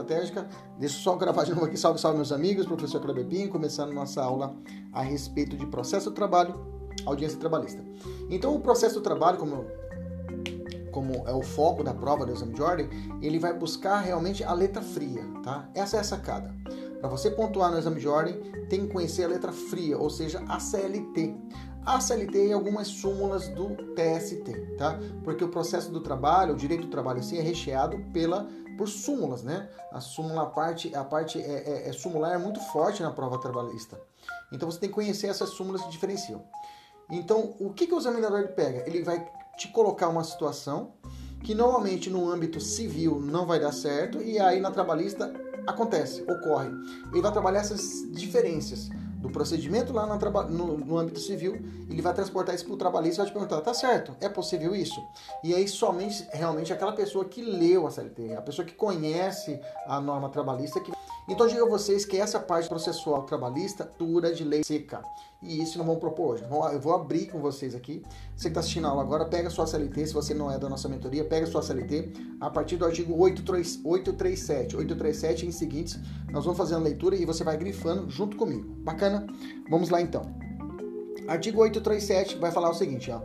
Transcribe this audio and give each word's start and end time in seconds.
Estratégica. 0.00 0.48
Deixa 0.78 0.96
eu 0.96 1.00
só 1.00 1.16
gravar 1.16 1.44
de 1.44 1.52
novo 1.52 1.66
aqui. 1.66 1.76
Salve, 1.76 2.00
salve, 2.00 2.16
meus 2.16 2.32
amigos. 2.32 2.66
Professor 2.66 3.00
Clebepinho, 3.00 3.48
começando 3.48 3.92
nossa 3.92 4.22
aula 4.22 4.54
a 4.92 5.02
respeito 5.02 5.56
de 5.56 5.66
processo 5.66 6.10
do 6.10 6.14
trabalho, 6.14 6.54
audiência 7.04 7.38
trabalhista. 7.38 7.82
Então, 8.30 8.54
o 8.54 8.60
processo 8.60 8.96
do 8.96 9.00
trabalho, 9.00 9.38
como, 9.38 9.66
como 10.92 11.12
é 11.26 11.32
o 11.32 11.42
foco 11.42 11.82
da 11.82 11.92
prova 11.92 12.24
do 12.24 12.32
exame 12.32 12.54
de 12.54 12.62
ordem, 12.62 12.88
ele 13.20 13.38
vai 13.38 13.52
buscar 13.52 14.00
realmente 14.00 14.44
a 14.44 14.52
letra 14.52 14.82
fria, 14.82 15.24
tá? 15.42 15.68
Essa 15.74 15.96
é 15.96 16.00
a 16.00 16.04
sacada. 16.04 16.54
Para 17.00 17.08
você 17.08 17.30
pontuar 17.30 17.70
no 17.70 17.78
exame 17.78 18.00
de 18.00 18.08
ordem, 18.08 18.34
tem 18.68 18.86
que 18.86 18.92
conhecer 18.92 19.24
a 19.24 19.28
letra 19.28 19.52
fria, 19.52 19.96
ou 19.96 20.10
seja, 20.10 20.42
a 20.48 20.58
CLT. 20.58 21.34
A 21.86 22.00
CLT 22.00 22.48
e 22.48 22.52
algumas 22.52 22.88
súmulas 22.88 23.48
do 23.48 23.68
TST, 23.94 24.76
tá? 24.76 24.98
Porque 25.24 25.42
o 25.42 25.48
processo 25.48 25.90
do 25.90 26.00
trabalho, 26.00 26.52
o 26.52 26.56
direito 26.56 26.82
do 26.82 26.90
trabalho 26.90 27.20
assim, 27.20 27.38
é 27.38 27.40
recheado 27.40 27.98
pela 28.12 28.46
por 28.78 28.88
súmulas, 28.88 29.42
né? 29.42 29.68
A 29.92 30.00
súmula, 30.00 30.44
a 30.44 30.46
parte, 30.46 30.94
a 30.94 31.02
parte 31.02 31.42
é, 31.42 31.64
é, 31.66 31.88
é 31.88 31.92
súmular 31.92 32.32
é 32.32 32.38
muito 32.38 32.60
forte 32.60 33.02
na 33.02 33.10
prova 33.10 33.38
trabalhista. 33.38 34.00
Então 34.52 34.70
você 34.70 34.78
tem 34.78 34.88
que 34.88 34.94
conhecer 34.94 35.26
essas 35.26 35.50
súmulas 35.50 35.82
que 35.82 35.90
diferenciam. 35.90 36.42
Então, 37.10 37.56
o 37.58 37.72
que, 37.72 37.86
que 37.86 37.94
o 37.94 37.98
examinador 37.98 38.48
pega? 38.48 38.84
Ele 38.86 39.02
vai 39.02 39.28
te 39.56 39.68
colocar 39.68 40.08
uma 40.08 40.22
situação 40.22 40.92
que 41.42 41.54
normalmente 41.54 42.08
no 42.08 42.30
âmbito 42.30 42.60
civil 42.60 43.20
não 43.20 43.46
vai 43.46 43.58
dar 43.58 43.72
certo 43.72 44.22
e 44.22 44.38
aí 44.38 44.60
na 44.60 44.70
trabalhista 44.70 45.32
acontece, 45.66 46.22
ocorre. 46.22 46.68
Ele 47.12 47.22
vai 47.22 47.32
trabalhar 47.32 47.60
essas 47.60 48.08
diferenças 48.12 48.88
do 49.18 49.28
procedimento 49.28 49.92
lá 49.92 50.06
no, 50.06 50.78
no, 50.78 50.98
âmbito 50.98 51.18
civil, 51.18 51.60
ele 51.90 52.00
vai 52.00 52.14
transportar 52.14 52.54
isso 52.54 52.64
para 52.64 52.74
o 52.74 52.76
trabalhista 52.76 53.16
e 53.16 53.24
vai 53.24 53.26
te 53.26 53.32
perguntar, 53.32 53.60
tá 53.60 53.74
certo, 53.74 54.16
é 54.20 54.28
possível 54.28 54.74
isso? 54.74 55.00
E 55.42 55.54
aí 55.54 55.66
somente, 55.66 56.26
realmente, 56.32 56.72
aquela 56.72 56.92
pessoa 56.92 57.24
que 57.24 57.42
leu 57.42 57.86
a 57.86 57.90
CLT, 57.90 58.34
a 58.34 58.42
pessoa 58.42 58.64
que 58.64 58.74
conhece 58.74 59.60
a 59.86 60.00
norma 60.00 60.28
trabalhista, 60.28 60.80
que 60.80 60.92
então 61.28 61.46
digo 61.46 61.66
a 61.66 61.68
vocês 61.68 62.04
que 62.04 62.16
essa 62.16 62.40
parte 62.40 62.68
processual 62.68 63.22
trabalhista 63.24 63.90
dura 63.98 64.32
de 64.32 64.44
lei 64.44 64.64
seca. 64.64 65.02
E 65.42 65.62
isso 65.62 65.78
não 65.78 65.84
vamos 65.84 66.00
propor 66.00 66.34
hoje. 66.34 66.44
Eu 66.72 66.80
vou 66.80 66.94
abrir 66.94 67.26
com 67.26 67.38
vocês 67.38 67.74
aqui. 67.74 68.02
Você 68.34 68.44
que 68.44 68.48
está 68.48 68.60
assistindo 68.60 68.86
a 68.86 68.90
aula 68.90 69.02
agora, 69.02 69.24
pega 69.24 69.50
sua 69.50 69.66
CLT, 69.66 70.06
se 70.06 70.14
você 70.14 70.34
não 70.34 70.50
é 70.50 70.58
da 70.58 70.68
nossa 70.68 70.88
mentoria, 70.88 71.24
pega 71.24 71.46
sua 71.46 71.62
CLT 71.62 72.12
a 72.40 72.50
partir 72.50 72.76
do 72.76 72.84
artigo 72.84 73.14
837. 73.14 74.76
837 74.76 75.46
em 75.46 75.52
seguintes, 75.52 75.98
nós 76.30 76.44
vamos 76.44 76.58
fazer 76.58 76.74
a 76.74 76.78
leitura 76.78 77.14
e 77.14 77.24
você 77.24 77.44
vai 77.44 77.56
grifando 77.56 78.10
junto 78.10 78.36
comigo. 78.36 78.66
Bacana? 78.82 79.26
Vamos 79.70 79.90
lá 79.90 80.00
então. 80.00 80.22
Artigo 81.28 81.60
837 81.60 82.38
vai 82.38 82.50
falar 82.50 82.70
o 82.70 82.74
seguinte, 82.74 83.10
ó. 83.10 83.20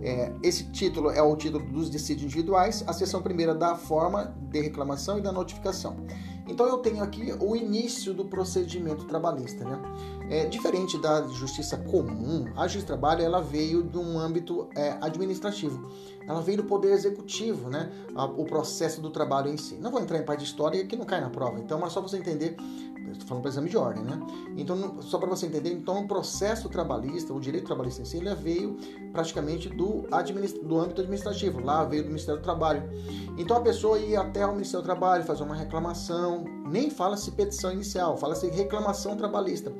É, 0.00 0.32
esse 0.44 0.70
título 0.70 1.10
é 1.10 1.20
o 1.20 1.34
título 1.34 1.66
dos 1.66 1.90
dissídios 1.90 2.26
individuais, 2.26 2.84
a 2.86 2.92
seção 2.92 3.20
primeira 3.20 3.52
da 3.52 3.74
forma 3.74 4.32
de 4.42 4.60
reclamação 4.60 5.18
e 5.18 5.20
da 5.20 5.32
notificação. 5.32 5.96
Então 6.48 6.66
eu 6.66 6.78
tenho 6.78 7.02
aqui 7.02 7.32
o 7.38 7.54
início 7.54 8.14
do 8.14 8.24
procedimento 8.24 9.04
trabalhista, 9.04 9.64
né? 9.64 9.80
É, 10.30 10.44
diferente 10.44 10.98
da 10.98 11.22
justiça 11.28 11.76
comum, 11.76 12.46
a 12.54 12.64
justiça 12.64 12.84
do 12.84 12.86
trabalho 12.86 13.22
ela 13.22 13.40
veio 13.40 13.82
de 13.82 13.96
um 13.96 14.18
âmbito 14.18 14.68
é, 14.76 14.98
administrativo. 15.00 15.88
Ela 16.26 16.42
veio 16.42 16.58
do 16.58 16.64
poder 16.64 16.92
executivo, 16.92 17.70
né? 17.70 17.90
O 18.36 18.44
processo 18.44 19.00
do 19.00 19.08
trabalho 19.08 19.48
em 19.50 19.56
si. 19.56 19.76
Não 19.76 19.90
vou 19.90 20.00
entrar 20.02 20.18
em 20.18 20.24
parte 20.24 20.40
de 20.40 20.46
história 20.46 20.84
que 20.84 20.94
não 20.94 21.06
cai 21.06 21.22
na 21.22 21.30
prova. 21.30 21.58
Então, 21.58 21.80
mas 21.80 21.94
só 21.94 22.02
você 22.02 22.18
entender, 22.18 22.54
estou 23.10 23.26
falando 23.26 23.42
para 23.42 23.50
exame 23.50 23.70
de 23.70 23.78
ordem, 23.78 24.04
né? 24.04 24.20
Então, 24.54 25.00
só 25.00 25.16
para 25.16 25.30
você 25.30 25.46
entender, 25.46 25.72
então 25.72 26.00
o 26.00 26.06
processo 26.06 26.68
trabalhista, 26.68 27.32
o 27.32 27.40
direito 27.40 27.64
trabalhista 27.64 28.02
em 28.02 28.04
si, 28.04 28.18
ele 28.18 28.34
veio 28.34 28.76
praticamente 29.10 29.70
do, 29.70 30.06
administ... 30.12 30.62
do 30.62 30.78
âmbito 30.78 31.00
administrativo. 31.00 31.64
Lá 31.64 31.82
veio 31.84 32.02
do 32.02 32.08
Ministério 32.08 32.38
do 32.38 32.44
Trabalho. 32.44 32.82
Então 33.38 33.56
a 33.56 33.60
pessoa 33.62 33.98
ia 33.98 34.20
até 34.20 34.44
o 34.44 34.52
Ministério 34.52 34.82
do 34.82 34.86
Trabalho 34.86 35.24
fazer 35.24 35.42
uma 35.44 35.54
reclamação, 35.54 36.44
nem 36.66 36.90
fala-se 36.90 37.30
petição 37.30 37.72
inicial, 37.72 38.18
fala-se 38.18 38.46
reclamação 38.48 39.16
trabalhista 39.16 39.72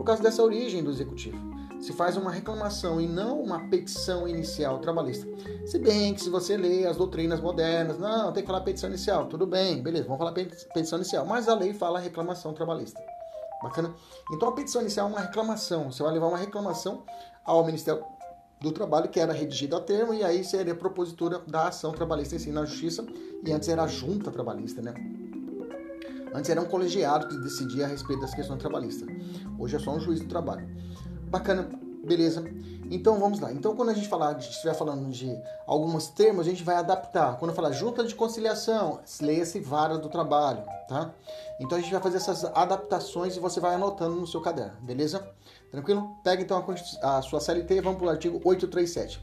por 0.00 0.04
causa 0.06 0.22
dessa 0.22 0.42
origem 0.42 0.82
do 0.82 0.90
executivo. 0.90 1.36
Se 1.78 1.92
faz 1.92 2.16
uma 2.16 2.30
reclamação 2.30 2.98
e 2.98 3.06
não 3.06 3.38
uma 3.38 3.68
petição 3.68 4.26
inicial 4.26 4.78
trabalhista. 4.78 5.28
Se 5.66 5.78
bem 5.78 6.14
que 6.14 6.22
se 6.22 6.30
você 6.30 6.56
lê 6.56 6.86
as 6.86 6.96
doutrinas 6.96 7.38
modernas, 7.38 7.98
não, 7.98 8.32
tem 8.32 8.42
que 8.42 8.46
falar 8.46 8.62
petição 8.62 8.88
inicial, 8.88 9.26
tudo 9.26 9.46
bem, 9.46 9.82
beleza, 9.82 10.04
vamos 10.04 10.18
falar 10.18 10.32
petição 10.32 10.98
inicial, 10.98 11.26
mas 11.26 11.50
a 11.50 11.54
lei 11.54 11.74
fala 11.74 12.00
reclamação 12.00 12.54
trabalhista. 12.54 12.98
Bacana? 13.62 13.94
Então 14.32 14.48
a 14.48 14.52
petição 14.52 14.80
inicial 14.80 15.06
é 15.06 15.10
uma 15.10 15.20
reclamação, 15.20 15.92
você 15.92 16.02
vai 16.02 16.14
levar 16.14 16.28
uma 16.28 16.38
reclamação 16.38 17.04
ao 17.44 17.62
Ministério 17.62 18.02
do 18.58 18.72
Trabalho, 18.72 19.10
que 19.10 19.20
era 19.20 19.34
redigido 19.34 19.76
a 19.76 19.80
termo, 19.82 20.14
e 20.14 20.24
aí 20.24 20.42
seria 20.42 20.74
propositura 20.74 21.42
da 21.46 21.68
ação 21.68 21.92
trabalhista 21.92 22.36
em 22.36 22.38
si 22.38 22.50
na 22.50 22.64
Justiça, 22.64 23.04
e 23.44 23.52
antes 23.52 23.68
era 23.68 23.82
a 23.82 23.86
junta 23.86 24.30
trabalhista, 24.30 24.80
né? 24.80 24.94
Antes 26.32 26.48
era 26.48 26.60
um 26.60 26.66
colegiado 26.66 27.26
que 27.28 27.36
decidia 27.38 27.84
a 27.84 27.88
respeito 27.88 28.20
das 28.20 28.34
questões 28.34 28.60
trabalhistas. 28.60 29.08
Hoje 29.60 29.76
é 29.76 29.78
só 29.78 29.92
um 29.92 30.00
juiz 30.00 30.20
do 30.20 30.26
trabalho. 30.26 30.66
Bacana, 31.28 31.68
beleza. 32.02 32.42
Então 32.90 33.20
vamos 33.20 33.38
lá. 33.38 33.52
Então 33.52 33.76
quando 33.76 33.90
a 33.90 33.94
gente 33.94 34.08
falar, 34.08 34.36
estiver 34.38 34.74
falando 34.74 35.08
de 35.10 35.32
alguns 35.66 36.08
termos, 36.08 36.46
a 36.46 36.50
gente 36.50 36.64
vai 36.64 36.76
adaptar. 36.76 37.38
Quando 37.38 37.54
falar 37.54 37.70
junta 37.70 38.02
de 38.02 38.14
conciliação, 38.14 39.00
leia-se 39.20 39.60
vara 39.60 39.96
do 39.96 40.08
trabalho, 40.08 40.64
tá? 40.88 41.14
Então 41.60 41.78
a 41.78 41.80
gente 41.80 41.92
vai 41.92 42.00
fazer 42.00 42.16
essas 42.16 42.44
adaptações 42.44 43.36
e 43.36 43.40
você 43.40 43.60
vai 43.60 43.74
anotando 43.74 44.16
no 44.16 44.26
seu 44.26 44.40
caderno, 44.40 44.80
beleza? 44.80 45.24
Tranquilo? 45.70 46.16
Pega 46.24 46.42
então 46.42 46.64
a, 47.02 47.18
a 47.18 47.22
sua 47.22 47.38
CLT 47.38 47.74
e 47.74 47.80
vamos 47.80 47.98
para 47.98 48.06
o 48.08 48.10
artigo 48.10 48.40
837. 48.42 49.22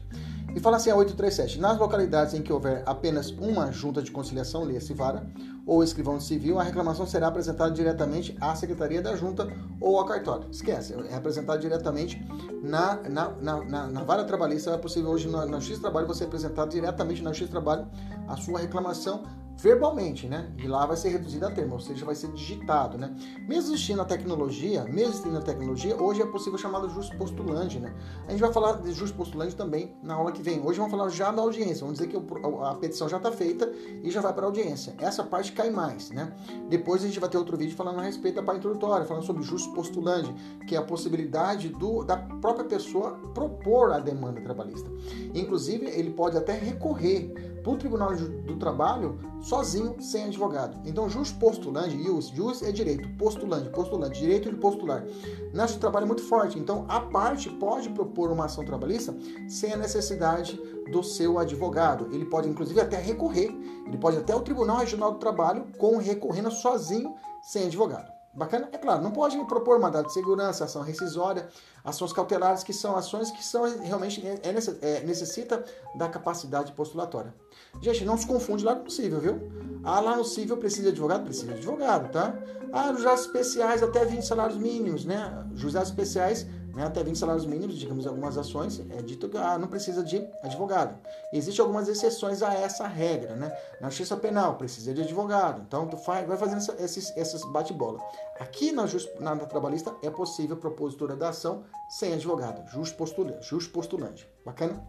E 0.56 0.60
fala 0.60 0.78
assim 0.78 0.90
a 0.90 0.96
837. 0.96 1.60
Nas 1.60 1.78
localidades 1.78 2.32
em 2.32 2.40
que 2.40 2.52
houver 2.52 2.82
apenas 2.86 3.30
uma 3.30 3.70
junta 3.70 4.00
de 4.00 4.10
conciliação, 4.10 4.64
leia-se 4.64 4.94
vara, 4.94 5.26
ou 5.68 5.84
escrivão 5.84 6.18
civil, 6.18 6.58
a 6.58 6.62
reclamação 6.62 7.06
será 7.06 7.28
apresentada 7.28 7.70
diretamente 7.70 8.34
à 8.40 8.54
secretaria 8.56 9.02
da 9.02 9.14
junta 9.14 9.46
ou 9.78 9.98
ao 9.98 10.06
cartório. 10.06 10.48
Esquece, 10.50 10.94
é 11.10 11.14
apresentada 11.14 11.58
diretamente 11.58 12.26
na, 12.62 12.96
na, 13.02 13.28
na, 13.32 13.64
na, 13.64 13.86
na 13.86 14.02
vara 14.02 14.24
trabalhista. 14.24 14.70
É 14.70 14.78
possível 14.78 15.10
hoje 15.10 15.28
na, 15.28 15.44
na 15.44 15.60
X 15.60 15.78
Trabalho 15.78 16.06
você 16.06 16.24
apresentar 16.24 16.66
diretamente 16.66 17.22
na 17.22 17.34
X 17.34 17.50
Trabalho 17.50 17.86
a 18.26 18.34
sua 18.38 18.60
reclamação 18.60 19.24
verbalmente, 19.58 20.28
né? 20.28 20.52
E 20.56 20.68
lá 20.68 20.86
vai 20.86 20.96
ser 20.96 21.08
reduzido 21.08 21.44
a 21.44 21.50
termo, 21.50 21.74
ou 21.74 21.80
seja, 21.80 22.04
vai 22.04 22.14
ser 22.14 22.28
digitado, 22.28 22.96
né? 22.96 23.14
Mesmo 23.40 23.72
existindo 23.72 24.00
a 24.00 24.04
tecnologia, 24.04 24.84
mesmo 24.84 25.10
existindo 25.10 25.36
a 25.36 25.40
tecnologia, 25.40 26.00
hoje 26.00 26.22
é 26.22 26.26
possível 26.26 26.56
chamar 26.56 26.86
de 26.86 26.94
justo 26.94 27.16
postulante, 27.16 27.78
né? 27.80 27.92
A 28.28 28.30
gente 28.30 28.40
vai 28.40 28.52
falar 28.52 28.74
de 28.80 28.92
justo 28.92 29.16
postulante 29.16 29.56
também 29.56 29.96
na 30.00 30.14
aula 30.14 30.30
que 30.30 30.40
vem. 30.40 30.60
Hoje 30.64 30.78
vamos 30.78 30.92
falar 30.92 31.08
já 31.08 31.32
da 31.32 31.42
audiência, 31.42 31.80
vamos 31.80 31.98
dizer 31.98 32.08
que 32.08 32.16
a 32.16 32.74
petição 32.76 33.08
já 33.08 33.16
está 33.16 33.32
feita 33.32 33.70
e 34.02 34.10
já 34.10 34.20
vai 34.20 34.32
para 34.32 34.44
a 34.44 34.46
audiência. 34.46 34.94
Essa 34.98 35.24
parte 35.24 35.50
cai 35.52 35.70
mais, 35.70 36.10
né? 36.10 36.32
Depois 36.68 37.02
a 37.02 37.06
gente 37.06 37.18
vai 37.18 37.28
ter 37.28 37.36
outro 37.36 37.56
vídeo 37.56 37.76
falando 37.76 37.98
a 37.98 38.02
respeito 38.02 38.36
da 38.36 38.42
parte 38.44 38.58
introdutória, 38.58 39.06
falando 39.06 39.24
sobre 39.24 39.42
justo 39.42 39.72
postulante, 39.72 40.32
que 40.68 40.76
é 40.76 40.78
a 40.78 40.82
possibilidade 40.82 41.68
do, 41.70 42.04
da 42.04 42.16
própria 42.16 42.64
pessoa 42.64 43.18
propor 43.34 43.92
a 43.92 43.98
demanda 43.98 44.40
trabalhista. 44.40 44.88
Inclusive, 45.34 45.86
ele 45.86 46.10
pode 46.10 46.36
até 46.36 46.52
recorrer 46.52 47.57
para 47.68 47.74
o 47.74 47.76
Tribunal 47.76 48.16
do 48.16 48.56
Trabalho 48.56 49.18
sozinho, 49.42 50.00
sem 50.00 50.24
advogado. 50.24 50.78
Então, 50.86 51.08
jus 51.08 51.30
postulante, 51.30 52.02
jus, 52.02 52.28
jus 52.28 52.62
é 52.62 52.72
direito, 52.72 53.06
postulante, 53.18 53.68
postulante, 53.68 54.18
direito 54.18 54.48
de 54.50 54.56
postular. 54.56 55.04
Do 55.04 55.78
trabalho 55.78 56.04
é 56.04 56.06
muito 56.06 56.22
forte. 56.22 56.58
Então, 56.58 56.86
a 56.88 57.00
parte 57.00 57.50
pode 57.50 57.90
propor 57.90 58.30
uma 58.30 58.46
ação 58.46 58.64
trabalhista 58.64 59.14
sem 59.48 59.72
a 59.72 59.76
necessidade 59.76 60.58
do 60.90 61.02
seu 61.02 61.38
advogado. 61.38 62.08
Ele 62.10 62.24
pode, 62.24 62.48
inclusive, 62.48 62.80
até 62.80 62.96
recorrer. 62.96 63.54
Ele 63.86 63.98
pode 63.98 64.16
até 64.16 64.34
o 64.34 64.40
Tribunal 64.40 64.78
Regional 64.78 65.12
do 65.12 65.18
Trabalho 65.18 65.66
com 65.76 65.98
recorrendo 65.98 66.50
sozinho, 66.50 67.14
sem 67.42 67.66
advogado. 67.66 68.18
Bacana? 68.32 68.68
É 68.72 68.78
claro, 68.78 69.02
não 69.02 69.10
pode 69.10 69.36
propor 69.46 69.80
mandado 69.80 70.06
de 70.06 70.12
segurança, 70.12 70.64
ação 70.64 70.82
rescisória, 70.82 71.48
ações 71.84 72.12
cautelares, 72.12 72.62
que 72.62 72.72
são 72.72 72.96
ações 72.96 73.32
que 73.32 73.44
são 73.44 73.64
realmente 73.80 74.24
é, 74.24 74.40
é, 74.80 75.00
necessita 75.00 75.64
da 75.96 76.08
capacidade 76.08 76.70
postulatória. 76.72 77.34
Gente, 77.80 78.04
não 78.04 78.16
se 78.16 78.26
confunde 78.26 78.64
lá 78.64 78.74
no 78.74 78.90
civil, 78.90 79.20
viu? 79.20 79.52
Ah, 79.84 80.00
lá 80.00 80.16
no 80.16 80.24
civil 80.24 80.56
precisa 80.56 80.84
de 80.84 80.88
advogado? 80.88 81.24
Precisa 81.24 81.46
de 81.46 81.52
advogado, 81.54 82.10
tá? 82.10 82.34
Ah, 82.72 82.92
juizados 82.92 83.22
especiais 83.22 83.82
até 83.82 84.04
20 84.04 84.22
salários 84.22 84.58
mínimos, 84.58 85.04
né? 85.04 85.46
Juizados 85.54 85.88
especiais 85.88 86.46
né, 86.78 86.84
até 86.84 87.02
20 87.02 87.18
salários 87.18 87.44
mínimos, 87.44 87.76
digamos, 87.76 88.06
algumas 88.06 88.38
ações, 88.38 88.80
é 88.90 89.02
dito 89.02 89.28
que 89.28 89.36
ah, 89.36 89.58
não 89.58 89.66
precisa 89.66 90.00
de 90.00 90.24
advogado. 90.44 90.96
Existem 91.32 91.60
algumas 91.60 91.88
exceções 91.88 92.40
a 92.40 92.54
essa 92.54 92.86
regra, 92.86 93.34
né? 93.34 93.52
Na 93.80 93.88
justiça 93.88 94.16
penal, 94.16 94.54
precisa 94.54 94.94
de 94.94 95.02
advogado. 95.02 95.60
Então, 95.66 95.88
tu 95.88 95.96
faz, 95.96 96.26
vai 96.28 96.36
fazendo 96.36 96.58
essa, 96.58 96.76
esses, 96.78 97.16
essas 97.16 97.42
bate-bola. 97.50 97.98
Aqui 98.38 98.70
na, 98.70 98.86
just, 98.86 99.08
na, 99.18 99.34
na 99.34 99.44
trabalhista 99.44 99.92
é 100.04 100.10
possível 100.10 100.56
propositura 100.56 101.16
da 101.16 101.30
ação 101.30 101.64
sem 101.88 102.14
advogado, 102.14 102.64
just 102.70 102.96
postulante. 102.96 103.68
Postulante. 103.72 104.28
Bacana? 104.44 104.80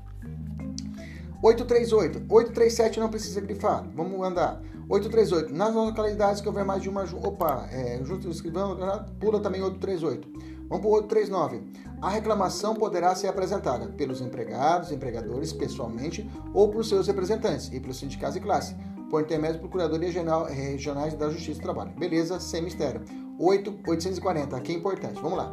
838. 1.41 2.25
837 2.29 2.99
não 2.99 3.09
precisa 3.09 3.41
grifar. 3.41 3.85
Vamos 3.95 4.21
andar. 4.25 4.61
838. 4.89 5.53
Nas 5.53 5.73
localidades 5.73 6.41
que 6.41 6.47
houver 6.47 6.65
mais 6.65 6.81
de 6.81 6.89
uma. 6.89 7.03
Opa, 7.03 7.67
é, 7.71 7.99
junto 8.03 8.27
do 8.27 8.31
escrivão, 8.31 8.77
pula 9.19 9.39
também 9.39 9.61
838. 9.61 10.27
Vamos 10.67 10.81
para 10.81 10.89
o 10.89 10.93
839. 10.93 11.61
A 12.01 12.09
reclamação 12.09 12.75
poderá 12.75 13.13
ser 13.15 13.27
apresentada 13.27 13.87
pelos 13.87 14.21
empregados, 14.21 14.91
empregadores, 14.91 15.51
pessoalmente, 15.51 16.29
ou 16.53 16.69
por 16.69 16.85
seus 16.85 17.07
representantes 17.07 17.69
e 17.73 17.79
pelos 17.79 17.97
sindicatos 17.97 18.35
e 18.35 18.39
classe, 18.39 18.75
por 19.09 19.21
intermédio 19.21 19.55
da 19.55 19.61
Procuradoria 19.61 20.11
Geral, 20.11 20.45
Regionais 20.45 21.13
da 21.15 21.29
Justiça 21.29 21.59
do 21.59 21.63
Trabalho. 21.63 21.91
Beleza, 21.97 22.39
sem 22.39 22.61
mistério. 22.61 23.01
8, 23.39 23.79
840, 23.87 24.55
aqui 24.55 24.73
é 24.73 24.75
importante. 24.75 25.21
Vamos 25.21 25.37
lá. 25.37 25.51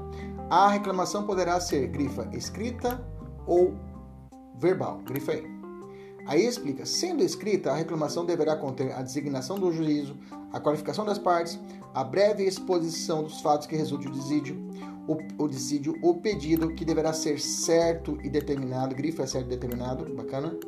A 0.50 0.68
reclamação 0.68 1.24
poderá 1.24 1.58
ser 1.60 1.86
grifa 1.88 2.28
escrita 2.32 3.04
ou 3.46 3.74
verbal. 4.58 5.00
Grifa 5.04 5.32
aí. 5.32 5.55
Aí 6.26 6.44
explica: 6.44 6.84
sendo 6.84 7.22
escrita, 7.22 7.70
a 7.70 7.76
reclamação 7.76 8.24
deverá 8.24 8.56
conter 8.56 8.92
a 8.92 9.02
designação 9.02 9.58
do 9.58 9.72
juízo, 9.72 10.16
a 10.52 10.60
qualificação 10.60 11.04
das 11.04 11.18
partes, 11.18 11.58
a 11.94 12.02
breve 12.02 12.44
exposição 12.44 13.22
dos 13.22 13.40
fatos 13.40 13.66
que 13.66 13.76
resulte 13.76 14.06
do 14.06 14.12
desídio, 14.12 14.56
o, 15.06 15.44
o 15.44 15.48
dissídio, 15.48 15.96
o 16.02 16.14
pedido 16.14 16.74
que 16.74 16.84
deverá 16.84 17.12
ser 17.12 17.38
certo 17.40 18.18
e 18.22 18.28
determinado, 18.28 18.94
grifa 18.94 19.22
é 19.22 19.26
certo 19.26 19.46
e 19.46 19.50
determinado, 19.50 20.04
bacana, 20.14 20.58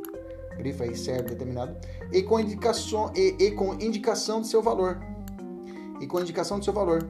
grifa 0.57 0.85
aí 0.85 0.97
certo 0.97 1.29
e 1.29 1.31
determinado, 1.31 1.77
e 2.13 2.23
com 2.23 2.39
indicação, 2.39 3.13
e, 3.17 3.35
e 3.39 3.51
com 3.51 3.75
indicação 3.75 4.41
do 4.41 4.47
seu 4.47 4.63
valor, 4.63 5.01
e 6.01 6.07
com 6.07 6.21
indicação 6.21 6.59
do 6.59 6.65
seu 6.65 6.73
valor, 6.73 7.07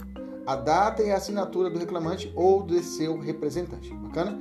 a 0.46 0.56
data 0.56 1.02
e 1.02 1.10
a 1.10 1.16
assinatura 1.16 1.68
do 1.68 1.78
reclamante 1.78 2.32
ou 2.34 2.62
de 2.62 2.82
seu 2.82 3.18
representante, 3.18 3.92
bacana? 3.92 4.38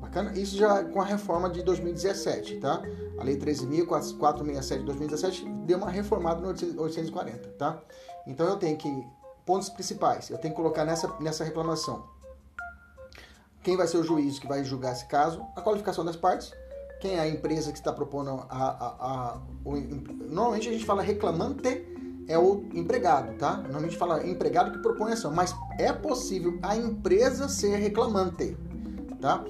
Bacana? 0.00 0.32
Isso 0.38 0.56
já 0.56 0.82
com 0.84 1.02
a 1.02 1.04
reforma 1.04 1.50
de 1.50 1.62
2017, 1.62 2.56
tá? 2.56 2.82
A 3.18 3.24
Lei 3.24 3.36
13.467 3.36 4.78
de 4.78 4.84
2017 4.84 5.48
deu 5.66 5.78
uma 5.78 5.90
reformada 5.90 6.40
no 6.40 6.48
840, 6.48 7.48
tá? 7.58 7.80
Então 8.26 8.46
eu 8.46 8.56
tenho 8.56 8.76
que 8.76 9.06
pontos 9.44 9.68
principais. 9.68 10.30
Eu 10.30 10.38
tenho 10.38 10.54
que 10.54 10.60
colocar 10.60 10.84
nessa, 10.84 11.12
nessa 11.20 11.42
reclamação 11.42 12.04
quem 13.62 13.76
vai 13.76 13.86
ser 13.86 13.98
o 13.98 14.02
juiz 14.02 14.38
que 14.38 14.46
vai 14.46 14.64
julgar 14.64 14.92
esse 14.92 15.06
caso, 15.06 15.44
a 15.54 15.60
qualificação 15.60 16.04
das 16.04 16.16
partes, 16.16 16.52
quem 17.00 17.16
é 17.16 17.20
a 17.20 17.28
empresa 17.28 17.70
que 17.70 17.78
está 17.78 17.92
propondo 17.92 18.30
a, 18.30 18.46
a, 18.48 18.86
a 19.00 19.40
o, 19.64 19.76
normalmente 20.30 20.68
a 20.68 20.72
gente 20.72 20.84
fala 20.84 21.02
reclamante 21.02 21.86
é 22.26 22.38
o 22.38 22.64
empregado, 22.74 23.36
tá? 23.36 23.58
Normalmente 23.58 23.96
fala 23.96 24.26
empregado 24.26 24.72
que 24.72 24.78
propõe 24.78 25.12
ação, 25.12 25.32
mas 25.32 25.54
é 25.78 25.92
possível 25.92 26.58
a 26.62 26.76
empresa 26.76 27.48
ser 27.48 27.76
reclamante, 27.76 28.56
tá? 29.20 29.44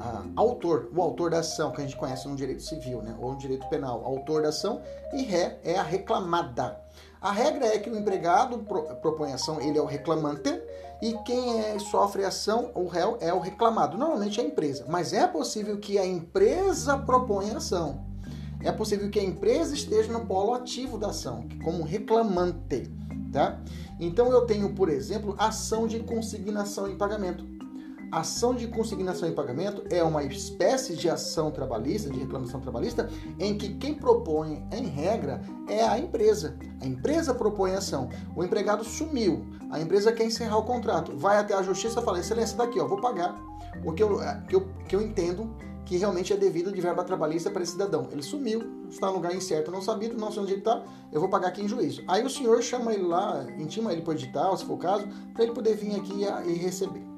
A, 0.00 0.24
autor, 0.34 0.90
o 0.94 1.02
autor 1.02 1.30
da 1.30 1.40
ação 1.40 1.70
que 1.70 1.80
a 1.80 1.84
gente 1.84 1.96
conhece 1.96 2.26
no 2.26 2.34
direito 2.34 2.62
civil, 2.62 3.02
né? 3.02 3.14
Ou 3.20 3.32
no 3.32 3.38
direito 3.38 3.68
penal, 3.68 4.02
autor 4.04 4.42
da 4.42 4.48
ação 4.48 4.80
e 5.12 5.22
ré 5.22 5.60
é 5.62 5.76
a 5.76 5.82
reclamada. 5.82 6.80
A 7.20 7.30
regra 7.30 7.66
é 7.66 7.78
que 7.78 7.90
o 7.90 7.96
empregado 7.96 8.58
propõe 9.02 9.32
ação, 9.32 9.60
ele 9.60 9.78
é 9.78 9.82
o 9.82 9.84
reclamante, 9.84 10.50
e 11.02 11.14
quem 11.24 11.60
é, 11.60 11.78
sofre 11.78 12.24
ação, 12.24 12.70
o 12.74 12.86
réu, 12.86 13.16
é 13.20 13.32
o 13.32 13.38
reclamado. 13.38 13.96
Normalmente 13.96 14.40
é 14.40 14.42
a 14.42 14.46
empresa, 14.46 14.86
mas 14.88 15.12
é 15.12 15.26
possível 15.26 15.78
que 15.78 15.98
a 15.98 16.06
empresa 16.06 16.96
proponha 16.98 17.58
ação. 17.58 18.04
É 18.62 18.70
possível 18.70 19.10
que 19.10 19.18
a 19.18 19.24
empresa 19.24 19.74
esteja 19.74 20.12
no 20.12 20.26
polo 20.26 20.52
ativo 20.52 20.98
da 20.98 21.08
ação, 21.08 21.46
como 21.64 21.82
reclamante, 21.82 22.90
tá? 23.32 23.58
Então 23.98 24.30
eu 24.30 24.46
tenho, 24.46 24.74
por 24.74 24.90
exemplo, 24.90 25.34
ação 25.38 25.86
de 25.86 26.00
consignação 26.00 26.88
em 26.88 26.96
pagamento. 26.96 27.59
Ação 28.10 28.54
de 28.54 28.66
consignação 28.66 29.28
em 29.28 29.32
pagamento 29.32 29.84
é 29.88 30.02
uma 30.02 30.24
espécie 30.24 30.96
de 30.96 31.08
ação 31.08 31.50
trabalhista, 31.52 32.10
de 32.10 32.18
reclamação 32.18 32.60
trabalhista, 32.60 33.08
em 33.38 33.56
que 33.56 33.74
quem 33.74 33.94
propõe, 33.94 34.66
em 34.72 34.86
regra, 34.86 35.40
é 35.68 35.84
a 35.84 35.96
empresa. 35.96 36.56
A 36.80 36.86
empresa 36.86 37.32
propõe 37.32 37.72
a 37.72 37.78
ação. 37.78 38.08
O 38.34 38.42
empregado 38.42 38.82
sumiu. 38.82 39.46
A 39.70 39.80
empresa 39.80 40.10
quer 40.10 40.24
encerrar 40.24 40.58
o 40.58 40.64
contrato. 40.64 41.16
Vai 41.16 41.38
até 41.38 41.54
a 41.54 41.62
justiça 41.62 42.00
e 42.00 42.04
fala: 42.04 42.18
Excelência, 42.18 42.56
daqui, 42.56 42.80
ó, 42.80 42.86
vou 42.88 43.00
pagar. 43.00 43.38
Porque 43.84 44.02
eu, 44.02 44.20
é, 44.20 44.42
que 44.48 44.56
eu, 44.56 44.68
que 44.88 44.96
eu 44.96 45.00
entendo 45.00 45.54
que 45.84 45.96
realmente 45.96 46.32
é 46.32 46.36
devido 46.36 46.72
de 46.72 46.80
verba 46.80 47.04
trabalhista 47.04 47.48
para 47.48 47.62
esse 47.62 47.72
cidadão. 47.72 48.08
Ele 48.10 48.22
sumiu, 48.22 48.88
está 48.88 49.06
no 49.06 49.14
lugar 49.14 49.34
incerto, 49.34 49.70
não 49.70 49.82
sabido, 49.82 50.18
não 50.18 50.32
sei 50.32 50.42
onde 50.42 50.52
ele 50.52 50.60
está, 50.60 50.82
eu 51.12 51.20
vou 51.20 51.28
pagar 51.28 51.48
aqui 51.48 51.62
em 51.62 51.68
juízo. 51.68 52.02
Aí 52.06 52.24
o 52.24 52.30
senhor 52.30 52.60
chama 52.62 52.92
ele 52.92 53.04
lá, 53.04 53.46
intima 53.58 53.92
ele 53.92 54.02
por 54.02 54.14
edital, 54.14 54.56
se 54.56 54.64
for 54.64 54.74
o 54.74 54.78
caso, 54.78 55.08
para 55.32 55.44
ele 55.44 55.52
poder 55.52 55.76
vir 55.76 55.96
aqui 55.96 56.24
e 56.46 56.54
receber. 56.54 57.09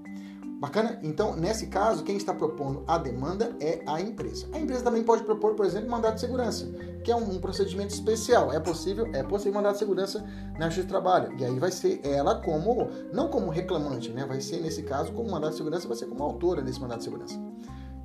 Bacana? 0.62 0.96
Então, 1.02 1.34
nesse 1.34 1.66
caso, 1.66 2.04
quem 2.04 2.16
está 2.16 2.32
propondo 2.32 2.84
a 2.86 2.96
demanda 2.96 3.52
é 3.58 3.82
a 3.84 4.00
empresa. 4.00 4.46
A 4.52 4.60
empresa 4.60 4.84
também 4.84 5.02
pode 5.02 5.24
propor, 5.24 5.56
por 5.56 5.66
exemplo, 5.66 5.90
mandado 5.90 6.14
de 6.14 6.20
segurança, 6.20 6.68
que 7.02 7.10
é 7.10 7.16
um, 7.16 7.40
procedimento 7.40 7.92
especial. 7.92 8.52
É 8.52 8.60
possível, 8.60 9.08
é 9.12 9.24
possível 9.24 9.54
mandado 9.54 9.72
de 9.72 9.80
segurança 9.80 10.24
na 10.56 10.66
Justiça 10.66 10.82
de 10.82 10.88
Trabalho. 10.88 11.36
E 11.36 11.44
aí 11.44 11.58
vai 11.58 11.72
ser 11.72 12.00
ela 12.06 12.36
como, 12.36 12.88
não 13.12 13.26
como 13.26 13.50
reclamante, 13.50 14.10
né? 14.10 14.24
Vai 14.24 14.40
ser, 14.40 14.60
nesse 14.60 14.84
caso, 14.84 15.10
como 15.10 15.28
mandado 15.28 15.50
de 15.50 15.56
segurança, 15.56 15.88
vai 15.88 15.96
ser 15.96 16.06
como 16.06 16.22
autora 16.22 16.62
desse 16.62 16.80
mandado 16.80 16.98
de 16.98 17.04
segurança. 17.06 17.34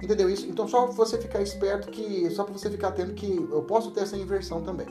Entendeu 0.01 0.27
isso? 0.27 0.47
Então, 0.47 0.67
só 0.67 0.87
você 0.87 1.19
ficar 1.19 1.43
esperto 1.43 1.91
que, 1.91 2.27
só 2.31 2.43
para 2.43 2.53
você 2.53 2.71
ficar 2.71 2.87
atento 2.87 3.13
que 3.13 3.35
eu 3.51 3.61
posso 3.65 3.91
ter 3.91 4.01
essa 4.01 4.17
inversão 4.17 4.63
também. 4.63 4.87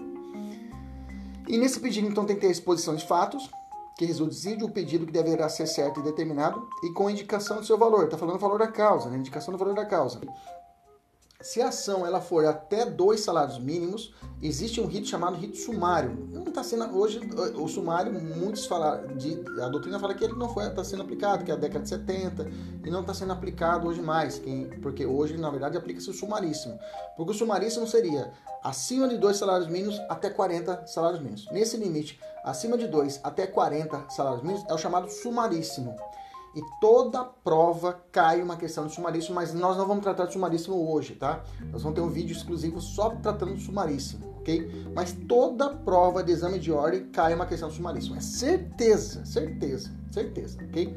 E 1.48 1.58
nesse 1.58 1.80
pedido, 1.80 2.06
então, 2.06 2.24
tem 2.24 2.36
que 2.36 2.42
ter 2.42 2.46
a 2.46 2.52
exposição 2.52 2.94
de 2.94 3.04
fatos, 3.04 3.50
que 3.96 4.04
reside 4.04 4.62
o 4.62 4.68
pedido 4.68 5.06
que 5.06 5.12
deverá 5.12 5.48
ser 5.48 5.66
certo 5.66 6.00
e 6.00 6.02
determinado 6.02 6.68
e 6.82 6.92
com 6.92 7.08
indicação 7.08 7.56
do 7.56 7.64
seu 7.64 7.78
valor. 7.78 8.04
Está 8.04 8.18
falando 8.18 8.36
o 8.36 8.38
valor 8.38 8.58
da 8.58 8.68
causa, 8.68 9.08
né? 9.08 9.16
indicação 9.16 9.52
do 9.52 9.58
valor 9.58 9.74
da 9.74 9.86
causa. 9.86 10.20
Se 11.40 11.60
a 11.60 11.68
ação 11.68 12.06
ela 12.06 12.20
for 12.20 12.46
até 12.46 12.86
dois 12.86 13.20
salários 13.20 13.58
mínimos, 13.58 14.14
existe 14.42 14.80
um 14.80 14.86
rito 14.86 15.06
chamado 15.06 15.36
rito 15.36 15.58
sumário. 15.58 16.28
Não 16.32 16.44
está 16.44 16.62
sendo 16.62 16.84
hoje 16.96 17.20
o 17.54 17.68
sumário, 17.68 18.10
muitos 18.12 18.64
falam 18.64 19.06
de 19.16 19.44
a 19.60 19.68
doutrina 19.68 19.98
fala 19.98 20.14
que 20.14 20.24
ele 20.24 20.32
não 20.32 20.48
foi 20.48 20.66
está 20.66 20.82
sendo 20.82 21.02
aplicado, 21.02 21.44
que 21.44 21.50
é 21.50 21.54
a 21.54 21.58
década 21.58 21.82
de 21.82 21.90
70 21.90 22.50
e 22.84 22.90
não 22.90 23.02
está 23.02 23.12
sendo 23.12 23.34
aplicado 23.34 23.86
hoje 23.86 24.00
mais, 24.00 24.40
porque 24.80 25.04
hoje 25.04 25.36
na 25.36 25.50
verdade 25.50 25.76
aplica-se 25.76 26.08
o 26.08 26.14
sumaríssimo. 26.14 26.78
Porque 27.16 27.32
o 27.32 27.34
sumaríssimo 27.34 27.86
seria 27.86 28.32
acima 28.64 29.06
de 29.06 29.18
dois 29.18 29.36
salários 29.36 29.68
mínimos 29.68 30.00
até 30.08 30.30
40 30.30 30.86
salários 30.86 31.20
mínimos. 31.20 31.46
Nesse 31.52 31.76
limite, 31.76 32.18
acima 32.44 32.78
de 32.78 32.88
dois 32.88 33.20
até 33.22 33.46
40 33.46 34.08
salários 34.08 34.42
mínimos 34.42 34.64
é 34.70 34.72
o 34.72 34.78
chamado 34.78 35.10
sumaríssimo 35.10 35.94
e 36.56 36.62
toda 36.80 37.22
prova 37.22 37.92
cai 38.10 38.40
uma 38.40 38.56
questão 38.56 38.86
de 38.86 38.94
sumaríssimo, 38.94 39.34
mas 39.34 39.52
nós 39.52 39.76
não 39.76 39.86
vamos 39.86 40.02
tratar 40.02 40.24
de 40.24 40.32
sumaríssimo 40.32 40.90
hoje, 40.90 41.14
tá? 41.14 41.44
Nós 41.70 41.82
vamos 41.82 41.94
ter 41.94 42.00
um 42.00 42.08
vídeo 42.08 42.34
exclusivo 42.34 42.80
só 42.80 43.10
tratando 43.10 43.54
de 43.54 43.62
sumaríssimo, 43.62 44.26
ok? 44.38 44.90
Mas 44.94 45.12
toda 45.28 45.68
prova 45.68 46.22
de 46.22 46.32
exame 46.32 46.58
de 46.58 46.72
ordem 46.72 47.10
cai 47.10 47.34
uma 47.34 47.44
questão 47.44 47.68
de 47.68 47.74
sumaríssimo. 47.74 48.16
É 48.16 48.20
certeza, 48.20 49.22
certeza, 49.26 49.90
certeza, 50.10 50.58
ok? 50.64 50.96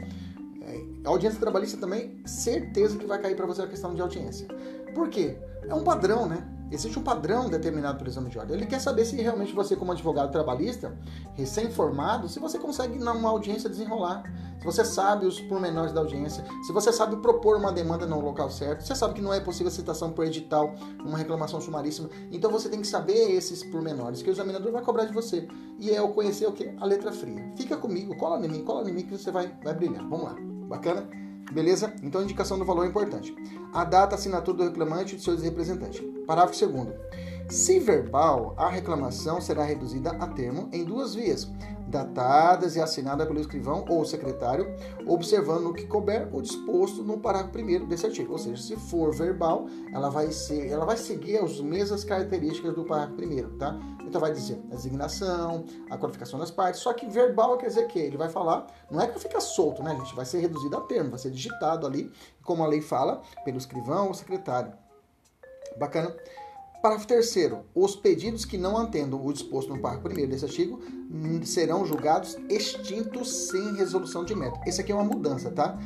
É, 0.61 0.81
audiência 1.03 1.37
trabalhista 1.37 1.75
também, 1.75 2.21
certeza 2.25 2.97
que 2.97 3.05
vai 3.05 3.21
cair 3.21 3.35
para 3.35 3.45
você 3.45 3.61
a 3.61 3.67
questão 3.67 3.93
de 3.93 4.01
audiência. 4.01 4.47
Por 4.95 5.09
quê? 5.09 5.37
É 5.67 5.73
um 5.73 5.83
padrão, 5.83 6.25
né? 6.25 6.41
Existe 6.71 6.97
um 6.99 7.01
padrão 7.01 7.49
determinado 7.49 7.97
pelo 7.97 8.09
exame 8.09 8.29
de 8.29 8.37
ordem. 8.37 8.55
Ele 8.55 8.65
quer 8.65 8.79
saber 8.79 9.05
se 9.05 9.15
realmente 9.15 9.53
você, 9.53 9.75
como 9.75 9.91
advogado 9.91 10.31
trabalhista, 10.31 10.95
recém-formado, 11.33 12.29
se 12.29 12.39
você 12.39 12.59
consegue, 12.59 12.97
numa 12.99 13.29
audiência, 13.29 13.69
desenrolar. 13.69 14.23
Se 14.59 14.65
você 14.65 14.83
sabe 14.83 15.25
os 15.25 15.39
pormenores 15.39 15.93
da 15.93 16.01
audiência, 16.01 16.43
se 16.63 16.73
você 16.73 16.91
sabe 16.91 17.15
propor 17.17 17.57
uma 17.57 17.71
demanda 17.71 18.05
no 18.05 18.19
local 18.19 18.51
certo, 18.51 18.81
você 18.81 18.93
sabe 18.93 19.13
que 19.13 19.21
não 19.21 19.33
é 19.33 19.39
possível 19.39 19.71
citação 19.71 20.11
por 20.11 20.25
edital, 20.25 20.75
uma 21.03 21.17
reclamação 21.17 21.61
sumaríssima. 21.61 22.09
Então 22.31 22.51
você 22.51 22.67
tem 22.69 22.81
que 22.81 22.87
saber 22.87 23.31
esses 23.31 23.63
pormenores 23.63 24.21
que 24.21 24.29
o 24.29 24.33
examinador 24.33 24.71
vai 24.71 24.81
cobrar 24.81 25.05
de 25.05 25.13
você. 25.13 25.47
E 25.79 25.91
é 25.91 26.01
o 26.01 26.09
conhecer 26.09 26.45
o 26.45 26.51
que? 26.51 26.75
A 26.79 26.85
letra 26.85 27.11
fria. 27.11 27.51
Fica 27.55 27.77
comigo, 27.77 28.15
cola 28.17 28.45
em 28.45 28.49
mim, 28.49 28.63
cola 28.63 28.89
em 28.89 28.93
mim 28.93 29.03
que 29.03 29.17
você 29.17 29.31
vai, 29.31 29.51
vai 29.63 29.73
brilhar. 29.73 30.07
Vamos 30.07 30.25
lá. 30.25 30.35
Bacana? 30.67 31.07
Beleza? 31.51 31.93
Então 32.03 32.21
a 32.21 32.23
indicação 32.23 32.57
do 32.57 32.65
valor 32.65 32.85
é 32.85 32.87
importante. 32.87 33.35
A 33.73 33.83
data, 33.83 34.15
assinatura 34.15 34.57
do 34.57 34.63
reclamante 34.63 35.15
e 35.15 35.17
de 35.17 35.23
seus 35.23 35.41
representantes. 35.41 36.01
Parágrafo 36.25 36.67
2 36.67 36.89
se 37.49 37.79
verbal, 37.79 38.53
a 38.55 38.69
reclamação 38.69 39.41
será 39.41 39.63
reduzida 39.63 40.11
a 40.11 40.27
termo 40.27 40.69
em 40.71 40.83
duas 40.83 41.15
vias, 41.15 41.49
datadas 41.87 42.75
e 42.75 42.79
assinada 42.79 43.25
pelo 43.25 43.39
escrivão 43.39 43.83
ou 43.89 44.05
secretário, 44.05 44.71
observando 45.07 45.65
o 45.65 45.73
que 45.73 45.87
couber 45.87 46.29
o 46.31 46.41
disposto 46.43 47.01
no 47.03 47.19
parágrafo 47.19 47.57
1 47.57 47.87
desse 47.87 48.05
artigo. 48.05 48.33
Ou 48.33 48.37
seja, 48.37 48.61
se 48.61 48.75
for 48.75 49.13
verbal, 49.15 49.65
ela 49.91 50.09
vai 50.09 50.31
ser, 50.31 50.67
ela 50.67 50.85
vai 50.85 50.95
seguir 50.95 51.37
as 51.37 51.59
mesmas 51.59 52.03
características 52.03 52.75
do 52.75 52.85
parágrafo 52.85 53.19
1, 53.19 53.57
tá? 53.57 53.79
Então 54.05 54.21
vai 54.21 54.31
dizer 54.31 54.61
a 54.71 54.75
designação, 54.75 55.65
a 55.89 55.97
qualificação 55.97 56.37
das 56.37 56.51
partes, 56.51 56.81
só 56.81 56.93
que 56.93 57.07
verbal 57.07 57.57
quer 57.57 57.67
dizer 57.67 57.87
que 57.87 57.97
ele 57.97 58.17
vai 58.17 58.29
falar, 58.29 58.67
não 58.91 59.01
é 59.01 59.07
que 59.07 59.19
fica 59.19 59.39
solto, 59.41 59.81
né, 59.81 59.95
gente? 59.95 60.15
Vai 60.15 60.25
ser 60.25 60.39
reduzido 60.39 60.77
a 60.77 60.81
termo, 60.81 61.09
vai 61.09 61.19
ser 61.19 61.31
digitado 61.31 61.87
ali, 61.87 62.11
como 62.43 62.63
a 62.63 62.67
lei 62.67 62.81
fala, 62.81 63.23
pelo 63.43 63.57
escrivão 63.57 64.07
ou 64.07 64.13
secretário. 64.13 64.71
Bacana? 65.77 66.15
Parágrafo 66.81 67.07
3 67.07 67.35
Os 67.75 67.95
pedidos 67.95 68.45
que 68.45 68.57
não 68.57 68.77
atendam 68.77 69.25
o 69.25 69.33
disposto 69.33 69.73
no 69.73 69.81
parágrafo 69.81 70.17
1 70.17 70.27
desse 70.29 70.45
artigo 70.45 70.79
serão 71.43 71.85
julgados 71.85 72.37
extintos 72.49 73.49
sem 73.49 73.75
resolução 73.75 74.23
de 74.23 74.33
mérito. 74.33 74.61
Esse 74.65 74.79
aqui 74.79 74.91
é 74.91 74.95
uma 74.95 75.03
mudança, 75.03 75.51
tá? 75.51 75.77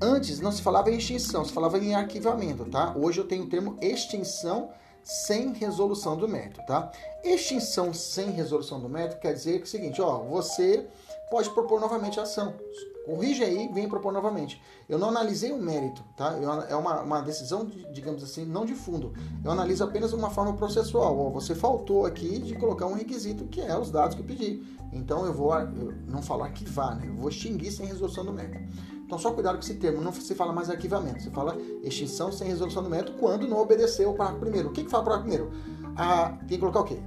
Antes 0.00 0.40
não 0.40 0.50
se 0.50 0.62
falava 0.62 0.90
em 0.90 0.96
extinção, 0.96 1.44
se 1.44 1.52
falava 1.52 1.78
em 1.78 1.94
arquivamento, 1.94 2.64
tá? 2.64 2.94
Hoje 2.96 3.20
eu 3.20 3.26
tenho 3.26 3.44
o 3.44 3.48
termo 3.48 3.76
extinção 3.82 4.70
sem 5.02 5.52
resolução 5.52 6.16
do 6.16 6.26
mérito, 6.26 6.64
tá? 6.66 6.90
Extinção 7.22 7.92
sem 7.92 8.30
resolução 8.30 8.80
do 8.80 8.88
mérito 8.88 9.20
quer 9.20 9.34
dizer 9.34 9.56
que 9.56 9.62
é 9.62 9.64
o 9.64 9.66
seguinte, 9.66 10.00
ó, 10.00 10.18
você 10.18 10.86
pode 11.30 11.50
propor 11.50 11.78
novamente 11.78 12.18
a 12.18 12.22
ação. 12.22 12.54
Corrige 13.04 13.42
aí, 13.42 13.68
vem 13.72 13.88
propor 13.88 14.12
novamente. 14.12 14.62
Eu 14.88 14.98
não 14.98 15.08
analisei 15.08 15.50
o 15.52 15.58
mérito, 15.58 16.02
tá? 16.16 16.38
Eu, 16.38 16.50
é 16.62 16.76
uma, 16.76 17.00
uma 17.00 17.20
decisão, 17.20 17.66
digamos 17.92 18.22
assim, 18.22 18.44
não 18.44 18.64
de 18.64 18.74
fundo. 18.74 19.12
Eu 19.44 19.50
analiso 19.50 19.82
apenas 19.82 20.12
uma 20.12 20.30
forma 20.30 20.52
processual. 20.54 21.18
Ó, 21.18 21.30
você 21.30 21.54
faltou 21.54 22.06
aqui 22.06 22.38
de 22.38 22.54
colocar 22.54 22.86
um 22.86 22.94
requisito 22.94 23.44
que 23.46 23.60
é 23.60 23.76
os 23.76 23.90
dados 23.90 24.14
que 24.14 24.22
eu 24.22 24.26
pedi. 24.26 24.62
Então 24.92 25.26
eu 25.26 25.32
vou, 25.32 25.52
eu 25.54 25.92
não 26.06 26.22
falo 26.22 26.44
arquivar, 26.44 26.96
né? 26.96 27.08
Eu 27.08 27.14
vou 27.14 27.28
extinguir 27.28 27.72
sem 27.72 27.86
resolução 27.86 28.24
do 28.24 28.32
mérito. 28.32 28.58
Então 29.04 29.18
só 29.18 29.32
cuidado 29.32 29.56
com 29.56 29.60
esse 29.60 29.74
termo, 29.74 30.00
não 30.00 30.12
se 30.12 30.34
fala 30.34 30.52
mais 30.52 30.70
arquivamento, 30.70 31.22
se 31.22 31.30
fala 31.30 31.56
extinção 31.82 32.30
sem 32.30 32.48
resolução 32.48 32.82
do 32.82 32.88
mérito 32.88 33.12
quando 33.18 33.46
não 33.48 33.58
obedeceu 33.58 34.10
o 34.10 34.14
parágrafo 34.14 34.40
primeiro. 34.40 34.68
O 34.68 34.72
que, 34.72 34.84
que 34.84 34.90
fala 34.90 35.02
o 35.02 35.06
parágrafo 35.06 35.28
primeiro? 35.28 35.52
Ah, 35.96 36.38
tem 36.40 36.56
que 36.56 36.58
colocar 36.58 36.80
o 36.80 36.84
quê? 36.84 36.98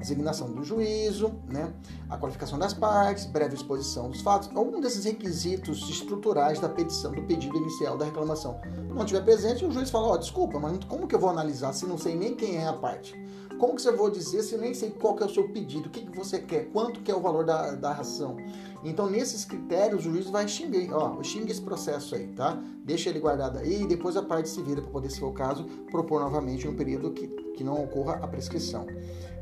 Designação 0.00 0.50
do 0.50 0.64
juízo, 0.64 1.32
né, 1.46 1.72
a 2.08 2.16
qualificação 2.16 2.58
das 2.58 2.72
partes, 2.72 3.26
breve 3.26 3.54
exposição 3.54 4.10
dos 4.10 4.22
fatos, 4.22 4.50
algum 4.54 4.80
desses 4.80 5.04
requisitos 5.04 5.88
estruturais 5.88 6.58
da 6.58 6.68
petição, 6.68 7.12
do 7.12 7.22
pedido 7.22 7.56
inicial 7.56 7.96
da 7.96 8.06
reclamação. 8.06 8.60
Não 8.88 9.04
tiver 9.04 9.20
presente, 9.20 9.64
o 9.64 9.70
juiz 9.70 9.90
fala, 9.90 10.08
ó, 10.08 10.14
oh, 10.14 10.18
desculpa, 10.18 10.58
mas 10.58 10.78
como 10.84 11.06
que 11.06 11.14
eu 11.14 11.20
vou 11.20 11.30
analisar 11.30 11.72
se 11.72 11.86
não 11.86 11.98
sei 11.98 12.16
nem 12.16 12.34
quem 12.34 12.56
é 12.56 12.66
a 12.66 12.72
parte? 12.72 13.14
Como 13.60 13.74
que 13.74 13.82
você 13.82 13.92
vou 13.92 14.10
dizer 14.10 14.42
se 14.42 14.54
eu 14.54 14.60
nem 14.60 14.72
sei 14.72 14.90
qual 14.90 15.14
que 15.14 15.22
é 15.22 15.26
o 15.26 15.28
seu 15.28 15.46
pedido, 15.50 15.88
o 15.88 15.90
que, 15.90 16.00
que 16.06 16.16
você 16.16 16.38
quer, 16.38 16.70
quanto 16.72 17.00
que 17.00 17.10
é 17.10 17.14
o 17.14 17.20
valor 17.20 17.44
da, 17.44 17.72
da 17.72 17.92
ração? 17.92 18.38
Então, 18.82 19.10
nesses 19.10 19.44
critérios, 19.44 20.06
o 20.06 20.10
juiz 20.10 20.30
vai 20.30 20.48
xingar, 20.48 20.96
ó, 20.96 21.22
xinga 21.22 21.52
esse 21.52 21.60
processo 21.60 22.14
aí, 22.14 22.28
tá? 22.28 22.58
Deixa 22.82 23.10
ele 23.10 23.20
guardado 23.20 23.58
aí 23.58 23.82
e 23.82 23.86
depois 23.86 24.16
a 24.16 24.22
parte 24.22 24.48
se 24.48 24.62
vira 24.62 24.80
para 24.80 24.90
poder, 24.90 25.10
se 25.10 25.20
for 25.20 25.28
o 25.28 25.34
caso, 25.34 25.64
propor 25.90 26.22
novamente 26.22 26.66
um 26.66 26.74
período 26.74 27.10
que, 27.10 27.26
que 27.26 27.62
não 27.62 27.84
ocorra 27.84 28.14
a 28.14 28.26
prescrição, 28.26 28.86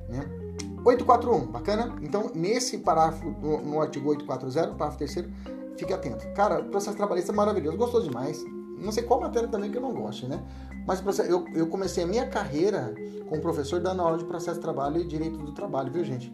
né? 0.08 0.47
841, 0.84 1.46
bacana? 1.46 1.96
Então, 2.02 2.30
nesse 2.34 2.78
parágrafo, 2.78 3.28
no, 3.30 3.60
no 3.62 3.80
artigo 3.80 4.08
840, 4.10 4.74
parágrafo 4.76 4.98
3 4.98 5.28
fique 5.78 5.92
atento. 5.92 6.26
Cara, 6.34 6.60
o 6.60 6.64
processo 6.64 6.96
trabalhista 6.96 7.32
é 7.32 7.34
maravilhoso, 7.34 7.76
gostou 7.76 8.02
demais. 8.02 8.44
Não 8.78 8.92
sei 8.92 9.02
qual 9.02 9.20
matéria 9.20 9.48
também 9.48 9.70
que 9.70 9.76
eu 9.76 9.82
não 9.82 9.92
goste, 9.92 10.26
né? 10.26 10.42
Mas 10.86 11.18
eu, 11.18 11.44
eu 11.54 11.66
comecei 11.66 12.04
a 12.04 12.06
minha 12.06 12.26
carreira 12.28 12.94
como 13.28 13.40
professor 13.42 13.80
dando 13.80 14.00
aula 14.02 14.18
de 14.18 14.24
processo 14.24 14.56
de 14.56 14.62
trabalho 14.62 15.00
e 15.00 15.04
direito 15.04 15.38
do 15.38 15.52
trabalho, 15.52 15.92
viu, 15.92 16.04
gente? 16.04 16.32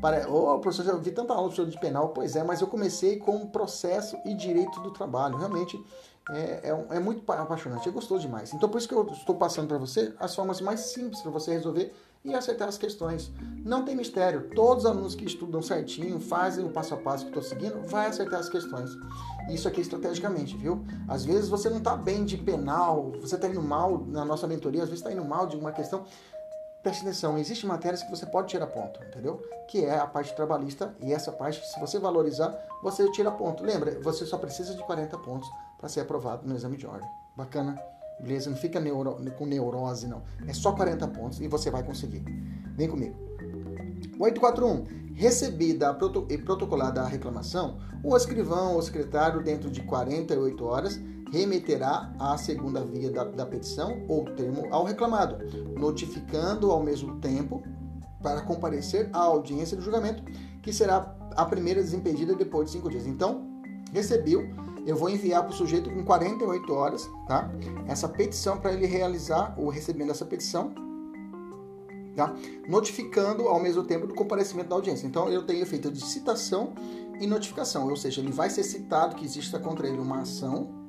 Para, 0.00 0.30
oh, 0.30 0.58
professor, 0.58 0.92
eu 0.92 1.00
vi 1.00 1.10
tanta 1.10 1.32
aula 1.32 1.50
sobre 1.50 1.70
de 1.70 1.80
penal, 1.80 2.10
pois 2.10 2.36
é, 2.36 2.44
mas 2.44 2.60
eu 2.60 2.66
comecei 2.66 3.16
com 3.18 3.46
processo 3.46 4.16
e 4.24 4.34
direito 4.34 4.78
do 4.80 4.90
trabalho. 4.90 5.36
Realmente 5.38 5.82
é, 6.30 6.70
é, 6.70 6.96
é 6.96 7.00
muito 7.00 7.30
apaixonante, 7.32 7.88
é 7.88 7.92
gostoso 7.92 8.20
demais. 8.20 8.52
Então, 8.52 8.68
por 8.68 8.78
isso 8.78 8.88
que 8.88 8.94
eu 8.94 9.06
estou 9.06 9.36
passando 9.36 9.68
para 9.68 9.78
você 9.78 10.12
as 10.18 10.34
formas 10.34 10.60
mais 10.60 10.80
simples 10.80 11.22
para 11.22 11.30
você 11.30 11.52
resolver 11.52 11.92
e 12.26 12.34
acertar 12.34 12.68
as 12.68 12.76
questões. 12.76 13.30
Não 13.64 13.84
tem 13.84 13.96
mistério. 13.96 14.50
Todos 14.54 14.84
os 14.84 14.90
alunos 14.90 15.14
que 15.14 15.24
estudam 15.24 15.62
certinho, 15.62 16.20
fazem 16.20 16.64
o 16.64 16.70
passo 16.70 16.94
a 16.94 16.96
passo 16.96 17.24
que 17.24 17.30
estou 17.30 17.42
seguindo, 17.42 17.86
vai 17.86 18.06
acertar 18.08 18.40
as 18.40 18.48
questões. 18.48 18.90
Isso 19.48 19.68
aqui 19.68 19.80
estrategicamente, 19.80 20.56
viu? 20.56 20.84
Às 21.08 21.24
vezes 21.24 21.48
você 21.48 21.70
não 21.70 21.78
está 21.78 21.96
bem 21.96 22.24
de 22.24 22.36
penal, 22.36 23.12
você 23.20 23.36
está 23.36 23.48
indo 23.48 23.62
mal 23.62 24.04
na 24.06 24.24
nossa 24.24 24.46
mentoria, 24.46 24.82
às 24.82 24.88
vezes 24.88 25.04
está 25.04 25.12
indo 25.12 25.24
mal 25.24 25.46
de 25.46 25.56
uma 25.56 25.72
questão. 25.72 26.04
Preste 26.82 27.02
atenção, 27.02 27.38
existem 27.38 27.68
matérias 27.68 28.02
que 28.02 28.10
você 28.10 28.26
pode 28.26 28.48
tirar 28.48 28.66
ponto, 28.68 29.00
entendeu? 29.04 29.42
Que 29.68 29.84
é 29.84 29.98
a 29.98 30.06
parte 30.06 30.34
trabalhista 30.36 30.94
e 31.00 31.12
essa 31.12 31.32
parte, 31.32 31.64
se 31.66 31.80
você 31.80 31.98
valorizar, 31.98 32.56
você 32.82 33.10
tira 33.10 33.30
ponto. 33.30 33.64
Lembra, 33.64 33.98
você 34.00 34.24
só 34.24 34.38
precisa 34.38 34.74
de 34.74 34.84
40 34.84 35.18
pontos 35.18 35.48
para 35.78 35.88
ser 35.88 36.00
aprovado 36.00 36.46
no 36.46 36.54
exame 36.54 36.76
de 36.76 36.86
ordem. 36.86 37.08
Bacana? 37.36 37.76
Beleza? 38.20 38.50
Não 38.50 38.56
fica 38.56 38.80
neuro, 38.80 39.16
com 39.36 39.46
neurose, 39.46 40.06
não. 40.06 40.22
É 40.46 40.52
só 40.52 40.72
40 40.72 41.06
pontos 41.08 41.40
e 41.40 41.48
você 41.48 41.70
vai 41.70 41.82
conseguir. 41.82 42.24
Vem 42.76 42.88
comigo. 42.88 43.14
841. 44.18 45.06
Recebida 45.14 45.96
e 46.28 46.38
protocolada 46.38 47.00
a 47.00 47.06
reclamação, 47.06 47.78
o 48.04 48.14
escrivão 48.14 48.74
ou 48.74 48.82
secretário, 48.82 49.42
dentro 49.42 49.70
de 49.70 49.82
48 49.82 50.64
horas, 50.64 51.00
remeterá 51.32 52.12
a 52.18 52.36
segunda 52.36 52.84
via 52.84 53.10
da, 53.10 53.24
da 53.24 53.46
petição 53.46 54.04
ou 54.08 54.24
termo 54.34 54.66
ao 54.70 54.84
reclamado, 54.84 55.38
notificando 55.74 56.70
ao 56.70 56.82
mesmo 56.82 57.16
tempo 57.16 57.62
para 58.22 58.42
comparecer 58.42 59.08
à 59.12 59.20
audiência 59.20 59.76
do 59.76 59.82
julgamento, 59.82 60.22
que 60.62 60.72
será 60.72 61.16
a 61.34 61.44
primeira 61.44 61.82
desimpedida 61.82 62.34
depois 62.34 62.66
de 62.66 62.72
cinco 62.72 62.90
dias. 62.90 63.06
Então, 63.06 63.46
recebeu 63.92 64.48
eu 64.86 64.96
vou 64.96 65.10
enviar 65.10 65.42
para 65.42 65.52
o 65.52 65.54
sujeito 65.54 65.90
com 65.90 66.04
48 66.04 66.72
horas, 66.72 67.10
tá? 67.26 67.50
Essa 67.86 68.08
petição 68.08 68.58
para 68.58 68.72
ele 68.72 68.86
realizar 68.86 69.54
o 69.58 69.68
recebimento 69.68 70.08
dessa 70.08 70.24
petição, 70.24 70.72
tá? 72.14 72.32
Notificando 72.68 73.48
ao 73.48 73.60
mesmo 73.60 73.82
tempo 73.82 74.06
do 74.06 74.14
comparecimento 74.14 74.68
da 74.68 74.76
audiência. 74.76 75.06
Então 75.06 75.28
eu 75.28 75.44
tenho 75.44 75.62
efeito 75.62 75.90
de 75.90 76.04
citação 76.04 76.72
e 77.20 77.26
notificação, 77.26 77.88
ou 77.88 77.96
seja, 77.96 78.20
ele 78.20 78.30
vai 78.30 78.48
ser 78.48 78.62
citado 78.62 79.16
que 79.16 79.24
exista 79.24 79.58
contra 79.58 79.88
ele 79.88 79.98
uma 79.98 80.20
ação 80.20 80.86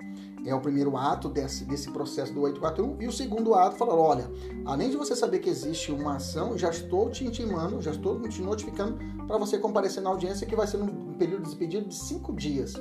é 0.49 0.55
o 0.55 0.61
primeiro 0.61 0.95
ato 0.95 1.27
desse, 1.27 1.65
desse 1.65 1.91
processo 1.91 2.33
do 2.33 2.41
841. 2.41 3.01
E 3.01 3.07
o 3.07 3.11
segundo 3.11 3.53
ato 3.53 3.75
fala: 3.75 3.93
olha, 3.93 4.31
além 4.65 4.89
de 4.89 4.95
você 4.95 5.15
saber 5.15 5.39
que 5.39 5.49
existe 5.49 5.91
uma 5.91 6.15
ação, 6.15 6.57
já 6.57 6.69
estou 6.69 7.09
te 7.09 7.25
intimando, 7.25 7.81
já 7.81 7.91
estou 7.91 8.19
te 8.21 8.41
notificando 8.41 8.97
para 9.27 9.37
você 9.37 9.57
comparecer 9.57 10.01
na 10.01 10.09
audiência, 10.09 10.47
que 10.47 10.55
vai 10.55 10.65
ser 10.65 10.77
num 10.77 11.13
período 11.13 11.43
de 11.43 11.49
despedido 11.49 11.87
de 11.87 11.95
cinco 11.95 12.33
dias. 12.33 12.73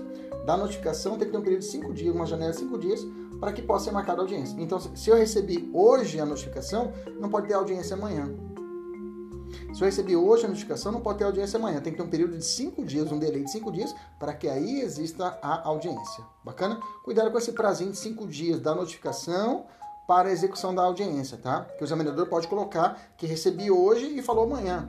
Da 0.47 0.57
notificação 0.57 1.19
tem 1.19 1.27
que 1.27 1.33
ter 1.33 1.39
um 1.39 1.43
período 1.43 1.61
de 1.61 1.67
cinco 1.67 1.93
dias, 1.93 2.15
uma 2.15 2.25
janela 2.25 2.53
de 2.53 2.59
cinco 2.59 2.79
dias, 2.79 3.05
para 3.41 3.53
que 3.53 3.61
possa 3.61 3.87
ser 3.87 3.91
marcada 3.91 4.21
a 4.21 4.23
audiência. 4.23 4.55
Então, 4.61 4.79
se 4.79 5.11
eu 5.11 5.17
recebi 5.17 5.69
hoje 5.75 6.21
a 6.21 6.25
notificação, 6.25 6.93
não 7.19 7.29
pode 7.29 7.49
ter 7.49 7.55
audiência 7.55 7.97
amanhã. 7.97 8.33
Se 9.75 9.83
eu 9.83 9.87
recebi 9.87 10.15
hoje 10.15 10.45
a 10.45 10.49
notificação, 10.49 10.93
não 10.93 11.01
pode 11.01 11.19
ter 11.19 11.25
audiência 11.25 11.59
amanhã. 11.59 11.81
Tem 11.81 11.93
que 11.93 11.99
ter 11.99 12.05
um 12.05 12.09
período 12.09 12.39
de 12.39 12.45
cinco 12.45 12.85
dias, 12.85 13.11
um 13.11 13.19
delay 13.19 13.43
de 13.43 13.51
cinco 13.51 13.73
dias, 13.73 13.93
para 14.21 14.33
que 14.33 14.49
aí 14.49 14.81
exista 14.81 15.37
a 15.43 15.67
audiência. 15.67 16.25
Bacana? 16.45 16.79
Cuidado 17.05 17.31
com 17.33 17.39
esse 17.39 17.51
prazinho 17.51 17.91
de 17.91 17.99
cinco 17.99 18.25
dias 18.25 18.61
da 18.61 18.73
notificação 18.73 19.67
para 20.07 20.29
a 20.29 20.33
execução 20.33 20.73
da 20.73 20.83
audiência, 20.83 21.37
tá? 21.37 21.63
Que 21.77 21.83
o 21.83 21.85
examinador 21.85 22.27
pode 22.29 22.47
colocar 22.47 23.15
que 23.17 23.27
recebi 23.27 23.69
hoje 23.69 24.17
e 24.17 24.23
falou 24.23 24.45
amanhã. 24.45 24.89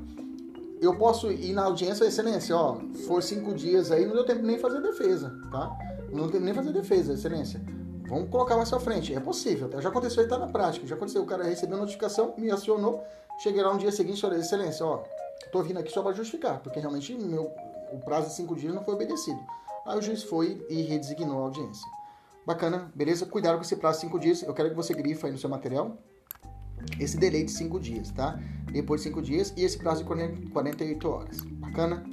Eu 0.81 0.95
posso 0.97 1.31
ir 1.31 1.53
na 1.53 1.63
audiência, 1.63 2.05
excelência, 2.05 2.55
ó, 2.55 2.77
for 3.07 3.23
cinco 3.23 3.53
dias 3.53 3.91
aí, 3.91 4.05
não 4.05 4.13
deu 4.13 4.25
tempo 4.25 4.43
nem 4.43 4.59
fazer 4.59 4.81
defesa, 4.81 5.35
tá? 5.51 5.75
Não 6.11 6.23
deu 6.23 6.31
tempo 6.31 6.45
nem 6.45 6.53
fazer 6.53 6.71
defesa, 6.71 7.13
excelência. 7.13 7.61
Vamos 8.07 8.29
colocar 8.29 8.55
mais 8.55 8.69
pra 8.69 8.79
frente. 8.79 9.13
É 9.13 9.19
possível, 9.19 9.67
tá? 9.67 9.81
Já 9.81 9.89
aconteceu, 9.89 10.23
está 10.23 10.37
na 10.37 10.47
prática. 10.47 10.87
Já 10.87 10.95
aconteceu, 10.95 11.23
o 11.23 11.25
cara 11.25 11.43
recebeu 11.43 11.77
a 11.77 11.81
notificação, 11.81 12.33
me 12.37 12.49
acionou, 12.49 13.03
Cheguei 13.37 13.61
lá 13.61 13.71
no 13.71 13.79
dia 13.79 13.91
seguinte 13.91 14.25
e 14.25 14.35
excelência, 14.35 14.83
ó, 14.83 15.03
tô 15.51 15.61
vindo 15.61 15.77
aqui 15.77 15.91
só 15.91 16.01
para 16.01 16.11
justificar, 16.11 16.59
porque 16.59 16.79
realmente 16.79 17.13
meu, 17.13 17.53
o 17.91 17.99
prazo 17.99 18.29
de 18.29 18.33
cinco 18.33 18.55
dias 18.55 18.73
não 18.73 18.83
foi 18.83 18.95
obedecido. 18.95 19.39
Aí 19.85 19.97
o 19.97 20.01
juiz 20.01 20.23
foi 20.23 20.65
e 20.67 20.81
redesignou 20.81 21.37
a 21.37 21.43
audiência. 21.43 21.87
Bacana, 22.45 22.91
beleza? 22.95 23.27
Cuidado 23.27 23.57
com 23.57 23.61
esse 23.61 23.75
prazo 23.75 23.99
de 23.99 24.05
cinco 24.05 24.19
dias. 24.19 24.41
Eu 24.41 24.55
quero 24.55 24.69
que 24.69 24.75
você 24.75 24.91
grifa 24.93 25.27
aí 25.27 25.33
no 25.33 25.37
seu 25.37 25.49
material. 25.49 25.97
Esse 26.99 27.17
delay 27.17 27.43
de 27.43 27.51
5 27.51 27.79
dias, 27.79 28.11
tá? 28.11 28.39
Depois 28.71 29.01
de 29.01 29.09
5 29.09 29.21
dias 29.21 29.53
e 29.55 29.63
esse 29.63 29.77
prazo 29.77 30.03
de 30.03 30.49
48 30.49 31.09
horas. 31.09 31.41
Bacana? 31.41 32.03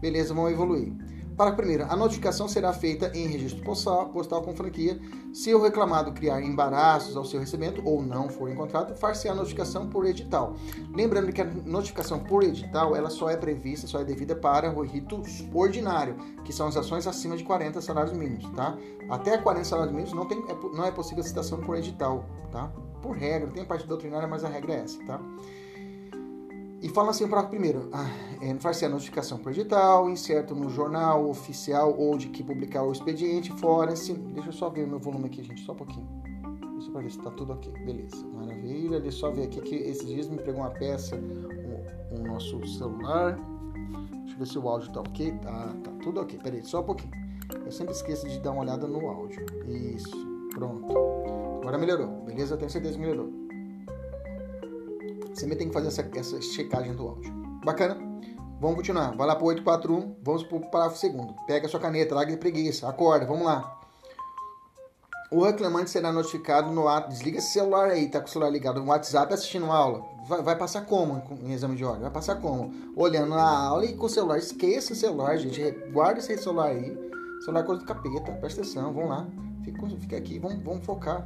Beleza, 0.00 0.34
vamos 0.34 0.52
evoluir. 0.52 0.92
Para 1.36 1.52
primeiro, 1.52 1.84
a 1.84 1.96
notificação 1.96 2.46
será 2.46 2.72
feita 2.72 3.10
em 3.14 3.26
registro 3.26 3.62
postal, 3.62 4.08
postal 4.10 4.42
com 4.42 4.54
franquia. 4.54 5.00
Se 5.32 5.54
o 5.54 5.62
reclamado 5.62 6.12
criar 6.12 6.42
embaraços 6.42 7.16
ao 7.16 7.24
seu 7.24 7.40
recebimento 7.40 7.82
ou 7.84 8.02
não 8.02 8.28
for 8.28 8.50
encontrado, 8.50 8.94
far-se 8.96 9.28
a 9.28 9.34
notificação 9.34 9.88
por 9.88 10.04
edital. 10.04 10.54
Lembrando 10.94 11.32
que 11.32 11.40
a 11.40 11.44
notificação 11.44 12.18
por 12.18 12.42
edital 12.42 12.94
ela 12.94 13.08
só 13.08 13.30
é 13.30 13.36
prevista, 13.36 13.86
só 13.86 14.00
é 14.00 14.04
devida 14.04 14.36
para 14.36 14.70
o 14.70 14.82
rito 14.82 15.22
ordinário, 15.54 16.16
que 16.44 16.52
são 16.52 16.66
as 16.66 16.76
ações 16.76 17.06
acima 17.06 17.36
de 17.36 17.44
40 17.44 17.80
salários 17.80 18.12
mínimos, 18.12 18.50
tá? 18.50 18.76
Até 19.08 19.38
40 19.38 19.64
salários 19.64 19.94
mínimos 19.94 20.14
não, 20.14 20.26
tem, 20.26 20.38
é 20.48 20.76
não 20.76 20.84
é 20.84 20.90
possível 20.90 21.22
citação 21.22 21.60
por 21.60 21.76
edital, 21.76 22.26
tá? 22.50 22.70
Por 23.00 23.16
regra, 23.16 23.50
tem 23.50 23.64
parte 23.64 23.86
doutrinária, 23.86 24.28
mas 24.28 24.44
a 24.44 24.48
regra 24.48 24.74
é 24.74 24.80
essa, 24.80 25.02
tá? 25.04 25.20
E 26.82 26.88
fala 26.88 27.10
assim 27.10 27.28
para 27.28 27.44
primeiro, 27.44 27.88
ah, 27.92 28.10
é, 28.40 28.52
faz-se 28.58 28.84
a 28.84 28.88
notificação 28.88 29.38
por 29.38 29.52
edital, 29.52 30.10
inserto 30.10 30.52
no 30.52 30.68
jornal 30.68 31.30
oficial 31.30 31.94
ou 31.96 32.18
de 32.18 32.28
que 32.28 32.42
publicar 32.42 32.82
o 32.82 32.90
expediente, 32.90 33.52
fora 33.52 33.92
assim. 33.92 34.14
Deixa 34.34 34.48
eu 34.48 34.52
só 34.52 34.68
ver 34.68 34.82
o 34.82 34.88
meu 34.88 34.98
volume 34.98 35.26
aqui, 35.26 35.44
gente, 35.44 35.60
só 35.60 35.72
um 35.72 35.76
pouquinho. 35.76 36.08
Deixa 36.72 36.90
eu 36.90 37.00
ver 37.00 37.10
se 37.12 37.18
tá 37.18 37.30
tudo 37.30 37.52
ok. 37.52 37.72
Beleza, 37.84 38.26
maravilha. 38.34 38.98
Deixa 38.98 39.18
eu 39.18 39.20
só 39.20 39.30
ver 39.30 39.44
aqui 39.44 39.60
que 39.60 39.76
esses 39.76 40.04
dias 40.08 40.28
me 40.28 40.38
pegou 40.38 40.60
uma 40.60 40.70
peça, 40.70 41.14
o, 41.14 42.16
o 42.16 42.26
nosso 42.26 42.66
celular. 42.66 43.38
Deixa 44.22 44.34
eu 44.34 44.38
ver 44.38 44.46
se 44.48 44.58
o 44.58 44.68
áudio 44.68 44.92
tá 44.92 45.00
ok. 45.02 45.32
Tá, 45.40 45.76
tá 45.84 45.90
tudo 46.02 46.20
ok. 46.20 46.36
Peraí, 46.42 46.64
só 46.64 46.80
um 46.80 46.84
pouquinho. 46.84 47.12
Eu 47.64 47.70
sempre 47.70 47.94
esqueço 47.94 48.28
de 48.28 48.40
dar 48.40 48.50
uma 48.50 48.62
olhada 48.62 48.88
no 48.88 49.06
áudio. 49.06 49.46
Isso, 49.68 50.16
pronto. 50.50 50.92
Agora 51.60 51.78
melhorou, 51.78 52.08
beleza? 52.24 52.56
Tenho 52.56 52.70
certeza 52.70 52.94
que 52.94 53.00
melhorou. 53.00 53.41
Você 55.32 55.42
também 55.42 55.58
tem 55.58 55.68
que 55.68 55.74
fazer 55.74 55.88
essa, 55.88 56.08
essa 56.14 56.42
checagem 56.42 56.94
do 56.94 57.08
áudio. 57.08 57.32
Bacana? 57.64 57.96
Vamos 58.60 58.76
continuar. 58.76 59.16
Vai 59.16 59.26
lá 59.26 59.34
para 59.34 59.44
841, 59.44 60.16
vamos 60.22 60.44
para 60.44 60.56
o 60.56 60.70
parágrafo 60.70 60.98
segundo. 60.98 61.34
Pega 61.46 61.66
sua 61.68 61.80
caneta, 61.80 62.14
larga 62.14 62.30
de 62.30 62.38
preguiça, 62.38 62.88
acorda, 62.88 63.26
vamos 63.26 63.44
lá. 63.44 63.80
O 65.32 65.42
reclamante 65.42 65.90
será 65.90 66.12
notificado 66.12 66.70
no 66.70 66.86
ato. 66.86 67.08
Desliga 67.08 67.38
esse 67.38 67.52
celular 67.52 67.90
aí, 67.90 68.08
tá 68.08 68.20
com 68.20 68.26
o 68.26 68.30
celular 68.30 68.50
ligado 68.50 68.80
no 68.80 68.86
WhatsApp 68.90 69.32
assistindo 69.32 69.64
aula. 69.64 70.04
Vai, 70.28 70.42
vai, 70.42 70.56
passar 70.56 70.82
como 70.82 71.22
em 71.42 71.52
exame 71.52 71.74
de 71.74 71.84
ordem? 71.84 72.02
Vai 72.02 72.10
passar 72.10 72.36
como? 72.36 72.70
Olhando 72.94 73.34
a 73.34 73.42
aula 73.42 73.84
e 73.86 73.96
com 73.96 74.06
o 74.06 74.10
celular. 74.10 74.38
Esqueça 74.38 74.92
o 74.92 74.96
celular, 74.96 75.36
gente. 75.38 75.70
Guarda 75.90 76.20
esse 76.20 76.36
celular 76.36 76.66
aí. 76.66 76.96
Celular 77.40 77.60
é 77.62 77.66
coisa 77.66 77.80
do 77.80 77.86
capeta. 77.86 78.32
Presta 78.32 78.60
atenção, 78.60 78.92
vamos 78.92 79.08
lá. 79.08 79.26
Fica, 79.64 79.86
fica 79.98 80.16
aqui, 80.16 80.38
vamos, 80.38 80.62
vamos 80.62 80.84
focar. 80.84 81.24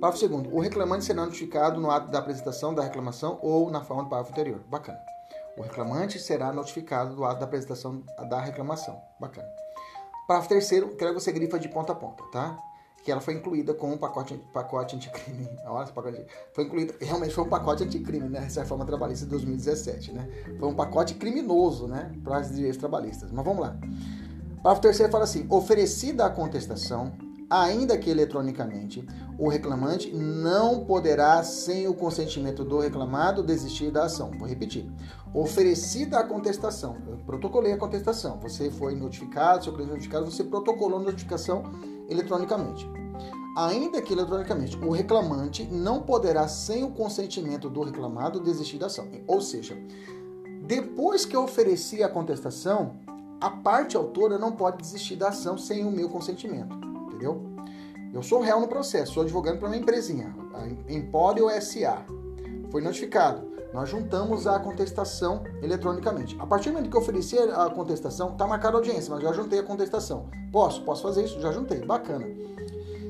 Parágrafo 0.00 0.18
segundo. 0.18 0.54
O 0.54 0.60
reclamante 0.60 1.04
será 1.04 1.24
notificado 1.24 1.80
no 1.80 1.90
ato 1.90 2.10
da 2.10 2.18
apresentação 2.18 2.74
da 2.74 2.82
reclamação 2.82 3.38
ou 3.42 3.70
na 3.70 3.82
forma 3.82 4.04
do 4.04 4.08
parágrafo 4.08 4.32
anterior. 4.32 4.60
Bacana. 4.68 4.98
O 5.56 5.62
reclamante 5.62 6.18
será 6.18 6.52
notificado 6.52 7.14
do 7.14 7.24
ato 7.24 7.40
da 7.40 7.44
apresentação 7.44 8.02
da 8.28 8.40
reclamação. 8.40 9.00
Bacana. 9.20 9.48
Parágrafo 10.26 10.48
terceiro, 10.48 10.96
quero 10.96 11.14
que 11.14 11.20
você 11.20 11.32
grifa 11.32 11.58
de 11.58 11.68
ponta 11.68 11.92
a 11.92 11.94
ponta, 11.94 12.22
tá? 12.32 12.58
Que 13.04 13.10
ela 13.10 13.20
foi 13.20 13.34
incluída 13.34 13.74
com 13.74 13.90
o 13.90 13.94
um 13.94 13.98
pacote, 13.98 14.40
pacote 14.52 14.96
anticrime. 14.96 15.48
Olha 15.66 15.84
esse 15.84 15.92
pacote. 15.92 16.24
Foi 16.54 16.64
incluída, 16.64 16.94
realmente 17.00 17.34
foi 17.34 17.44
um 17.44 17.48
pacote 17.48 17.82
anticrime, 17.82 18.28
né? 18.28 18.44
Essa 18.46 18.60
reforma 18.60 18.86
trabalhista 18.86 19.24
de 19.24 19.30
2017, 19.32 20.12
né? 20.12 20.28
Foi 20.58 20.68
um 20.68 20.74
pacote 20.74 21.14
criminoso, 21.14 21.88
né? 21.88 22.14
Para 22.22 22.40
os 22.40 22.54
direitos 22.54 22.78
trabalhistas. 22.78 23.30
Mas 23.32 23.44
vamos 23.44 23.60
lá. 23.60 23.76
Parágrafo 24.62 24.80
terceiro 24.80 25.10
fala 25.10 25.24
assim: 25.24 25.44
oferecida 25.50 26.24
a 26.24 26.30
contestação, 26.30 27.12
ainda 27.52 27.98
que 27.98 28.08
eletronicamente, 28.08 29.06
o 29.38 29.46
reclamante 29.46 30.10
não 30.10 30.86
poderá, 30.86 31.42
sem 31.44 31.86
o 31.86 31.92
consentimento 31.92 32.64
do 32.64 32.78
reclamado, 32.78 33.42
desistir 33.42 33.90
da 33.90 34.04
ação. 34.04 34.30
Vou 34.38 34.48
repetir. 34.48 34.90
Oferecida 35.34 36.18
a 36.18 36.24
contestação, 36.24 36.96
eu 37.06 37.18
protocolei 37.18 37.72
a 37.72 37.76
contestação, 37.76 38.38
você 38.40 38.70
foi 38.70 38.94
notificado, 38.94 39.64
seu 39.64 39.72
cliente 39.74 39.92
notificado, 39.92 40.30
você 40.30 40.44
protocolou 40.44 40.98
a 40.98 41.02
notificação 41.02 41.62
eletronicamente. 42.08 42.88
Ainda 43.54 44.00
que 44.00 44.14
eletronicamente, 44.14 44.78
o 44.78 44.90
reclamante 44.90 45.64
não 45.64 46.00
poderá, 46.00 46.48
sem 46.48 46.82
o 46.84 46.90
consentimento 46.90 47.68
do 47.68 47.82
reclamado, 47.82 48.40
desistir 48.40 48.78
da 48.78 48.86
ação. 48.86 49.06
Ou 49.26 49.42
seja, 49.42 49.76
depois 50.62 51.26
que 51.26 51.36
eu 51.36 51.44
ofereci 51.44 52.02
a 52.02 52.08
contestação, 52.08 52.96
a 53.38 53.50
parte 53.50 53.94
autora 53.94 54.38
não 54.38 54.52
pode 54.52 54.78
desistir 54.78 55.16
da 55.16 55.28
ação 55.28 55.58
sem 55.58 55.84
o 55.84 55.90
meu 55.90 56.08
consentimento 56.08 56.91
entendeu? 57.22 57.40
Eu 58.12 58.22
sou 58.22 58.40
réu 58.40 58.60
no 58.60 58.68
processo, 58.68 59.14
sou 59.14 59.22
advogando 59.22 59.58
para 59.58 59.68
uma 59.68 59.76
empresinha, 59.76 60.34
a 60.54 60.92
Empório 60.92 61.48
SA. 61.62 62.04
Foi 62.70 62.82
notificado. 62.82 63.50
Nós 63.72 63.88
juntamos 63.88 64.46
a 64.46 64.58
contestação 64.58 65.44
eletronicamente. 65.62 66.36
A 66.38 66.46
partir 66.46 66.68
do 66.68 66.74
momento 66.74 66.90
que 66.90 66.96
eu 66.96 67.00
ofereci 67.00 67.38
a 67.38 67.70
contestação, 67.70 68.32
está 68.32 68.46
marcada 68.46 68.76
a 68.76 68.78
audiência, 68.78 69.10
mas 69.14 69.22
já 69.22 69.32
juntei 69.32 69.60
a 69.60 69.62
contestação. 69.62 70.28
Posso? 70.52 70.82
Posso 70.82 71.02
fazer 71.02 71.24
isso? 71.24 71.40
Já 71.40 71.50
juntei. 71.52 71.80
Bacana. 71.80 72.26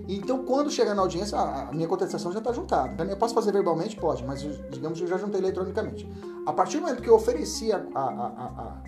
Então, 0.09 0.44
quando 0.44 0.70
chegar 0.70 0.94
na 0.94 1.03
audiência, 1.03 1.37
a 1.37 1.72
minha 1.72 1.88
contestação 1.88 2.31
já 2.31 2.38
está 2.38 2.53
juntada. 2.53 3.03
Eu 3.05 3.16
posso 3.16 3.35
fazer 3.35 3.51
verbalmente? 3.51 3.96
Pode, 3.96 4.25
mas 4.25 4.42
digamos 4.70 4.98
que 4.98 5.05
eu 5.05 5.09
já 5.09 5.16
juntei 5.16 5.40
eletronicamente. 5.40 6.09
A 6.46 6.53
partir 6.53 6.77
do 6.77 6.83
momento 6.83 7.03
que 7.03 7.09
eu 7.09 7.14
ofereci 7.16 7.72
a, 7.72 7.83
a, 7.94 8.79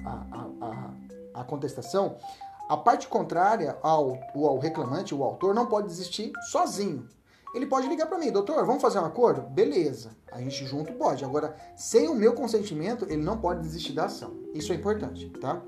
a, 0.60 1.40
a 1.40 1.44
contestação, 1.44 2.16
a 2.68 2.76
parte 2.76 3.08
contrária 3.08 3.76
ao, 3.82 4.18
ao 4.34 4.58
reclamante, 4.58 5.14
o 5.14 5.22
autor, 5.22 5.54
não 5.54 5.66
pode 5.66 5.88
desistir 5.88 6.32
sozinho. 6.50 7.06
Ele 7.54 7.66
pode 7.66 7.86
ligar 7.86 8.06
para 8.06 8.18
mim, 8.18 8.32
doutor, 8.32 8.66
vamos 8.66 8.82
fazer 8.82 8.98
um 8.98 9.04
acordo? 9.04 9.42
Beleza, 9.42 10.10
a 10.32 10.40
gente 10.40 10.66
junto 10.66 10.92
pode. 10.94 11.24
Agora, 11.24 11.54
sem 11.76 12.08
o 12.08 12.14
meu 12.14 12.32
consentimento, 12.32 13.04
ele 13.04 13.22
não 13.22 13.38
pode 13.38 13.60
desistir 13.60 13.92
da 13.92 14.06
ação. 14.06 14.34
Isso 14.52 14.72
é 14.72 14.76
importante, 14.76 15.30
tá? 15.40 15.62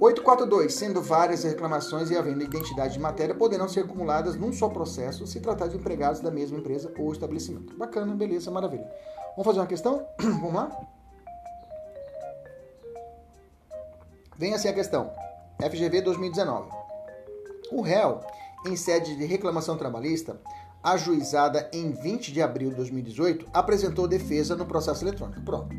842. 0.00 0.72
Sendo 0.72 1.02
várias 1.02 1.44
reclamações 1.44 2.10
e 2.10 2.16
havendo 2.16 2.42
identidade 2.42 2.94
de 2.94 2.98
matéria, 2.98 3.34
poderão 3.34 3.68
ser 3.68 3.80
acumuladas 3.80 4.34
num 4.34 4.52
só 4.52 4.68
processo 4.68 5.26
se 5.26 5.38
tratar 5.38 5.68
de 5.68 5.76
empregados 5.76 6.20
da 6.20 6.30
mesma 6.30 6.58
empresa 6.58 6.92
ou 6.98 7.12
estabelecimento. 7.12 7.76
Bacana, 7.76 8.14
beleza, 8.14 8.50
maravilha. 8.50 8.90
Vamos 9.36 9.44
fazer 9.44 9.60
uma 9.60 9.66
questão? 9.66 10.04
Vamos 10.18 10.54
lá? 10.54 10.70
Vem 14.36 14.54
assim 14.54 14.68
a 14.68 14.72
questão. 14.72 15.12
FGV 15.60 16.02
2019. 16.02 16.70
O 17.72 17.80
réu, 17.82 18.20
em 18.66 18.76
sede 18.76 19.16
de 19.16 19.24
reclamação 19.24 19.76
trabalhista, 19.76 20.40
ajuizada 20.82 21.70
em 21.72 21.92
20 21.92 22.32
de 22.32 22.42
abril 22.42 22.70
de 22.70 22.76
2018, 22.76 23.46
apresentou 23.52 24.08
defesa 24.08 24.56
no 24.56 24.66
processo 24.66 25.04
eletrônico. 25.04 25.42
Pronto. 25.42 25.74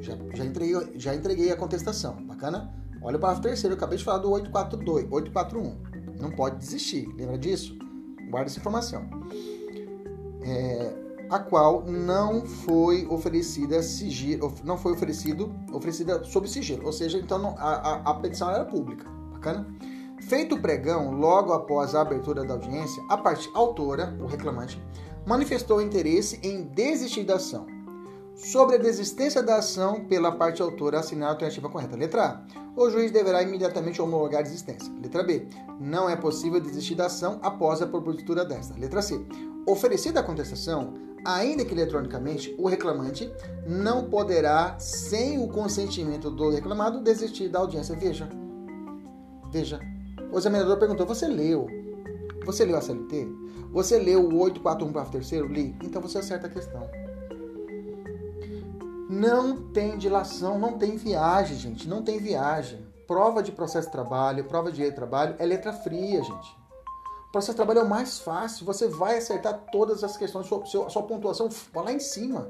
Já, 0.00 0.16
já, 0.34 0.44
entreguei, 0.44 0.98
já 0.98 1.14
entreguei 1.14 1.52
a 1.52 1.56
contestação. 1.56 2.14
Bacana? 2.24 2.72
Olha 3.02 3.16
o 3.16 3.20
parágrafo 3.20 3.42
terceiro, 3.42 3.74
eu 3.74 3.76
acabei 3.76 3.98
de 3.98 4.04
falar 4.04 4.18
do 4.18 4.30
842, 4.30 5.10
841. 5.10 6.20
Não 6.20 6.30
pode 6.30 6.56
desistir, 6.56 7.06
lembra 7.16 7.38
disso? 7.38 7.76
Guarda 8.30 8.50
essa 8.50 8.58
informação. 8.58 9.08
É, 10.42 11.09
a 11.30 11.38
qual 11.38 11.84
não 11.86 12.44
foi 12.44 13.06
oferecida 13.06 13.82
sigilo, 13.82 14.52
não 14.64 14.76
foi 14.76 14.92
oferecido, 14.92 15.54
oferecida 15.72 16.24
sob 16.24 16.48
sigilo, 16.48 16.84
ou 16.84 16.92
seja, 16.92 17.18
então 17.18 17.54
a, 17.56 17.70
a, 17.72 17.94
a 18.10 18.14
petição 18.14 18.50
era 18.50 18.64
pública, 18.64 19.08
bacana? 19.32 19.66
Feito 20.22 20.56
o 20.56 20.60
pregão, 20.60 21.12
logo 21.12 21.52
após 21.52 21.94
a 21.94 22.02
abertura 22.02 22.44
da 22.44 22.54
audiência, 22.54 23.02
a 23.08 23.16
parte 23.16 23.48
autora, 23.54 24.16
o 24.20 24.26
reclamante, 24.26 24.82
manifestou 25.24 25.80
interesse 25.80 26.38
em 26.42 26.64
desistir 26.64 27.24
da 27.24 27.36
ação. 27.36 27.66
Sobre 28.34 28.76
a 28.76 28.78
desistência 28.78 29.42
da 29.42 29.56
ação 29.56 30.04
pela 30.06 30.32
parte 30.32 30.62
autora, 30.62 31.00
assinar 31.00 31.28
a 31.28 31.32
alternativa 31.32 31.68
correta. 31.68 31.96
Letra 31.96 32.24
A. 32.24 32.60
O 32.74 32.88
juiz 32.88 33.10
deverá 33.10 33.42
imediatamente 33.42 34.00
homologar 34.00 34.40
a 34.40 34.42
desistência. 34.42 34.90
Letra 35.02 35.22
B. 35.22 35.46
Não 35.78 36.08
é 36.08 36.16
possível 36.16 36.58
desistir 36.58 36.94
da 36.94 37.06
ação 37.06 37.38
após 37.42 37.82
a 37.82 37.86
propositura 37.86 38.44
desta. 38.44 38.78
Letra 38.78 39.02
C. 39.02 39.20
Oferecida 39.66 40.20
a 40.20 40.22
contestação, 40.22 40.94
ainda 41.24 41.64
que 41.64 41.72
eletronicamente, 41.72 42.54
o 42.58 42.68
reclamante 42.68 43.32
não 43.66 44.08
poderá, 44.08 44.78
sem 44.78 45.42
o 45.42 45.48
consentimento 45.48 46.30
do 46.30 46.50
reclamado, 46.50 47.02
desistir 47.02 47.48
da 47.48 47.58
audiência. 47.58 47.96
Veja. 47.96 48.28
Veja. 49.50 49.80
O 50.32 50.38
examinador 50.38 50.78
perguntou: 50.78 51.06
Você 51.06 51.26
leu? 51.26 51.66
Você 52.44 52.64
leu 52.64 52.76
a 52.76 52.80
CLT? 52.80 53.28
Você 53.72 53.98
leu 53.98 54.20
o 54.20 54.38
841 54.38 54.92
parágrafo 54.92 55.12
terceiro? 55.12 55.46
Li. 55.46 55.76
Então 55.82 56.00
você 56.02 56.18
acerta 56.18 56.46
a 56.46 56.50
questão. 56.50 56.88
Não 59.08 59.70
tem 59.70 59.98
dilação, 59.98 60.58
não 60.58 60.78
tem 60.78 60.96
viagem, 60.96 61.56
gente. 61.56 61.88
Não 61.88 62.02
tem 62.02 62.18
viagem. 62.18 62.84
Prova 63.06 63.42
de 63.42 63.50
processo 63.50 63.88
de 63.88 63.92
trabalho, 63.92 64.44
prova 64.44 64.70
de 64.70 64.76
direito 64.76 64.92
de 64.92 64.96
trabalho 64.96 65.34
é 65.38 65.44
letra 65.44 65.72
fria, 65.72 66.22
gente. 66.22 66.59
Processo 67.32 67.52
de 67.52 67.56
trabalho 67.56 67.80
é 67.80 67.82
o 67.82 67.88
mais 67.88 68.18
fácil, 68.18 68.66
você 68.66 68.88
vai 68.88 69.18
acertar 69.18 69.66
todas 69.70 70.02
as 70.02 70.16
questões, 70.16 70.46
sua, 70.46 70.64
sua, 70.66 70.90
sua 70.90 71.02
pontuação 71.04 71.48
vai 71.72 71.84
lá 71.84 71.92
em 71.92 72.00
cima. 72.00 72.48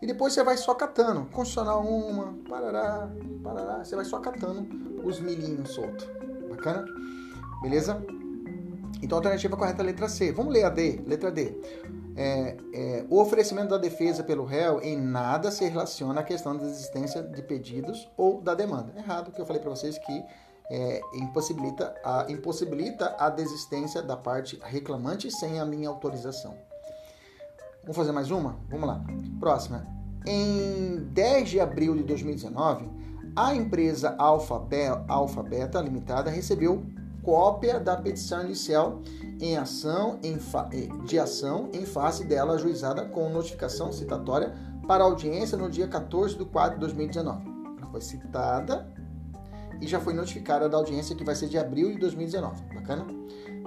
E 0.00 0.06
depois 0.06 0.32
você 0.32 0.42
vai 0.42 0.56
só 0.56 0.74
catando. 0.74 1.26
Constitucional 1.26 1.82
uma, 1.82 2.34
parará, 2.48 3.08
parará. 3.42 3.84
Você 3.84 3.96
vai 3.96 4.04
só 4.04 4.20
catando 4.20 4.66
os 5.04 5.20
milhinhos 5.20 5.70
soltos. 5.70 6.06
Bacana? 6.48 6.86
Beleza? 7.60 8.02
Então 9.02 9.16
a 9.16 9.20
alternativa 9.20 9.56
correta 9.56 9.80
é 9.80 9.82
a 9.82 9.86
letra 9.86 10.08
C. 10.08 10.32
Vamos 10.32 10.52
ler 10.52 10.64
a 10.64 10.70
D. 10.70 11.02
Letra 11.06 11.30
D. 11.30 11.54
é, 12.16 12.56
é, 12.72 13.06
o 13.08 13.20
oferecimento 13.20 13.68
da 13.68 13.78
defesa 13.78 14.24
pelo 14.24 14.44
réu 14.44 14.80
em 14.80 14.96
nada 14.96 15.50
se 15.50 15.64
relaciona 15.64 16.20
à 16.20 16.24
questão 16.24 16.56
da 16.56 16.64
existência 16.64 17.22
de 17.22 17.42
pedidos 17.42 18.08
ou 18.16 18.40
da 18.40 18.54
demanda. 18.54 18.92
Errado 18.96 19.32
que 19.32 19.40
eu 19.40 19.46
falei 19.46 19.60
para 19.60 19.70
vocês 19.70 19.98
que 19.98 20.24
é, 20.70 21.00
impossibilita, 21.14 21.94
a, 22.04 22.26
impossibilita 22.28 23.16
a 23.18 23.30
desistência 23.30 24.02
da 24.02 24.16
parte 24.16 24.58
reclamante 24.62 25.30
sem 25.30 25.58
a 25.58 25.64
minha 25.64 25.88
autorização. 25.88 26.54
Vamos 27.82 27.96
fazer 27.96 28.12
mais 28.12 28.30
uma? 28.30 28.58
Vamos 28.68 28.86
lá. 28.86 29.02
Próxima. 29.40 29.86
Em 30.26 30.96
10 31.12 31.48
de 31.48 31.60
abril 31.60 31.96
de 31.96 32.02
2019, 32.02 32.90
a 33.34 33.54
empresa 33.54 34.14
Alpha, 34.18 34.60
Alpha 35.08 35.42
Beta 35.42 35.80
Limitada 35.80 36.30
recebeu 36.30 36.84
cópia 37.22 37.78
da 37.78 37.96
petição 37.96 38.42
inicial 38.44 39.00
em 39.40 39.56
ação 39.56 40.18
em 40.22 40.34
eh, 40.34 41.04
de 41.04 41.18
ação 41.18 41.68
em 41.72 41.84
face 41.84 42.24
dela 42.24 42.54
ajuizada 42.54 43.04
com 43.04 43.28
notificação 43.28 43.92
citatória 43.92 44.52
para 44.86 45.04
audiência 45.04 45.56
no 45.56 45.70
dia 45.70 45.86
14 45.86 46.36
de 46.36 46.44
4 46.44 46.74
de 46.74 46.80
2019. 46.80 47.46
Ela 47.78 47.90
foi 47.90 48.00
citada 48.00 48.90
e 49.80 49.86
já 49.86 50.00
foi 50.00 50.12
notificada 50.12 50.68
da 50.68 50.76
audiência 50.76 51.14
que 51.14 51.24
vai 51.24 51.34
ser 51.34 51.48
de 51.48 51.58
abril 51.58 51.92
de 51.92 51.98
2019. 51.98 52.62
Bacana? 52.74 53.06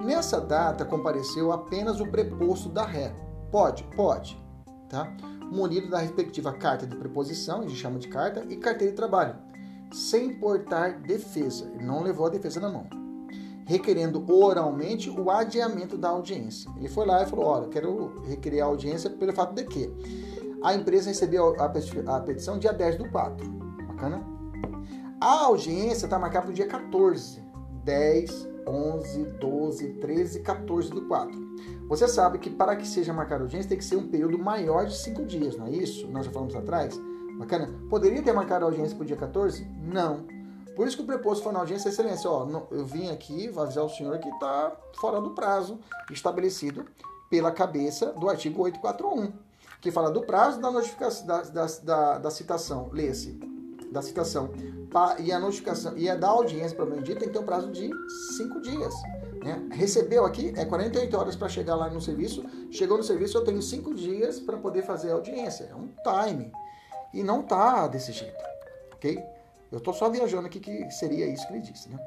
Nessa 0.03 0.39
data 0.41 0.85
compareceu 0.85 1.51
apenas 1.51 1.99
o 1.99 2.07
preposto 2.07 2.69
da 2.69 2.85
ré. 2.85 3.13
Pode? 3.51 3.83
Pode. 3.95 4.41
Tá? 4.89 5.11
Munido 5.51 5.89
da 5.89 5.99
respectiva 5.99 6.53
carta 6.53 6.87
de 6.87 6.95
preposição, 6.95 7.59
a 7.59 7.67
gente 7.67 7.75
chama 7.75 7.99
de 7.99 8.07
carta, 8.07 8.45
e 8.49 8.57
carteira 8.57 8.91
de 8.91 8.95
trabalho, 8.95 9.35
sem 9.91 10.33
portar 10.39 11.01
defesa. 11.01 11.69
Ele 11.73 11.85
não 11.85 12.01
levou 12.01 12.25
a 12.25 12.29
defesa 12.29 12.59
na 12.59 12.69
mão 12.69 13.01
requerendo 13.71 14.25
oralmente 14.29 15.09
o 15.09 15.29
adiamento 15.29 15.97
da 15.97 16.09
audiência. 16.09 16.69
Ele 16.75 16.89
foi 16.89 17.05
lá 17.05 17.23
e 17.23 17.25
falou: 17.25 17.45
Olha, 17.45 17.69
quero 17.69 18.21
requerer 18.25 18.61
a 18.61 18.65
audiência 18.65 19.09
pelo 19.09 19.31
fato 19.33 19.53
de 19.53 19.63
que 19.63 19.89
a 20.61 20.73
empresa 20.73 21.09
recebeu 21.09 21.55
a 21.59 22.19
petição 22.19 22.59
dia 22.59 22.73
10 22.73 22.97
do 22.97 23.09
4. 23.09 23.49
Bacana? 23.87 24.30
A 25.21 25.45
audiência 25.45 26.07
está 26.07 26.17
marcada 26.17 26.47
para 26.47 26.51
o 26.51 26.55
dia 26.55 26.65
14. 26.65 27.43
10, 27.83 28.47
11, 28.65 29.23
12, 29.39 29.89
13, 29.93 30.39
14 30.39 30.89
do 30.89 31.03
4. 31.03 31.39
Você 31.87 32.07
sabe 32.07 32.39
que 32.39 32.49
para 32.49 32.75
que 32.75 32.87
seja 32.87 33.13
marcada 33.13 33.43
a 33.43 33.45
audiência 33.45 33.69
tem 33.69 33.77
que 33.77 33.85
ser 33.85 33.97
um 33.97 34.07
período 34.07 34.39
maior 34.39 34.87
de 34.87 34.97
5 34.97 35.23
dias, 35.25 35.55
não 35.55 35.67
é 35.67 35.69
isso? 35.69 36.07
Nós 36.07 36.25
já 36.25 36.31
falamos 36.31 36.55
atrás. 36.55 36.99
Bacana? 37.37 37.69
Poderia 37.87 38.23
ter 38.23 38.33
marcado 38.33 38.65
a 38.65 38.69
audiência 38.69 38.95
para 38.95 39.03
o 39.03 39.05
dia 39.05 39.15
14? 39.15 39.63
Não. 39.79 40.25
Por 40.75 40.87
isso 40.87 40.97
que 40.97 41.03
o 41.03 41.05
preposto 41.05 41.43
foi 41.43 41.53
na 41.53 41.59
audiência, 41.59 41.89
excelência, 41.89 42.27
ó, 42.27 42.47
eu 42.71 42.83
vim 42.83 43.11
aqui, 43.11 43.47
vou 43.47 43.61
avisar 43.61 43.83
o 43.83 43.89
senhor 43.89 44.17
que 44.17 44.29
está 44.29 44.75
fora 44.99 45.21
do 45.21 45.35
prazo 45.35 45.79
estabelecido 46.09 46.83
pela 47.29 47.51
cabeça 47.51 48.07
do 48.13 48.27
artigo 48.27 48.63
841, 48.63 49.33
que 49.79 49.91
fala 49.91 50.09
do 50.09 50.21
prazo 50.21 50.59
da 50.59 50.71
notificação 50.71 51.27
da, 51.27 51.41
da, 51.43 51.65
da, 51.83 52.17
da 52.17 52.31
citação, 52.31 52.89
lê-se, 52.91 53.39
da 53.91 54.01
citação, 54.01 54.49
e 55.19 55.31
a 55.31 55.39
notificação 55.39 55.97
e 55.97 56.09
a 56.09 56.15
da 56.15 56.29
audiência 56.29 56.75
para 56.75 56.85
o 56.85 57.01
dito 57.01 57.19
tem 57.19 57.27
que 57.27 57.33
ter 57.33 57.39
um 57.39 57.45
prazo 57.45 57.71
de 57.71 57.89
cinco 58.37 58.61
dias. 58.61 58.93
Né? 59.43 59.67
Recebeu 59.71 60.25
aqui, 60.25 60.53
é 60.55 60.65
48 60.65 61.17
horas 61.17 61.35
para 61.35 61.49
chegar 61.49 61.75
lá 61.75 61.89
no 61.89 61.99
serviço, 61.99 62.43
chegou 62.71 62.97
no 62.97 63.03
serviço, 63.03 63.37
eu 63.37 63.43
tenho 63.43 63.61
cinco 63.61 63.93
dias 63.93 64.39
para 64.39 64.57
poder 64.57 64.83
fazer 64.83 65.11
a 65.11 65.15
audiência. 65.15 65.65
É 65.65 65.75
um 65.75 65.89
time. 66.27 66.51
E 67.13 67.21
não 67.21 67.41
tá 67.41 67.87
desse 67.87 68.11
jeito, 68.11 68.43
ok? 68.93 69.21
Eu 69.71 69.77
estou 69.77 69.93
só 69.93 70.09
viajando 70.09 70.47
aqui 70.47 70.59
que 70.59 70.89
seria 70.91 71.25
isso 71.25 71.45
que 71.47 71.53
ele 71.53 71.61
disse. 71.61 71.89
Né? 71.89 71.97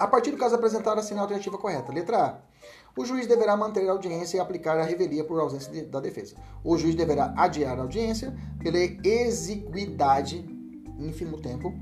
A 0.00 0.06
partir 0.06 0.30
do 0.30 0.38
caso 0.38 0.54
apresentado, 0.54 0.98
assinar 0.98 1.20
a 1.20 1.24
alternativa 1.24 1.58
correta. 1.58 1.92
Letra 1.92 2.24
A. 2.24 2.49
O 2.96 3.04
juiz 3.04 3.26
deverá 3.26 3.56
manter 3.56 3.88
a 3.88 3.92
audiência 3.92 4.36
e 4.36 4.40
aplicar 4.40 4.78
a 4.78 4.82
revelia 4.82 5.24
por 5.24 5.38
ausência 5.40 5.72
de, 5.72 5.82
da 5.82 6.00
defesa. 6.00 6.34
O 6.64 6.76
juiz 6.76 6.94
deverá 6.94 7.32
adiar 7.36 7.78
a 7.78 7.82
audiência 7.82 8.34
pela 8.58 8.78
exiguidade, 8.78 10.44
ínfimo 10.98 11.40
tempo, 11.40 11.72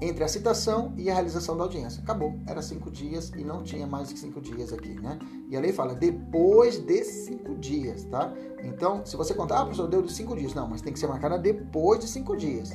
entre 0.00 0.24
a 0.24 0.28
citação 0.28 0.94
e 0.96 1.10
a 1.10 1.14
realização 1.14 1.56
da 1.56 1.64
audiência. 1.64 2.02
Acabou. 2.02 2.34
Era 2.46 2.62
cinco 2.62 2.90
dias 2.90 3.30
e 3.36 3.44
não 3.44 3.62
tinha 3.62 3.86
mais 3.86 4.12
que 4.12 4.18
cinco 4.18 4.40
dias 4.40 4.72
aqui, 4.72 4.94
né? 5.00 5.18
E 5.48 5.56
a 5.56 5.60
lei 5.60 5.72
fala 5.72 5.94
depois 5.94 6.78
de 6.78 7.04
cinco 7.04 7.54
dias, 7.56 8.04
tá? 8.04 8.32
Então, 8.64 9.04
se 9.04 9.16
você 9.16 9.34
contar, 9.34 9.60
ah, 9.60 9.64
professor, 9.64 9.88
deu 9.88 10.02
de 10.02 10.12
cinco 10.12 10.34
dias. 10.34 10.54
Não, 10.54 10.66
mas 10.66 10.80
tem 10.80 10.92
que 10.92 10.98
ser 10.98 11.06
marcada 11.06 11.38
depois 11.38 12.00
de 12.00 12.08
cinco 12.08 12.36
dias. 12.36 12.72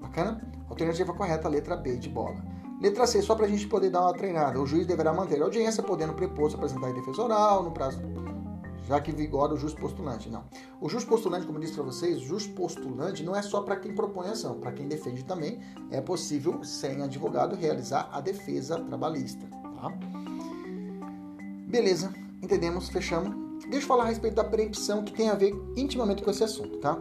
Bacana? 0.00 0.40
Alternativa 0.68 1.12
correta, 1.12 1.48
letra 1.48 1.76
B 1.76 1.96
de 1.96 2.08
bola. 2.08 2.55
Letra 2.80 3.06
C, 3.06 3.22
só 3.22 3.34
para 3.34 3.46
a 3.46 3.48
gente 3.48 3.66
poder 3.66 3.90
dar 3.90 4.02
uma 4.02 4.12
treinada. 4.12 4.60
O 4.60 4.66
juiz 4.66 4.86
deverá 4.86 5.12
manter 5.12 5.40
a 5.40 5.44
audiência, 5.44 5.82
podendo 5.82 6.12
preposto 6.12 6.56
apresentar 6.56 6.90
em 6.90 6.94
defesa 6.94 7.22
oral 7.22 7.62
no 7.62 7.72
prazo 7.72 8.00
já 8.86 9.00
que 9.00 9.10
vigora 9.10 9.52
o 9.52 9.56
justo 9.56 9.80
postulante. 9.80 10.30
Não. 10.30 10.44
O 10.80 10.88
justo 10.88 11.08
postulante, 11.08 11.44
como 11.44 11.58
eu 11.58 11.62
disse 11.62 11.74
para 11.74 11.82
vocês, 11.82 12.20
justo 12.20 12.54
postulante 12.54 13.22
não 13.24 13.34
é 13.34 13.42
só 13.42 13.60
para 13.60 13.76
quem 13.76 13.92
propõe 13.92 14.28
ação, 14.28 14.60
para 14.60 14.72
quem 14.72 14.86
defende 14.86 15.24
também 15.24 15.60
é 15.90 16.00
possível, 16.00 16.62
sem 16.62 17.02
advogado, 17.02 17.56
realizar 17.56 18.08
a 18.12 18.20
defesa 18.20 18.78
trabalhista. 18.78 19.44
Tá? 19.46 19.92
Beleza, 21.68 22.12
entendemos, 22.40 22.88
fechamos. 22.88 23.34
Deixa 23.68 23.84
eu 23.84 23.88
falar 23.88 24.04
a 24.04 24.06
respeito 24.06 24.34
da 24.34 24.44
preempção, 24.44 25.02
que 25.02 25.12
tem 25.12 25.28
a 25.28 25.34
ver 25.34 25.52
intimamente 25.76 26.22
com 26.22 26.30
esse 26.30 26.44
assunto, 26.44 26.78
tá? 26.78 26.96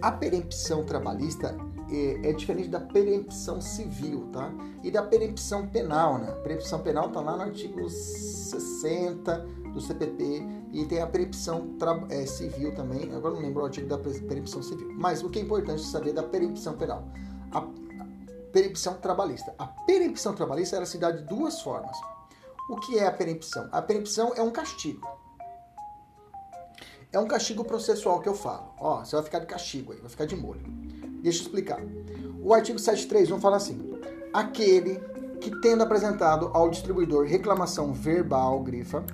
A 0.00 0.12
perempção 0.12 0.84
trabalhista 0.84 1.56
é, 1.92 2.30
é, 2.30 2.32
diferente 2.32 2.68
da 2.68 2.80
perempção 2.80 3.60
civil, 3.60 4.28
tá? 4.32 4.50
E 4.82 4.90
da 4.90 5.02
perempção 5.02 5.68
penal, 5.68 6.18
né? 6.18 6.30
A 6.30 6.36
perempção 6.36 6.80
penal 6.80 7.08
está 7.08 7.20
lá 7.20 7.36
no 7.36 7.42
artigo 7.42 7.88
60 7.88 9.38
do 9.72 9.80
CPP 9.80 10.42
e 10.72 10.84
tem 10.86 11.00
a 11.00 11.06
perempção 11.06 11.76
é, 12.08 12.24
civil 12.26 12.74
também. 12.74 13.14
Agora 13.14 13.34
não 13.34 13.42
lembro 13.42 13.62
o 13.62 13.66
artigo 13.66 13.86
da 13.86 13.98
perempção 13.98 14.62
civil. 14.62 14.88
Mas 14.94 15.22
o 15.22 15.30
que 15.30 15.38
é 15.38 15.42
importante 15.42 15.82
saber 15.82 16.12
da 16.12 16.22
perempção 16.22 16.76
penal? 16.76 17.04
A, 17.52 17.66
perempção 18.52 18.94
trabalhista. 18.94 19.54
A 19.58 19.66
perempção 19.66 20.34
trabalhista 20.34 20.76
ela 20.76 20.86
se 20.86 20.98
dá 20.98 21.10
de 21.10 21.24
duas 21.24 21.60
formas. 21.60 21.96
O 22.68 22.76
que 22.76 22.98
é 22.98 23.06
a 23.06 23.12
perempção? 23.12 23.68
A 23.72 23.82
perempção 23.82 24.32
é 24.36 24.42
um 24.42 24.50
castigo. 24.50 25.08
É 27.10 27.18
um 27.18 27.26
castigo 27.26 27.64
processual 27.64 28.20
que 28.20 28.28
eu 28.28 28.34
falo. 28.34 28.72
Ó, 28.78 29.04
você 29.04 29.16
vai 29.16 29.24
ficar 29.24 29.38
de 29.40 29.46
castigo 29.46 29.92
aí, 29.92 29.98
vai 29.98 30.08
ficar 30.08 30.24
de 30.24 30.36
molho. 30.36 30.62
Deixa 31.22 31.38
eu 31.38 31.42
explicar. 31.42 31.80
O 32.42 32.52
artigo 32.52 32.78
731 32.78 33.40
fala 33.40 33.56
assim: 33.56 33.80
aquele 34.32 35.00
que 35.40 35.50
tendo 35.60 35.82
apresentado 35.82 36.50
ao 36.52 36.68
distribuidor 36.68 37.26
reclamação 37.26 37.92
verbal, 37.92 38.60
grifa, 38.60 39.04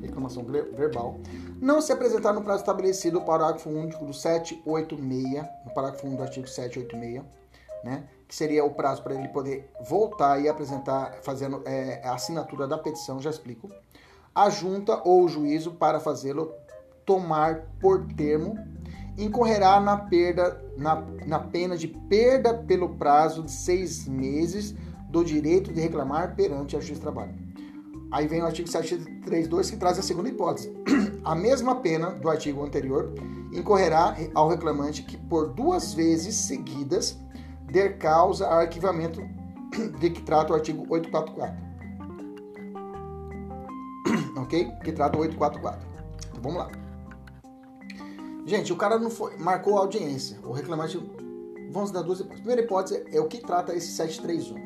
reclamação 0.00 0.44
verbal, 0.44 1.18
não 1.60 1.80
se 1.80 1.92
apresentar 1.92 2.32
no 2.32 2.42
prazo 2.42 2.60
estabelecido, 2.60 3.18
o 3.18 3.24
parágrafo 3.24 3.70
único 3.70 4.04
do 4.04 4.12
786, 4.12 5.44
no 5.64 5.72
parágrafo 5.72 6.06
1 6.06 6.16
do 6.16 6.22
artigo 6.22 6.48
786, 6.48 7.24
né, 7.84 8.04
que 8.26 8.34
seria 8.34 8.64
o 8.64 8.70
prazo 8.70 9.02
para 9.02 9.14
ele 9.14 9.28
poder 9.28 9.68
voltar 9.88 10.40
e 10.40 10.48
apresentar, 10.48 11.18
fazendo 11.22 11.62
é, 11.64 12.00
a 12.04 12.14
assinatura 12.14 12.66
da 12.66 12.76
petição, 12.76 13.20
já 13.20 13.30
explico, 13.30 13.70
a 14.34 14.50
junta 14.50 15.00
ou 15.04 15.24
o 15.24 15.28
juízo 15.28 15.72
para 15.72 15.98
fazê-lo 15.98 16.52
tomar 17.04 17.66
por 17.80 18.06
termo 18.14 18.56
incorrerá 19.18 19.80
na, 19.80 19.96
perda, 19.96 20.62
na, 20.76 21.04
na 21.26 21.38
pena 21.40 21.76
de 21.76 21.88
perda 21.88 22.54
pelo 22.54 22.90
prazo 22.90 23.42
de 23.42 23.50
seis 23.50 24.06
meses 24.06 24.74
do 25.10 25.24
direito 25.24 25.72
de 25.72 25.80
reclamar 25.80 26.36
perante 26.36 26.76
a 26.76 26.78
Justiça 26.78 27.00
do 27.00 27.02
Trabalho. 27.02 27.34
Aí 28.10 28.26
vem 28.26 28.40
o 28.40 28.46
artigo 28.46 28.68
732 28.68 29.70
que 29.70 29.76
traz 29.76 29.98
a 29.98 30.02
segunda 30.02 30.28
hipótese. 30.28 30.72
A 31.24 31.34
mesma 31.34 31.74
pena 31.74 32.10
do 32.12 32.30
artigo 32.30 32.64
anterior 32.64 33.12
incorrerá 33.52 34.16
ao 34.34 34.48
reclamante 34.48 35.02
que 35.02 35.16
por 35.16 35.48
duas 35.48 35.92
vezes 35.92 36.34
seguidas 36.34 37.18
der 37.70 37.98
causa 37.98 38.46
a 38.46 38.60
arquivamento 38.60 39.20
de 40.00 40.10
que 40.10 40.22
trata 40.22 40.52
o 40.52 40.56
artigo 40.56 40.86
844. 40.88 41.54
ok? 44.40 44.70
Que 44.82 44.92
trata 44.92 45.18
o 45.18 45.20
844. 45.20 45.86
Então, 46.30 46.40
vamos 46.40 46.58
lá. 46.58 46.87
Gente, 48.48 48.72
o 48.72 48.76
cara 48.76 48.98
não 48.98 49.10
foi, 49.10 49.36
marcou 49.36 49.76
a 49.76 49.80
audiência. 49.80 50.38
O 50.42 50.52
reclamante. 50.52 50.98
Vamos 51.70 51.90
dar 51.90 52.00
duas 52.00 52.20
hipóteses. 52.20 52.40
Primeira 52.40 52.62
hipótese 52.62 53.04
é 53.12 53.20
o 53.20 53.28
que 53.28 53.42
trata 53.42 53.74
esse 53.74 53.88
731. 53.88 54.56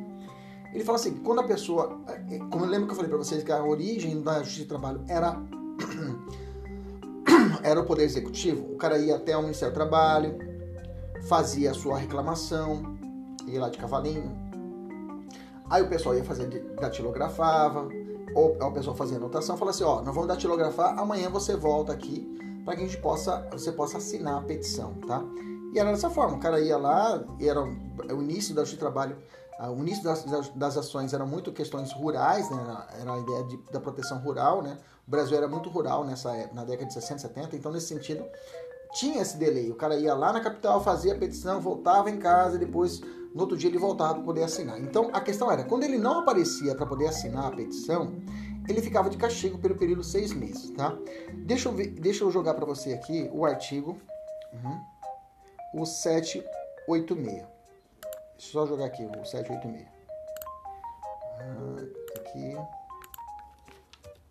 Ele 0.72 0.84
fala 0.84 0.98
assim: 0.98 1.16
quando 1.16 1.40
a 1.40 1.42
pessoa. 1.42 2.00
É, 2.06 2.38
como 2.38 2.64
eu 2.64 2.68
lembro 2.68 2.86
que 2.86 2.92
eu 2.92 2.94
falei 2.94 3.10
para 3.10 3.18
vocês 3.18 3.42
que 3.42 3.50
a 3.50 3.60
origem 3.60 4.22
da 4.22 4.38
justiça 4.38 4.62
de 4.62 4.68
trabalho 4.68 5.04
era. 5.08 5.36
era 7.64 7.80
o 7.80 7.84
poder 7.84 8.04
executivo. 8.04 8.72
O 8.72 8.76
cara 8.76 8.96
ia 8.98 9.16
até 9.16 9.36
o 9.36 9.42
Ministério 9.42 9.74
do 9.74 9.76
Trabalho, 9.76 10.38
fazia 11.26 11.72
a 11.72 11.74
sua 11.74 11.98
reclamação, 11.98 12.96
ia 13.48 13.62
lá 13.62 13.68
de 13.68 13.78
cavalinho. 13.78 14.30
Aí 15.68 15.82
o 15.82 15.88
pessoal 15.88 16.14
ia 16.14 16.22
fazer, 16.22 16.46
datilografava, 16.80 17.88
ou 18.32 18.56
o 18.60 18.72
pessoal 18.72 18.94
fazia 18.94 19.16
anotação, 19.16 19.56
fala 19.56 19.72
assim: 19.72 19.82
ó, 19.82 19.96
nós 20.02 20.14
vamos 20.14 20.28
datilografar, 20.28 20.96
amanhã 20.96 21.28
você 21.28 21.56
volta 21.56 21.92
aqui 21.92 22.32
para 22.64 22.76
que 22.76 22.82
a 22.82 22.86
gente 22.86 23.00
possa, 23.00 23.46
você 23.50 23.72
possa 23.72 23.98
assinar 23.98 24.38
a 24.38 24.42
petição, 24.42 24.94
tá? 25.06 25.22
E 25.72 25.78
era 25.78 25.90
dessa 25.90 26.10
forma, 26.10 26.36
o 26.36 26.40
cara 26.40 26.60
ia 26.60 26.76
lá, 26.76 27.22
era 27.40 27.62
o 27.62 28.22
início 28.22 28.54
do 28.54 28.76
trabalho, 28.76 29.16
o 29.70 29.78
início 29.78 30.02
das, 30.02 30.24
das, 30.50 30.76
ações 30.76 31.12
eram 31.12 31.26
muito 31.26 31.52
questões 31.52 31.92
rurais, 31.92 32.50
né? 32.50 32.86
era, 33.00 33.14
a 33.14 33.18
ideia 33.18 33.44
de, 33.44 33.56
da 33.70 33.80
proteção 33.80 34.18
rural, 34.18 34.60
né? 34.60 34.76
O 35.06 35.10
Brasil 35.10 35.36
era 35.36 35.46
muito 35.46 35.68
rural 35.68 36.04
nessa 36.04 36.30
na 36.52 36.64
década 36.64 36.86
de 36.86 36.94
60, 36.94 37.20
70, 37.20 37.56
então 37.56 37.70
nesse 37.70 37.86
sentido 37.86 38.24
tinha 38.94 39.22
esse 39.22 39.36
delay. 39.36 39.70
O 39.70 39.74
cara 39.74 39.96
ia 39.96 40.14
lá 40.14 40.32
na 40.32 40.40
capital, 40.40 40.82
fazia 40.82 41.14
a 41.14 41.18
petição, 41.18 41.60
voltava 41.60 42.10
em 42.10 42.18
casa 42.18 42.58
depois 42.58 43.00
no 43.34 43.40
outro 43.40 43.56
dia 43.56 43.70
ele 43.70 43.78
voltava 43.78 44.14
para 44.14 44.22
poder 44.22 44.42
assinar. 44.42 44.80
Então 44.80 45.10
a 45.12 45.20
questão 45.20 45.50
era, 45.50 45.64
quando 45.64 45.84
ele 45.84 45.98
não 45.98 46.20
aparecia 46.20 46.74
para 46.74 46.86
poder 46.86 47.08
assinar 47.08 47.46
a 47.46 47.50
petição, 47.50 48.12
ele 48.68 48.80
ficava 48.80 49.10
de 49.10 49.16
castigo 49.16 49.58
pelo 49.58 49.76
período 49.76 50.04
seis 50.04 50.32
meses, 50.32 50.70
tá? 50.70 50.96
Deixa 51.44 51.68
eu, 51.68 51.72
ver, 51.72 51.88
deixa 51.88 52.24
eu 52.24 52.30
jogar 52.30 52.54
para 52.54 52.64
você 52.64 52.92
aqui 52.92 53.28
o 53.32 53.44
artigo, 53.44 53.98
uhum, 54.52 54.80
o 55.80 55.86
786. 55.86 57.26
Deixa 57.32 57.48
eu 58.38 58.52
só 58.52 58.66
jogar 58.66 58.86
aqui 58.86 59.04
o 59.04 59.24
786. 59.24 59.86
Ah, 61.38 62.20
aqui, 62.20 62.56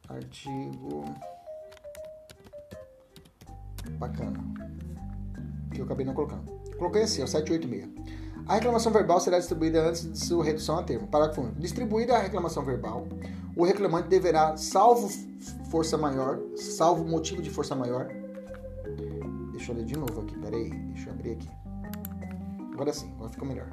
artigo 0.10 1.06
bacana, 3.92 4.40
que 5.74 5.82
eu 5.82 5.86
acabei 5.86 6.06
não 6.06 6.14
colocando. 6.14 6.52
Coloquei 6.78 7.04
assim, 7.04 7.22
o 7.22 7.28
786. 7.28 8.22
A 8.48 8.56
reclamação 8.56 8.92
verbal 8.92 9.20
será 9.20 9.38
distribuída 9.38 9.88
antes 9.88 10.12
de 10.12 10.18
sua 10.18 10.44
redução 10.44 10.78
a 10.80 10.84
termo. 10.84 11.08
Parágrafo 11.08 11.42
1. 11.42 11.54
Distribuída 11.54 12.16
a 12.16 12.20
reclamação 12.20 12.66
verbal, 12.66 13.08
o 13.56 13.66
reclamante 13.66 14.08
deverá, 14.08 14.56
salvo 14.56 15.10
força 15.70 15.98
maior, 15.98 16.40
salvo 16.56 17.04
motivo 17.04 17.42
de 17.42 17.50
força 17.50 17.76
maior. 17.76 18.08
Deixa 19.52 19.72
eu 19.72 19.76
ler 19.76 19.86
de 19.86 19.98
novo 19.98 20.22
aqui, 20.22 20.38
peraí, 20.38 20.70
deixa 20.70 21.10
eu 21.10 21.14
abrir 21.14 21.32
aqui. 21.34 21.50
Agora 22.74 22.94
sim, 22.94 23.12
agora 23.16 23.30
ficou 23.30 23.48
melhor. 23.48 23.70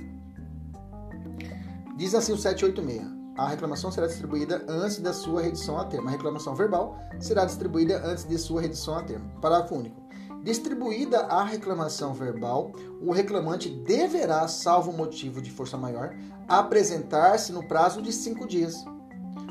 Diz 1.96 2.14
assim 2.14 2.32
o 2.32 2.36
786. 2.36 3.18
A 3.36 3.48
reclamação 3.48 3.92
será 3.92 4.08
distribuída 4.08 4.64
antes 4.68 4.98
da 4.98 5.12
sua 5.12 5.42
redução 5.42 5.78
a 5.78 5.84
termo. 5.84 6.08
A 6.08 6.10
reclamação 6.10 6.56
verbal 6.56 6.98
será 7.20 7.44
distribuída 7.44 8.04
antes 8.04 8.24
de 8.24 8.36
sua 8.36 8.60
redução 8.60 8.96
a 8.96 9.02
termo. 9.02 9.30
Parágrafo 9.40 9.76
único. 9.76 9.96
Distribuída 10.42 11.20
a 11.26 11.44
reclamação 11.44 12.12
verbal, 12.14 12.72
o 13.00 13.12
reclamante 13.12 13.68
deverá, 13.68 14.46
salvo 14.48 14.92
motivo 14.92 15.40
de 15.40 15.50
força 15.50 15.76
maior, 15.76 16.14
apresentar-se 16.48 17.52
no 17.52 17.66
prazo 17.66 18.00
de 18.00 18.12
cinco 18.12 18.46
dias 18.46 18.84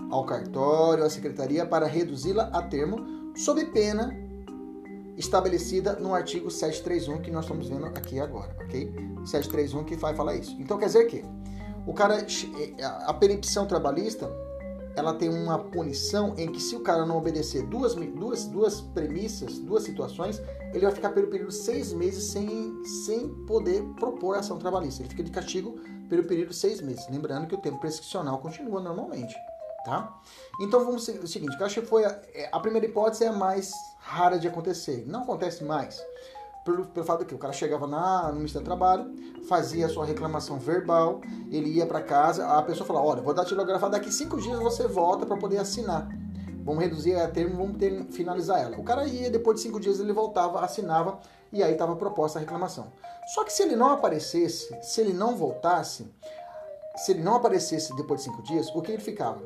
ao 0.09 0.25
cartório, 0.25 1.03
à 1.03 1.09
secretaria, 1.09 1.65
para 1.65 1.85
reduzi-la 1.85 2.49
a 2.53 2.61
termo, 2.61 3.33
sob 3.35 3.63
pena 3.65 4.15
estabelecida 5.17 5.93
no 5.93 6.13
artigo 6.13 6.49
731 6.49 7.21
que 7.21 7.31
nós 7.31 7.45
estamos 7.45 7.67
vendo 7.67 7.85
aqui 7.85 8.19
agora, 8.19 8.55
ok? 8.63 8.93
731 9.25 9.83
que 9.83 9.95
vai 9.95 10.13
falar 10.15 10.35
isso. 10.35 10.55
Então 10.59 10.77
quer 10.77 10.85
dizer 10.85 11.05
que 11.07 11.25
o 11.85 11.93
cara, 11.93 12.25
a 13.05 13.13
peripção 13.13 13.65
trabalhista 13.65 14.29
ela 14.97 15.13
tem 15.13 15.29
uma 15.29 15.59
punição 15.59 16.33
em 16.37 16.51
que 16.51 16.59
se 16.59 16.75
o 16.75 16.79
cara 16.79 17.05
não 17.05 17.17
obedecer 17.17 17.63
duas, 17.63 17.93
duas, 17.93 18.45
duas 18.45 18.81
premissas, 18.81 19.59
duas 19.59 19.83
situações, 19.83 20.41
ele 20.73 20.85
vai 20.85 20.91
ficar 20.91 21.11
pelo 21.11 21.27
período 21.27 21.51
seis 21.51 21.93
meses 21.93 22.31
sem, 22.31 22.83
sem 23.05 23.29
poder 23.45 23.83
propor 23.99 24.37
ação 24.37 24.57
trabalhista. 24.57 25.03
Ele 25.03 25.09
fica 25.09 25.21
de 25.21 25.29
castigo 25.29 25.79
pelo 26.09 26.23
período 26.23 26.51
seis 26.51 26.81
meses. 26.81 27.07
Lembrando 27.11 27.45
que 27.45 27.53
o 27.53 27.59
tempo 27.59 27.79
prescricional 27.79 28.39
continua 28.39 28.81
normalmente. 28.81 29.35
Tá? 29.87 30.19
Então 30.59 30.83
vamos 30.83 31.05
seguir 31.05 31.19
o 31.19 31.27
seguinte, 31.27 31.55
que 31.55 31.63
eu 31.63 31.65
acho 31.65 31.79
que 31.79 31.87
foi 31.87 32.03
a, 32.03 32.19
é, 32.33 32.49
a 32.51 32.59
primeira 32.59 32.85
hipótese 32.85 33.23
é 33.23 33.27
a 33.29 33.31
mais 33.31 33.71
rara 33.99 34.37
de 34.37 34.45
acontecer. 34.45 35.05
Não 35.07 35.21
acontece 35.21 35.63
mais 35.63 35.97
pelo, 36.65 36.85
pelo 36.87 37.05
fato 37.05 37.23
que 37.23 37.33
o 37.33 37.37
cara 37.37 37.53
chegava 37.53 37.87
na, 37.87 38.27
no 38.27 38.35
Ministério 38.35 38.65
do 38.65 38.65
Trabalho, 38.65 39.09
fazia 39.47 39.85
a 39.85 39.89
sua 39.89 40.05
reclamação 40.05 40.59
verbal, 40.59 41.21
ele 41.49 41.69
ia 41.69 41.85
para 41.85 42.01
casa, 42.01 42.45
a 42.45 42.61
pessoa 42.63 42.85
falava, 42.85 43.05
olha, 43.05 43.21
vou 43.21 43.33
dar 43.33 43.45
tilografar, 43.45 43.89
daqui 43.89 44.11
cinco 44.11 44.35
dias 44.41 44.59
você 44.59 44.89
volta 44.89 45.25
para 45.25 45.37
poder 45.37 45.59
assinar. 45.59 46.05
Vamos 46.65 46.83
reduzir 46.83 47.15
a 47.15 47.25
termo, 47.29 47.55
vamos 47.55 47.77
ter, 47.77 48.03
finalizar 48.11 48.59
ela. 48.59 48.77
O 48.77 48.83
cara 48.83 49.07
ia, 49.07 49.29
depois 49.29 49.55
de 49.55 49.63
cinco 49.63 49.79
dias 49.79 50.01
ele 50.01 50.11
voltava, 50.11 50.59
assinava, 50.59 51.17
e 51.53 51.63
aí 51.63 51.71
estava 51.71 51.95
proposta 51.95 52.39
a 52.39 52.41
reclamação. 52.41 52.91
Só 53.33 53.45
que 53.45 53.53
se 53.53 53.63
ele 53.63 53.77
não 53.77 53.91
aparecesse, 53.91 54.77
se 54.83 54.99
ele 54.99 55.13
não 55.13 55.37
voltasse, 55.37 56.13
se 56.97 57.13
ele 57.13 57.21
não 57.21 57.35
aparecesse 57.35 57.95
depois 57.95 58.19
de 58.19 58.29
cinco 58.29 58.43
dias, 58.43 58.67
o 58.75 58.81
que 58.81 58.91
ele 58.91 59.01
ficava? 59.01 59.41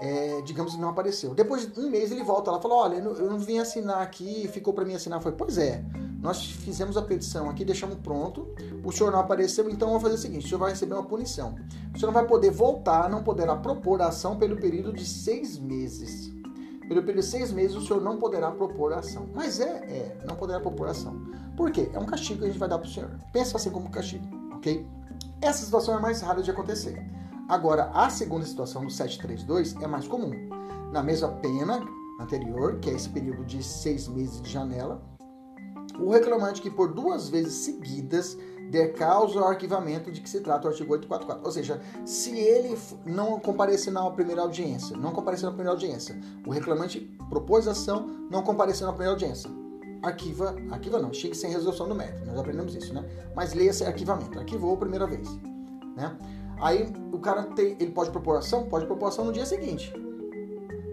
É, 0.00 0.40
digamos 0.42 0.74
que 0.74 0.80
não 0.80 0.88
apareceu. 0.88 1.34
Depois 1.34 1.70
de 1.72 1.80
um 1.80 1.90
mês 1.90 2.10
ele 2.10 2.22
volta 2.22 2.50
lá 2.50 2.58
e 2.58 2.62
fala: 2.62 2.74
Olha, 2.74 2.96
eu 2.96 3.30
não 3.30 3.38
vim 3.38 3.58
assinar 3.58 4.02
aqui, 4.02 4.48
ficou 4.48 4.72
para 4.72 4.84
mim 4.84 4.94
assinar. 4.94 5.20
Foi, 5.20 5.32
pois 5.32 5.56
é, 5.56 5.84
nós 6.20 6.44
fizemos 6.44 6.96
a 6.96 7.02
petição 7.02 7.48
aqui, 7.48 7.64
deixamos 7.64 7.96
pronto, 7.98 8.48
o 8.82 8.90
senhor 8.90 9.12
não 9.12 9.20
apareceu, 9.20 9.68
então 9.70 9.88
vamos 9.88 10.02
fazer 10.02 10.14
o 10.14 10.18
seguinte: 10.18 10.46
o 10.46 10.48
senhor 10.48 10.58
vai 10.58 10.70
receber 10.70 10.94
uma 10.94 11.04
punição. 11.04 11.54
O 11.94 11.98
senhor 11.98 12.12
não 12.12 12.14
vai 12.14 12.26
poder 12.26 12.50
voltar, 12.50 13.08
não 13.08 13.22
poderá 13.22 13.54
propor 13.56 14.02
a 14.02 14.08
ação 14.08 14.36
pelo 14.36 14.56
período 14.56 14.92
de 14.92 15.04
seis 15.04 15.58
meses. 15.58 16.32
Pelo 16.88 17.00
período 17.00 17.24
de 17.24 17.30
seis 17.30 17.50
meses, 17.50 17.76
o 17.76 17.80
senhor 17.80 18.02
não 18.02 18.18
poderá 18.18 18.50
propor 18.50 18.92
a 18.92 18.98
ação. 18.98 19.26
Mas 19.34 19.58
é, 19.58 19.64
é, 19.64 20.18
não 20.26 20.36
poderá 20.36 20.60
propor 20.60 20.88
a 20.88 20.90
ação. 20.90 21.14
Por 21.56 21.70
quê? 21.70 21.90
É 21.94 21.98
um 21.98 22.04
castigo 22.04 22.40
que 22.40 22.44
a 22.44 22.48
gente 22.48 22.58
vai 22.58 22.68
dar 22.68 22.78
para 22.78 22.88
o 22.88 22.90
senhor. 22.90 23.10
Pensa 23.32 23.56
assim 23.56 23.70
como 23.70 23.88
castigo, 23.90 24.26
ok? 24.56 24.86
Essa 25.40 25.64
situação 25.64 25.96
é 25.96 26.00
mais 26.00 26.20
rara 26.20 26.42
de 26.42 26.50
acontecer. 26.50 27.02
Agora, 27.48 27.90
a 27.92 28.08
segunda 28.08 28.46
situação 28.46 28.84
do 28.84 28.90
732 28.90 29.76
é 29.82 29.86
mais 29.86 30.08
comum. 30.08 30.32
Na 30.92 31.02
mesma 31.02 31.28
pena 31.28 31.84
anterior, 32.20 32.78
que 32.78 32.88
é 32.88 32.94
esse 32.94 33.08
período 33.08 33.44
de 33.44 33.62
seis 33.62 34.08
meses 34.08 34.40
de 34.40 34.50
janela, 34.50 35.02
o 35.98 36.10
reclamante 36.10 36.62
que 36.62 36.70
por 36.70 36.92
duas 36.92 37.28
vezes 37.28 37.52
seguidas 37.52 38.36
der 38.70 38.94
causa 38.94 39.38
ao 39.38 39.48
arquivamento 39.48 40.10
de 40.10 40.20
que 40.20 40.28
se 40.28 40.40
trata 40.40 40.66
o 40.66 40.70
artigo 40.70 40.92
844. 40.92 41.44
Ou 41.44 41.52
seja, 41.52 41.80
se 42.04 42.30
ele 42.30 42.76
não 43.04 43.38
comparecer 43.38 43.92
na 43.92 44.10
primeira 44.10 44.42
audiência, 44.42 44.96
não 44.96 45.12
comparecer 45.12 45.44
na 45.44 45.50
primeira 45.50 45.72
audiência, 45.72 46.18
o 46.46 46.50
reclamante 46.50 47.00
propôs 47.28 47.68
ação, 47.68 48.06
não 48.30 48.42
compareceu 48.42 48.86
na 48.86 48.92
primeira 48.92 49.12
audiência, 49.12 49.50
arquiva, 50.02 50.56
arquiva 50.70 50.98
não, 50.98 51.12
chega 51.12 51.34
sem 51.34 51.50
resolução 51.50 51.88
do 51.88 51.94
mérito, 51.94 52.24
nós 52.24 52.38
aprendemos 52.38 52.74
isso, 52.74 52.92
né? 52.92 53.04
Mas 53.34 53.52
leia-se 53.52 53.84
arquivamento, 53.84 54.38
arquivou 54.38 54.74
a 54.74 54.78
primeira 54.78 55.06
vez, 55.06 55.28
né? 55.94 56.16
Aí 56.60 56.92
o 57.12 57.18
cara 57.18 57.42
tem, 57.44 57.76
ele 57.80 57.90
pode 57.90 58.10
propor 58.10 58.38
ação? 58.38 58.66
Pode 58.66 58.86
propor 58.86 59.08
ação 59.08 59.24
no 59.24 59.32
dia 59.32 59.46
seguinte. 59.46 59.92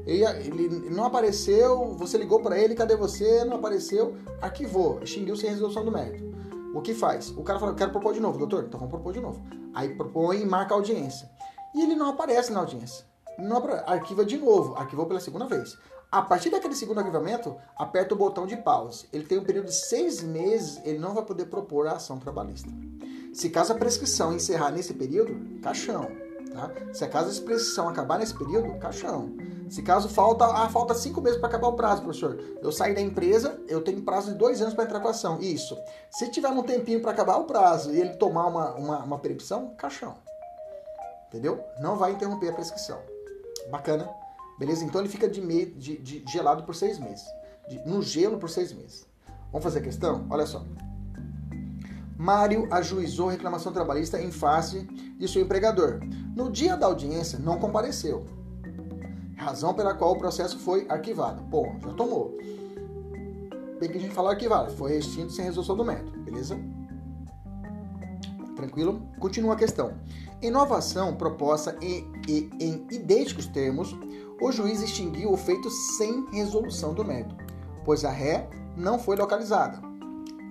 Ele, 0.06 0.24
ele 0.26 0.89
não 0.89 1.06
apareceu, 1.06 1.93
você 1.95 2.17
ligou 2.17 2.41
para 2.41 2.58
ele, 2.58 2.76
cadê 2.76 2.95
você? 2.95 3.45
Não 3.45 3.58
apareceu, 3.58 4.15
arquivou, 4.41 5.00
extinguiu 5.02 5.36
sem 5.36 5.50
resolução 5.50 5.86
do 5.86 5.91
mérito. 5.91 6.32
O 6.74 6.82
que 6.82 6.93
faz? 6.93 7.30
O 7.32 7.43
cara 7.43 7.60
fala, 7.60 7.76
quero 7.76 7.91
propor 7.91 8.13
de 8.13 8.19
novo, 8.19 8.38
doutor, 8.38 8.63
então 8.63 8.80
vamos 8.80 8.91
propor 8.91 9.13
de 9.13 9.19
novo. 9.19 9.41
Aí 9.74 9.93
propõe 9.95 10.41
e 10.41 10.45
marca 10.45 10.74
a 10.74 10.78
audiência. 10.78 11.30
E 11.76 11.82
ele 11.82 11.95
não 11.95 12.10
aparece 12.10 12.52
na 12.52 12.60
audiência. 12.60 13.06
Não 13.38 13.58
arquiva 13.86 14.26
de 14.26 14.38
novo, 14.38 14.76
arquivou 14.76 15.06
pela 15.06 15.19
segunda 15.19 15.45
vez. 15.45 15.78
A 16.12 16.21
partir 16.21 16.50
daquele 16.50 16.76
segundo 16.76 16.97
arquivamento, 16.97 17.56
aperta 17.78 18.13
o 18.13 18.17
botão 18.17 18.45
de 18.45 18.58
pause. 18.58 19.08
Ele 19.13 19.24
tem 19.24 19.39
um 19.39 19.43
período 19.43 19.67
de 19.67 19.76
seis 19.76 20.21
meses, 20.21 20.82
ele 20.84 21.00
não 21.00 21.13
vai 21.13 21.24
poder 21.24 21.45
propor 21.45 21.88
a 21.88 21.93
ação 21.93 22.19
trabalhista. 22.19 22.69
Se 23.33 23.49
caso 23.49 23.73
a 23.73 23.75
prescrição 23.75 24.33
encerrar 24.33 24.71
nesse 24.71 24.93
período, 24.93 25.59
caixão. 25.61 26.07
Tá? 26.51 26.69
Se 26.91 27.07
caso 27.07 27.41
a 27.41 27.45
prescrição 27.45 27.87
acabar 27.87 28.19
nesse 28.19 28.37
período, 28.37 28.77
caixão. 28.77 29.33
Se 29.69 29.81
caso 29.81 30.09
falta, 30.09 30.45
ah, 30.45 30.67
falta 30.67 30.93
cinco 30.93 31.21
meses 31.21 31.39
para 31.39 31.47
acabar 31.47 31.69
o 31.69 31.73
prazo, 31.73 32.01
professor. 32.01 32.37
Eu 32.61 32.73
saí 32.73 32.93
da 32.93 32.99
empresa, 32.99 33.57
eu 33.69 33.81
tenho 33.81 34.01
prazo 34.01 34.33
de 34.33 34.37
dois 34.37 34.61
anos 34.61 34.73
para 34.73 34.83
entrar 34.83 34.99
com 34.99 35.07
a 35.07 35.11
ação. 35.11 35.39
Isso. 35.39 35.77
Se 36.09 36.29
tiver 36.29 36.49
um 36.49 36.61
tempinho 36.61 37.01
para 37.01 37.11
acabar 37.11 37.37
o 37.37 37.45
prazo 37.45 37.93
e 37.93 38.01
ele 38.01 38.15
tomar 38.15 38.47
uma, 38.47 38.73
uma, 38.73 38.97
uma 38.99 39.19
percepção, 39.19 39.73
caixão. 39.77 40.15
Entendeu? 41.27 41.63
Não 41.79 41.95
vai 41.95 42.11
interromper 42.11 42.49
a 42.49 42.53
prescrição. 42.53 42.99
Bacana? 43.69 44.09
Beleza? 44.59 44.83
Então 44.83 44.99
ele 44.99 45.09
fica 45.09 45.29
de, 45.29 45.39
meio, 45.39 45.71
de, 45.71 45.97
de 45.97 46.23
gelado 46.29 46.63
por 46.63 46.75
seis 46.75 46.99
meses. 46.99 47.25
De, 47.69 47.79
no 47.87 48.01
gelo 48.01 48.37
por 48.37 48.49
seis 48.49 48.73
meses. 48.73 49.07
Vamos 49.53 49.63
fazer 49.63 49.79
a 49.79 49.83
questão? 49.83 50.27
Olha 50.29 50.45
só. 50.45 50.65
Mário 52.21 52.67
ajuizou 52.69 53.29
reclamação 53.29 53.71
trabalhista 53.73 54.21
em 54.21 54.29
face 54.29 54.84
de 55.17 55.27
seu 55.27 55.41
empregador. 55.41 56.01
No 56.36 56.51
dia 56.51 56.77
da 56.77 56.86
audiência, 56.86 57.39
não 57.39 57.57
compareceu. 57.57 58.27
Razão 59.36 59.73
pela 59.73 59.95
qual 59.95 60.12
o 60.12 60.19
processo 60.19 60.60
foi 60.60 60.86
arquivado. 60.88 61.41
Bom, 61.41 61.75
já 61.84 61.91
tomou. 61.93 62.38
Bem 63.79 63.89
que 63.89 63.97
a 63.97 63.99
gente 63.99 64.13
falou 64.13 64.29
arquivado, 64.29 64.71
foi 64.73 64.97
extinto 64.97 65.31
sem 65.31 65.45
resolução 65.45 65.75
do 65.75 65.84
método, 65.84 66.19
beleza? 66.19 66.60
Tranquilo? 68.55 69.01
Continua 69.19 69.53
a 69.55 69.57
questão. 69.57 69.95
Inovação 70.43 71.15
proposta 71.15 71.75
em, 71.81 72.07
em, 72.27 72.51
em 72.60 72.88
idênticos 72.91 73.47
termos, 73.47 73.97
o 74.39 74.51
juiz 74.51 74.84
extinguiu 74.84 75.34
o 75.34 75.38
feito 75.38 75.71
sem 75.71 76.23
resolução 76.29 76.93
do 76.93 77.03
método, 77.03 77.43
pois 77.84 78.05
a 78.05 78.12
ré 78.12 78.47
não 78.77 78.99
foi 78.99 79.15
localizada. 79.15 79.81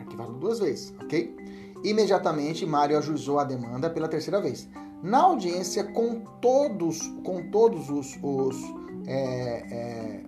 Arquivado 0.00 0.32
duas 0.32 0.58
vezes, 0.58 0.92
ok? 1.00 1.39
Imediatamente, 1.82 2.66
Mário 2.66 2.98
ajuizou 2.98 3.38
a 3.38 3.44
demanda 3.44 3.88
pela 3.88 4.08
terceira 4.08 4.40
vez. 4.40 4.68
Na 5.02 5.22
audiência, 5.22 5.84
com 5.84 6.20
todos, 6.40 7.00
com 7.24 7.50
todos 7.50 7.88
os, 7.88 8.18
os 8.22 8.56
é, 9.06 9.64
é, 9.70 10.20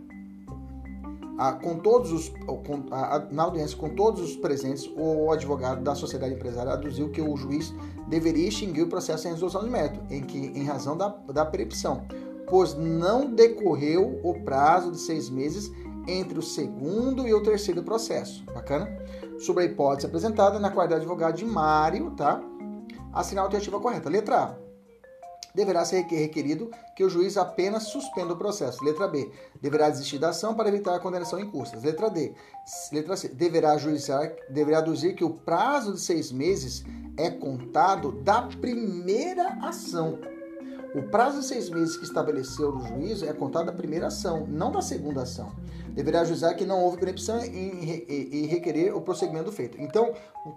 a, 1.38 1.52
com 1.52 1.76
todos 1.76 2.12
os, 2.12 2.28
com, 2.28 2.84
a, 2.90 3.26
na 3.30 3.42
audiência 3.44 3.76
com 3.76 3.90
todos 3.90 4.22
os 4.22 4.36
presentes, 4.36 4.90
o 4.96 5.30
advogado 5.30 5.82
da 5.82 5.94
sociedade 5.94 6.34
empresária 6.34 6.72
aduziu 6.72 7.10
que 7.10 7.20
o 7.20 7.36
juiz 7.36 7.74
deveria 8.08 8.48
extinguir 8.48 8.84
o 8.84 8.88
processo 8.88 9.26
em 9.26 9.32
resolução 9.32 9.62
de 9.62 9.70
mérito, 9.70 10.00
em 10.10 10.22
que, 10.22 10.38
em 10.38 10.64
razão 10.64 10.96
da, 10.96 11.08
da 11.32 11.44
percepção, 11.44 12.06
pois 12.48 12.74
não 12.74 13.34
decorreu 13.34 14.20
o 14.22 14.34
prazo 14.42 14.92
de 14.92 14.98
seis 14.98 15.28
meses 15.28 15.70
entre 16.06 16.38
o 16.38 16.42
segundo 16.42 17.26
e 17.26 17.34
o 17.34 17.42
terceiro 17.42 17.82
processo. 17.82 18.44
Bacana? 18.46 18.88
Sobre 19.42 19.64
a 19.64 19.66
hipótese 19.66 20.06
apresentada 20.06 20.58
na 20.58 20.70
qualidade 20.70 21.00
de 21.00 21.06
advogado 21.06 21.36
de 21.36 21.44
Mário, 21.44 22.12
tá? 22.12 22.40
Assinar 23.12 23.42
a 23.42 23.46
alternativa 23.46 23.80
correta. 23.80 24.08
Letra 24.08 24.36
A 24.36 24.62
deverá 25.54 25.84
ser 25.84 26.02
requerido 26.02 26.70
que 26.96 27.04
o 27.04 27.10
juiz 27.10 27.36
apenas 27.36 27.84
suspenda 27.84 28.32
o 28.32 28.36
processo. 28.36 28.84
Letra 28.84 29.06
B. 29.08 29.30
Deverá 29.60 29.90
desistir 29.90 30.18
da 30.18 30.30
ação 30.30 30.54
para 30.54 30.68
evitar 30.68 30.94
a 30.94 31.00
condenação 31.00 31.38
em 31.38 31.50
custas. 31.50 31.82
Letra 31.82 32.08
D. 32.08 32.34
Letra 32.92 33.16
C. 33.16 33.28
Deverá 33.28 33.76
juizar, 33.76 34.32
deverá 34.48 34.78
aduzir 34.78 35.14
que 35.14 35.24
o 35.24 35.30
prazo 35.30 35.92
de 35.92 36.00
seis 36.00 36.32
meses 36.32 36.84
é 37.16 37.30
contado 37.30 38.12
da 38.22 38.42
primeira 38.42 39.48
ação. 39.62 40.18
O 40.94 41.02
prazo 41.04 41.40
de 41.40 41.46
seis 41.46 41.70
meses 41.70 41.96
que 41.96 42.04
estabeleceu 42.04 42.76
o 42.76 42.86
juízo 42.86 43.24
é 43.24 43.32
contado 43.32 43.66
da 43.66 43.72
primeira 43.72 44.08
ação, 44.08 44.46
não 44.46 44.70
da 44.70 44.82
segunda 44.82 45.22
ação. 45.22 45.50
Deverá 45.92 46.22
ajuizar 46.22 46.56
que 46.56 46.64
não 46.64 46.82
houve 46.82 46.98
percepção 46.98 47.44
e 47.44 48.46
requerer 48.46 48.96
o 48.96 49.00
prosseguimento 49.00 49.52
feito. 49.52 49.80
Então, 49.80 50.14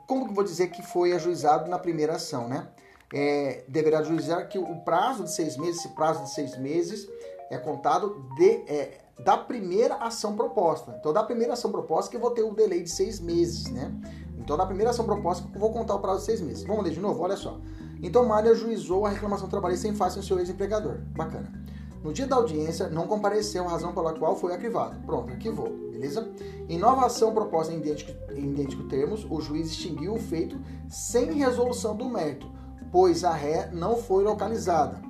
como 0.08 0.26
que 0.26 0.32
eu 0.32 0.36
vou 0.36 0.44
dizer 0.44 0.70
que 0.70 0.82
foi 0.82 1.14
ajuizado 1.14 1.70
na 1.70 1.78
primeira 1.78 2.14
ação, 2.14 2.48
né? 2.48 2.68
é, 3.14 3.64
deverá 3.68 4.02
juizar 4.04 4.48
que 4.50 4.58
o 4.58 4.76
prazo 4.78 5.24
de 5.24 5.32
seis 5.32 5.58
meses, 5.58 5.78
esse 5.78 5.90
prazo 5.90 6.24
de 6.24 6.32
seis 6.32 6.58
meses 6.58 7.08
é 7.50 7.58
contado 7.58 8.26
de, 8.36 8.50
é, 8.68 9.00
da 9.24 9.38
primeira 9.38 9.96
ação 9.96 10.36
proposta. 10.36 10.96
Então, 11.00 11.14
da 11.14 11.24
primeira 11.24 11.54
ação 11.54 11.72
proposta 11.72 12.10
que 12.10 12.18
eu 12.18 12.22
vou 12.22 12.32
ter 12.32 12.44
o 12.44 12.54
delay 12.54 12.84
de 12.84 12.90
seis 12.90 13.20
meses, 13.20 13.72
né? 13.72 13.94
Então, 14.38 14.58
da 14.58 14.66
primeira 14.66 14.92
ação 14.92 15.06
proposta 15.06 15.48
que 15.48 15.56
eu 15.56 15.60
vou 15.60 15.72
contar 15.72 15.96
o 15.96 16.00
prazo 16.00 16.20
de 16.20 16.26
seis 16.26 16.42
meses. 16.42 16.64
Vamos 16.64 16.84
ler 16.84 16.92
de 16.92 17.00
novo? 17.00 17.22
Olha 17.24 17.38
só. 17.38 17.60
Então, 18.02 18.26
Mário 18.26 18.52
ajuizou 18.52 19.06
a 19.06 19.10
reclamação 19.10 19.48
trabalhista 19.48 19.88
em 19.88 19.96
face 19.96 20.18
ao 20.18 20.24
seu 20.24 20.38
ex-empregador. 20.40 20.98
Bacana. 21.16 21.65
No 22.06 22.14
dia 22.14 22.28
da 22.28 22.36
audiência, 22.36 22.88
não 22.88 23.08
compareceu, 23.08 23.66
razão 23.66 23.92
pela 23.92 24.14
qual 24.14 24.36
foi 24.36 24.54
arquivado. 24.54 24.96
Pronto, 25.08 25.34
arquivou, 25.34 25.72
beleza? 25.90 26.30
Em 26.70 26.78
nova 26.78 27.08
ação 27.08 27.34
proposta 27.34 27.74
em 27.74 27.78
idêntico, 27.78 28.12
em 28.32 28.52
idêntico 28.52 28.84
termos, 28.84 29.26
o 29.28 29.42
juiz 29.42 29.72
extinguiu 29.72 30.14
o 30.14 30.20
feito 30.20 30.56
sem 30.88 31.34
resolução 31.34 31.98
do 31.98 32.08
mérito, 32.08 32.48
pois 32.92 33.24
a 33.24 33.34
ré 33.34 33.72
não 33.74 33.98
foi 33.98 34.24
localizada. 34.24 35.02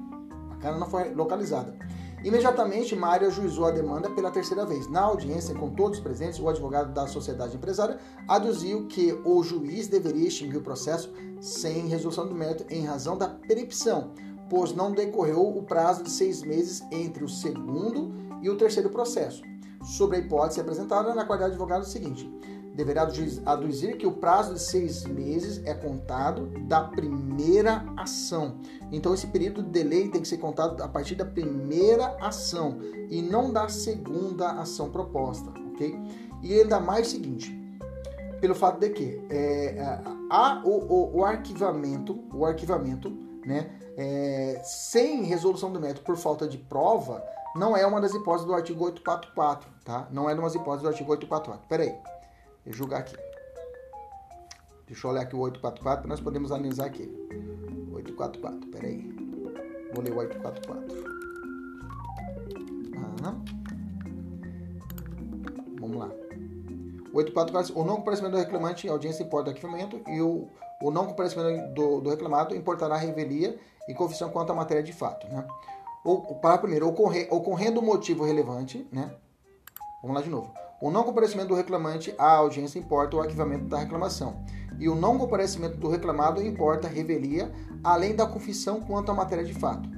A 0.52 0.56
cara 0.56 0.78
não 0.78 0.88
foi 0.88 1.14
localizada. 1.14 1.76
Imediatamente, 2.24 2.96
Mário 2.96 3.28
ajuizou 3.28 3.66
a 3.66 3.72
demanda 3.72 4.10
pela 4.10 4.32
terceira 4.32 4.66
vez. 4.66 4.90
Na 4.90 5.02
audiência, 5.02 5.54
com 5.54 5.72
todos 5.72 6.00
presentes, 6.00 6.40
o 6.40 6.48
advogado 6.48 6.94
da 6.94 7.08
sociedade 7.08 7.58
empresária 7.58 8.00
aduziu 8.26 8.88
que 8.88 9.12
o 9.26 9.44
juiz 9.44 9.90
deveria 9.90 10.30
extinguir 10.30 10.60
o 10.60 10.64
processo 10.64 11.12
sem 11.42 11.88
resolução 11.88 12.26
do 12.26 12.34
mérito 12.34 12.66
em 12.70 12.86
razão 12.86 13.18
da 13.18 13.28
peripção, 13.28 14.12
pois 14.50 14.74
não 14.74 14.92
decorreu 14.92 15.48
o 15.48 15.64
prazo 15.64 16.04
de 16.04 16.10
seis 16.10 16.42
meses 16.42 16.84
entre 16.92 17.24
o 17.24 17.30
segundo 17.30 18.14
e 18.42 18.50
o 18.50 18.58
terceiro 18.58 18.90
processo. 18.90 19.44
Sobre 19.84 20.18
a 20.18 20.20
hipótese 20.20 20.60
apresentada 20.60 21.14
na 21.14 21.26
qualidade 21.26 21.52
de 21.52 21.56
advogado, 21.56 21.84
é 21.84 21.88
o 21.88 21.90
seguinte: 21.90 22.32
deverá 22.74 23.08
aduzir 23.46 23.98
que 23.98 24.06
o 24.06 24.12
prazo 24.12 24.54
de 24.54 24.60
seis 24.60 25.06
meses 25.06 25.62
é 25.66 25.74
contado 25.74 26.48
da 26.68 26.82
primeira 26.82 27.86
ação. 27.96 28.58
Então, 28.92 29.14
esse 29.14 29.28
período 29.28 29.64
de 29.64 29.70
delay 29.70 30.10
tem 30.10 30.22
que 30.22 30.28
ser 30.28 30.38
contado 30.38 30.82
a 30.82 30.88
partir 30.88 31.16
da 31.16 31.26
primeira 31.26 32.18
ação 32.20 32.78
e 33.10 33.22
não 33.22 33.52
da 33.52 33.70
segunda 33.70 34.52
ação 34.54 34.90
proposta, 34.90 35.52
ok? 35.74 35.96
E 36.42 36.54
ainda 36.60 36.80
mais 36.80 37.08
o 37.08 37.12
seguinte, 37.12 37.58
pelo 38.42 38.54
fato 38.54 38.80
de 38.80 38.90
que 38.90 39.22
é, 39.30 40.02
há 40.30 40.62
o, 40.66 40.70
o, 40.70 41.18
o, 41.18 41.26
arquivamento, 41.26 42.20
o 42.34 42.46
arquivamento, 42.46 43.12
né, 43.46 43.70
é, 43.98 44.62
sem 44.64 45.24
resolução 45.24 45.72
do 45.72 45.80
método 45.80 46.02
por 46.02 46.18
falta 46.18 46.48
de 46.48 46.58
prova, 46.58 47.24
não 47.56 47.76
é 47.76 47.86
uma 47.86 48.02
das 48.02 48.14
hipóteses 48.14 48.46
do 48.46 48.54
artigo 48.54 48.84
844, 48.84 49.70
tá? 49.84 50.08
Não 50.12 50.30
é 50.30 50.34
uma 50.34 50.44
das 50.44 50.56
hipóteses 50.56 50.82
do 50.84 50.90
artigo 50.90 51.12
844. 51.12 51.68
Peraí 51.68 51.96
e 52.66 52.72
julgar 52.72 53.02
aqui. 53.02 53.16
Deixa 54.88 55.08
eu 55.08 55.12
olhar 55.12 55.22
aqui 55.22 55.36
o 55.36 55.40
844 55.40 56.02
para 56.02 56.10
nós 56.10 56.20
podemos 56.20 56.52
analisar 56.52 56.86
aqui. 56.86 57.04
844, 57.94 58.70
peraí. 58.70 59.14
Vou 59.94 60.04
ler 60.04 60.12
o 60.12 60.18
844. 60.18 61.16
Ah. 63.24 63.36
Vamos 65.80 65.98
lá. 65.98 66.10
O 67.12 67.18
844, 67.18 67.80
o 67.80 67.86
não 67.86 67.98
comparecimento 67.98 68.36
do 68.36 68.40
reclamante 68.40 68.88
em 68.88 68.90
audiência 68.90 69.24
importa 69.24 69.52
arquivamento 69.52 70.02
e 70.08 70.22
o, 70.22 70.50
o 70.82 70.92
não 70.92 71.08
comparecimento 71.08 71.74
do, 71.74 72.02
do 72.02 72.10
reclamado 72.10 72.56
importará 72.56 72.98
revelia 72.98 73.58
e 73.88 73.94
confissão 73.94 74.30
quanto 74.30 74.52
à 74.52 74.56
matéria 74.56 74.84
de 74.84 74.94
fato, 74.94 75.28
né? 75.28 75.46
Ou, 76.04 76.36
para 76.36 76.58
primeiro, 76.58 76.88
ocorrer, 76.88 77.28
ocorrendo 77.32 77.82
motivo 77.82 78.24
relevante, 78.24 78.88
né? 78.92 79.12
Vamos 80.02 80.18
lá 80.18 80.22
de 80.22 80.30
novo. 80.30 80.54
O 80.82 80.92
não 80.92 81.04
comparecimento 81.04 81.48
do 81.48 81.56
reclamante 81.56 82.14
à 82.18 82.36
audiência 82.36 82.78
importa 82.78 83.18
o 83.18 83.22
arquivamento 83.22 83.66
da 83.66 83.80
reclamação. 83.80 84.44
E 84.78 84.88
o 84.88 84.94
não 84.94 85.18
comparecimento 85.18 85.78
do 85.78 85.90
reclamado 85.90 86.44
importa 86.44 86.88
revelia, 86.88 87.52
além 87.84 88.16
da 88.16 88.28
confissão 88.28 88.82
quanto 88.82 89.10
à 89.10 89.16
matéria 89.16 89.44
de 89.44 89.54
fato. 89.54 89.90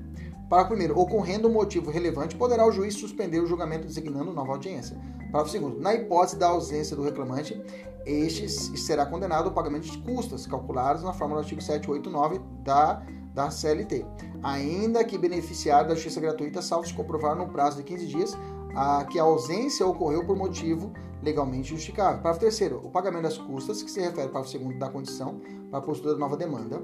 Para 0.50 0.64
primeiro, 0.64 0.98
ocorrendo 0.98 1.50
motivo 1.50 1.92
relevante, 1.92 2.38
poderá 2.38 2.66
o 2.66 2.72
juiz 2.72 2.94
suspender 2.94 3.40
o 3.42 3.48
julgamento 3.48 3.86
designando 3.86 4.32
nova 4.32 4.54
audiência. 4.54 4.98
Para 5.30 5.44
o 5.44 5.50
segundo, 5.50 5.78
na 5.80 5.94
hipótese 5.94 6.38
da 6.38 6.48
ausência 6.48 6.96
do 6.96 7.04
reclamante, 7.04 7.62
este 8.06 8.48
será 8.48 9.06
condenado 9.06 9.50
ao 9.50 9.54
pagamento 9.54 9.90
de 9.90 9.98
custas 9.98 10.48
calculadas 10.48 11.04
na 11.04 11.12
forma 11.12 11.36
do 11.36 11.40
artigo 11.40 11.62
789 11.62 12.40
da, 12.64 13.06
da 13.38 13.52
CLT, 13.52 14.04
ainda 14.42 15.04
que 15.04 15.16
beneficiário 15.16 15.88
da 15.88 15.94
justiça 15.94 16.20
gratuita, 16.20 16.60
salvo 16.60 16.88
se 16.88 16.94
comprovar 16.96 17.36
no 17.36 17.48
prazo 17.48 17.78
de 17.78 17.84
15 17.84 18.08
dias 18.08 18.38
a, 18.76 19.06
que 19.06 19.20
a 19.20 19.24
ausência 19.24 19.86
ocorreu 19.86 20.26
por 20.26 20.36
motivo 20.36 20.92
legalmente 21.22 21.70
justificável. 21.70 22.18
Parágrafo 22.18 22.40
terceiro, 22.40 22.82
o 22.84 22.90
pagamento 22.90 23.24
das 23.24 23.38
custas, 23.38 23.84
que 23.84 23.92
se 23.92 24.02
refere 24.02 24.30
para 24.30 24.42
o 24.42 24.48
segundo 24.48 24.80
da 24.80 24.90
condição 24.90 25.40
para 25.70 25.78
a 25.78 25.82
postura 25.84 26.16
da 26.16 26.20
nova 26.20 26.36
demanda, 26.36 26.82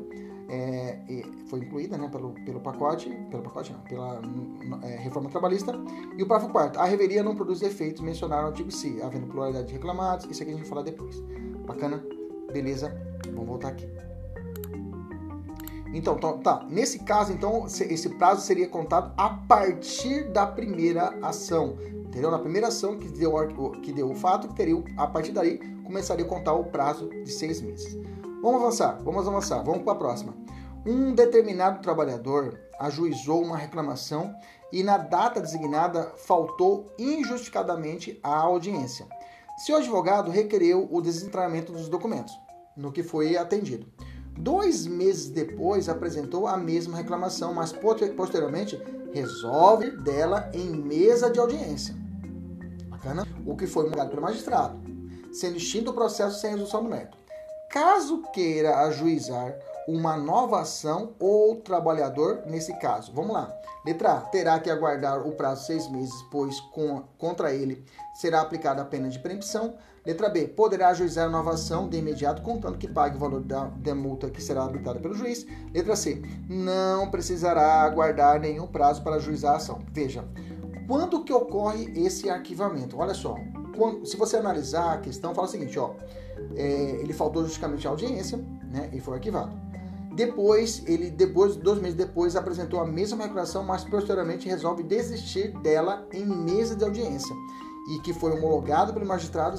é, 0.48 1.00
foi 1.48 1.60
incluída 1.62 1.98
né, 1.98 2.08
pelo, 2.08 2.34
pelo 2.46 2.60
pacote, 2.60 3.10
pelo 3.32 3.42
pacote 3.42 3.74
não, 3.74 3.80
pela 3.80 4.22
é, 4.84 4.98
reforma 4.98 5.32
trabalhista. 5.32 5.74
E 6.16 6.22
o 6.22 6.28
parágrafo 6.28 6.54
quarto, 6.54 6.80
a 6.80 6.86
reveria 6.86 7.24
não 7.24 7.36
produz 7.36 7.64
efeitos 7.64 8.04
mencionados 8.04 8.44
no 8.44 8.50
artigo 8.50 8.70
C, 8.70 9.02
havendo 9.02 9.26
pluralidade 9.26 9.70
de 9.70 9.74
reclamados, 9.74 10.28
isso 10.30 10.44
aqui 10.44 10.52
a 10.52 10.54
gente 10.54 10.62
vai 10.62 10.70
falar 10.70 10.84
depois. 10.84 11.20
Bacana? 11.66 12.04
Beleza? 12.52 12.96
Vamos 13.32 13.48
voltar 13.48 13.70
aqui. 13.70 14.13
Então, 15.94 16.18
tá. 16.18 16.66
Nesse 16.70 17.00
caso, 17.00 17.32
então, 17.32 17.68
esse 17.68 18.10
prazo 18.10 18.42
seria 18.42 18.68
contado 18.68 19.14
a 19.16 19.30
partir 19.30 20.24
da 20.30 20.46
primeira 20.46 21.16
ação. 21.22 21.78
Entendeu? 22.14 22.32
Na 22.32 22.40
primeira 22.40 22.68
ação 22.68 22.98
que 22.98 23.08
deu, 23.08 23.34
que 23.82 23.94
deu 23.94 24.10
o 24.12 24.16
fato, 24.16 24.48
teria, 24.56 24.84
a 24.98 25.08
partir 25.08 25.32
daí, 25.32 25.60
começaria 25.84 26.26
a 26.26 26.28
contar 26.28 26.54
o 26.54 26.66
prazo 26.66 27.10
de 27.10 27.32
seis 27.32 27.62
meses. 27.62 27.98
Vamos 28.42 28.62
avançar, 28.62 29.00
vamos 29.04 29.28
avançar, 29.28 29.64
vamos 29.64 29.84
para 29.84 29.94
a 29.94 29.96
próxima. 29.96 30.34
Um 30.86 31.14
determinado 31.14 31.82
trabalhador 31.82 32.60
ajuizou 32.80 33.42
uma 33.42 33.56
reclamação 33.56 34.36
e 34.72 34.84
na 34.84 34.98
data 34.98 35.40
designada 35.40 36.12
faltou 36.18 36.92
injustificadamente 36.98 38.20
à 38.22 38.36
audiência. 38.36 39.08
Seu 39.58 39.78
advogado 39.78 40.32
requereu 40.32 40.88
o 40.92 41.00
desentramento 41.00 41.72
dos 41.72 41.88
documentos, 41.88 42.34
no 42.76 42.92
que 42.92 43.04
foi 43.04 43.38
atendido. 43.38 43.88
Dois 44.38 44.86
meses 44.88 45.30
depois 45.30 45.88
apresentou 45.88 46.48
a 46.48 46.58
mesma 46.58 46.98
reclamação, 46.98 47.54
mas 47.54 47.72
posteriormente 47.72 48.82
resolve 49.14 49.92
dela 49.92 50.50
em 50.54 50.70
mesa 50.70 51.30
de 51.30 51.40
audiência. 51.40 51.96
Bacana? 52.88 53.28
O 53.46 53.56
que 53.56 53.68
foi 53.68 53.86
julgado 53.86 54.10
pelo 54.10 54.22
magistrado, 54.22 54.80
sendo 55.32 55.58
extinto 55.58 55.92
o 55.92 55.94
processo 55.94 56.40
sem 56.40 56.52
resolução 56.52 56.84
do 56.84 56.90
mérito. 56.90 57.18
Caso 57.70 58.22
queira 58.34 58.80
ajuizar 58.82 59.56
uma 59.88 60.16
nova 60.16 60.62
ação 60.62 61.14
ou 61.20 61.58
trabalhador 61.58 62.44
nesse 62.46 62.74
caso. 62.80 63.12
Vamos 63.14 63.34
lá. 63.34 63.54
Letra 63.86 64.14
A. 64.14 64.22
Terá 64.22 64.60
que 64.60 64.70
aguardar 64.70 65.28
o 65.28 65.32
prazo 65.34 65.62
de 65.62 65.68
seis 65.68 65.92
meses, 65.92 66.14
pois 66.32 66.60
com, 66.60 67.04
contra 67.18 67.54
ele 67.54 67.84
será 68.14 68.42
aplicada 68.42 68.82
a 68.82 68.86
pena 68.86 69.10
de 69.10 69.20
preempção. 69.20 69.76
Letra 70.06 70.30
B. 70.30 70.48
Poderá 70.48 70.90
ajuizar 70.90 71.28
a 71.28 71.30
nova 71.30 71.52
ação 71.52 71.88
de 71.88 71.98
imediato, 71.98 72.42
contando 72.42 72.78
que 72.78 72.88
pague 72.88 73.16
o 73.16 73.20
valor 73.20 73.42
da, 73.42 73.66
da 73.66 73.96
multa 73.96 74.30
que 74.30 74.42
será 74.42 74.64
habitada 74.64 75.00
pelo 75.00 75.14
juiz. 75.14 75.46
Letra 75.74 75.96
C. 75.96 76.22
Não 76.50 77.10
precisará 77.10 77.82
aguardar 77.82 78.40
nenhum 78.40 78.68
prazo 78.68 79.02
para 79.02 79.16
ajuizar 79.16 79.54
a 79.54 79.58
ação. 79.58 79.80
Veja, 79.92 80.26
quando 80.88 81.24
que 81.24 81.32
ocorre 81.32 81.92
esse 81.96 82.30
arquivamento? 82.30 82.98
Olha 82.98 83.14
só, 83.14 83.38
quando, 83.78 84.06
se 84.06 84.18
você 84.18 84.38
analisar 84.38 84.94
a 84.94 84.98
questão, 84.98 85.34
fala 85.34 85.48
o 85.48 85.50
seguinte, 85.50 85.80
ó, 85.80 85.92
é, 86.56 86.98
ele 87.00 87.14
faltou 87.14 87.44
justamente 87.44 87.88
a 87.88 87.92
audiência, 87.92 88.38
né, 88.72 88.90
e 88.92 89.00
foi 89.00 89.16
arquivado. 89.16 89.64
Depois, 90.16 90.84
ele, 90.86 91.10
depois, 91.10 91.56
dois 91.56 91.82
meses 91.82 91.96
depois, 91.96 92.36
apresentou 92.36 92.80
a 92.80 92.86
mesma 92.86 93.24
reclamação, 93.24 93.64
mas 93.64 93.84
posteriormente 93.84 94.48
resolve 94.48 94.84
desistir 94.84 95.52
dela 95.60 96.08
em 96.14 96.24
mesa 96.24 96.76
de 96.76 96.84
audiência. 96.84 97.36
E 97.90 98.00
que 98.00 98.14
foi 98.14 98.32
homologado 98.32 98.94
pelo 98.94 99.06
magistrado, 99.06 99.58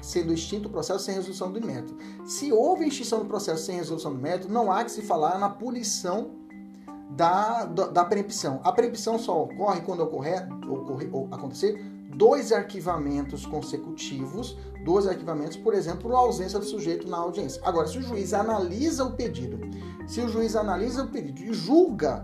sendo 0.00 0.32
extinto 0.32 0.68
o 0.68 0.70
processo 0.70 1.04
sem 1.04 1.14
resolução 1.14 1.50
do 1.50 1.64
mérito. 1.64 1.96
Se 2.24 2.52
houve 2.52 2.86
extinção 2.86 3.20
do 3.20 3.24
processo 3.24 3.64
sem 3.64 3.76
resolução 3.76 4.12
do 4.12 4.20
mérito, 4.20 4.50
não 4.50 4.70
há 4.70 4.84
que 4.84 4.90
se 4.90 5.02
falar 5.02 5.38
na 5.38 5.48
punição 5.48 6.32
da, 7.10 7.64
da, 7.64 7.86
da 7.88 8.04
preempção. 8.04 8.60
A 8.62 8.72
preempção 8.72 9.18
só 9.18 9.42
ocorre 9.42 9.80
quando 9.80 10.00
ocorrer, 10.00 10.46
ocorrer, 10.68 11.10
acontecer 11.30 11.82
dois 12.14 12.52
arquivamentos 12.52 13.46
consecutivos, 13.46 14.56
dois 14.84 15.06
arquivamentos, 15.06 15.56
por 15.56 15.72
exemplo, 15.72 16.02
por 16.02 16.12
ausência 16.12 16.58
do 16.58 16.64
sujeito 16.64 17.08
na 17.08 17.16
audiência. 17.16 17.60
Agora, 17.64 17.86
se 17.86 17.96
o 17.98 18.02
juiz 18.02 18.34
analisa 18.34 19.04
o 19.04 19.12
pedido, 19.12 19.58
se 20.06 20.20
o 20.20 20.28
juiz 20.28 20.54
analisa 20.54 21.04
o 21.04 21.08
pedido 21.08 21.40
e 21.42 21.54
julga 21.54 22.22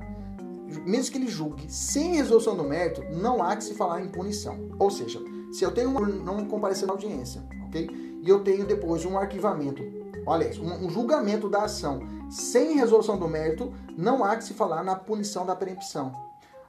mesmo 0.84 1.12
que 1.12 1.18
ele 1.18 1.28
julgue 1.28 1.64
sem 1.72 2.16
resolução 2.16 2.54
do 2.54 2.62
mérito, 2.62 3.02
não 3.10 3.42
há 3.42 3.56
que 3.56 3.64
se 3.64 3.74
falar 3.74 4.02
em 4.02 4.08
punição. 4.08 4.68
Ou 4.78 4.90
seja, 4.90 5.18
se 5.52 5.64
eu 5.64 5.72
tenho 5.72 5.90
um 5.90 6.06
não 6.06 6.44
comparecer 6.46 6.86
na 6.86 6.92
audiência, 6.92 7.42
ok? 7.66 7.88
E 8.22 8.28
eu 8.28 8.42
tenho 8.42 8.66
depois 8.66 9.04
um 9.04 9.18
arquivamento, 9.18 9.82
olha 10.26 10.48
isso, 10.48 10.62
um, 10.62 10.86
um 10.86 10.90
julgamento 10.90 11.48
da 11.48 11.64
ação 11.64 12.00
sem 12.30 12.74
resolução 12.74 13.18
do 13.18 13.26
mérito, 13.26 13.72
não 13.96 14.22
há 14.22 14.36
que 14.36 14.44
se 14.44 14.54
falar 14.54 14.82
na 14.82 14.94
punição 14.94 15.46
da 15.46 15.56
preempção. 15.56 16.12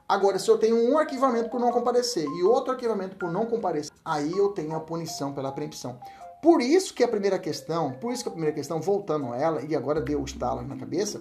Agora, 0.08 0.40
se 0.40 0.50
eu 0.50 0.58
tenho 0.58 0.76
um 0.76 0.98
arquivamento 0.98 1.50
por 1.50 1.60
não 1.60 1.70
comparecer 1.70 2.24
e 2.24 2.42
outro 2.42 2.72
arquivamento 2.72 3.14
por 3.14 3.30
não 3.30 3.46
comparecer, 3.46 3.92
aí 4.04 4.32
eu 4.36 4.48
tenho 4.48 4.74
a 4.74 4.80
punição 4.80 5.32
pela 5.32 5.52
preempção. 5.52 6.00
Por 6.42 6.62
isso 6.62 6.94
que 6.94 7.04
a 7.04 7.08
primeira 7.08 7.38
questão, 7.38 7.92
por 7.92 8.12
isso 8.12 8.22
que 8.22 8.28
a 8.28 8.32
primeira 8.32 8.54
questão, 8.54 8.80
voltando 8.80 9.32
a 9.32 9.36
ela, 9.36 9.62
e 9.62 9.76
agora 9.76 10.00
deu 10.00 10.20
o 10.20 10.24
estalo 10.24 10.62
na 10.62 10.76
cabeça, 10.76 11.20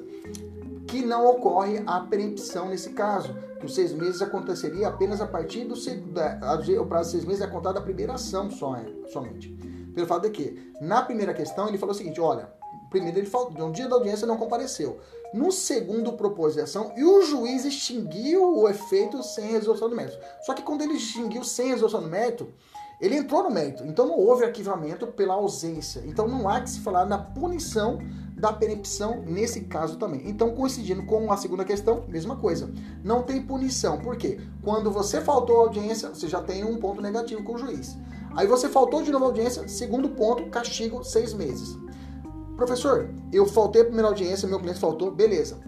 que 0.87 1.05
não 1.05 1.27
ocorre 1.27 1.83
a 1.85 1.99
preempção 1.99 2.69
nesse 2.69 2.91
caso, 2.91 3.35
que 3.59 3.65
os 3.65 3.75
seis 3.75 3.91
meses 3.91 4.21
aconteceria 4.21 4.87
apenas 4.87 5.21
a 5.21 5.27
partir 5.27 5.65
do 5.65 5.75
o 5.75 6.85
prazo 6.85 7.09
de 7.09 7.11
seis 7.11 7.25
meses 7.25 7.41
é 7.41 7.47
contado 7.47 7.75
da 7.75 7.81
primeira 7.81 8.13
ação 8.13 8.49
só, 8.49 8.75
é, 8.75 8.85
somente. 9.11 9.49
Pelo 9.93 10.07
fato 10.07 10.23
de 10.23 10.29
que, 10.29 10.73
na 10.81 11.01
primeira 11.01 11.33
questão, 11.33 11.67
ele 11.67 11.77
falou 11.77 11.93
o 11.93 11.97
seguinte: 11.97 12.21
olha, 12.21 12.49
primeiro 12.89 13.19
ele 13.19 13.27
falou, 13.27 13.51
no 13.51 13.71
dia 13.71 13.87
da 13.87 13.95
audiência 13.95 14.25
não 14.25 14.37
compareceu. 14.37 14.99
No 15.33 15.51
segundo 15.51 16.13
propôs 16.13 16.57
a 16.57 16.63
ação 16.63 16.91
e 16.97 17.03
o 17.03 17.21
juiz 17.21 17.63
extinguiu 17.65 18.57
o 18.57 18.67
efeito 18.67 19.21
sem 19.21 19.51
resolução 19.51 19.89
do 19.89 19.95
mérito. 19.95 20.17
Só 20.41 20.53
que 20.53 20.63
quando 20.63 20.81
ele 20.81 20.93
extinguiu 20.93 21.43
sem 21.43 21.67
resolução 21.67 22.01
do 22.01 22.07
mérito, 22.07 22.51
ele 22.99 23.15
entrou 23.15 23.43
no 23.43 23.49
mérito. 23.49 23.85
Então 23.85 24.07
não 24.07 24.17
houve 24.17 24.43
arquivamento 24.43 25.07
pela 25.07 25.35
ausência. 25.35 26.03
Então 26.05 26.27
não 26.27 26.47
há 26.49 26.61
que 26.61 26.69
se 26.69 26.79
falar 26.79 27.05
na 27.05 27.17
punição 27.17 27.99
da 28.39 28.53
perempção 28.53 29.21
nesse 29.25 29.61
caso 29.61 29.97
também. 29.97 30.21
Então, 30.25 30.55
coincidindo 30.55 31.03
com 31.03 31.31
a 31.31 31.37
segunda 31.37 31.65
questão, 31.65 32.05
mesma 32.07 32.37
coisa. 32.37 32.71
Não 33.03 33.21
tem 33.21 33.41
punição. 33.41 33.99
Por 33.99 34.15
quê? 34.15 34.39
Quando 34.63 34.89
você 34.89 35.19
faltou 35.19 35.57
à 35.57 35.59
audiência, 35.63 36.09
você 36.09 36.27
já 36.27 36.41
tem 36.41 36.63
um 36.63 36.77
ponto 36.77 37.01
negativo 37.01 37.43
com 37.43 37.55
o 37.55 37.57
juiz. 37.57 37.97
Aí 38.35 38.47
você 38.47 38.69
faltou 38.69 39.03
de 39.03 39.11
novo 39.11 39.25
à 39.25 39.27
audiência, 39.27 39.67
segundo 39.67 40.09
ponto, 40.09 40.49
castigo 40.49 41.03
seis 41.03 41.33
meses. 41.33 41.77
Professor, 42.55 43.09
eu 43.33 43.45
faltei 43.45 43.81
a 43.81 43.85
primeira 43.85 44.07
audiência, 44.07 44.47
meu 44.47 44.59
cliente 44.59 44.79
faltou, 44.79 45.11
beleza. 45.11 45.59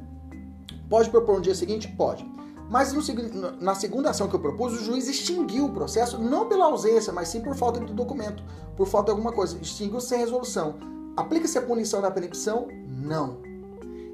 Pode 0.89 1.09
propor 1.09 1.37
um 1.37 1.41
dia 1.41 1.55
seguinte? 1.55 1.87
Pode. 1.87 2.29
Mas 2.71 2.93
no, 2.93 3.51
na 3.59 3.75
segunda 3.75 4.11
ação 4.11 4.29
que 4.29 4.33
eu 4.33 4.39
propus, 4.39 4.71
o 4.71 4.81
juiz 4.81 5.05
extinguiu 5.09 5.65
o 5.65 5.73
processo, 5.73 6.17
não 6.17 6.47
pela 6.47 6.67
ausência, 6.67 7.11
mas 7.11 7.27
sim 7.27 7.41
por 7.41 7.53
falta 7.53 7.81
de 7.81 7.93
documento, 7.93 8.41
por 8.77 8.87
falta 8.87 9.07
de 9.07 9.11
alguma 9.11 9.33
coisa. 9.33 9.57
Extinguiu 9.61 9.99
sem 9.99 10.19
resolução. 10.19 10.75
Aplica-se 11.17 11.57
a 11.57 11.61
punição 11.61 12.01
da 12.01 12.09
perempção? 12.09 12.69
Não. 12.87 13.39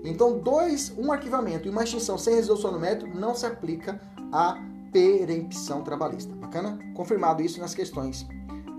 Então, 0.04 0.40
dois, 0.40 0.92
um 0.98 1.12
arquivamento 1.12 1.68
e 1.68 1.70
uma 1.70 1.84
extinção 1.84 2.18
sem 2.18 2.34
resolução 2.34 2.72
no 2.72 2.80
mérito 2.80 3.06
não 3.08 3.36
se 3.36 3.46
aplica 3.46 4.02
à 4.32 4.58
perempção 4.92 5.84
trabalhista. 5.84 6.34
Bacana? 6.34 6.80
Confirmado 6.96 7.44
isso 7.44 7.60
nas 7.60 7.76
questões 7.76 8.26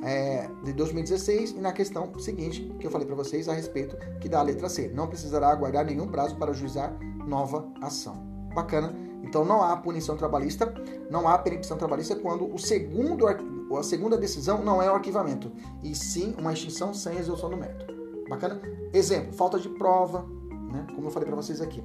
é, 0.03 0.51
de 0.65 0.73
2016 0.73 1.53
e 1.53 1.61
na 1.61 1.71
questão 1.71 2.19
seguinte 2.19 2.63
que 2.81 2.87
eu 2.89 2.91
falei 2.91 3.07
para 3.07 3.15
vocês 3.15 3.49
a 3.49 3.53
respeito 3.53 3.97
que 4.19 4.29
dá 4.29 4.41
a 4.41 4.43
letra 4.43 4.69
C. 4.69 4.89
Não 4.89 5.07
precisará 5.07 5.51
aguardar 5.51 5.85
nenhum 5.85 6.09
prazo 6.09 6.35
para 6.35 6.53
juizar 6.53 6.93
nova 7.25 7.65
ação. 7.81 8.17
Bacana? 8.53 9.08
Então 9.23 9.45
não 9.45 9.63
há 9.63 9.77
punição 9.77 10.17
trabalhista, 10.17 10.73
não 11.11 11.29
há 11.29 11.37
perempção 11.39 11.77
trabalhista 11.77 12.17
quando 12.17 12.53
o 12.53 12.59
segundo, 12.59 13.27
a 13.27 13.83
segunda 13.83 14.17
decisão 14.17 14.63
não 14.63 14.83
é 14.83 14.91
o 14.91 14.95
arquivamento, 14.95 15.53
e 15.83 15.95
sim 15.95 16.35
uma 16.39 16.53
extinção 16.53 16.95
sem 16.95 17.15
resolução 17.15 17.51
do 17.51 17.57
mérito. 17.57 17.87
Bacana? 18.29 18.61
Exemplo, 18.93 19.33
falta 19.33 19.59
de 19.59 19.69
prova, 19.69 20.27
né? 20.73 20.87
como 20.95 21.07
eu 21.07 21.11
falei 21.11 21.27
para 21.27 21.37
vocês 21.37 21.61
aqui. 21.61 21.83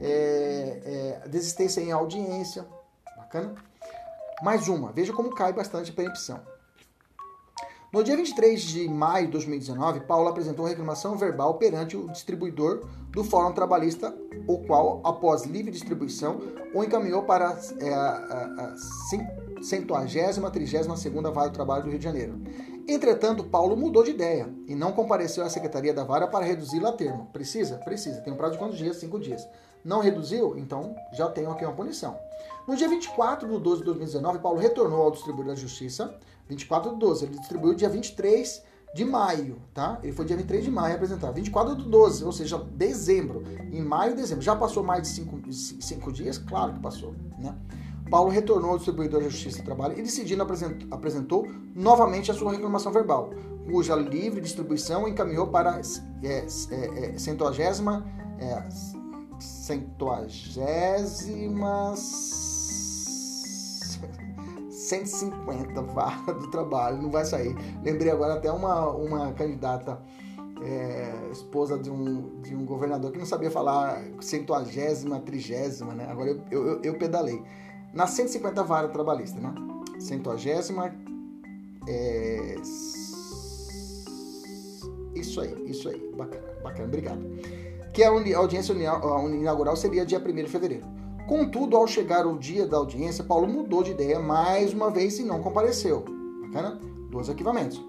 É, 0.00 1.20
é, 1.24 1.28
desistência 1.28 1.80
em 1.80 1.90
audiência. 1.90 2.66
Bacana? 3.16 3.54
Mais 4.42 4.68
uma, 4.68 4.92
veja 4.92 5.12
como 5.12 5.34
cai 5.34 5.52
bastante 5.52 5.90
a 5.90 5.94
preempção. 5.94 6.40
No 7.96 8.04
dia 8.04 8.14
23 8.14 8.60
de 8.60 8.88
maio 8.90 9.24
de 9.24 9.32
2019, 9.32 10.00
Paulo 10.00 10.28
apresentou 10.28 10.66
reclamação 10.66 11.16
verbal 11.16 11.54
perante 11.54 11.96
o 11.96 12.10
distribuidor 12.10 12.86
do 13.08 13.24
Fórum 13.24 13.54
Trabalhista, 13.54 14.14
o 14.46 14.58
qual, 14.58 15.00
após 15.02 15.46
livre 15.46 15.70
distribuição, 15.70 16.38
o 16.74 16.84
encaminhou 16.84 17.22
para 17.22 17.58
é, 17.80 17.94
a, 17.94 17.98
a, 17.98 18.64
a 18.64 19.62
centuagésima, 19.62 20.50
trigésima 20.50 20.94
segunda 20.94 21.30
Vara 21.30 21.48
do 21.48 21.54
Trabalho 21.54 21.84
do 21.84 21.88
Rio 21.88 21.98
de 21.98 22.04
Janeiro. 22.04 22.38
Entretanto, 22.86 23.44
Paulo 23.44 23.74
mudou 23.74 24.02
de 24.04 24.10
ideia 24.10 24.46
e 24.68 24.74
não 24.74 24.92
compareceu 24.92 25.42
à 25.42 25.48
Secretaria 25.48 25.94
da 25.94 26.04
Vara 26.04 26.28
para 26.28 26.44
reduzi-la 26.44 26.90
a 26.90 26.92
termo. 26.92 27.30
Precisa? 27.32 27.78
Precisa. 27.78 28.20
Tem 28.20 28.30
um 28.30 28.36
prazo 28.36 28.52
de 28.52 28.58
quantos 28.58 28.76
dias? 28.76 28.96
Cinco 28.98 29.18
dias. 29.18 29.48
Não 29.82 30.00
reduziu? 30.00 30.58
Então 30.58 30.94
já 31.14 31.30
tem 31.30 31.46
aqui 31.46 31.64
uma 31.64 31.72
punição. 31.72 32.18
No 32.68 32.76
dia 32.76 32.88
24 32.88 33.48
de 33.48 33.58
12 33.58 33.78
de 33.78 33.84
2019, 33.86 34.40
Paulo 34.40 34.58
retornou 34.58 35.00
ao 35.00 35.10
distribuidor 35.10 35.54
da 35.54 35.58
Justiça. 35.58 36.14
24 36.48 36.92
de 36.92 36.98
12. 36.98 37.24
Ele 37.24 37.38
distribuiu 37.38 37.74
dia 37.74 37.88
23 37.88 38.62
de 38.94 39.04
maio, 39.04 39.60
tá? 39.74 39.98
Ele 40.02 40.12
foi 40.12 40.24
dia 40.24 40.36
23 40.36 40.64
de 40.64 40.70
maio 40.70 40.94
apresentar. 40.94 41.30
24 41.30 41.76
de 41.76 41.88
12, 41.88 42.24
ou 42.24 42.32
seja, 42.32 42.58
dezembro. 42.58 43.42
Em 43.72 43.82
maio 43.82 44.12
e 44.12 44.16
dezembro. 44.16 44.42
Já 44.42 44.56
passou 44.56 44.82
mais 44.82 45.02
de 45.02 45.08
cinco, 45.08 45.52
cinco 45.52 46.12
dias? 46.12 46.38
Claro 46.38 46.72
que 46.72 46.80
passou, 46.80 47.14
né? 47.38 47.54
Paulo 48.10 48.30
retornou 48.30 48.70
ao 48.70 48.76
distribuidor 48.76 49.22
da 49.22 49.28
Justiça 49.28 49.58
do 49.58 49.64
Trabalho 49.64 49.98
e 49.98 50.02
decidindo 50.02 50.42
apresentou, 50.42 50.88
apresentou 50.90 51.46
novamente 51.74 52.30
a 52.30 52.34
sua 52.34 52.52
reclamação 52.52 52.92
verbal, 52.92 53.30
cuja 53.68 53.96
livre 53.96 54.40
distribuição 54.40 55.08
encaminhou 55.08 55.48
para 55.48 55.80
é, 56.22 56.28
é, 56.28 56.40
é, 56.40 56.46
centuagésima, 57.18 58.06
é, 58.38 58.62
centuagésima 59.40 61.94
150 64.88 65.82
vara 65.82 66.32
do 66.32 66.50
trabalho, 66.50 67.02
não 67.02 67.10
vai 67.10 67.24
sair. 67.24 67.54
Lembrei 67.82 68.10
agora 68.10 68.34
até 68.34 68.50
uma, 68.50 68.90
uma 68.90 69.32
candidata 69.32 70.00
é, 70.62 71.30
esposa 71.30 71.78
de 71.78 71.90
um, 71.90 72.40
de 72.40 72.54
um 72.54 72.64
governador 72.64 73.12
que 73.12 73.18
não 73.18 73.26
sabia 73.26 73.50
falar 73.50 74.02
centuagésima, 74.20 75.20
trigésima, 75.20 75.94
né? 75.94 76.06
Agora 76.08 76.30
eu, 76.30 76.40
eu, 76.50 76.82
eu 76.82 76.94
pedalei 76.94 77.42
na 77.92 78.06
150 78.06 78.62
vara 78.62 78.88
trabalhista, 78.88 79.40
né? 79.40 79.54
Centuagésima. 79.98 80.94
É... 81.88 82.56
Isso 85.14 85.40
aí, 85.40 85.70
isso 85.70 85.88
aí. 85.88 86.12
Bacana, 86.16 86.44
bacana, 86.62 86.84
obrigado. 86.84 87.20
Que 87.92 88.04
a 88.04 88.10
audiência 88.38 88.74
inaugural 88.74 89.74
seria 89.76 90.04
dia 90.04 90.18
1 90.18 90.34
de 90.34 90.48
fevereiro. 90.48 90.86
Contudo, 91.26 91.76
ao 91.76 91.86
chegar 91.88 92.24
o 92.24 92.38
dia 92.38 92.66
da 92.66 92.76
audiência, 92.76 93.24
Paulo 93.24 93.48
mudou 93.48 93.82
de 93.82 93.90
ideia 93.90 94.20
mais 94.20 94.72
uma 94.72 94.90
vez 94.90 95.18
e 95.18 95.24
não 95.24 95.42
compareceu. 95.42 96.04
Bacana? 96.42 96.78
Dois 97.10 97.28
arquivamentos. 97.28 97.82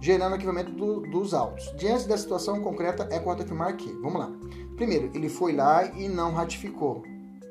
Gerando 0.00 0.34
arquivamento 0.34 0.70
do, 0.70 1.00
dos 1.00 1.34
autos. 1.34 1.74
Diante 1.76 2.06
da 2.06 2.16
situação 2.16 2.60
concreta, 2.60 3.08
é 3.10 3.18
correto 3.18 3.42
afirmar 3.42 3.76
que, 3.76 3.90
vamos 3.94 4.20
lá. 4.20 4.30
Primeiro, 4.76 5.10
ele 5.14 5.28
foi 5.28 5.52
lá 5.52 5.84
e 5.84 6.08
não 6.08 6.32
ratificou. 6.32 7.02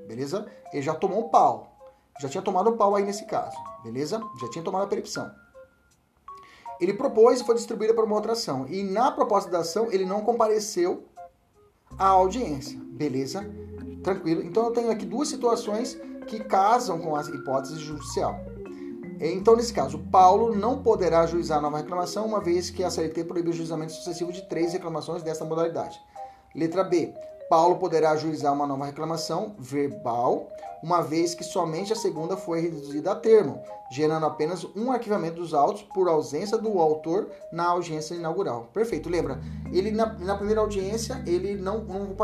Beleza? 0.08 0.48
Ele 0.72 0.82
já 0.82 0.94
tomou 0.94 1.26
um 1.26 1.30
pau. 1.30 1.76
Já 2.22 2.30
tinha 2.30 2.42
tomado 2.42 2.70
o 2.70 2.78
pau 2.78 2.96
aí 2.96 3.04
nesse 3.04 3.26
caso, 3.26 3.58
beleza? 3.84 4.22
Já 4.40 4.50
tinha 4.50 4.64
tomado 4.64 4.84
a 4.84 4.88
percepção. 4.88 5.30
Ele 6.80 6.94
propôs 6.94 7.42
e 7.42 7.44
foi 7.44 7.56
distribuída 7.56 7.94
para 7.94 8.06
uma 8.06 8.16
outra 8.16 8.34
ação. 8.34 8.66
E 8.68 8.84
na 8.84 9.12
proposta 9.12 9.50
da 9.50 9.60
ação, 9.60 9.92
ele 9.92 10.06
não 10.06 10.22
compareceu 10.22 11.04
à 11.98 12.08
audiência, 12.08 12.80
beleza? 12.80 13.46
Tranquilo. 14.06 14.44
Então 14.44 14.66
eu 14.66 14.72
tenho 14.72 14.92
aqui 14.92 15.04
duas 15.04 15.28
situações 15.28 16.00
que 16.28 16.40
casam 16.44 17.00
com 17.00 17.16
a 17.16 17.22
hipótese 17.22 17.80
judicial. 17.80 18.40
Então, 19.20 19.56
nesse 19.56 19.74
caso, 19.74 19.98
Paulo 20.12 20.56
não 20.56 20.84
poderá 20.84 21.22
ajuizar 21.22 21.60
nova 21.60 21.78
reclamação, 21.78 22.26
uma 22.26 22.40
vez 22.40 22.70
que 22.70 22.84
a 22.84 22.90
CLT 22.92 23.24
proíbe 23.24 23.50
o 23.50 23.54
juizamento 23.54 23.94
sucessivo 23.94 24.32
de 24.32 24.44
três 24.48 24.74
reclamações 24.74 25.24
desta 25.24 25.44
modalidade. 25.44 26.00
Letra 26.54 26.84
B. 26.84 27.14
Paulo 27.50 27.78
poderá 27.78 28.12
ajuizar 28.12 28.54
uma 28.54 28.68
nova 28.68 28.86
reclamação 28.86 29.56
verbal, 29.58 30.50
uma 30.84 31.02
vez 31.02 31.34
que 31.34 31.44
somente 31.44 31.92
a 31.92 31.96
segunda 31.96 32.38
foi 32.38 32.60
reduzida 32.60 33.12
a 33.12 33.16
termo, 33.16 33.60
gerando 33.92 34.26
apenas 34.28 34.66
um 34.76 34.92
arquivamento 34.92 35.38
dos 35.38 35.54
autos 35.54 35.82
por 35.82 36.08
ausência 36.08 36.58
do 36.58 36.80
autor 36.80 37.30
na 37.52 37.66
audiência 37.66 38.14
inaugural. 38.14 38.70
Perfeito, 38.72 39.10
lembra? 39.10 39.40
Ele 39.72 39.90
na, 39.90 40.14
na 40.14 40.36
primeira 40.36 40.62
audiência 40.62 41.24
ele 41.26 41.56
não, 41.56 41.84
não 41.84 42.16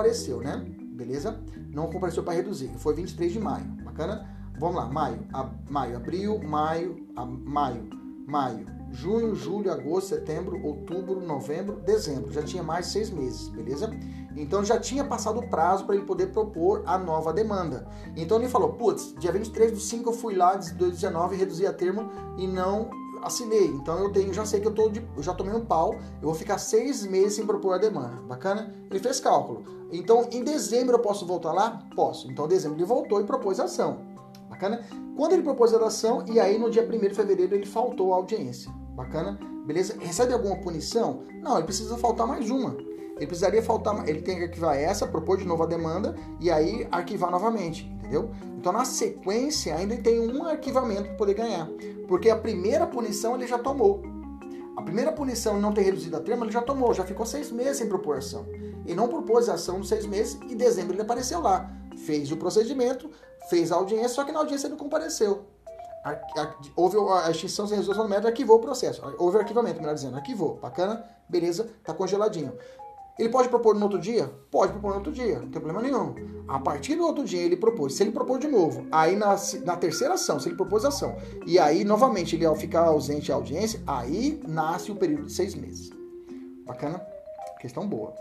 né? 0.42 0.66
Beleza? 1.02 1.40
Não 1.74 1.90
compareceu 1.90 2.22
para 2.22 2.34
reduzir. 2.34 2.70
Foi 2.78 2.94
23 2.94 3.34
de 3.34 3.40
maio. 3.40 3.66
Bacana? 3.84 4.30
Vamos 4.60 4.76
lá, 4.76 4.86
maio, 4.86 5.26
a, 5.34 5.50
maio, 5.68 5.98
abril, 5.98 6.38
maio, 6.38 7.08
a, 7.16 7.26
maio, 7.26 7.90
maio, 8.28 8.68
junho, 8.92 9.34
julho, 9.34 9.72
agosto, 9.72 10.10
setembro, 10.10 10.64
outubro, 10.64 11.20
novembro, 11.20 11.78
dezembro. 11.84 12.32
Já 12.32 12.44
tinha 12.44 12.62
mais 12.62 12.86
de 12.86 12.92
seis 12.92 13.10
meses, 13.10 13.50
beleza? 13.50 13.90
Então 14.36 14.64
já 14.64 14.80
tinha 14.80 15.04
passado 15.04 15.40
o 15.40 15.50
prazo 15.50 15.86
para 15.86 15.96
ele 15.96 16.06
poder 16.06 16.28
propor 16.28 16.84
a 16.86 17.00
nova 17.00 17.34
demanda. 17.34 17.88
Então 18.16 18.38
ele 18.38 18.48
falou: 18.48 18.74
putz, 18.74 19.16
dia 19.18 19.32
23 19.32 19.72
do 19.72 19.80
5 19.80 20.08
eu 20.08 20.14
fui 20.14 20.36
lá 20.36 20.56
de 20.56 20.72
2019 20.76 21.36
reduzi 21.36 21.66
a 21.66 21.74
termo 21.74 22.12
e 22.38 22.46
não 22.46 22.92
assinei. 23.22 23.68
Então 23.68 24.00
eu 24.00 24.12
tenho, 24.12 24.34
já 24.34 24.46
sei 24.46 24.60
que 24.60 24.68
eu, 24.68 24.74
tô 24.74 24.90
de, 24.90 25.06
eu 25.16 25.24
já 25.24 25.34
tomei 25.34 25.54
um 25.54 25.66
pau, 25.66 25.96
eu 26.22 26.28
vou 26.28 26.34
ficar 26.34 26.58
seis 26.58 27.06
meses 27.06 27.34
sem 27.34 27.46
propor 27.46 27.74
a 27.74 27.78
demanda. 27.78 28.22
Bacana? 28.28 28.74
Ele 28.90 29.00
fez 29.00 29.20
cálculo. 29.20 29.64
Então 29.92 30.28
em 30.32 30.44
dezembro 30.44 30.96
eu 30.96 31.00
posso 31.00 31.26
voltar 31.26 31.52
lá? 31.52 31.84
Posso. 31.96 32.30
Então 32.30 32.46
em 32.46 32.50
dezembro 32.50 32.78
ele 32.78 32.86
voltou 32.86 33.22
e 33.22 33.24
propôs 33.24 33.60
a 33.60 33.66
ação. 33.66 34.00
Bacana? 34.50 34.82
Quando 35.16 35.34
ele 35.34 35.44
propôs 35.44 35.74
a 35.74 35.86
ação, 35.86 36.26
e 36.28 36.40
aí 36.40 36.58
no 36.58 36.70
dia 36.70 36.84
1 36.84 37.00
de 37.08 37.14
fevereiro 37.14 37.56
ele 37.56 37.66
faltou 37.66 38.14
a 38.14 38.18
audiência. 38.18 38.72
Bacana? 38.96 39.40
Beleza? 39.66 39.96
Recebe 40.00 40.34
alguma 40.34 40.58
punição? 40.58 41.24
Não, 41.42 41.58
ele 41.58 41.66
precisa 41.66 41.98
faltar 41.98 42.28
mais 42.28 42.50
uma. 42.50 42.76
Ele 43.22 43.28
precisaria 43.28 43.62
faltar, 43.62 44.10
ele 44.10 44.24
tem 44.24 44.36
que 44.36 44.46
arquivar 44.46 44.76
essa, 44.76 45.06
propor 45.06 45.38
de 45.38 45.46
novo 45.46 45.62
a 45.62 45.68
demanda 45.68 46.16
e 46.40 46.50
aí 46.50 46.88
arquivar 46.92 47.30
novamente, 47.30 47.86
entendeu? 47.86 48.32
Então 48.58 48.74
na 48.74 48.84
sequência 48.84 49.76
ainda 49.76 49.96
tem 49.96 50.20
um 50.20 50.44
arquivamento 50.44 51.04
para 51.04 51.14
poder 51.14 51.36
ganhar, 51.36 51.70
porque 52.08 52.32
a 52.32 52.36
primeira 52.36 52.88
punição 52.88 53.36
ele 53.36 53.46
já 53.46 53.60
tomou. 53.60 54.02
A 54.76 54.82
primeira 54.82 55.12
punição 55.12 55.62
não 55.62 55.72
ter 55.72 55.84
reduzido 55.84 56.18
a 56.18 56.20
termo 56.20 56.46
ele 56.46 56.52
já 56.52 56.64
tomou, 56.64 56.96
já 56.96 57.04
ficou 57.04 57.24
seis 57.24 57.52
meses 57.52 57.78
sem 57.78 57.88
proporção. 57.88 58.44
E 58.88 58.96
não 58.96 59.08
propôs 59.08 59.48
a 59.50 59.54
ação 59.54 59.78
nos 59.78 59.90
seis 59.90 60.08
meses 60.08 60.40
e 60.50 60.54
em 60.54 60.58
dezembro 60.58 60.96
ele 60.96 61.04
apareceu 61.04 61.42
lá. 61.42 61.72
Fez 61.96 62.32
o 62.32 62.38
procedimento, 62.38 63.08
fez 63.52 63.72
a 63.72 63.76
audiência, 63.76 64.10
só 64.10 64.24
que 64.24 64.32
na 64.32 64.40
audiência 64.40 64.66
ele 64.66 64.72
não 64.72 64.80
compareceu. 64.80 65.46
Houve 66.76 66.98
a 67.24 67.30
extinção 67.30 67.68
sem 67.68 67.78
resolução 67.78 68.06
do 68.06 68.10
método, 68.10 68.30
arquivou 68.30 68.58
o 68.58 68.60
processo. 68.60 69.04
Houve 69.20 69.38
arquivamento, 69.38 69.80
melhor 69.80 69.94
dizendo, 69.94 70.16
arquivou. 70.16 70.56
Bacana, 70.56 71.06
beleza, 71.30 71.70
tá 71.84 71.94
congeladinho. 71.94 72.54
Ele 73.20 73.30
pode 73.30 73.50
propor 73.50 73.76
no 73.76 73.84
outro 73.84 74.00
dia? 74.00 74.28
Pode 74.50 74.72
propor 74.72 74.92
no 74.92 74.98
outro 74.98 75.12
dia, 75.12 75.40
não 75.40 75.50
tem 75.50 75.62
problema 75.62 75.82
nenhum. 75.82 76.16
A 76.48 76.60
partir 76.60 76.96
do 76.96 77.06
outro 77.06 77.24
dia 77.24 77.42
ele 77.42 77.58
propôs. 77.58 77.94
Se 77.94 78.04
ele 78.04 78.12
propor 78.12 78.40
de 78.40 78.48
novo, 78.48 78.88
aí 78.92 79.16
na, 79.16 79.36
na 79.64 79.76
terceira 79.76 80.14
ação, 80.14 80.40
se 80.40 80.50
ele 80.50 80.56
propôs 80.56 80.86
a 80.86 80.88
ação, 80.88 81.16
e 81.46 81.60
aí 81.60 81.84
novamente 81.84 82.36
ele 82.36 82.46
ao 82.46 82.56
ficar 82.56 82.86
ausente 82.86 83.32
à 83.32 83.36
audiência, 83.36 83.82
aí 83.86 84.42
nasce 84.48 84.92
o 84.92 84.96
período 84.96 85.26
de 85.26 85.34
seis 85.34 85.56
meses. 85.56 85.90
Bacana? 86.66 87.06
Questão 87.60 87.88
boa. 87.88 88.14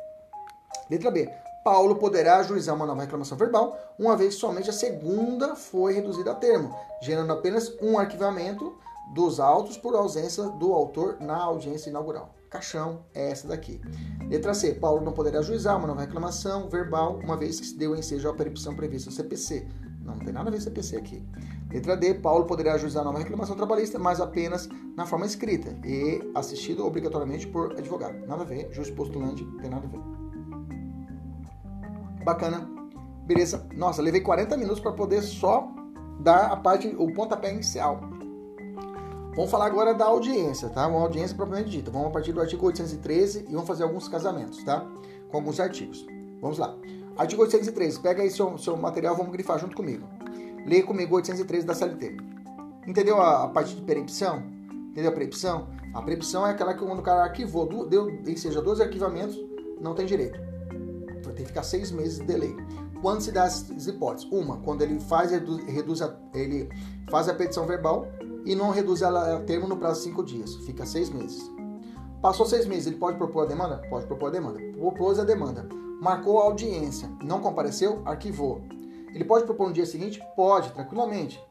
Letra 0.91 1.11
B. 1.11 1.30
Paulo 1.64 1.97
poderá 1.97 2.38
ajuizar 2.38 2.74
uma 2.74 2.86
nova 2.86 3.03
reclamação 3.03 3.36
verbal, 3.36 3.78
uma 3.99 4.16
vez 4.16 4.34
somente 4.34 4.70
a 4.70 4.72
segunda 4.72 5.55
foi 5.55 5.93
reduzida 5.93 6.32
a 6.32 6.34
termo, 6.34 6.74
gerando 7.03 7.32
apenas 7.32 7.70
um 7.82 7.99
arquivamento 7.99 8.74
dos 9.14 9.38
autos 9.38 9.76
por 9.76 9.95
ausência 9.95 10.45
do 10.45 10.72
autor 10.72 11.18
na 11.20 11.36
audiência 11.36 11.91
inaugural 11.91 12.34
caixão 12.51 13.05
é 13.14 13.30
essa 13.30 13.46
daqui. 13.46 13.80
Letra 14.28 14.53
C. 14.53 14.74
Paulo 14.74 15.03
não 15.03 15.12
poderá 15.12 15.38
ajuizar 15.38 15.78
uma 15.78 15.86
nova 15.86 16.01
reclamação 16.01 16.68
verbal, 16.68 17.20
uma 17.22 17.36
vez 17.36 17.61
que 17.61 17.66
se 17.66 17.78
deu 17.78 17.96
ensejo 17.96 18.28
à 18.28 18.34
percepção 18.34 18.74
prevista 18.74 19.09
no 19.09 19.16
CPC. 19.16 19.66
Não, 20.03 20.16
não 20.16 20.24
tem 20.24 20.34
nada 20.34 20.48
a 20.48 20.51
ver 20.51 20.59
com 20.59 20.64
CPC 20.64 20.96
aqui. 20.96 21.22
Letra 21.70 21.96
D. 21.96 22.14
Paulo 22.14 22.46
poderá 22.46 22.74
ajuizar 22.74 23.05
nova 23.05 23.18
reclamação 23.18 23.55
trabalhista, 23.55 23.98
mas 23.98 24.20
apenas 24.20 24.68
na 24.96 25.07
forma 25.07 25.24
escrita 25.24 25.78
e 25.86 26.20
assistido 26.34 26.84
obrigatoriamente 26.84 27.46
por 27.46 27.72
advogado. 27.78 28.26
Nada 28.26 28.42
a 28.42 28.46
ver. 28.46 28.68
Juiz 28.72 28.90
postulante, 28.90 29.44
não 29.44 29.59
tem 29.59 29.70
nada 29.70 29.86
a 29.86 29.90
ver. 29.90 30.01
Bacana. 32.24 32.68
Beleza. 33.26 33.64
Nossa, 33.76 34.03
levei 34.03 34.20
40 34.20 34.57
minutos 34.57 34.80
para 34.80 34.92
poder 34.92 35.22
só 35.22 35.72
dar 36.18 36.46
a 36.46 36.57
parte, 36.57 36.88
o 36.98 37.12
pontapé 37.12 37.53
inicial. 37.53 38.01
Vamos 39.35 39.51
falar 39.51 39.66
agora 39.66 39.95
da 39.95 40.07
audiência, 40.07 40.68
tá? 40.68 40.87
Uma 40.89 41.01
audiência 41.03 41.37
propriamente 41.37 41.70
dita. 41.70 41.91
Vamos 41.91 42.09
a 42.09 42.11
partir 42.11 42.33
do 42.33 42.41
artigo 42.41 42.66
813 42.66 43.47
e 43.49 43.53
vamos 43.53 43.66
fazer 43.66 43.85
alguns 43.85 44.09
casamentos, 44.09 44.62
tá? 44.64 44.85
Com 45.28 45.37
alguns 45.37 45.61
artigos. 45.61 46.05
Vamos 46.41 46.59
lá. 46.59 46.76
Artigo 47.16 47.43
813. 47.43 48.01
Pega 48.01 48.22
aí 48.22 48.31
seu, 48.31 48.59
seu 48.59 48.76
material, 48.76 49.16
vamos 49.16 49.31
grifar 49.31 49.59
junto 49.59 49.76
comigo. 49.76 50.07
Lê 50.66 50.83
comigo 50.83 51.14
813 51.14 51.64
da 51.64 51.74
CLT. 51.74 52.16
Entendeu 52.87 53.20
a, 53.20 53.45
a 53.45 53.49
parte 53.49 53.74
de 53.74 53.83
perempção? 53.83 54.43
Entendeu 54.91 55.11
a 55.11 55.14
perempção? 55.14 55.68
A 55.95 56.03
perempção 56.03 56.45
é 56.45 56.51
aquela 56.51 56.74
que 56.74 56.85
quando 56.85 56.99
o 56.99 57.03
cara 57.03 57.22
arquivou, 57.22 57.87
deu, 57.87 58.09
seja, 58.37 58.61
dois 58.61 58.81
arquivamentos, 58.81 59.39
não 59.81 59.95
tem 59.95 60.07
direito. 60.07 60.41
Vai 61.22 61.35
ter 61.35 61.43
que 61.43 61.49
ficar 61.49 61.62
seis 61.62 61.93
meses 61.93 62.18
de 62.18 62.26
delay. 62.26 62.55
Quando 63.01 63.20
se 63.20 63.31
dá 63.31 63.45
as 63.45 63.87
hipóteses? 63.87 64.28
Uma, 64.31 64.59
quando 64.59 64.83
ele 64.83 64.99
faz, 64.99 65.31
reduz, 65.31 65.64
reduz 65.64 66.03
a, 66.03 66.14
ele 66.35 66.68
faz 67.09 67.28
a 67.28 67.35
petição 67.35 67.64
verbal 67.64 68.07
e 68.45 68.55
não 68.55 68.70
reduz 68.70 69.03
ela 69.03 69.36
a 69.36 69.41
termo 69.41 69.66
no 69.66 69.76
prazo 69.76 70.01
de 70.01 70.09
cinco 70.09 70.22
dias, 70.22 70.55
fica 70.66 70.86
seis 70.86 71.11
meses. 71.11 71.51
Passou 72.20 72.45
seis 72.45 72.66
meses, 72.66 72.86
ele 72.86 72.97
pode 72.97 73.16
propor 73.16 73.45
a 73.45 73.47
demanda? 73.47 73.80
Pode 73.88 74.07
propor 74.07 74.26
a 74.26 74.30
demanda. 74.30 74.61
Propôs 74.76 75.18
a 75.18 75.24
demanda. 75.24 75.66
Marcou 76.01 76.41
a 76.41 76.45
audiência, 76.45 77.11
não 77.22 77.41
compareceu? 77.41 78.03
Arquivou. 78.05 78.62
Ele 79.14 79.24
pode 79.24 79.45
propor 79.45 79.68
no 79.68 79.72
dia 79.72 79.86
seguinte? 79.86 80.22
Pode, 80.36 80.72
tranquilamente. 80.72 81.43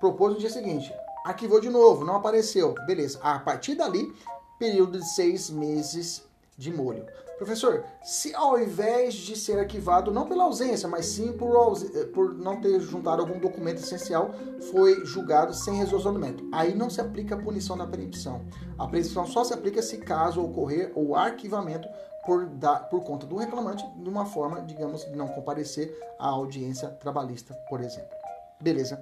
Propôs 0.00 0.34
no 0.34 0.38
dia 0.38 0.50
seguinte. 0.50 0.92
Arquivou 1.24 1.60
de 1.60 1.68
novo, 1.68 2.04
não 2.04 2.16
apareceu. 2.16 2.74
Beleza. 2.86 3.18
A 3.22 3.38
partir 3.38 3.74
dali, 3.74 4.12
período 4.58 4.98
de 4.98 5.08
seis 5.14 5.48
meses 5.48 6.22
de 6.58 6.72
molho. 6.72 7.04
Professor, 7.36 7.84
se 8.02 8.34
ao 8.34 8.58
invés 8.58 9.12
de 9.12 9.36
ser 9.36 9.58
arquivado, 9.58 10.10
não 10.10 10.26
pela 10.26 10.44
ausência, 10.44 10.88
mas 10.88 11.04
sim 11.06 11.34
por, 11.34 11.76
eh, 11.94 12.04
por 12.06 12.32
não 12.32 12.60
ter 12.60 12.80
juntado 12.80 13.20
algum 13.20 13.38
documento 13.38 13.78
essencial, 13.78 14.30
foi 14.70 15.04
julgado 15.04 15.52
sem 15.52 15.74
resolução 15.74 16.14
do 16.14 16.18
mérito. 16.18 16.48
Aí 16.50 16.74
não 16.74 16.88
se 16.88 16.98
aplica 16.98 17.34
a 17.34 17.38
punição 17.38 17.76
na 17.76 17.86
perempção. 17.86 18.46
A 18.78 18.86
perempção 18.88 19.26
só 19.26 19.44
se 19.44 19.52
aplica 19.52 19.82
se 19.82 19.98
caso 19.98 20.42
ocorrer 20.42 20.92
o 20.94 21.14
arquivamento 21.14 21.86
por, 22.24 22.46
da, 22.46 22.76
por 22.76 23.04
conta 23.04 23.26
do 23.26 23.36
reclamante 23.36 23.86
de 23.96 24.08
uma 24.08 24.24
forma, 24.24 24.62
digamos, 24.62 25.04
de 25.04 25.14
não 25.14 25.28
comparecer 25.28 25.94
à 26.18 26.28
audiência 26.28 26.88
trabalhista, 26.88 27.54
por 27.68 27.82
exemplo. 27.82 28.16
Beleza? 28.60 28.98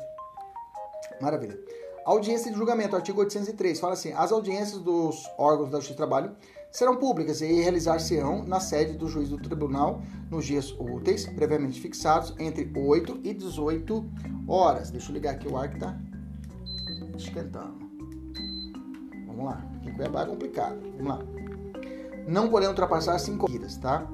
Maravilha. 1.21 1.57
Audiência 2.05 2.51
de 2.51 2.59
julgamento, 2.59 2.97
artigo 2.97 3.21
803, 3.21 3.81
fala 3.81 3.95
assim: 3.95 4.13
as 4.13 4.31
audiências 4.31 4.81
dos 4.81 5.25
órgãos 5.39 5.71
da 5.71 5.79
Justiça 5.79 5.95
do 5.95 5.97
Trabalho 5.97 6.37
serão 6.75 6.97
públicas 6.97 7.41
e 7.41 7.47
realizar-se-ão 7.47 8.45
na 8.45 8.59
sede 8.59 8.99
do 8.99 9.07
juiz 9.07 9.29
do 9.29 9.39
tribunal 9.39 10.03
nos 10.29 10.45
dias 10.45 10.75
úteis, 10.77 11.25
previamente 11.25 11.81
fixados, 11.81 12.35
entre 12.37 12.69
8 12.77 13.21
e 13.23 13.33
18 13.33 14.05
horas. 14.49 14.91
Deixa 14.91 15.11
eu 15.11 15.15
ligar 15.15 15.35
aqui 15.35 15.47
o 15.47 15.57
ar 15.57 15.71
que 15.71 15.79
tá 15.79 15.97
esquentando. 17.17 17.79
Vamos 19.29 19.45
lá. 19.45 19.65
Em 19.85 19.93
Cuiabá 19.93 20.23
é 20.23 20.27
complicado. 20.27 20.77
Vamos 20.99 21.07
lá. 21.07 21.21
Não 22.27 22.51
podendo 22.51 22.71
ultrapassar 22.71 23.21
5 23.21 23.49
dias, 23.53 23.77
tá? 23.77 24.05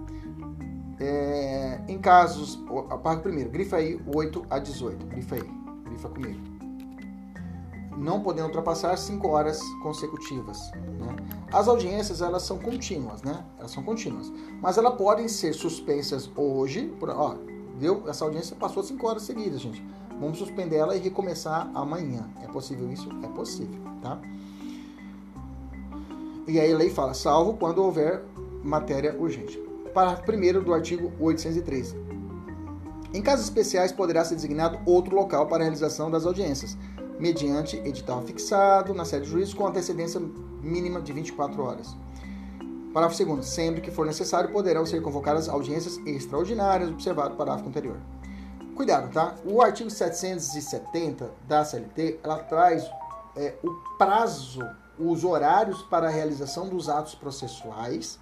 É, 1.01 1.81
em 1.89 1.99
casos, 1.99 2.63
pago 3.03 3.23
primeiro, 3.23 3.49
grifa 3.49 3.77
aí 3.77 3.99
8 4.15 4.45
a 4.51 4.59
18. 4.59 5.07
Grifa 5.07 5.37
aí, 5.37 5.51
grifa 5.87 6.11
comigo 6.11 6.49
não 7.97 8.20
podendo 8.20 8.47
ultrapassar 8.47 8.97
5 8.97 9.26
horas 9.28 9.61
consecutivas. 9.82 10.70
Né? 10.72 11.16
As 11.53 11.68
audiências 11.68 12.22
elas 12.22 12.43
são 12.43 12.59
contínuas, 12.59 13.22
né? 13.22 13.45
Elas 13.59 13.70
são 13.70 13.82
contínuas, 13.82 14.32
mas 14.61 14.78
elas 14.78 14.95
podem 14.95 15.28
ser 15.28 15.53
suspensas 15.53 16.30
hoje. 16.36 16.86
Por, 16.99 17.11
ó, 17.11 17.36
deu 17.78 18.09
essa 18.09 18.24
audiência 18.24 18.57
passou 18.57 18.82
5 18.82 19.07
horas 19.07 19.22
seguidas, 19.22 19.61
gente. 19.61 19.84
Vamos 20.20 20.38
suspender 20.38 20.76
ela 20.76 20.95
e 20.95 21.01
recomeçar 21.01 21.70
amanhã. 21.74 22.28
É 22.43 22.47
possível 22.47 22.91
isso? 22.93 23.09
É 23.22 23.28
possível, 23.28 23.80
tá? 24.03 24.20
E 26.47 26.61
aí 26.61 26.72
a 26.72 26.76
lei 26.76 26.91
fala, 26.91 27.14
salvo 27.14 27.55
quando 27.55 27.78
houver 27.78 28.22
matéria 28.62 29.16
urgente. 29.18 29.59
Parágrafo 29.95 30.30
1 30.30 30.62
do 30.62 30.74
artigo 30.74 31.12
813. 31.18 31.97
Em 33.12 33.22
casos 33.22 33.47
especiais, 33.47 33.91
poderá 33.91 34.24
ser 34.24 34.36
designado 34.36 34.78
outro 34.86 35.16
local 35.16 35.47
para 35.47 35.59
a 35.59 35.62
realização 35.62 36.11
das 36.11 36.24
audiências, 36.24 36.78
mediante 37.21 37.77
edital 37.77 38.23
fixado 38.23 38.95
na 38.95 39.05
sede 39.05 39.27
do 39.27 39.31
juiz 39.33 39.53
com 39.53 39.66
antecedência 39.66 40.21
mínima 40.62 41.01
de 41.01 41.12
24 41.12 41.62
horas. 41.62 41.95
Parágrafo 42.93 43.25
2 43.25 43.47
Sempre 43.47 43.81
que 43.81 43.91
for 43.91 44.07
necessário, 44.07 44.51
poderão 44.51 44.85
ser 44.87 45.01
convocadas 45.03 45.49
audiências 45.49 45.99
extraordinárias, 46.07 46.91
observado 46.91 47.35
o 47.35 47.37
parágrafo 47.37 47.68
anterior. 47.68 47.99
Cuidado, 48.75 49.12
tá? 49.12 49.35
O 49.45 49.61
artigo 49.61 49.91
770 49.91 51.31
da 51.47 51.64
CLT, 51.64 52.21
ela 52.25 52.39
traz 52.39 52.91
é, 53.37 53.55
o 53.62 53.71
prazo, 53.99 54.66
os 54.99 55.23
horários 55.23 55.83
para 55.83 56.09
a 56.09 56.11
realização 56.11 56.68
dos 56.68 56.89
atos 56.89 57.14
processuais 57.14 58.18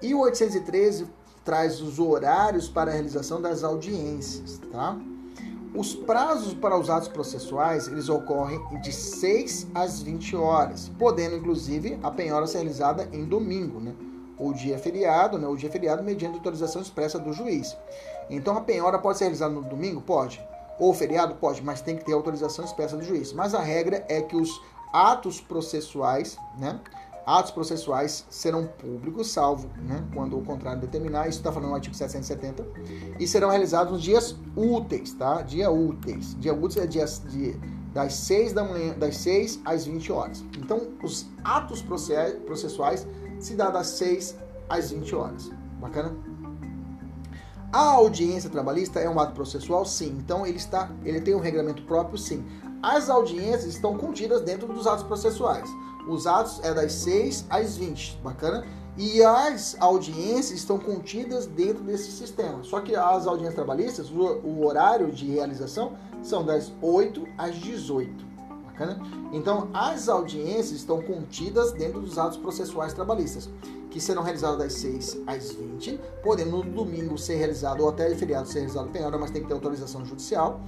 e 0.00 0.14
o 0.14 0.20
813 0.20 1.06
traz 1.44 1.80
os 1.80 1.98
horários 1.98 2.68
para 2.68 2.90
a 2.90 2.94
realização 2.94 3.42
das 3.42 3.64
audiências, 3.64 4.60
tá? 4.70 4.96
Os 5.74 5.94
prazos 5.94 6.52
para 6.52 6.78
os 6.78 6.90
atos 6.90 7.08
processuais, 7.08 7.88
eles 7.88 8.10
ocorrem 8.10 8.60
de 8.82 8.92
6 8.92 9.68
às 9.74 10.02
20 10.02 10.36
horas, 10.36 10.90
podendo 10.98 11.36
inclusive 11.36 11.98
a 12.02 12.10
penhora 12.10 12.46
ser 12.46 12.58
realizada 12.58 13.08
em 13.10 13.24
domingo, 13.24 13.80
né? 13.80 13.94
ou 14.38 14.52
dia 14.52 14.78
feriado, 14.78 15.38
né? 15.38 15.46
o 15.46 15.56
dia 15.56 15.70
feriado 15.70 16.02
mediante 16.02 16.36
autorização 16.36 16.82
expressa 16.82 17.18
do 17.18 17.32
juiz. 17.32 17.76
Então 18.28 18.56
a 18.56 18.60
penhora 18.60 18.98
pode 18.98 19.16
ser 19.16 19.24
realizada 19.24 19.54
no 19.54 19.62
domingo? 19.62 20.02
Pode. 20.02 20.44
Ou 20.78 20.92
feriado? 20.92 21.36
Pode, 21.36 21.62
mas 21.62 21.80
tem 21.80 21.96
que 21.96 22.04
ter 22.04 22.12
autorização 22.12 22.64
expressa 22.64 22.96
do 22.96 23.04
juiz. 23.04 23.32
Mas 23.32 23.54
a 23.54 23.60
regra 23.60 24.04
é 24.08 24.20
que 24.20 24.36
os 24.36 24.60
atos 24.92 25.40
processuais, 25.40 26.36
né? 26.58 26.78
Atos 27.24 27.52
processuais 27.52 28.26
serão 28.28 28.66
públicos, 28.66 29.30
salvo 29.30 29.70
né, 29.86 30.04
quando 30.12 30.36
o 30.36 30.42
contrário 30.42 30.80
determinar, 30.80 31.28
isso 31.28 31.38
está 31.38 31.52
falando 31.52 31.68
no 31.70 31.74
artigo 31.76 31.94
770, 31.94 32.66
e 33.18 33.26
serão 33.28 33.48
realizados 33.48 33.92
nos 33.92 34.02
dias 34.02 34.36
úteis, 34.56 35.12
tá? 35.12 35.42
Dia 35.42 35.70
úteis. 35.70 36.36
Dia 36.40 36.52
úteis 36.52 36.84
é 36.84 36.86
dias 36.86 37.22
de, 37.28 37.52
das 37.92 38.14
6 38.14 38.52
da 38.52 38.64
manhã, 38.64 38.94
das 38.98 39.16
6 39.18 39.60
às 39.64 39.84
20 39.84 40.10
horas. 40.10 40.44
Então, 40.58 40.88
os 41.02 41.26
atos 41.44 41.80
processuais 42.44 43.06
se 43.38 43.54
dá 43.54 43.70
das 43.70 43.86
6 43.88 44.36
às 44.68 44.90
20 44.90 45.14
horas. 45.14 45.50
Bacana? 45.80 46.12
A 47.72 47.92
audiência 47.92 48.50
trabalhista 48.50 49.00
é 49.00 49.08
um 49.08 49.18
ato 49.18 49.32
processual? 49.32 49.86
Sim. 49.86 50.18
Então 50.18 50.46
ele 50.46 50.58
está, 50.58 50.90
ele 51.04 51.22
tem 51.22 51.34
um 51.34 51.40
regulamento 51.40 51.82
próprio? 51.84 52.18
Sim. 52.18 52.44
As 52.82 53.08
audiências 53.08 53.74
estão 53.74 53.96
contidas 53.96 54.42
dentro 54.42 54.66
dos 54.68 54.86
atos 54.86 55.04
processuais. 55.04 55.68
Os 56.08 56.26
atos 56.26 56.60
é 56.62 56.74
das 56.74 56.92
6 56.92 57.46
às 57.48 57.76
20, 57.76 58.18
bacana? 58.22 58.64
E 58.96 59.22
as 59.22 59.76
audiências 59.80 60.58
estão 60.58 60.78
contidas 60.78 61.46
dentro 61.46 61.82
desse 61.82 62.10
sistema. 62.10 62.62
Só 62.62 62.80
que 62.80 62.94
as 62.94 63.26
audiências 63.26 63.54
trabalhistas, 63.54 64.10
o, 64.10 64.20
o 64.44 64.66
horário 64.66 65.10
de 65.10 65.26
realização 65.26 65.92
são 66.22 66.44
das 66.44 66.72
8 66.82 67.26
às 67.38 67.54
18. 67.56 68.31
Bacana? 68.82 69.00
Então, 69.32 69.68
as 69.72 70.08
audiências 70.08 70.72
estão 70.72 71.00
contidas 71.00 71.72
dentro 71.72 72.00
dos 72.00 72.18
atos 72.18 72.36
processuais 72.36 72.92
trabalhistas, 72.92 73.48
que 73.90 74.00
serão 74.00 74.22
realizados 74.22 74.58
das 74.58 74.72
6 74.74 75.22
às 75.26 75.52
20, 75.52 76.00
podendo 76.22 76.50
no 76.50 76.62
domingo 76.62 77.16
ser 77.16 77.36
realizado 77.36 77.82
ou 77.82 77.88
até 77.88 78.14
feriado 78.14 78.48
ser 78.48 78.60
realizado 78.60 78.88
penhora, 78.90 79.16
mas 79.18 79.30
tem 79.30 79.42
que 79.42 79.48
ter 79.48 79.54
autorização 79.54 80.04
judicial. 80.04 80.60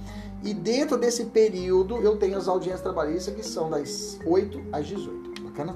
E 0.43 0.53
dentro 0.53 0.97
desse 0.97 1.25
período 1.25 1.97
eu 1.97 2.17
tenho 2.17 2.37
as 2.37 2.47
audiências 2.47 2.81
trabalhistas 2.81 3.33
que 3.35 3.43
são 3.43 3.69
das 3.69 4.19
8 4.25 4.61
às 4.71 4.87
18. 4.87 5.43
Bacana? 5.43 5.75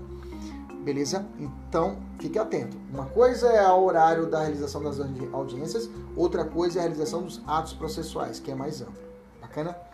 Beleza? 0.83 1.25
Então, 1.37 1.97
fique 2.19 2.39
atento. 2.39 2.77
Uma 2.91 3.05
coisa 3.05 3.47
é 3.49 3.67
o 3.67 3.83
horário 3.83 4.27
da 4.27 4.41
realização 4.41 4.81
das 4.81 4.97
audiências, 5.33 5.89
outra 6.15 6.45
coisa 6.45 6.77
é 6.77 6.79
a 6.79 6.83
realização 6.83 7.21
dos 7.21 7.41
atos 7.45 7.73
processuais, 7.73 8.39
que 8.39 8.49
é 8.49 8.55
mais 8.55 8.81
amplo. 8.81 9.09
Bacana? 9.41 9.88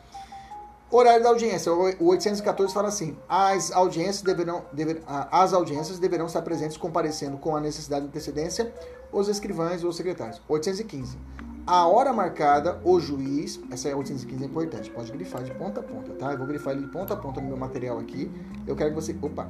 Horário 0.91 1.23
da 1.23 1.29
audiência. 1.29 1.73
O 1.73 2.07
814 2.07 2.73
fala 2.73 2.87
assim: 2.89 3.17
as 3.27 3.71
audiências 3.71 4.21
deverão, 4.21 4.65
dever, 4.71 5.01
as 5.07 5.53
audiências 5.53 5.99
deverão 5.99 6.27
estar 6.27 6.41
presentes 6.41 6.77
comparecendo 6.77 7.37
com 7.37 7.55
a 7.55 7.59
necessidade 7.59 8.03
de 8.03 8.09
antecedência 8.09 8.71
os 9.11 9.27
escrivães 9.29 9.83
ou 9.83 9.93
secretários. 9.93 10.41
815. 10.47 11.17
A 11.65 11.87
hora 11.87 12.13
marcada, 12.13 12.79
o 12.83 12.99
juiz, 12.99 13.59
essa 13.71 13.89
é 13.89 13.95
815 13.95 14.43
é 14.43 14.45
importante, 14.45 14.91
pode 14.91 15.11
grifar 15.11 15.41
de 15.41 15.51
ponta 15.51 15.79
a 15.79 15.83
ponta, 15.83 16.13
tá? 16.13 16.31
Eu 16.31 16.37
vou 16.37 16.45
grifar 16.45 16.73
ele 16.73 16.85
de 16.85 16.91
ponta 16.91 17.13
a 17.13 17.17
ponta 17.17 17.41
no 17.41 17.47
meu 17.47 17.57
material 17.57 17.97
aqui. 17.97 18.31
Eu 18.67 18.75
quero 18.75 18.91
que 18.91 18.95
você, 18.95 19.15
opa, 19.19 19.49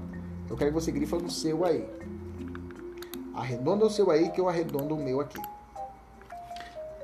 eu 0.50 0.56
quero 0.56 0.72
que 0.72 0.80
você 0.80 0.92
grifa 0.92 1.18
no 1.18 1.30
seu 1.30 1.66
aí. 1.66 1.86
Arredonda 3.34 3.86
o 3.86 3.90
seu 3.90 4.12
aí 4.12 4.30
que 4.30 4.40
eu 4.40 4.48
arredondo 4.48 4.96
o 4.96 4.98
meu 4.98 5.20
aqui. 5.20 5.42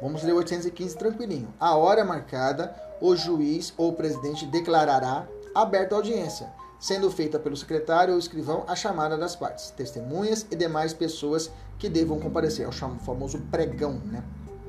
Vamos 0.01 0.23
ler 0.23 0.33
815 0.33 0.95
tranquilinho. 0.95 1.53
A 1.59 1.75
hora 1.75 2.05
marcada, 2.05 2.73
o 3.01 3.15
juiz 3.15 3.73
ou 3.77 3.89
o 3.89 3.93
presidente 3.93 4.45
declarará 4.45 5.27
aberta 5.53 5.95
a 5.95 5.97
audiência, 5.97 6.53
sendo 6.79 7.11
feita 7.11 7.39
pelo 7.39 7.57
secretário 7.57 8.13
ou 8.13 8.19
escrivão 8.19 8.63
a 8.67 8.75
chamada 8.75 9.17
das 9.17 9.35
partes, 9.35 9.71
testemunhas 9.71 10.45
e 10.49 10.55
demais 10.55 10.93
pessoas 10.93 11.51
que 11.77 11.89
devam 11.89 12.19
comparecer. 12.19 12.65
É 12.65 12.69
o 12.69 12.71
famoso 12.71 13.39
pregão, 13.51 13.93
né? 14.05 14.23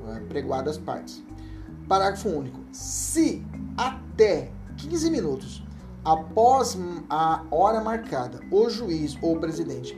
É, 0.09 0.19
pregoar 0.21 0.63
das 0.63 0.77
partes. 0.77 1.23
Parágrafo 1.87 2.27
único. 2.27 2.59
Se 2.73 3.45
até 3.77 4.51
15 4.77 5.09
minutos 5.09 5.63
após 6.03 6.77
a 7.09 7.43
hora 7.49 7.79
marcada, 7.81 8.41
o 8.51 8.69
juiz 8.69 9.17
ou 9.21 9.37
o 9.37 9.39
presidente 9.39 9.97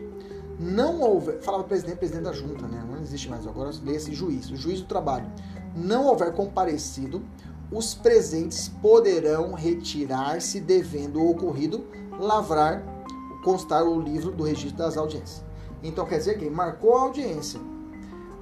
não 0.60 1.02
houver. 1.02 1.42
Falava 1.42 1.64
presidente, 1.64 1.98
presidente 1.98 2.24
da 2.24 2.34
junta, 2.34 2.68
né? 2.68 2.84
Não 2.88 3.02
existe 3.02 3.30
mais. 3.30 3.46
Agora 3.48 3.72
lê 3.84 3.96
esse 3.96 4.14
juiz, 4.14 4.50
o 4.50 4.56
juiz 4.56 4.82
do 4.82 4.88
trabalho. 4.88 5.30
Não 5.76 6.06
houver 6.06 6.34
comparecido, 6.34 7.22
os 7.72 7.94
presentes 7.94 8.70
poderão 8.82 9.54
retirar-se 9.54 10.60
devendo 10.60 11.20
o 11.22 11.32
ocorrido, 11.32 11.86
lavrar, 12.20 12.84
constar 13.44 13.84
o 13.84 14.00
livro 14.00 14.32
do 14.32 14.44
registro 14.44 14.78
das 14.78 14.98
audiências. 14.98 15.44
Então 15.84 16.06
quer 16.06 16.18
dizer 16.18 16.38
que 16.38 16.50
marcou 16.50 16.96
a 16.96 17.02
audiência. 17.02 17.60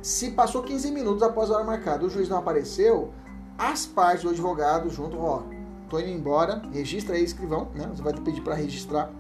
Se 0.02 0.32
passou 0.32 0.64
15 0.64 0.92
minutos 0.92 1.24
após 1.24 1.50
a 1.50 1.56
hora 1.56 1.64
marcada, 1.64 2.06
o 2.06 2.10
juiz 2.10 2.28
não 2.28 2.38
apareceu, 2.38 3.14
as 3.58 3.86
partes, 3.86 4.26
o 4.26 4.30
advogado 4.30 4.90
junto, 4.90 5.18
ó, 5.18 5.44
tô 5.90 6.00
indo 6.00 6.10
embora, 6.10 6.62
registra 6.72 7.16
aí, 7.16 7.24
escrivão, 7.24 7.70
né? 7.74 7.90
Você 7.94 8.02
vai 8.02 8.14
pedir 8.14 8.42
para 8.42 8.56
registrar 8.56 9.12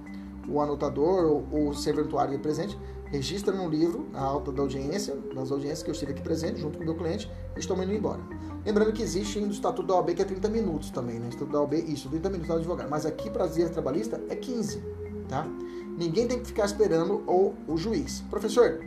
o 0.47 0.59
anotador 0.59 1.45
ou 1.51 1.69
o 1.69 1.73
serventuário 1.73 2.37
presente, 2.39 2.77
registra 3.13 3.53
no 3.53 3.69
livro 3.69 4.07
a 4.11 4.23
alta 4.23 4.51
da 4.51 4.63
audiência, 4.63 5.15
das 5.35 5.51
audiências 5.51 5.83
que 5.83 5.89
eu 5.91 5.91
estive 5.91 6.13
aqui 6.13 6.23
presente, 6.23 6.59
junto 6.59 6.79
com 6.79 6.83
o 6.83 6.87
meu 6.87 6.95
cliente, 6.95 7.31
e 7.55 7.59
estou 7.59 7.77
indo 7.77 7.93
embora. 7.93 8.19
Lembrando 8.65 8.91
que 8.91 9.03
existe 9.03 9.37
o 9.37 9.51
Estatuto 9.51 9.87
da 9.87 9.93
OAB 9.93 10.15
que 10.15 10.23
é 10.23 10.25
30 10.25 10.49
minutos 10.49 10.89
também, 10.89 11.19
né? 11.19 11.29
Estatuto 11.29 11.51
da 11.51 11.61
OAB, 11.61 11.73
isso, 11.73 12.09
30 12.09 12.27
minutos 12.29 12.47
do 12.47 12.57
advogado. 12.57 12.89
Mas 12.89 13.05
aqui 13.05 13.29
para 13.29 13.43
as 13.43 13.55
vias 13.55 13.69
trabalhistas 13.69 14.19
é 14.29 14.35
15, 14.35 14.83
tá? 15.29 15.45
Ninguém 15.95 16.27
tem 16.27 16.39
que 16.39 16.47
ficar 16.47 16.65
esperando 16.65 17.23
o, 17.27 17.53
o 17.67 17.77
juiz. 17.77 18.21
Professor, 18.31 18.83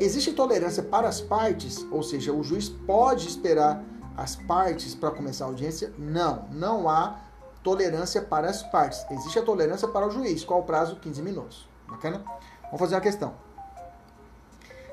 existe 0.00 0.32
tolerância 0.32 0.82
para 0.82 1.06
as 1.06 1.20
partes? 1.20 1.86
Ou 1.92 2.02
seja, 2.02 2.32
o 2.32 2.42
juiz 2.42 2.68
pode 2.68 3.28
esperar 3.28 3.80
as 4.16 4.34
partes 4.34 4.92
para 4.92 5.12
começar 5.12 5.44
a 5.44 5.48
audiência? 5.48 5.92
Não, 5.96 6.48
não 6.50 6.88
há 6.88 7.20
tolerância 7.62 8.20
para 8.22 8.50
as 8.50 8.64
partes. 8.64 9.06
Existe 9.08 9.38
a 9.38 9.42
tolerância 9.42 9.86
para 9.86 10.04
o 10.04 10.10
juiz. 10.10 10.44
Qual 10.44 10.60
o 10.60 10.64
prazo? 10.64 10.96
15 10.96 11.22
minutos. 11.22 11.68
Bacana? 11.88 12.24
Vamos 12.66 12.80
fazer 12.80 12.94
uma 12.94 13.00
questão. 13.00 13.34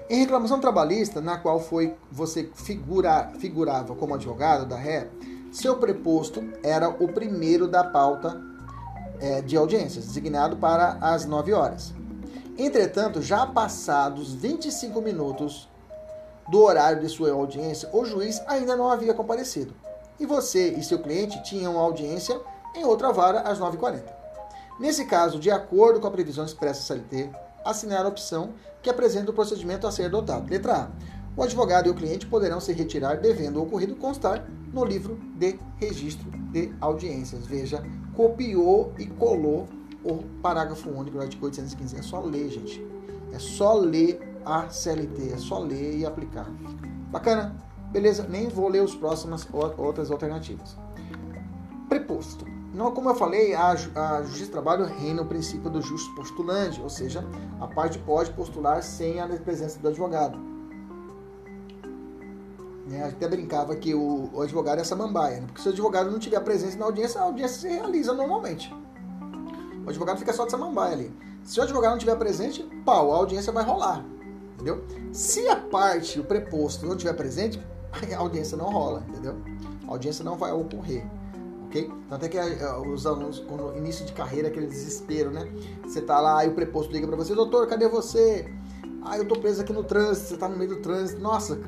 Em 0.09 0.19
reclamação 0.19 0.59
trabalhista, 0.59 1.21
na 1.21 1.38
qual 1.38 1.59
foi 1.59 1.95
você 2.11 2.49
figura, 2.53 3.32
figurava 3.39 3.95
como 3.95 4.13
advogado 4.13 4.65
da 4.65 4.76
ré, 4.76 5.07
seu 5.51 5.78
preposto 5.78 6.43
era 6.61 6.89
o 6.89 7.07
primeiro 7.07 7.67
da 7.67 7.84
pauta 7.84 8.39
é, 9.19 9.41
de 9.41 9.55
audiências, 9.55 10.05
designado 10.05 10.57
para 10.57 10.97
as 10.99 11.26
9 11.26 11.53
horas. 11.53 11.93
Entretanto, 12.57 13.21
já 13.21 13.45
passados 13.47 14.34
25 14.34 15.01
minutos 15.01 15.69
do 16.49 16.61
horário 16.61 17.01
de 17.01 17.09
sua 17.09 17.32
audiência, 17.32 17.89
o 17.93 18.05
juiz 18.05 18.41
ainda 18.47 18.76
não 18.76 18.89
havia 18.89 19.13
comparecido. 19.13 19.74
E 20.19 20.26
você 20.26 20.69
e 20.74 20.84
seu 20.84 20.99
cliente 20.99 21.41
tinham 21.43 21.80
audiência 21.80 22.39
em 22.76 22.84
outra 22.84 23.11
vara 23.11 23.41
às 23.41 23.59
9h40. 23.59 24.03
Nesse 24.80 25.05
caso, 25.05 25.39
de 25.39 25.49
acordo 25.49 25.99
com 25.99 26.07
a 26.07 26.11
previsão 26.11 26.45
expressa 26.45 26.82
CLT, 26.82 27.30
assinar 27.66 28.05
a 28.05 28.09
opção 28.09 28.53
que 28.82 28.89
apresenta 28.89 29.32
o 29.32 29.34
procedimento 29.34 29.88
a 29.88 29.91
ser 29.91 30.05
adotado. 30.05 30.49
Letra 30.49 30.84
A. 30.84 30.91
O 31.36 31.41
advogado 31.41 31.88
e 31.88 31.89
o 31.89 31.95
cliente 31.95 32.28
poderão 32.28 32.59
se 32.59 32.72
retirar 32.74 33.16
devendo 33.16 33.57
o 33.57 33.64
ocorrido 33.64 33.95
constar 33.95 34.47
no 34.72 34.86
livro 34.86 35.20
de 35.36 35.59
registro 35.78 36.30
de 36.51 36.72
audiências. 36.80 37.47
Veja, 37.47 37.84
copiou 38.16 38.93
e 38.99 39.07
colou 39.07 39.68
o 40.03 40.18
parágrafo 40.41 40.89
único 40.89 41.18
do 41.18 41.24
artigo 41.24 41.45
815. 41.45 41.97
É 41.97 42.01
só 42.01 42.20
ler, 42.22 42.49
gente. 42.49 42.86
É 43.32 43.39
só 43.39 43.74
ler 43.74 44.20
a 44.45 44.70
CLT, 44.70 45.34
é 45.34 45.38
só 45.38 45.59
ler 45.59 45.97
e 45.97 46.05
aplicar. 46.05 46.47
Bacana? 47.09 47.55
Beleza? 47.91 48.28
Nem 48.28 48.47
vou 48.49 48.68
ler 48.70 48.84
os 48.84 48.95
próximas 48.95 49.47
outras 49.78 50.11
alternativas. 50.11 50.78
Preposto. 51.89 52.45
Não, 52.74 52.91
como 52.91 53.09
eu 53.09 53.15
falei, 53.15 53.53
a, 53.53 53.69
a 53.69 54.24
Justiça 54.24 54.47
do 54.47 54.51
Trabalho 54.51 54.86
reina 54.86 55.21
o 55.21 55.26
princípio 55.28 55.69
do 55.69 55.80
justo 55.80 56.13
postulante, 56.15 56.82
ou 56.82 56.89
seja, 56.89 57.24
a 57.61 57.67
parte 57.67 57.99
pode 57.99 58.32
postular 58.32 58.82
sem 58.82 59.19
a 59.19 59.28
presença 59.28 59.78
do 59.78 59.89
advogado. 59.89 60.39
Né? 62.88 63.05
Até 63.07 63.28
brincava 63.28 63.76
que 63.76 63.93
o, 63.93 64.28
o 64.34 64.41
advogado 64.41 64.80
é 64.80 64.84
samambaia, 64.84 65.41
né? 65.41 65.45
porque 65.45 65.61
se 65.61 65.69
o 65.69 65.71
advogado 65.71 66.09
não 66.09 66.17
tiver 66.17 66.39
presença 66.39 66.76
na 66.76 66.86
audiência, 66.86 67.21
a 67.21 67.26
audiência 67.26 67.61
se 67.61 67.67
realiza 67.67 68.11
normalmente. 68.11 68.74
O 69.86 69.89
advogado 69.89 70.17
fica 70.17 70.34
só 70.34 70.45
de 70.45 70.51
samambaia 70.51 70.93
ali. 70.93 71.13
Se 71.43 71.59
o 71.59 71.63
advogado 71.63 71.91
não 71.91 71.99
tiver 71.99 72.15
presente, 72.15 72.63
pau, 72.84 73.13
a 73.13 73.17
audiência 73.17 73.53
vai 73.53 73.63
rolar. 73.63 74.03
Entendeu? 74.55 74.84
Se 75.11 75.47
a 75.47 75.55
parte, 75.55 76.19
o 76.19 76.24
preposto, 76.24 76.88
não 76.88 76.97
tiver 76.97 77.13
presente, 77.13 77.63
a 78.11 78.17
audiência 78.17 78.57
não 78.57 78.71
rola, 78.71 79.03
entendeu? 79.09 79.36
A 79.88 79.91
audiência 79.91 80.26
não 80.26 80.38
vai 80.38 80.51
ocorrer 80.51 81.05
ok? 81.74 81.91
Tanto 82.07 82.26
é 82.26 82.30
que 82.30 82.38
uh, 82.38 82.88
os 82.88 83.07
alunos, 83.07 83.41
no 83.41 83.76
início 83.76 84.05
de 84.05 84.13
carreira, 84.13 84.47
aquele 84.47 84.67
desespero, 84.67 85.32
né? 85.32 85.51
Você 85.84 86.01
tá 86.01 86.21
lá 86.21 86.45
e 86.45 86.49
o 86.49 86.53
preposto 86.53 86.91
liga 86.91 87.07
para 87.07 87.15
você, 87.15 87.34
doutor, 87.34 87.67
cadê 87.67 87.88
você? 87.88 88.47
Ah, 89.03 89.17
eu 89.17 89.28
tô 89.28 89.36
preso 89.39 89.61
aqui 89.61 89.74
no 89.74 89.84
trânsito, 89.84 90.28
você 90.28 90.38
tá 90.38 90.47
no 90.47 90.55
meio 90.55 90.69
do 90.69 90.82
trânsito. 90.82 91.19
Nossa, 91.19 91.59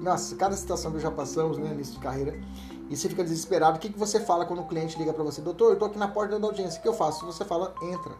nossa, 0.00 0.34
cada 0.34 0.56
situação 0.56 0.90
que 0.92 0.98
já 0.98 1.10
passamos, 1.10 1.58
né, 1.58 1.70
início 1.72 1.94
de 1.94 2.00
carreira, 2.00 2.40
e 2.88 2.96
você 2.96 3.08
fica 3.08 3.22
desesperado. 3.22 3.76
O 3.76 3.80
que, 3.80 3.90
que 3.90 3.98
você 3.98 4.18
fala 4.18 4.46
quando 4.46 4.62
o 4.62 4.66
cliente 4.66 4.98
liga 4.98 5.12
para 5.12 5.22
você? 5.22 5.40
Doutor, 5.42 5.72
eu 5.72 5.78
tô 5.78 5.84
aqui 5.84 5.98
na 5.98 6.08
porta 6.08 6.38
da 6.38 6.46
audiência, 6.46 6.78
o 6.78 6.82
que 6.82 6.88
eu 6.88 6.94
faço? 6.94 7.26
Você 7.26 7.44
fala, 7.44 7.74
entra. 7.82 8.12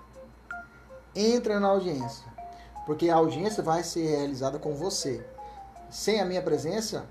Entra 1.16 1.58
na 1.58 1.68
audiência. 1.68 2.30
Porque 2.86 3.08
a 3.08 3.16
audiência 3.16 3.62
vai 3.62 3.82
ser 3.82 4.06
realizada 4.06 4.58
com 4.58 4.74
você. 4.74 5.24
Sem 5.90 6.20
a 6.20 6.24
minha 6.24 6.40
presença, 6.40 7.04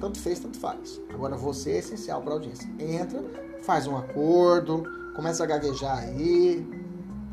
tanto 0.00 0.18
fez, 0.18 0.38
tanto 0.38 0.58
faz. 0.58 0.98
Agora 1.12 1.36
você 1.36 1.72
é 1.72 1.78
essencial 1.78 2.22
para 2.22 2.30
a 2.30 2.34
audiência. 2.34 2.66
Entra, 2.78 3.22
faz 3.64 3.86
um 3.86 3.96
acordo, 3.96 4.84
começa 5.14 5.42
a 5.42 5.46
gaguejar 5.46 5.98
aí, 5.98 6.66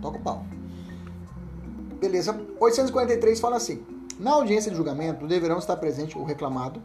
toca 0.01 0.17
o 0.17 0.21
pau. 0.21 0.45
Beleza. 1.99 2.39
843 2.59 3.39
fala 3.39 3.57
assim: 3.57 3.85
na 4.19 4.31
audiência 4.31 4.71
de 4.71 4.77
julgamento 4.77 5.27
deverão 5.27 5.57
estar 5.57 5.77
presentes 5.77 6.15
o 6.15 6.23
reclamado 6.23 6.81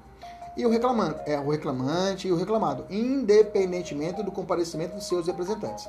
e 0.57 0.65
o 0.65 0.71
reclamante, 0.71 1.21
é, 1.27 1.39
o 1.39 1.51
reclamante 1.51 2.29
e 2.29 2.33
o 2.33 2.37
reclamado, 2.37 2.87
independentemente 2.91 4.23
do 4.23 4.33
comparecimento 4.33 4.97
de 4.97 5.05
seus 5.05 5.27
representantes, 5.27 5.87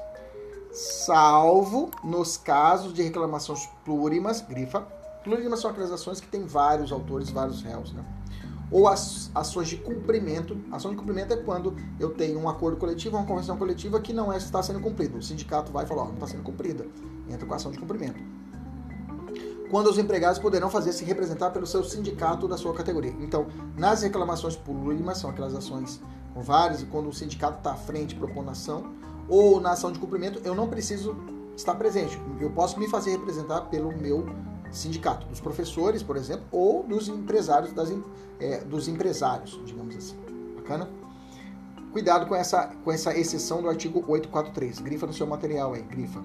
salvo 0.71 1.89
nos 2.03 2.37
casos 2.37 2.93
de 2.93 3.01
reclamações 3.01 3.67
plurimas, 3.85 4.41
grifa. 4.41 4.85
Plurimas 5.23 5.59
são 5.59 5.71
aquelas 5.71 5.91
ações 5.91 6.19
que 6.19 6.27
têm 6.27 6.45
vários 6.45 6.91
autores, 6.91 7.29
vários 7.29 7.61
réus, 7.61 7.93
né? 7.93 8.03
Ou 8.69 8.87
as 8.87 9.31
ações 9.33 9.69
de 9.69 9.77
cumprimento. 9.77 10.57
Ação 10.71 10.91
de 10.91 10.97
cumprimento 10.97 11.33
é 11.33 11.37
quando 11.37 11.75
eu 11.99 12.09
tenho 12.09 12.39
um 12.39 12.49
acordo 12.49 12.77
coletivo, 12.77 13.17
uma 13.17 13.25
convenção 13.25 13.57
coletiva 13.57 13.99
que 14.01 14.11
não 14.11 14.31
é, 14.31 14.37
está 14.37 14.61
sendo 14.61 14.79
cumprido. 14.79 15.17
O 15.17 15.23
sindicato 15.23 15.71
vai 15.71 15.85
falar, 15.85 16.03
ó, 16.03 16.05
não 16.05 16.15
está 16.15 16.27
sendo 16.27 16.43
cumprida. 16.43 16.85
Entra 17.29 17.45
com 17.45 17.53
a 17.53 17.55
ação 17.55 17.71
de 17.71 17.79
cumprimento 17.79 18.19
quando 19.69 19.87
os 19.87 19.97
empregados 19.97 20.39
poderão 20.39 20.69
fazer-se 20.69 21.03
representar 21.03 21.51
pelo 21.51 21.67
seu 21.67 21.83
sindicato 21.83 22.47
da 22.47 22.57
sua 22.57 22.73
categoria. 22.73 23.13
Então, 23.19 23.47
nas 23.75 24.01
reclamações 24.01 24.55
polítimas, 24.55 25.17
são 25.17 25.29
aquelas 25.29 25.53
ações 25.53 26.01
com 26.33 26.41
várias, 26.41 26.83
quando 26.83 27.09
o 27.09 27.13
sindicato 27.13 27.57
está 27.57 27.73
à 27.73 27.75
frente 27.75 28.15
propondo 28.15 28.49
ação, 28.49 28.93
ou 29.27 29.59
na 29.59 29.71
ação 29.71 29.91
de 29.91 29.99
cumprimento, 29.99 30.39
eu 30.43 30.55
não 30.55 30.67
preciso 30.67 31.15
estar 31.55 31.75
presente. 31.75 32.19
Eu 32.39 32.51
posso 32.51 32.79
me 32.79 32.87
fazer 32.87 33.11
representar 33.11 33.61
pelo 33.61 33.91
meu 33.91 34.25
sindicato, 34.71 35.25
dos 35.27 35.39
professores, 35.39 36.03
por 36.03 36.17
exemplo, 36.17 36.45
ou 36.51 36.83
dos 36.83 37.07
empresários, 37.07 37.73
das, 37.73 37.93
é, 38.39 38.59
dos 38.61 38.87
empresários, 38.87 39.59
digamos 39.65 39.95
assim. 39.95 40.15
Bacana? 40.55 40.89
Cuidado 41.91 42.27
com 42.27 42.35
essa, 42.35 42.67
com 42.83 42.91
essa 42.91 43.17
exceção 43.17 43.61
do 43.61 43.69
artigo 43.69 43.99
843. 44.07 44.79
Grifa 44.79 45.07
no 45.07 45.13
seu 45.13 45.25
material 45.25 45.73
aí, 45.73 45.81
grifa. 45.81 46.21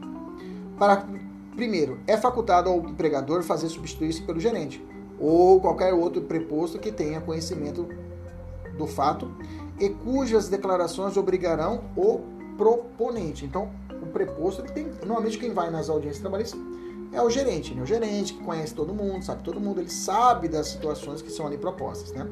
Para 0.79 1.07
Primeiro, 1.55 2.01
é 2.07 2.17
facultado 2.17 2.71
ao 2.71 2.79
empregador 2.79 3.43
fazer 3.43 3.69
substituir-se 3.69 4.23
pelo 4.23 4.41
gerente 4.41 4.83
ou 5.21 5.61
qualquer 5.61 5.93
outro 5.93 6.23
preposto 6.23 6.79
que 6.79 6.91
tenha 6.91 7.21
conhecimento 7.21 7.87
do 8.77 8.87
fato 8.87 9.31
e 9.79 9.91
cujas 9.91 10.49
declarações 10.49 11.17
obrigarão 11.17 11.85
o 11.95 12.21
proponente. 12.57 13.45
Então, 13.45 13.71
o 14.03 14.07
preposto 14.07 14.63
tem, 14.63 14.91
normalmente 15.05 15.39
quem 15.39 15.53
vai 15.53 15.71
nas 15.71 15.91
audiências 15.91 16.21
trabalhistas 16.21 16.59
é 17.13 17.21
o 17.21 17.29
gerente, 17.29 17.75
né? 17.75 17.83
O 17.83 17.87
gerente 17.87 18.35
que 18.35 18.43
conhece 18.43 18.75
todo 18.75 18.95
mundo, 18.95 19.23
sabe 19.23 19.43
todo 19.43 19.61
mundo, 19.61 19.81
ele 19.81 19.91
sabe 19.91 20.49
das 20.49 20.69
situações 20.69 21.21
que 21.21 21.31
são 21.31 21.47
ali 21.47 21.59
propostas, 21.59 22.13
né? 22.13 22.27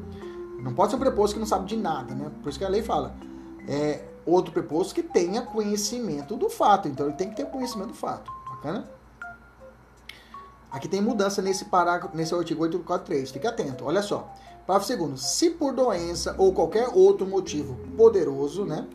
Não 0.59 0.73
pode 0.73 0.91
ser 0.91 0.97
um 0.97 0.99
preposto 0.99 1.33
que 1.33 1.39
não 1.39 1.45
sabe 1.45 1.65
de 1.65 1.77
nada, 1.77 2.13
né? 2.13 2.31
Por 2.41 2.49
isso 2.49 2.57
que 2.57 2.65
a 2.65 2.69
lei 2.69 2.81
fala, 2.81 3.15
é 3.67 4.03
outro 4.25 4.51
preposto 4.51 4.93
que 4.93 5.03
tenha 5.03 5.41
conhecimento 5.41 6.35
do 6.35 6.49
fato. 6.49 6.87
Então, 6.87 7.07
ele 7.07 7.15
tem 7.15 7.29
que 7.29 7.35
ter 7.35 7.45
conhecimento 7.45 7.89
do 7.89 7.93
fato. 7.93 8.31
Bacana? 8.49 8.89
Aqui 10.71 10.87
tem 10.87 11.01
mudança 11.01 11.41
nesse 11.41 11.65
parágrafo, 11.65 12.15
nesse 12.15 12.33
artigo 12.33 12.61
843. 12.63 13.31
Fique 13.31 13.45
atento. 13.45 13.85
Olha 13.85 14.01
só. 14.01 14.31
Parágrafo 14.65 14.87
segundo. 14.87 15.17
Se 15.17 15.49
por 15.49 15.73
doença 15.73 16.35
ou 16.37 16.53
qualquer 16.53 16.87
outro 16.93 17.27
motivo 17.27 17.75
poderoso, 17.97 18.63
né, 18.63 18.87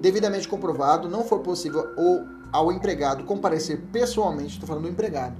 devidamente 0.00 0.46
comprovado, 0.46 1.08
não 1.08 1.24
for 1.24 1.40
possível 1.40 1.92
ou 1.96 2.37
ao 2.52 2.72
empregado 2.72 3.24
comparecer 3.24 3.80
pessoalmente, 3.92 4.54
estou 4.54 4.66
falando 4.66 4.84
do 4.84 4.90
empregado, 4.90 5.36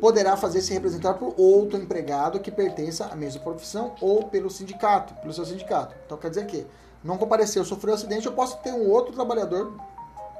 poderá 0.00 0.36
fazer-se 0.36 0.72
representar 0.72 1.14
por 1.14 1.34
outro 1.36 1.80
empregado 1.80 2.40
que 2.40 2.50
pertença 2.50 3.06
à 3.06 3.16
mesma 3.16 3.40
profissão 3.40 3.94
ou 4.00 4.24
pelo 4.24 4.50
sindicato, 4.50 5.14
pelo 5.14 5.32
seu 5.32 5.44
sindicato. 5.44 5.94
Então 6.04 6.18
quer 6.18 6.28
dizer 6.28 6.46
que 6.46 6.66
não 7.02 7.16
compareceu, 7.16 7.64
sofreu 7.64 7.92
um 7.92 7.96
acidente, 7.96 8.26
eu 8.26 8.32
posso 8.32 8.58
ter 8.58 8.72
um 8.72 8.88
outro 8.90 9.12
trabalhador 9.12 9.74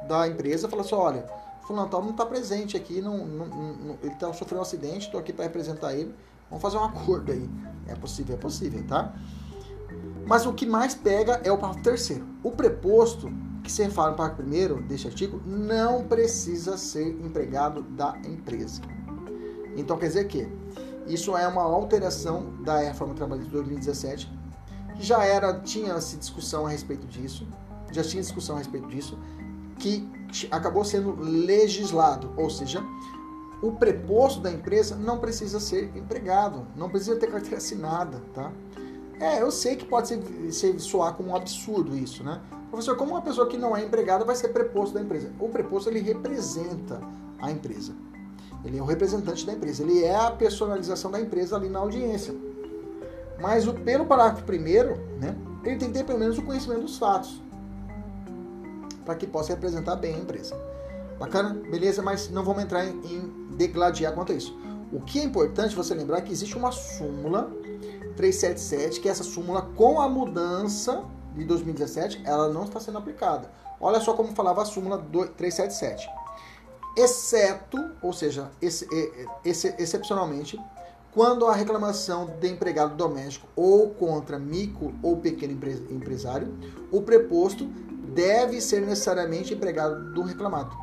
da 0.06 0.28
empresa 0.28 0.68
falar 0.68 0.82
assim, 0.82 0.94
olha, 0.94 1.26
fulano 1.66 1.88
tal 1.88 2.02
não 2.02 2.10
está 2.10 2.24
presente 2.24 2.76
aqui, 2.76 3.00
não, 3.00 3.18
não, 3.18 3.46
não 3.46 3.98
ele 4.02 4.14
tá, 4.14 4.32
sofreu 4.32 4.58
um 4.58 4.62
acidente, 4.62 5.06
estou 5.06 5.18
aqui 5.18 5.32
para 5.32 5.44
representar 5.44 5.94
ele. 5.94 6.14
Vamos 6.48 6.62
fazer 6.62 6.76
um 6.76 6.84
acordo 6.84 7.32
aí. 7.32 7.48
É 7.88 7.94
possível, 7.94 8.36
é 8.36 8.38
possível, 8.38 8.84
tá? 8.86 9.12
Mas 10.26 10.46
o 10.46 10.52
que 10.52 10.66
mais 10.66 10.94
pega 10.94 11.40
é 11.44 11.50
o 11.50 11.58
parágrafo 11.58 11.82
terceiro. 11.82 12.26
O 12.42 12.50
preposto, 12.50 13.32
que 13.66 13.72
se 13.72 13.82
refere 13.82 14.10
no 14.10 14.16
parágrafo 14.16 14.42
primeiro 14.42 14.80
deste 14.82 15.08
artigo, 15.08 15.42
não 15.44 16.04
precisa 16.04 16.78
ser 16.78 17.08
empregado 17.08 17.82
da 17.82 18.16
empresa. 18.24 18.80
Então 19.76 19.98
quer 19.98 20.06
dizer 20.06 20.28
que 20.28 20.48
isso 21.06 21.36
é 21.36 21.46
uma 21.46 21.62
alteração 21.62 22.54
da 22.62 22.78
reforma 22.78 23.14
trabalhista 23.14 23.48
de 23.48 23.56
2017, 23.56 24.32
que 24.96 25.02
já 25.02 25.24
era, 25.24 25.60
tinha-se 25.60 26.16
discussão 26.16 26.64
a 26.64 26.70
respeito 26.70 27.06
disso, 27.06 27.46
já 27.92 28.02
tinha 28.02 28.22
discussão 28.22 28.54
a 28.54 28.58
respeito 28.58 28.86
disso, 28.86 29.18
que 29.78 30.08
acabou 30.50 30.84
sendo 30.84 31.16
legislado, 31.20 32.32
ou 32.36 32.48
seja, 32.48 32.82
o 33.62 33.72
preposto 33.72 34.40
da 34.40 34.50
empresa 34.50 34.94
não 34.94 35.18
precisa 35.18 35.58
ser 35.58 35.90
empregado, 35.96 36.66
não 36.76 36.88
precisa 36.88 37.16
ter 37.16 37.26
carteira 37.30 37.56
assinada, 37.56 38.22
tá? 38.32 38.52
É, 39.18 39.40
eu 39.40 39.50
sei 39.50 39.76
que 39.76 39.84
pode 39.84 40.08
ser, 40.08 40.22
ser 40.52 40.78
soar 40.78 41.14
como 41.14 41.30
um 41.30 41.36
absurdo 41.36 41.96
isso, 41.96 42.22
né? 42.22 42.40
Professor, 42.76 42.94
como 42.94 43.12
uma 43.12 43.22
pessoa 43.22 43.46
que 43.46 43.56
não 43.56 43.74
é 43.74 43.82
empregada 43.82 44.22
vai 44.22 44.36
ser 44.36 44.48
preposto 44.48 44.92
da 44.92 45.00
empresa? 45.00 45.32
O 45.40 45.48
preposto 45.48 45.88
ele 45.88 45.98
representa 46.00 47.00
a 47.40 47.50
empresa. 47.50 47.94
Ele 48.62 48.76
é 48.76 48.82
o 48.82 48.84
representante 48.84 49.46
da 49.46 49.54
empresa, 49.54 49.82
ele 49.82 50.04
é 50.04 50.14
a 50.14 50.30
personalização 50.30 51.10
da 51.10 51.18
empresa 51.18 51.56
ali 51.56 51.70
na 51.70 51.78
audiência. 51.78 52.34
Mas 53.40 53.66
o, 53.66 53.72
pelo 53.72 54.04
parágrafo 54.04 54.44
primeiro, 54.44 54.94
né, 55.18 55.34
ele 55.64 55.76
tem 55.76 55.88
que 55.88 55.94
ter 55.94 56.04
pelo 56.04 56.18
menos 56.18 56.36
o 56.36 56.42
conhecimento 56.42 56.82
dos 56.82 56.98
fatos 56.98 57.40
para 59.06 59.14
que 59.14 59.26
possa 59.26 59.54
representar 59.54 59.96
bem 59.96 60.14
a 60.14 60.18
empresa. 60.18 60.54
Bacana? 61.18 61.54
Beleza? 61.70 62.02
Mas 62.02 62.28
não 62.28 62.44
vamos 62.44 62.62
entrar 62.62 62.84
em, 62.84 62.90
em 63.06 63.56
degladiar 63.56 64.12
quanto 64.12 64.32
a 64.32 64.34
isso. 64.34 64.54
O 64.92 65.00
que 65.00 65.18
é 65.18 65.22
importante 65.22 65.74
você 65.74 65.94
lembrar 65.94 66.18
é 66.18 66.20
que 66.20 66.30
existe 66.30 66.54
uma 66.58 66.72
súmula 66.72 67.50
377, 68.18 69.00
que 69.00 69.08
essa 69.08 69.24
súmula, 69.24 69.62
com 69.62 69.98
a 69.98 70.06
mudança 70.10 71.15
de 71.36 71.44
2017, 71.44 72.22
ela 72.24 72.48
não 72.48 72.64
está 72.64 72.80
sendo 72.80 72.98
aplicada. 72.98 73.50
Olha 73.80 74.00
só 74.00 74.14
como 74.14 74.34
falava 74.34 74.62
a 74.62 74.64
súmula 74.64 74.98
377. 75.36 76.08
Exceto, 76.96 77.90
ou 78.00 78.12
seja, 78.12 78.50
esse, 78.60 78.88
esse, 79.44 79.74
excepcionalmente, 79.78 80.58
quando 81.12 81.46
a 81.46 81.54
reclamação 81.54 82.26
de 82.40 82.48
empregado 82.48 82.94
doméstico 82.94 83.46
ou 83.54 83.90
contra 83.90 84.38
micro 84.38 84.94
ou 85.02 85.18
pequeno 85.18 85.52
empresário, 85.90 86.54
o 86.90 87.02
preposto 87.02 87.66
deve 88.14 88.60
ser 88.60 88.80
necessariamente 88.80 89.52
empregado 89.52 90.12
do 90.12 90.22
reclamado. 90.22 90.74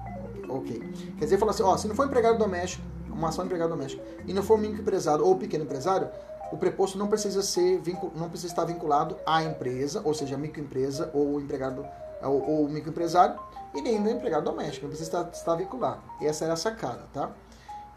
Ok. 0.47 0.79
Quer 1.17 1.25
dizer, 1.25 1.37
fala 1.39 1.51
assim, 1.51 1.63
ó, 1.63 1.75
se 1.77 1.87
não 1.87 1.95
for 1.95 2.05
empregado 2.05 2.37
doméstico, 2.37 2.83
uma 3.09 3.29
ação 3.29 3.43
de 3.43 3.47
empregado 3.47 3.69
doméstico, 3.69 4.03
e 4.27 4.33
não 4.33 4.43
for 4.43 4.57
microempresário 4.57 5.25
ou 5.25 5.35
pequeno 5.35 5.63
empresário, 5.63 6.09
o 6.51 6.57
preposto 6.57 6.97
não 6.97 7.07
precisa 7.07 7.41
ser 7.41 7.81
não 8.15 8.29
precisa 8.29 8.47
estar 8.47 8.65
vinculado 8.65 9.17
à 9.25 9.43
empresa, 9.43 10.01
ou 10.03 10.13
seja, 10.13 10.37
microempresa 10.37 11.09
ou 11.13 11.39
empregado 11.39 11.85
ou, 12.21 12.49
ou 12.49 12.69
microempresário, 12.69 13.39
e 13.73 13.81
nem 13.81 14.01
do 14.01 14.09
empregado 14.09 14.45
doméstico, 14.45 14.85
não 14.85 14.89
precisa 14.89 15.09
estar, 15.09 15.29
estar 15.31 15.55
vinculado. 15.55 16.01
Essa 16.21 16.45
era 16.45 16.53
a 16.53 16.57
sacada, 16.57 17.07
tá? 17.11 17.31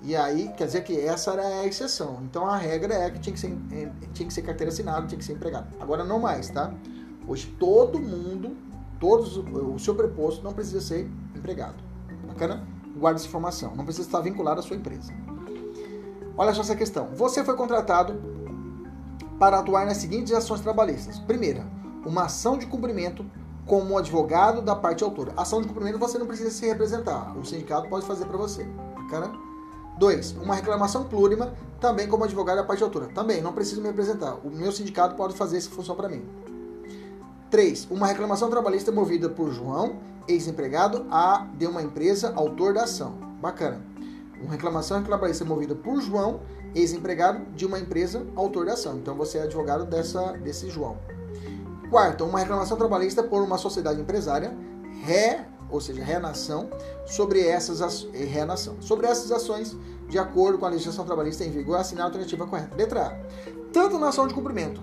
E 0.02 0.16
aí, 0.16 0.48
quer 0.56 0.66
dizer 0.66 0.82
que 0.82 0.98
essa 0.98 1.32
era 1.32 1.46
a 1.60 1.66
exceção. 1.66 2.18
Então 2.22 2.46
a 2.46 2.56
regra 2.56 2.94
é 2.94 3.10
que 3.10 3.18
tinha 3.18 3.32
que 3.32 3.40
ser, 3.40 3.56
eh, 3.72 3.90
tinha 4.12 4.26
que 4.26 4.34
ser 4.34 4.42
carteira 4.42 4.72
assinada, 4.72 5.06
tinha 5.06 5.18
que 5.18 5.24
ser 5.24 5.34
empregado. 5.34 5.68
Agora 5.80 6.04
não 6.04 6.18
mais, 6.18 6.50
tá? 6.50 6.72
Hoje 7.26 7.46
todo 7.58 7.98
mundo 7.98 8.56
Todos, 8.98 9.36
o 9.36 9.78
seu 9.78 9.94
preposto 9.94 10.42
não 10.42 10.52
precisa 10.52 10.80
ser 10.80 11.10
empregado. 11.34 11.76
Bacana? 12.26 12.66
Guarde 12.96 13.20
essa 13.20 13.28
informação. 13.28 13.76
Não 13.76 13.84
precisa 13.84 14.08
estar 14.08 14.20
vinculado 14.20 14.60
à 14.60 14.62
sua 14.62 14.76
empresa. 14.76 15.12
Olha 16.36 16.52
só 16.52 16.60
essa 16.60 16.76
questão. 16.76 17.08
Você 17.14 17.42
foi 17.42 17.56
contratado 17.56 18.20
para 19.38 19.58
atuar 19.58 19.86
nas 19.86 19.96
seguintes 19.96 20.32
ações 20.32 20.60
trabalhistas. 20.60 21.18
Primeira, 21.18 21.66
uma 22.04 22.24
ação 22.24 22.58
de 22.58 22.66
cumprimento 22.66 23.24
como 23.64 23.98
advogado 23.98 24.62
da 24.62 24.76
parte 24.76 25.02
autora. 25.02 25.32
Ação 25.36 25.60
de 25.60 25.68
cumprimento 25.68 25.98
você 25.98 26.18
não 26.18 26.26
precisa 26.26 26.50
se 26.50 26.66
representar. 26.66 27.36
O 27.36 27.44
sindicato 27.44 27.88
pode 27.88 28.06
fazer 28.06 28.26
para 28.26 28.36
você. 28.36 28.64
Bacana? 28.94 29.32
Dois, 29.98 30.32
uma 30.32 30.54
reclamação 30.54 31.04
plurima, 31.04 31.54
também 31.80 32.06
como 32.06 32.24
advogado 32.24 32.56
da 32.56 32.64
parte 32.64 32.82
autora. 32.82 33.06
Também, 33.06 33.40
não 33.40 33.52
preciso 33.52 33.80
me 33.80 33.88
representar. 33.88 34.34
O 34.44 34.50
meu 34.50 34.70
sindicato 34.70 35.14
pode 35.14 35.34
fazer 35.34 35.56
essa 35.56 35.70
função 35.70 35.96
para 35.96 36.08
mim. 36.08 36.22
3. 37.50 37.88
Uma 37.90 38.06
reclamação 38.06 38.50
trabalhista 38.50 38.92
movida 38.92 39.30
por 39.30 39.50
João, 39.50 39.96
ex-empregado, 40.28 41.06
a 41.10 41.46
de 41.56 41.66
uma 41.66 41.82
empresa 41.82 42.32
autor 42.36 42.74
da 42.74 42.84
ação. 42.84 43.12
Bacana. 43.40 43.95
Uma 44.40 44.52
reclamação 44.52 45.02
trabalhista 45.02 45.44
movida 45.44 45.74
por 45.74 46.00
João, 46.00 46.40
ex-empregado 46.74 47.44
de 47.54 47.64
uma 47.64 47.78
empresa 47.78 48.26
autor 48.36 48.66
da 48.66 48.74
ação. 48.74 48.96
Então 48.96 49.14
você 49.14 49.38
é 49.38 49.42
advogado 49.42 49.84
dessa, 49.84 50.32
desse 50.32 50.68
João. 50.68 50.98
Quarto, 51.90 52.24
uma 52.24 52.38
reclamação 52.38 52.76
trabalhista 52.76 53.22
por 53.22 53.42
uma 53.42 53.56
sociedade 53.56 54.00
empresária, 54.00 54.56
ré, 55.04 55.46
ou 55.70 55.80
seja, 55.80 56.02
renação, 56.02 56.68
sobre 57.06 57.46
essas 57.46 58.06
renação. 58.12 58.76
Sobre 58.80 59.06
essas 59.06 59.30
ações, 59.32 59.76
de 60.08 60.18
acordo 60.18 60.58
com 60.58 60.66
a 60.66 60.68
legislação 60.68 61.04
trabalhista 61.04 61.44
em 61.44 61.50
vigor, 61.50 61.78
assinar 61.78 62.04
a 62.04 62.06
alternativa 62.08 62.46
correta. 62.46 62.76
Letra 62.76 63.06
A. 63.06 63.72
Tanto 63.72 63.98
na 63.98 64.08
ação 64.08 64.26
de 64.26 64.34
cumprimento 64.34 64.80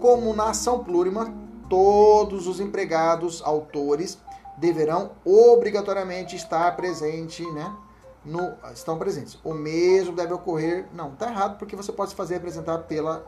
como 0.00 0.32
na 0.34 0.50
ação 0.50 0.84
plurima, 0.84 1.34
todos 1.68 2.46
os 2.46 2.60
empregados 2.60 3.42
autores 3.44 4.18
deverão 4.56 5.12
obrigatoriamente 5.24 6.36
estar 6.36 6.74
presente, 6.76 7.42
né? 7.52 7.74
No, 8.28 8.52
estão 8.74 8.98
presentes. 8.98 9.38
O 9.42 9.54
mesmo 9.54 10.14
deve 10.14 10.34
ocorrer. 10.34 10.86
Não, 10.92 11.12
tá 11.12 11.30
errado 11.30 11.58
porque 11.58 11.74
você 11.74 11.90
pode 11.90 12.10
se 12.10 12.16
fazer 12.16 12.34
representar 12.34 12.76
pela 12.80 13.24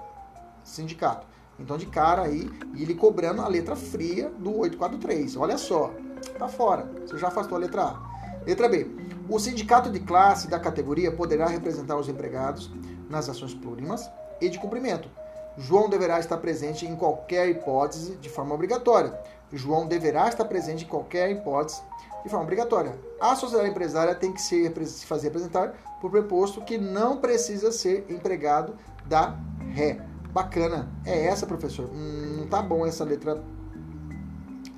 sindicato. 0.62 1.26
Então, 1.58 1.78
de 1.78 1.86
cara 1.86 2.22
aí, 2.22 2.50
ele 2.76 2.94
cobrando 2.94 3.40
a 3.40 3.48
letra 3.48 3.74
fria 3.74 4.28
do 4.38 4.58
843. 4.58 5.36
Olha 5.36 5.56
só, 5.56 5.90
tá 6.38 6.48
fora. 6.48 6.86
Você 7.06 7.16
já 7.16 7.28
afastou 7.28 7.56
a 7.56 7.60
letra 7.60 7.82
A. 7.82 8.44
Letra 8.46 8.68
B. 8.68 8.90
O 9.26 9.38
sindicato 9.38 9.90
de 9.90 10.00
classe 10.00 10.48
da 10.48 10.60
categoria 10.60 11.10
poderá 11.10 11.46
representar 11.46 11.96
os 11.96 12.08
empregados 12.08 12.70
nas 13.08 13.26
ações 13.26 13.54
plurimas 13.54 14.10
e 14.38 14.50
de 14.50 14.58
cumprimento. 14.58 15.08
João 15.56 15.88
deverá 15.88 16.20
estar 16.20 16.36
presente 16.36 16.86
em 16.86 16.94
qualquer 16.94 17.48
hipótese 17.48 18.16
de 18.16 18.28
forma 18.28 18.54
obrigatória. 18.54 19.18
João 19.50 19.86
deverá 19.86 20.28
estar 20.28 20.44
presente 20.44 20.84
em 20.84 20.88
qualquer 20.88 21.30
hipótese 21.30 21.82
de 22.22 22.28
forma 22.28 22.44
obrigatória. 22.44 22.98
A 23.20 23.34
sociedade 23.34 23.70
empresária 23.70 24.14
tem 24.14 24.32
que 24.32 24.40
se 24.40 24.70
fazer 25.06 25.28
representar 25.28 25.74
por 26.00 26.10
preposto 26.10 26.60
que 26.62 26.78
não 26.78 27.18
precisa 27.18 27.72
ser 27.72 28.06
empregado 28.08 28.76
da 29.06 29.36
ré. 29.72 30.00
Bacana. 30.32 30.88
É 31.04 31.26
essa, 31.26 31.46
professor? 31.46 31.90
Hum, 31.92 32.46
tá 32.48 32.62
bom 32.62 32.86
essa 32.86 33.04
letra 33.04 33.42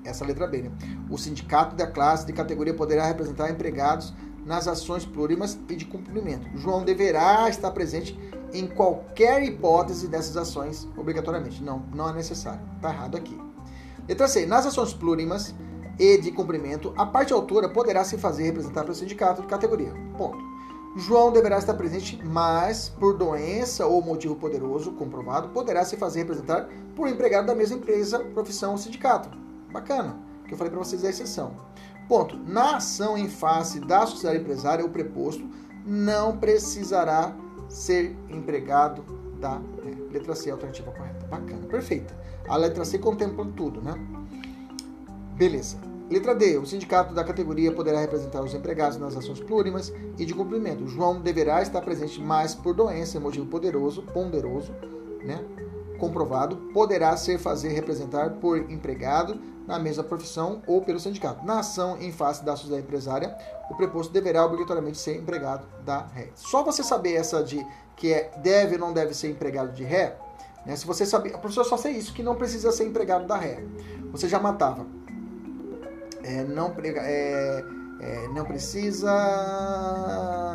essa 0.05 0.24
letra 0.24 0.47
B, 0.47 0.62
né? 0.62 0.70
O 1.09 1.16
sindicato 1.16 1.76
da 1.76 1.86
classe 1.86 2.26
de 2.26 2.32
categoria 2.32 2.74
poderá 2.74 3.07
representar 3.07 3.51
empregados 3.51 4.12
nas 4.45 4.66
ações 4.66 5.05
plurimas 5.05 5.59
e 5.68 5.76
de 5.76 5.84
cumprimento. 5.84 6.49
João 6.59 6.84
deverá 6.84 7.49
estar 7.49 7.70
presente 7.70 8.18
em 8.53 8.66
qualquer 8.66 9.43
hipótese 9.43 10.09
dessas 10.09 10.36
ações, 10.36 10.88
obrigatoriamente. 10.97 11.62
Não, 11.62 11.84
não 11.95 12.09
é 12.09 12.12
necessário. 12.12 12.61
Está 12.76 12.90
errado 12.90 13.16
aqui. 13.16 13.38
Letra 14.09 14.26
C. 14.26 14.47
Nas 14.47 14.66
ações 14.66 14.93
plurimas 14.93 15.55
e 15.99 16.18
de 16.18 16.32
cumprimento, 16.32 16.93
a 16.97 17.07
parte 17.07 17.32
autora 17.32 17.68
poderá 17.68 18.05
se 18.05 18.16
fazer 18.18 18.45
representar 18.45 18.82
pelo 18.82 18.95
sindicato 18.95 19.43
de 19.43 19.49
categoria. 19.49 19.93
Ponto. 20.16 20.53
João 20.97 21.32
deverá 21.32 21.57
estar 21.57 21.74
presente, 21.74 22.20
mas 22.22 22.90
por 22.90 23.16
doença 23.16 23.86
ou 23.86 24.03
motivo 24.03 24.36
poderoso 24.36 24.93
comprovado, 24.93 25.49
poderá 25.49 25.84
se 25.84 25.97
fazer 25.97 26.20
representar 26.20 26.68
por 26.95 27.09
empregado 27.09 27.47
da 27.47 27.55
mesma 27.55 27.76
empresa, 27.76 28.18
profissão 28.18 28.72
ou 28.72 28.78
sindicato. 28.78 29.30
Bacana, 29.72 30.18
que 30.47 30.53
eu 30.53 30.59
falei 30.59 30.70
para 30.70 30.80
vocês 30.80 31.03
a 31.05 31.09
exceção. 31.09 31.57
Ponto. 32.09 32.36
Na 32.36 32.76
ação 32.76 33.16
em 33.16 33.28
face 33.28 33.80
da 33.80 34.07
sociedade 34.07 34.40
empresária, 34.40 34.84
o 34.84 34.90
preposto 34.90 35.49
não 35.86 36.36
precisará 36.36 37.34
ser 37.70 38.14
empregado 38.28 39.03
da 39.40 39.61
é, 39.84 40.12
letra 40.12 40.34
C, 40.34 40.51
alternativa 40.51 40.93
correta. 40.93 41.26
Bacana, 41.26 41.66
perfeita. 41.66 42.14
A 42.47 42.57
letra 42.57 42.84
C 42.84 42.99
contempla 42.99 43.47
tudo, 43.57 43.80
né? 43.80 43.95
Beleza. 45.33 45.78
Letra 46.11 46.35
D. 46.35 46.59
O 46.59 46.66
sindicato 46.66 47.14
da 47.14 47.24
categoria 47.24 47.72
poderá 47.72 48.01
representar 48.01 48.43
os 48.43 48.53
empregados 48.55 48.99
nas 48.99 49.16
ações 49.16 49.41
plurimas 49.41 49.93
e 50.18 50.24
de 50.24 50.35
cumprimento. 50.35 50.87
João 50.87 51.20
deverá 51.20 51.62
estar 51.62 51.80
presente 51.80 52.20
mais 52.20 52.55
por 52.55 52.74
doença, 52.74 53.18
motivo 53.18 53.47
poderoso, 53.47 54.03
ponderoso, 54.03 54.72
né? 55.24 55.43
comprovado, 56.03 56.57
poderá 56.74 57.16
ser 57.16 57.39
fazer 57.39 57.68
representar 57.68 58.30
por 58.41 58.59
empregado 58.59 59.41
na 59.68 59.78
mesma 59.78 60.03
profissão 60.03 60.61
ou 60.66 60.83
pelo 60.83 60.99
sindicato. 60.99 61.47
Na 61.47 61.61
ação 61.61 61.97
em 62.01 62.11
face 62.11 62.45
da 62.45 62.57
sociedade 62.57 62.83
empresária, 62.83 63.37
o 63.70 63.76
preposto 63.76 64.12
deverá 64.12 64.45
obrigatoriamente 64.45 64.99
ser 64.99 65.16
empregado 65.16 65.64
da 65.85 66.05
ré. 66.07 66.30
Só 66.35 66.64
você 66.64 66.83
saber 66.83 67.14
essa 67.14 67.45
de 67.45 67.64
que 67.95 68.12
é 68.12 68.33
deve 68.39 68.74
ou 68.74 68.80
não 68.80 68.93
deve 68.93 69.14
ser 69.14 69.30
empregado 69.30 69.72
de 69.72 69.85
ré, 69.85 70.18
né? 70.66 70.74
Se 70.74 70.85
você 70.85 71.07
saber, 71.07 71.35
a 71.35 71.39
professora 71.39 71.68
só 71.68 71.76
sei 71.76 71.93
isso 71.93 72.12
que 72.12 72.22
não 72.22 72.35
precisa 72.35 72.72
ser 72.72 72.85
empregado 72.85 73.26
da 73.26 73.37
ré. 73.37 73.64
Você 74.11 74.28
já 74.28 74.41
matava. 74.41 74.85
É, 76.24 76.44
não 76.44 76.74
é, 76.78 77.64
é, 78.00 78.28
não 78.28 78.44
precisa, 78.44 79.10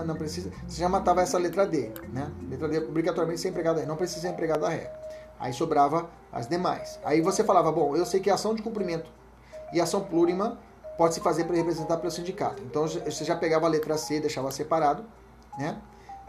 não 0.06 0.16
precisa. 0.16 0.52
Você 0.68 0.82
já 0.82 0.90
matava 0.90 1.22
essa 1.22 1.38
letra 1.38 1.66
D, 1.66 1.92
né? 2.12 2.32
Letra 2.50 2.68
D 2.68 2.80
obrigatoriamente 2.80 3.42
ser 3.42 3.50
empregado 3.50 3.76
da 3.76 3.82
ré. 3.82 3.88
Não 3.88 3.96
precisa 3.96 4.22
ser 4.22 4.30
empregado 4.30 4.62
da 4.62 4.70
ré. 4.70 4.92
Aí 5.40 5.54
sobrava 5.54 6.10
as 6.32 6.48
demais. 6.48 7.00
Aí 7.04 7.22
você 7.22 7.44
falava, 7.44 7.72
bom, 7.72 7.96
eu 7.96 8.06
sei 8.06 8.20
que 8.20 8.30
ação 8.30 8.56
de 8.56 8.62
cumprimento 8.62 9.10
e 9.74 9.80
ação 9.80 10.02
plurima 10.02 10.60
pode 10.98 11.14
se 11.14 11.20
fazer 11.20 11.46
para 11.46 11.56
representar 11.56 11.98
pelo 11.98 12.12
sindicato. 12.12 12.62
Então 12.64 12.88
você 12.88 13.24
já 13.24 13.36
pegava 13.36 13.66
a 13.66 13.70
letra 13.70 13.98
C, 13.98 14.20
deixava 14.20 14.52
separado, 14.52 15.06
né? 15.58 15.78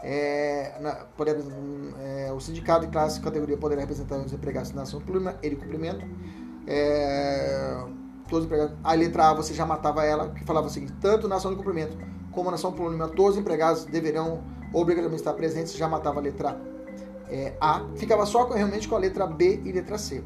É, 0.01 0.77
na, 0.79 1.05
é, 1.99 2.31
o 2.31 2.39
sindicato 2.39 2.85
de 2.85 2.91
classe 2.91 3.19
categoria 3.19 3.57
poderá 3.57 3.81
representar 3.81 4.15
os 4.17 4.31
empregados 4.31 4.71
na 4.71 4.83
ação 4.83 5.01
plurima 5.01 5.35
e 5.43 5.49
de 5.49 5.55
cumprimento. 5.57 6.05
É, 6.65 7.83
todos 8.29 8.45
empregados. 8.45 8.75
A 8.83 8.93
letra 8.93 9.29
A 9.29 9.33
você 9.33 9.53
já 9.53 9.65
matava 9.65 10.05
ela, 10.05 10.29
que 10.29 10.43
falava 10.43 10.67
o 10.67 10.69
seguinte: 10.69 10.93
tanto 11.01 11.27
na 11.27 11.35
ação 11.35 11.51
de 11.51 11.57
cumprimento 11.57 11.97
como 12.31 12.49
na 12.49 12.55
ação 12.55 12.71
plurima, 12.71 13.07
todos 13.07 13.33
os 13.33 13.41
empregados 13.41 13.85
deverão 13.85 14.43
obrigatoriamente 14.73 15.21
estar 15.21 15.33
presentes. 15.33 15.75
Já 15.75 15.87
matava 15.87 16.19
a 16.19 16.23
letra 16.23 16.59
é, 17.29 17.53
A, 17.59 17.85
ficava 17.95 18.25
só 18.25 18.45
com, 18.45 18.53
realmente 18.53 18.87
com 18.87 18.95
a 18.95 18.99
letra 18.99 19.25
B 19.25 19.61
e 19.65 19.71
letra 19.71 19.97
C. 19.97 20.23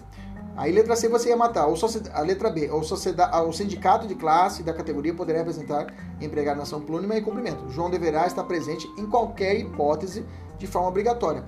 Aí 0.55 0.71
letra 0.71 0.95
C 0.95 1.09
você 1.09 1.29
ia 1.29 1.37
matar 1.37 1.65
ou 1.65 1.75
a 2.13 2.21
letra 2.21 2.49
B, 2.49 2.69
ou 2.69 2.81
o 2.81 3.53
sindicato 3.53 4.07
de 4.07 4.13
classe 4.13 4.61
da 4.61 4.71
categoria 4.71 5.13
poderá 5.13 5.39
representar 5.39 5.87
empregado 6.21 6.57
na 6.57 6.63
ação 6.63 6.79
plúnima 6.79 7.15
e 7.15 7.21
cumprimento. 7.21 7.67
João 7.69 7.89
deverá 7.89 8.27
estar 8.27 8.43
presente 8.43 8.87
em 8.97 9.07
qualquer 9.07 9.59
hipótese 9.59 10.23
de 10.59 10.67
forma 10.67 10.89
obrigatória, 10.89 11.43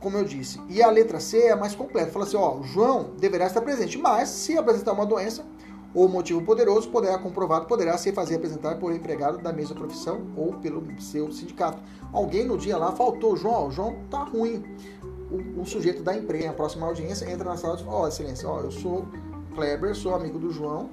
como 0.00 0.16
eu 0.16 0.24
disse. 0.24 0.58
E 0.70 0.82
a 0.82 0.90
letra 0.90 1.20
C 1.20 1.48
é 1.48 1.54
mais 1.54 1.74
completa. 1.74 2.10
Fala 2.10 2.24
assim, 2.24 2.38
ó, 2.38 2.62
João 2.62 3.10
deverá 3.18 3.46
estar 3.46 3.60
presente, 3.60 3.98
mas 3.98 4.30
se 4.30 4.56
apresentar 4.56 4.92
uma 4.92 5.04
doença 5.04 5.44
ou 5.96 6.06
motivo 6.10 6.42
poderoso, 6.42 6.90
poderá 6.90 7.16
comprovado, 7.16 7.64
poderá 7.64 7.96
se 7.96 8.12
fazer 8.12 8.34
apresentar 8.34 8.78
por 8.78 8.92
empregado 8.92 9.38
da 9.38 9.50
mesma 9.50 9.74
profissão 9.74 10.26
ou 10.36 10.52
pelo 10.52 10.84
seu 11.00 11.32
sindicato. 11.32 11.82
Alguém 12.12 12.44
no 12.44 12.58
dia 12.58 12.76
lá 12.76 12.92
faltou, 12.92 13.34
João, 13.34 13.70
João 13.70 13.96
tá 14.10 14.22
ruim 14.24 14.62
o, 15.30 15.62
o 15.62 15.64
sujeito 15.64 16.02
da 16.02 16.14
empresa, 16.14 16.52
próxima 16.52 16.86
audiência, 16.86 17.24
entra 17.32 17.48
na 17.48 17.56
sala 17.56 17.74
e 17.74 17.76
diz, 17.78 17.86
ó, 17.88 18.02
oh, 18.02 18.08
excelência, 18.08 18.46
ó, 18.46 18.60
eu 18.60 18.70
sou 18.70 19.06
Kleber, 19.54 19.94
sou 19.96 20.14
amigo 20.14 20.38
do 20.38 20.52
João, 20.52 20.90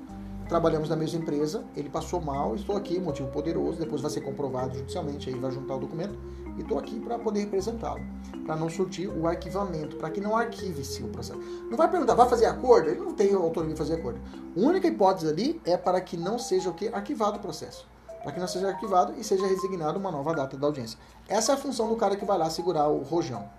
trabalhamos 0.47 0.87
na 0.87 0.95
mesma 0.95 1.19
empresa, 1.19 1.65
ele 1.75 1.89
passou 1.89 2.21
mal, 2.21 2.55
estou 2.55 2.77
aqui, 2.77 2.97
motivo 2.97 3.27
poderoso, 3.27 3.77
depois 3.77 3.99
vai 3.99 4.09
ser 4.09 4.21
comprovado 4.21 4.73
judicialmente, 4.77 5.29
aí 5.29 5.35
vai 5.35 5.51
juntar 5.51 5.75
o 5.75 5.79
documento, 5.79 6.17
e 6.57 6.61
estou 6.61 6.77
aqui 6.79 6.99
para 6.99 7.17
poder 7.17 7.41
representá-lo, 7.41 8.01
para 8.45 8.55
não 8.55 8.69
surtir 8.69 9.07
o 9.07 9.27
arquivamento, 9.27 9.95
para 9.97 10.09
que 10.09 10.21
não 10.21 10.35
arquive-se 10.35 11.03
o 11.03 11.07
processo. 11.07 11.39
Não 11.69 11.77
vai 11.77 11.89
perguntar, 11.89 12.15
vai 12.15 12.29
fazer 12.29 12.45
acordo? 12.45 12.89
Ele 12.89 12.99
não 12.99 13.13
tem 13.13 13.33
autonomia 13.33 13.73
de 13.73 13.77
fazer 13.77 13.95
acordo. 13.95 14.19
A 14.55 14.59
única 14.59 14.87
hipótese 14.87 15.27
ali 15.27 15.61
é 15.65 15.77
para 15.77 15.99
que 16.01 16.17
não 16.17 16.37
seja 16.37 16.69
o 16.69 16.73
que? 16.73 16.87
Arquivado 16.89 17.37
o 17.37 17.41
processo. 17.41 17.87
Para 18.21 18.31
que 18.31 18.39
não 18.39 18.47
seja 18.47 18.69
arquivado 18.69 19.13
e 19.17 19.23
seja 19.23 19.45
resignado 19.45 19.99
uma 19.99 20.11
nova 20.11 20.33
data 20.33 20.55
da 20.55 20.67
audiência. 20.67 20.97
Essa 21.27 21.51
é 21.51 21.55
a 21.55 21.57
função 21.57 21.89
do 21.89 21.95
cara 21.95 22.15
que 22.15 22.23
vai 22.23 22.37
lá 22.37 22.49
segurar 22.49 22.87
o 22.87 23.03
rojão. 23.03 23.49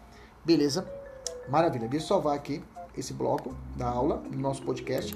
Beleza? 0.44 0.86
Maravilha. 1.48 1.86
Deixa 1.88 2.04
eu 2.04 2.08
salvar 2.08 2.34
aqui 2.34 2.62
esse 2.96 3.12
bloco 3.12 3.54
da 3.76 3.88
aula 3.88 4.22
no 4.30 4.38
nosso 4.38 4.62
podcast. 4.62 5.14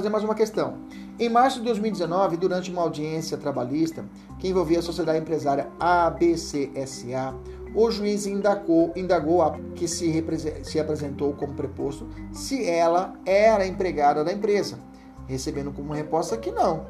Fazer 0.00 0.08
mais 0.08 0.24
uma 0.24 0.34
questão. 0.34 0.78
Em 1.18 1.28
março 1.28 1.58
de 1.58 1.66
2019, 1.66 2.38
durante 2.38 2.70
uma 2.70 2.80
audiência 2.80 3.36
trabalhista 3.36 4.02
que 4.38 4.48
envolvia 4.48 4.78
a 4.78 4.82
sociedade 4.82 5.18
empresária 5.18 5.68
ABCSA, 5.78 7.34
o 7.74 7.90
juiz 7.90 8.26
indagou, 8.26 8.92
indagou 8.96 9.42
a 9.42 9.58
que 9.74 9.86
se, 9.86 10.24
se 10.62 10.80
apresentou 10.80 11.34
como 11.34 11.52
preposto 11.52 12.08
se 12.32 12.66
ela 12.66 13.12
era 13.26 13.66
empregada 13.66 14.24
da 14.24 14.32
empresa, 14.32 14.78
recebendo 15.26 15.70
como 15.70 15.92
resposta 15.92 16.38
que 16.38 16.50
não. 16.50 16.86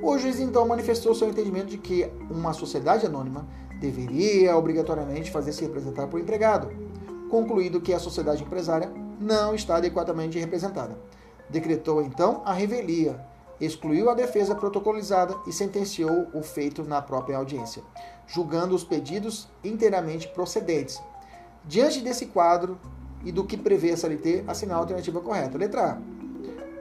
O 0.00 0.16
juiz 0.16 0.38
então 0.38 0.66
manifestou 0.68 1.12
seu 1.12 1.28
entendimento 1.28 1.66
de 1.66 1.78
que 1.78 2.08
uma 2.30 2.52
sociedade 2.52 3.04
anônima 3.04 3.48
deveria 3.80 4.56
obrigatoriamente 4.56 5.30
fazer-se 5.32 5.62
representar 5.62 6.06
por 6.06 6.20
empregado, 6.20 6.70
concluído 7.28 7.80
que 7.80 7.92
a 7.92 7.98
sociedade 7.98 8.44
empresária 8.44 8.92
não 9.18 9.56
está 9.56 9.76
adequadamente 9.76 10.38
representada. 10.38 10.96
Decretou 11.48 12.02
então 12.02 12.42
a 12.44 12.52
revelia, 12.52 13.20
excluiu 13.60 14.10
a 14.10 14.14
defesa 14.14 14.54
protocolizada 14.54 15.34
e 15.46 15.52
sentenciou 15.52 16.28
o 16.32 16.42
feito 16.42 16.82
na 16.82 17.00
própria 17.00 17.36
audiência, 17.36 17.82
julgando 18.26 18.74
os 18.74 18.84
pedidos 18.84 19.48
inteiramente 19.62 20.28
procedentes. 20.28 21.00
Diante 21.64 22.00
desse 22.00 22.26
quadro 22.26 22.78
e 23.24 23.32
do 23.32 23.44
que 23.44 23.56
prevê 23.56 23.92
a 23.92 23.96
CLT, 23.96 24.44
assinar 24.46 24.76
a 24.76 24.80
alternativa 24.80 25.20
correta. 25.20 25.56
Letra 25.56 25.92
A. 25.92 25.98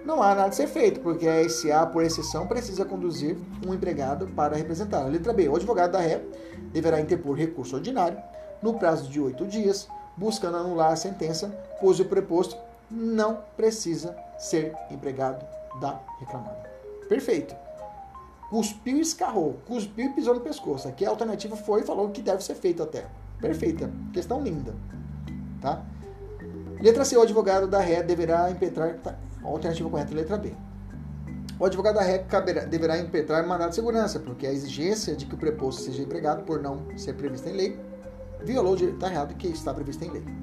Não 0.06 0.22
há 0.22 0.36
nada 0.36 0.50
a 0.50 0.52
ser 0.52 0.68
feito, 0.68 1.00
porque 1.00 1.26
a 1.26 1.48
SA, 1.50 1.86
por 1.86 2.04
exceção, 2.04 2.46
precisa 2.46 2.84
conduzir 2.84 3.38
um 3.66 3.74
empregado 3.74 4.28
para 4.28 4.58
representar. 4.58 5.04
Letra 5.06 5.32
B. 5.32 5.48
O 5.48 5.56
advogado 5.56 5.92
da 5.92 6.00
ré 6.00 6.22
deverá 6.74 7.00
interpor 7.00 7.38
recurso 7.38 7.78
ordinário 7.78 8.18
no 8.62 8.74
prazo 8.74 9.10
de 9.10 9.22
oito 9.22 9.48
dias, 9.48 9.88
buscando 10.18 10.58
anular 10.58 10.92
a 10.92 10.98
sentença, 10.98 11.58
pois 11.80 12.02
o 12.02 12.06
preposto 12.06 12.58
não 12.94 13.40
precisa 13.58 14.16
ser 14.38 14.76
empregado 14.92 15.44
da 15.82 16.00
reclamada. 16.20 16.70
Perfeito. 17.10 17.56
Cuspiu 18.50 18.98
e 18.98 19.02
escarrou, 19.02 19.58
cuspiu 19.66 20.06
e 20.06 20.10
pisou 20.10 20.36
no 20.36 20.42
pescoço. 20.42 20.88
Aqui 20.88 21.04
a 21.06 21.10
alternativa 21.10 21.56
foi 21.56 21.82
e 21.82 21.84
falou 21.84 22.12
que 22.12 22.22
deve 22.22 22.44
ser 22.44 22.54
feito 22.54 22.84
até. 22.84 23.08
Perfeita. 23.42 23.90
Questão 24.14 24.42
linda. 24.42 24.76
Tá? 25.60 25.84
Letra 26.80 27.04
C. 27.04 27.18
O 27.18 27.22
advogado 27.24 27.68
da 27.68 27.80
ré 27.80 28.04
deverá 28.04 28.52
impetrar. 28.52 28.96
Tá. 29.00 29.16
Alternativa 29.44 29.90
correta, 29.90 30.14
letra 30.14 30.38
B. 30.38 30.54
O 31.60 31.66
advogado 31.66 31.96
da 31.96 32.02
ré 32.02 32.20
caberá, 32.20 32.66
deverá 32.66 32.98
impetrar 33.00 33.46
mandado 33.48 33.70
de 33.70 33.76
segurança, 33.76 34.20
porque 34.20 34.46
a 34.46 34.52
exigência 34.52 35.16
de 35.16 35.26
que 35.26 35.34
o 35.34 35.38
preposto 35.38 35.82
seja 35.82 36.04
empregado 36.04 36.44
por 36.44 36.62
não 36.62 36.98
ser 36.98 37.14
prevista 37.14 37.50
em 37.50 37.54
lei 37.54 37.80
violou 38.44 38.74
o 38.74 38.76
direito 38.76 39.00
da 39.00 39.08
real 39.08 39.28
que 39.28 39.48
está 39.48 39.74
previsto 39.74 40.04
em 40.04 40.12
lei. 40.12 40.43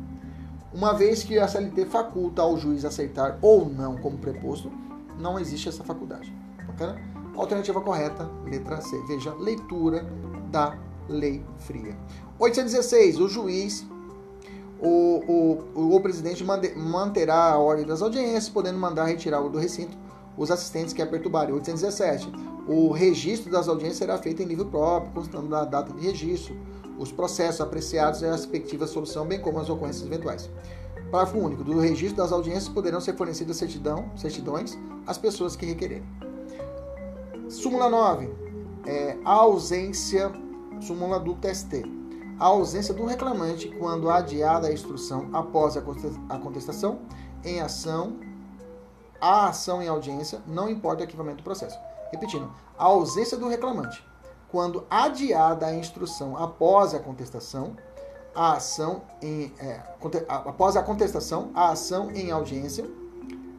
Uma 0.72 0.92
vez 0.92 1.24
que 1.24 1.38
a 1.38 1.48
CLT 1.48 1.86
faculta 1.86 2.42
ao 2.42 2.56
juiz 2.56 2.84
aceitar 2.84 3.38
ou 3.42 3.68
não 3.68 3.96
como 3.96 4.18
preposto, 4.18 4.70
não 5.18 5.38
existe 5.38 5.68
essa 5.68 5.82
faculdade. 5.82 6.32
Bacana? 6.66 6.96
Alternativa 7.36 7.80
correta, 7.80 8.30
letra 8.44 8.80
C. 8.80 8.96
Veja, 9.08 9.34
leitura 9.34 10.06
da 10.50 10.78
lei 11.08 11.44
fria. 11.58 11.96
816. 12.38 13.18
O 13.18 13.28
juiz, 13.28 13.84
o, 14.80 15.58
o, 15.74 15.96
o 15.96 16.00
presidente 16.00 16.44
manterá 16.44 17.52
a 17.52 17.58
ordem 17.58 17.84
das 17.84 18.00
audiências, 18.00 18.48
podendo 18.48 18.78
mandar 18.78 19.06
retirar 19.06 19.40
do 19.40 19.58
recinto 19.58 19.96
os 20.36 20.50
assistentes 20.50 20.94
que 20.94 21.02
a 21.02 21.06
perturbarem. 21.06 21.52
817. 21.52 22.30
O 22.68 22.92
registro 22.92 23.50
das 23.50 23.68
audiências 23.68 23.98
será 23.98 24.18
feito 24.18 24.42
em 24.42 24.46
nível 24.46 24.66
próprio, 24.66 25.12
constando 25.12 25.48
da 25.48 25.64
data 25.64 25.92
de 25.92 26.06
registro, 26.06 26.56
os 27.00 27.10
processos 27.10 27.60
apreciados 27.60 28.20
e 28.20 28.26
a 28.26 28.32
respectiva 28.32 28.86
solução, 28.86 29.26
bem 29.26 29.40
como 29.40 29.58
as 29.58 29.70
ocorrências 29.70 30.06
eventuais. 30.06 30.50
Parágrafo 31.10 31.38
único. 31.38 31.64
Do 31.64 31.80
registro 31.80 32.18
das 32.18 32.30
audiências 32.30 32.68
poderão 32.68 33.00
ser 33.00 33.16
fornecidas 33.16 33.56
certidão, 33.56 34.10
certidões 34.16 34.78
às 35.06 35.18
pessoas 35.18 35.56
que 35.56 35.66
requererem. 35.66 36.06
Súmula 37.48 37.88
9. 37.88 38.30
É, 38.86 39.16
a 39.24 39.32
ausência, 39.32 40.30
súmula 40.80 41.18
do 41.18 41.34
TST. 41.34 41.82
A 42.38 42.46
ausência 42.46 42.94
do 42.94 43.04
reclamante 43.04 43.68
quando 43.78 44.08
adiada 44.08 44.68
a 44.68 44.72
instrução 44.72 45.28
após 45.32 45.76
a 45.76 46.38
contestação 46.38 47.00
em 47.44 47.60
ação 47.60 48.18
a 49.20 49.48
ação 49.48 49.82
em 49.82 49.88
audiência, 49.88 50.40
não 50.46 50.68
importa 50.68 51.02
o 51.02 51.04
arquivamento 51.04 51.38
do 51.38 51.42
processo. 51.42 51.78
Repetindo, 52.10 52.50
a 52.78 52.84
ausência 52.84 53.36
do 53.36 53.48
reclamante. 53.48 54.02
Quando 54.50 54.84
adiada 54.90 55.66
a 55.66 55.74
instrução 55.74 56.36
após 56.36 56.94
a 56.94 56.98
contestação, 56.98 57.76
a 58.34 58.54
ação 58.54 59.02
em, 59.22 59.52
é, 59.58 59.80
após 60.28 60.76
a 60.76 60.82
contestação, 60.82 61.50
a 61.54 61.70
ação 61.70 62.10
em 62.10 62.30
audiência, 62.30 62.88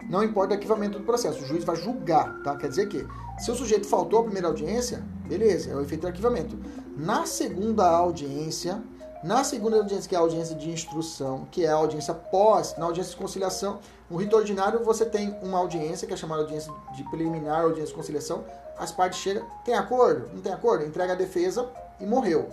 não 0.09 0.23
importa 0.23 0.53
o 0.53 0.55
arquivamento 0.55 0.99
do 0.99 1.05
processo, 1.05 1.41
o 1.41 1.45
juiz 1.45 1.63
vai 1.63 1.75
julgar, 1.75 2.41
tá? 2.43 2.55
Quer 2.57 2.67
dizer 2.67 2.87
que 2.89 3.05
se 3.39 3.49
o 3.49 3.55
sujeito 3.55 3.87
faltou 3.87 4.19
à 4.19 4.23
primeira 4.23 4.47
audiência, 4.47 5.03
beleza, 5.25 5.71
é 5.71 5.75
o 5.75 5.81
efeito 5.81 6.01
do 6.01 6.07
arquivamento. 6.07 6.57
Na 6.97 7.25
segunda 7.25 7.87
audiência, 7.89 8.83
na 9.23 9.43
segunda 9.43 9.77
audiência, 9.77 10.09
que 10.09 10.15
é 10.15 10.17
a 10.17 10.21
audiência 10.21 10.55
de 10.55 10.69
instrução, 10.69 11.47
que 11.51 11.63
é 11.63 11.69
a 11.69 11.75
audiência 11.75 12.13
pós, 12.13 12.75
na 12.77 12.85
audiência 12.85 13.11
de 13.11 13.17
conciliação, 13.17 13.79
no 14.09 14.17
rito 14.17 14.35
ordinário 14.35 14.83
você 14.83 15.05
tem 15.05 15.35
uma 15.41 15.59
audiência, 15.59 16.07
que 16.07 16.13
é 16.13 16.17
chamada 16.17 16.41
audiência 16.41 16.73
de 16.95 17.03
preliminar, 17.09 17.61
audiência 17.61 17.87
de 17.87 17.93
conciliação, 17.93 18.43
as 18.81 18.91
partes 18.91 19.19
chegam, 19.19 19.45
tem 19.63 19.75
acordo? 19.75 20.33
Não 20.33 20.41
tem 20.41 20.51
acordo? 20.51 20.83
Entrega 20.83 21.13
a 21.13 21.15
defesa 21.15 21.69
e 21.99 22.05
morreu. 22.05 22.49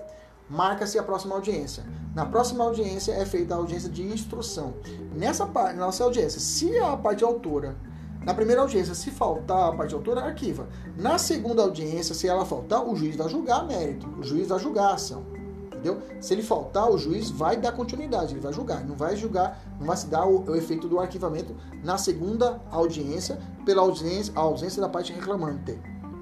Marca-se 0.49 0.99
a 0.99 1.03
próxima 1.03 1.35
audiência. 1.35 1.83
Na 2.15 2.27
próxima 2.27 2.65
audiência 2.65 3.13
é 3.13 3.25
feita 3.25 3.55
a 3.55 3.57
audiência 3.57 3.89
de 3.89 4.03
instrução. 4.03 4.75
Nessa, 5.15 5.47
nessa 5.75 6.05
audiência, 6.05 6.39
se 6.39 6.79
a 6.79 6.97
parte 6.99 7.25
autora 7.25 7.77
na 8.25 8.35
primeira 8.35 8.61
audiência, 8.61 8.95
se 8.95 9.11
faltar 9.11 9.71
a 9.71 9.73
parte 9.73 9.95
autora, 9.95 10.21
arquiva. 10.21 10.69
Na 10.99 11.17
segunda 11.17 11.63
audiência, 11.63 12.15
se 12.15 12.29
ela 12.29 12.45
faltar, 12.45 12.87
o 12.87 12.95
juiz 12.95 13.17
vai 13.17 13.27
julgar 13.27 13.67
mérito, 13.67 14.07
o 14.19 14.23
juiz 14.23 14.49
vai 14.49 14.59
julgar 14.59 14.91
a 14.91 14.95
ação. 14.97 15.25
Entendeu? 15.69 16.03
Se 16.21 16.35
ele 16.35 16.43
faltar, 16.43 16.91
o 16.91 16.99
juiz 16.99 17.31
vai 17.31 17.57
dar 17.57 17.73
continuidade, 17.73 18.35
ele 18.35 18.41
vai 18.41 18.53
julgar, 18.53 18.85
não 18.85 18.97
vai 18.97 19.17
julgar, 19.17 19.59
não 19.79 19.87
vai 19.87 19.97
se 19.97 20.09
dar 20.09 20.27
o, 20.27 20.45
o 20.45 20.57
efeito 20.57 20.87
do 20.89 20.99
arquivamento 20.99 21.57
na 21.83 21.97
segunda 21.97 22.61
audiência 22.71 23.39
pela 23.65 23.81
ausência 23.81 24.83
da 24.83 24.89
parte 24.91 25.13
reclamante. 25.13 25.79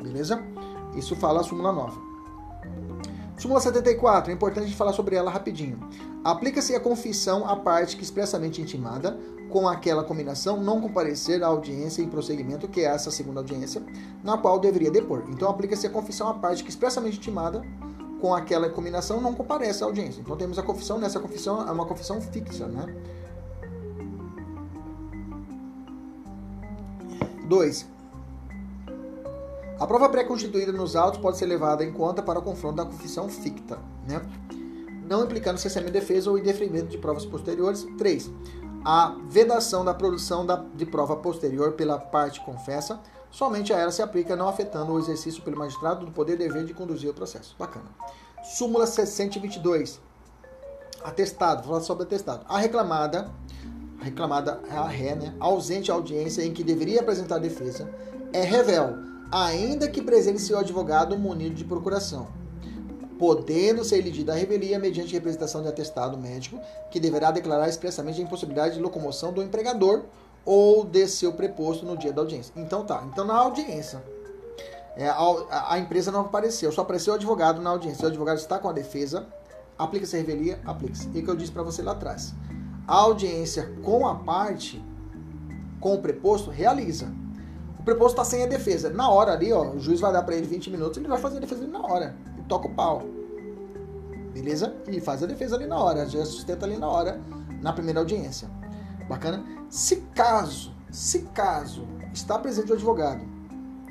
Beleza? 0.07 0.41
Isso 0.95 1.17
fala 1.17 1.41
a 1.41 1.43
súmula 1.43 1.73
9. 1.73 1.99
Súmula 3.37 3.61
74, 3.61 4.31
é 4.31 4.35
importante 4.35 4.65
a 4.65 4.67
gente 4.67 4.77
falar 4.77 4.93
sobre 4.93 5.17
ela 5.17 5.31
rapidinho. 5.31 5.79
Aplica-se 6.25 6.75
a 6.75 6.81
confissão 6.81 7.47
à 7.47 7.57
parte 7.57 7.97
que 7.97 8.03
expressamente 8.03 8.63
intimada, 8.63 9.19
com 9.51 9.69
aquela 9.69 10.03
combinação, 10.03 10.57
não 10.57 10.81
comparecer 10.81 11.43
à 11.43 11.49
audiência 11.49 12.03
em 12.03 12.09
prosseguimento, 12.09 12.67
que 12.67 12.81
é 12.81 12.85
essa 12.85 13.11
segunda 13.11 13.41
audiência, 13.41 13.83
na 14.25 14.39
qual 14.39 14.59
deveria 14.59 14.91
depor. 14.91 15.25
Então, 15.29 15.51
aplica-se 15.51 15.87
a 15.87 15.91
confissão 15.91 16.29
à 16.29 16.35
parte 16.35 16.65
que 16.65 16.71
expressamente 16.71 17.19
intimada, 17.19 17.63
com 18.21 18.35
aquela 18.35 18.71
combinação 18.71 19.21
não 19.21 19.35
comparece 19.35 19.83
à 19.83 19.87
audiência. 19.87 20.21
Então 20.21 20.37
temos 20.37 20.59
a 20.59 20.63
confissão, 20.63 20.99
nessa 20.99 21.21
confissão 21.21 21.69
é 21.69 21.71
uma 21.71 21.85
confissão 21.85 22.21
fixa, 22.21 22.67
né? 22.67 22.87
2. 27.47 27.96
A 29.79 29.87
prova 29.87 30.09
pré-constituída 30.09 30.73
nos 30.73 30.97
autos 30.97 31.21
pode 31.21 31.37
ser 31.37 31.47
levada 31.47 31.85
em 31.85 31.93
conta 31.93 32.23
para 32.23 32.39
o 32.39 32.43
confronto 32.43 32.77
da 32.77 32.85
confissão 32.87 33.29
ficta, 33.29 33.79
né? 34.09 34.23
não 35.07 35.25
implicando 35.25 35.59
cessamento 35.59 35.93
de 35.93 36.01
defesa 36.01 36.31
ou 36.31 36.39
indeferimento 36.39 36.89
de 36.89 36.99
provas 36.99 37.27
posteriores. 37.27 37.87
3. 37.99 38.31
A 38.85 39.17
vedação 39.29 39.85
da 39.85 39.93
produção 39.93 40.47
de 40.75 40.87
prova 40.87 41.17
posterior 41.17 41.73
pela 41.73 41.99
parte 41.99 42.41
confessa 42.41 43.01
somente 43.31 43.73
a 43.73 43.79
ela 43.79 43.91
se 43.91 44.01
aplica, 44.01 44.35
não 44.35 44.49
afetando 44.49 44.93
o 44.93 44.99
exercício 44.99 45.43
pelo 45.43 45.59
magistrado 45.59 46.07
do 46.07 46.13
poder 46.13 46.35
e 46.35 46.37
dever 46.37 46.65
de 46.65 46.73
conduzir 46.73 47.11
o 47.11 47.15
processo. 47.15 47.55
Bacana. 47.59 47.87
Súmula 48.43 48.87
622. 48.87 50.01
Atestado, 51.05 51.63
vou 51.63 51.73
falar 51.73 51.81
sobre 51.83 52.05
atestado. 52.05 52.47
A 52.49 52.59
reclamada, 52.59 53.31
a 54.01 54.05
reclamada 54.05 54.61
é 54.71 54.77
a 54.77 54.87
ré, 54.87 55.15
né? 55.15 55.35
Ausente 55.39 55.91
audiência 55.91 56.43
em 56.43 56.53
que 56.53 56.65
deveria 56.65 57.01
apresentar 57.01 57.39
defesa, 57.39 57.91
é 58.33 58.43
revel, 58.43 58.97
ainda 59.31 59.89
que 59.89 60.03
presente 60.03 60.41
seu 60.41 60.59
advogado 60.59 61.19
munido 61.19 61.55
de 61.55 61.65
procuração, 61.65 62.29
podendo 63.19 63.85
ser 63.85 63.99
elegida 63.99 64.33
a 64.33 64.37
revelia 64.37 64.79
mediante 64.79 65.13
representação 65.13 65.63
de 65.63 65.69
atestado 65.69 66.19
médico, 66.19 66.61
que 66.91 67.01
deverá 67.01 67.31
declarar 67.31 67.69
expressamente 67.69 68.21
a 68.21 68.25
impossibilidade 68.25 68.75
de 68.75 68.81
locomoção 68.81 69.33
do 69.33 69.43
empregador 69.43 70.05
ou 70.45 70.85
de 70.85 71.09
seu 71.09 71.33
preposto 71.33 71.85
no 71.85 71.97
dia 71.97 72.13
da 72.13 72.23
audiência. 72.23 72.53
Então 72.57 72.85
tá. 72.85 73.03
Então 73.11 73.25
na 73.25 73.35
audiência, 73.35 74.03
é, 74.97 75.09
a, 75.09 75.73
a, 75.73 75.79
empresa 75.79 76.11
não 76.13 76.21
apareceu, 76.21 76.71
só 76.73 76.83
apareceu 76.83 77.13
o 77.13 77.17
advogado 77.17 77.61
na 77.61 77.71
audiência. 77.71 78.05
O 78.05 78.09
advogado 78.09 78.39
está 78.39 78.59
com 78.59 78.69
a 78.69 78.73
defesa, 78.73 79.27
aplica-se 79.77 80.17
a 80.17 80.19
revelia, 80.19 80.61
aplica-se. 80.65 81.11
E 81.13 81.21
o 81.21 81.25
que 81.25 81.31
eu 81.31 81.37
disse 81.37 81.53
para 81.53 81.63
você 81.63 81.83
lá 81.83 81.93
atrás. 81.93 82.33
A 82.87 82.95
audiência 82.95 83.75
com 83.83 84.07
a 84.07 84.15
parte, 84.15 84.83
com 85.81 85.95
o 85.95 86.01
preposto, 86.01 86.51
realiza. 86.51 87.13
Preposto 87.87 88.21
está 88.21 88.25
sem 88.25 88.43
a 88.43 88.47
defesa. 88.47 88.91
Na 88.91 89.09
hora 89.09 89.33
ali, 89.33 89.53
ó, 89.53 89.71
o 89.71 89.79
juiz 89.79 90.01
vai 90.01 90.13
dar 90.13 90.25
para 90.25 90.35
ele 90.35 90.45
20 90.45 90.71
minutos, 90.71 90.99
ele 90.99 91.07
vai 91.07 91.19
fazer 91.19 91.37
a 91.37 91.41
defesa 91.41 91.65
na 91.69 91.81
hora. 91.81 92.17
E 92.37 92.43
toca 92.43 92.67
o 92.67 92.75
pau. 92.75 93.03
Beleza? 94.35 94.75
E 94.89 95.01
faz 95.01 95.23
a 95.23 95.27
defesa 95.27 95.55
ali 95.55 95.67
na 95.67 95.79
hora, 95.79 96.05
já 96.05 96.25
sustenta 96.25 96.67
ali 96.67 96.77
na 96.77 96.89
hora, 96.89 97.21
na 97.63 97.73
primeira 97.73 98.01
audiência. 98.01 98.51
Bacana? 99.09 99.45
Se 99.71 99.99
caso, 100.17 100.75
se 100.91 101.21
caso 101.27 101.87
está 102.13 102.37
presente 102.41 102.73
o 102.73 102.75
advogado, 102.75 103.25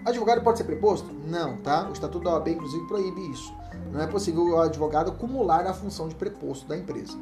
advogado 0.04 0.44
pode 0.44 0.58
ser 0.58 0.66
preposto? 0.66 1.10
Não, 1.26 1.56
tá? 1.62 1.88
O 1.88 1.94
Estatuto 1.94 2.26
da 2.26 2.32
OAB, 2.32 2.50
inclusive, 2.50 2.86
proíbe 2.88 3.32
isso. 3.32 3.54
Não 3.94 4.02
é 4.02 4.08
possível 4.08 4.44
o 4.44 4.60
advogado 4.60 5.12
acumular 5.12 5.66
a 5.66 5.74
função 5.74 6.10
de 6.10 6.16
preposto 6.16 6.68
da 6.68 6.76
empresa. 6.76 7.18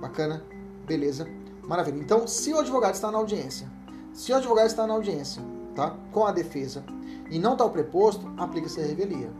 Bacana? 0.00 0.42
Beleza? 0.86 1.28
Maravilha. 1.68 2.00
Então, 2.00 2.26
se 2.26 2.50
o 2.54 2.60
advogado 2.60 2.94
está 2.94 3.10
na 3.10 3.18
audiência, 3.18 3.70
se 4.14 4.32
o 4.32 4.36
advogado 4.36 4.66
está 4.66 4.86
na 4.86 4.94
audiência, 4.94 5.42
tá? 5.74 5.96
Com 6.12 6.26
a 6.26 6.32
defesa 6.32 6.84
e 7.30 7.38
não 7.38 7.52
está 7.52 7.64
o 7.64 7.70
preposto, 7.70 8.30
aplica-se 8.36 8.80
a 8.80 8.86
revelia. 8.86 9.30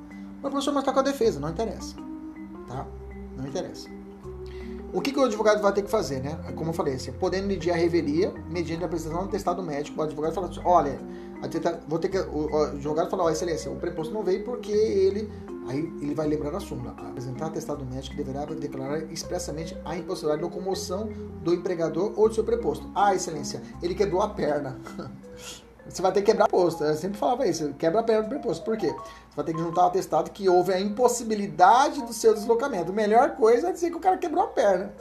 Mas, 0.43 0.51
professor, 0.51 0.73
mas 0.73 0.83
está 0.83 0.93
com 0.93 1.01
a 1.01 1.03
defesa, 1.03 1.41
não 1.41 1.51
interessa. 1.51 1.97
Tá? 2.69 2.87
Não 3.37 3.47
interessa. 3.47 3.89
O 4.93 5.01
que, 5.01 5.11
que 5.11 5.19
o 5.19 5.25
advogado 5.25 5.61
vai 5.61 5.73
ter 5.73 5.83
que 5.83 5.91
fazer, 5.91 6.23
né? 6.23 6.39
Como 6.55 6.71
eu 6.71 6.75
falei, 6.75 6.95
assim, 6.95 7.13
podendo 7.13 7.49
medir 7.49 7.73
a 7.73 7.75
revelia, 7.75 8.33
mediante 8.49 8.85
a 8.85 8.87
apresentação 8.87 9.25
do 9.25 9.29
atestado 9.29 9.63
médico, 9.63 10.01
o 10.01 10.05
advogado 10.05 10.33
fala 10.33 10.49
assim, 10.49 10.61
olha, 10.65 11.01
vou 11.89 11.99
ter 11.99 12.09
que, 12.09 12.19
o, 12.19 12.57
advogado 12.63 13.11
fala, 13.11 13.25
ó, 13.25 13.31
excelência, 13.31 13.71
o 13.71 13.77
preposto 13.77 14.15
não 14.15 14.23
veio 14.23 14.45
porque 14.45 14.71
ele, 14.71 15.29
aí 15.67 15.81
ele 16.01 16.15
vai 16.15 16.29
lembrar 16.29 16.55
a 16.55 16.61
súmula, 16.61 16.93
apresentar 16.93 17.47
atestado 17.47 17.85
médico 17.85 18.15
deverá 18.15 18.45
declarar 18.45 18.99
expressamente 19.13 19.77
a 19.85 19.97
impossibilidade 19.97 20.43
de 20.43 20.49
locomoção 20.49 21.09
do 21.43 21.53
empregador 21.53 22.13
ou 22.17 22.29
do 22.29 22.35
seu 22.35 22.45
preposto. 22.45 22.89
Ah, 22.95 23.15
excelência, 23.17 23.63
ele 23.83 23.97
quebrou 23.97 24.23
a 24.23 24.29
perna. 24.29 24.79
Você 25.89 26.01
vai 26.01 26.13
ter 26.13 26.23
que 26.23 26.33
quebrar 26.33 26.49
posto. 26.49 26.83
Eu 26.83 26.95
sempre 26.95 27.19
falava 27.19 27.47
isso, 27.47 27.75
quebra 27.75 28.01
a 28.01 28.03
perna 28.03 28.23
do 28.23 28.29
preposto. 28.29 28.65
Por 28.65 28.77
quê? 28.77 28.89
Você 28.89 29.37
vai 29.37 29.45
ter 29.45 29.53
que 29.53 29.61
juntar 29.61 29.83
o 29.83 29.87
atestado 29.87 30.31
que 30.31 30.49
houve 30.49 30.73
a 30.73 30.81
impossibilidade 30.81 32.03
do 32.03 32.13
seu 32.13 32.35
deslocamento. 32.35 32.91
A 32.91 32.95
melhor 32.95 33.37
coisa 33.37 33.69
é 33.69 33.73
dizer 33.73 33.91
que 33.91 33.97
o 33.97 34.01
cara 34.01 34.17
quebrou 34.17 34.45
a 34.45 34.49
perna. 34.49 34.93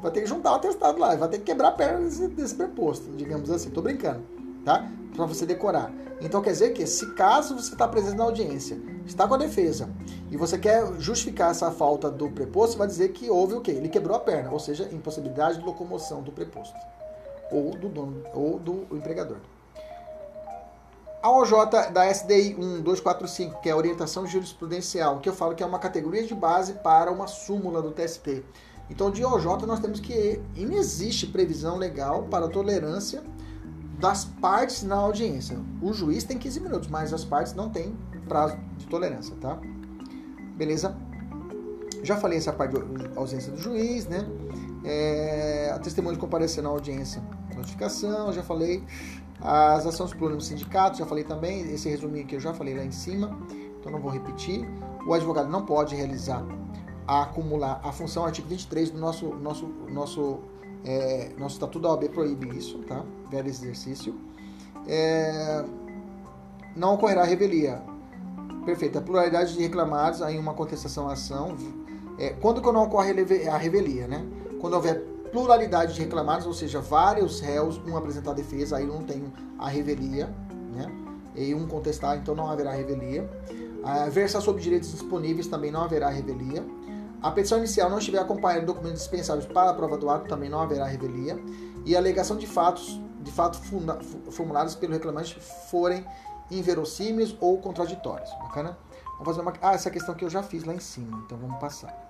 vai 0.00 0.10
ter 0.10 0.20
que 0.20 0.26
juntar 0.26 0.52
o 0.52 0.54
atestado 0.56 0.98
lá, 0.98 1.14
vai 1.16 1.28
ter 1.28 1.38
que 1.38 1.44
quebrar 1.44 1.68
a 1.68 1.72
perna 1.72 2.00
desse, 2.00 2.28
desse 2.28 2.54
preposto, 2.54 3.10
digamos 3.16 3.50
assim. 3.50 3.70
Tô 3.70 3.80
brincando, 3.80 4.22
tá? 4.64 4.86
Para 5.14 5.24
você 5.24 5.46
decorar. 5.46 5.90
Então 6.20 6.42
quer 6.42 6.50
dizer 6.50 6.72
que 6.72 6.86
se 6.86 7.14
caso 7.14 7.54
você 7.54 7.72
está 7.72 7.86
presente 7.86 8.16
na 8.16 8.24
audiência, 8.24 8.78
está 9.06 9.26
com 9.28 9.34
a 9.34 9.38
defesa 9.38 9.88
e 10.30 10.36
você 10.36 10.58
quer 10.58 10.86
justificar 10.98 11.50
essa 11.50 11.70
falta 11.70 12.10
do 12.10 12.30
preposto, 12.30 12.76
vai 12.76 12.86
dizer 12.86 13.10
que 13.10 13.30
houve 13.30 13.54
o 13.54 13.60
quê? 13.60 13.70
Ele 13.70 13.88
quebrou 13.88 14.16
a 14.16 14.20
perna, 14.20 14.50
ou 14.50 14.58
seja, 14.58 14.88
impossibilidade 14.92 15.58
de 15.58 15.64
locomoção 15.64 16.22
do 16.22 16.32
preposto 16.32 16.76
ou 17.50 17.70
do 17.70 17.88
dono 17.88 18.22
ou 18.34 18.58
do 18.58 18.86
empregador. 18.92 19.38
A 21.22 21.30
OJ 21.30 21.52
da 21.92 22.10
SDI 22.12 22.54
1245, 22.54 23.60
que 23.60 23.68
é 23.68 23.72
a 23.72 23.76
orientação 23.76 24.26
jurisprudencial, 24.26 25.18
que 25.18 25.28
eu 25.28 25.32
falo 25.32 25.54
que 25.54 25.62
é 25.62 25.66
uma 25.66 25.78
categoria 25.78 26.24
de 26.24 26.34
base 26.34 26.74
para 26.74 27.10
uma 27.10 27.26
súmula 27.26 27.82
do 27.82 27.90
TST. 27.90 28.44
Então, 28.88 29.10
de 29.10 29.24
OJ 29.24 29.66
nós 29.66 29.80
temos 29.80 29.98
que 29.98 30.40
inexiste 30.54 31.26
previsão 31.26 31.76
legal 31.76 32.24
para 32.24 32.48
tolerância 32.48 33.22
das 33.98 34.24
partes 34.24 34.82
na 34.82 34.96
audiência. 34.96 35.58
O 35.82 35.92
juiz 35.92 36.22
tem 36.22 36.38
15 36.38 36.60
minutos, 36.60 36.88
mas 36.88 37.12
as 37.12 37.24
partes 37.24 37.54
não 37.54 37.70
têm 37.70 37.96
prazo 38.28 38.56
de 38.76 38.86
tolerância, 38.86 39.34
tá? 39.40 39.58
Beleza? 40.56 40.96
Já 42.02 42.16
falei 42.16 42.38
essa 42.38 42.52
parte 42.52 42.72
de 42.78 43.18
ausência 43.18 43.50
do 43.50 43.58
juiz, 43.58 44.06
né? 44.06 44.24
É, 44.84 45.72
a 45.74 45.78
testemunha 45.78 46.14
de 46.14 46.20
comparecer 46.20 46.62
na 46.62 46.68
audiência, 46.68 47.22
notificação, 47.56 48.32
já 48.32 48.42
falei. 48.42 48.84
As 49.40 49.86
ações 49.86 50.12
plurinas 50.12 50.44
no 50.44 50.48
sindicato, 50.48 50.98
já 50.98 51.06
falei 51.06 51.24
também. 51.24 51.60
Esse 51.72 51.88
resuminho 51.88 52.24
aqui 52.24 52.36
eu 52.36 52.40
já 52.40 52.54
falei 52.54 52.74
lá 52.74 52.84
em 52.84 52.90
cima, 52.90 53.38
então 53.78 53.92
não 53.92 54.00
vou 54.00 54.10
repetir. 54.10 54.66
O 55.06 55.12
advogado 55.14 55.48
não 55.48 55.64
pode 55.64 55.94
realizar, 55.94 56.44
acumular 57.06 57.80
a 57.82 57.92
função, 57.92 58.24
artigo 58.24 58.48
23 58.48 58.90
do 58.90 58.98
nosso, 58.98 59.26
nosso, 59.36 59.66
nosso 59.88 60.40
é, 60.86 61.30
nosso 61.36 61.56
Estatuto 61.56 61.80
da 61.80 61.90
OAB 61.90 62.08
proíbe 62.10 62.56
isso, 62.56 62.78
tá? 62.78 63.04
Velho 63.28 63.48
exercício. 63.48 64.14
É, 64.86 65.64
não 66.76 66.94
ocorrerá 66.94 67.24
revelia. 67.24 67.82
Perfeito. 68.64 68.98
A 68.98 69.02
pluralidade 69.02 69.54
de 69.54 69.60
reclamados 69.60 70.20
em 70.20 70.38
uma 70.38 70.54
contestação 70.54 71.08
à 71.08 71.12
ação. 71.12 71.56
É, 72.18 72.30
quando 72.40 72.62
que 72.62 72.70
não 72.70 72.84
ocorre 72.84 73.10
a 73.48 73.56
revelia, 73.56 74.06
né? 74.06 74.24
Quando 74.60 74.74
houver 74.74 75.02
pluralidade 75.32 75.94
de 75.94 76.00
reclamados, 76.00 76.46
ou 76.46 76.52
seja, 76.52 76.80
vários 76.80 77.40
réus, 77.40 77.80
um 77.86 77.96
apresentar 77.96 78.32
defesa, 78.32 78.76
aí 78.76 78.86
não 78.86 79.02
tem 79.02 79.32
a 79.58 79.68
revelia, 79.68 80.26
né? 80.74 80.90
E 81.34 81.54
um 81.54 81.66
contestar, 81.66 82.16
então 82.16 82.34
não 82.34 82.50
haverá 82.50 82.72
revelia. 82.72 83.28
Versar 84.10 84.40
sobre 84.40 84.62
direitos 84.62 84.90
disponíveis 84.90 85.46
também 85.46 85.70
não 85.70 85.82
haverá 85.82 86.08
revelia. 86.08 86.64
A 87.22 87.30
petição 87.30 87.58
inicial 87.58 87.88
não 87.88 87.98
estiver 87.98 88.18
acompanhada 88.18 88.60
de 88.60 88.66
documentos 88.66 89.00
dispensáveis 89.00 89.46
para 89.46 89.70
a 89.70 89.74
prova 89.74 89.96
do 89.96 90.08
ato, 90.08 90.28
também 90.28 90.48
não 90.48 90.60
haverá 90.60 90.86
revelia. 90.86 91.38
E 91.84 91.94
a 91.94 91.98
alegação 91.98 92.36
de 92.36 92.46
fatos, 92.46 93.00
de 93.20 93.30
fato 93.30 93.58
formulados 94.30 94.74
pelo 94.74 94.92
reclamante 94.92 95.38
forem 95.70 96.04
inverossímeis 96.50 97.36
ou 97.40 97.58
contraditórios. 97.58 98.30
Bacana? 98.40 98.76
Vamos 99.18 99.26
fazer 99.26 99.40
uma. 99.40 99.52
Ah, 99.62 99.74
essa 99.74 99.90
questão 99.90 100.14
que 100.14 100.24
eu 100.24 100.30
já 100.30 100.42
fiz 100.42 100.64
lá 100.64 100.74
em 100.74 100.80
cima, 100.80 101.22
então 101.24 101.38
vamos 101.38 101.58
passar. 101.58 102.05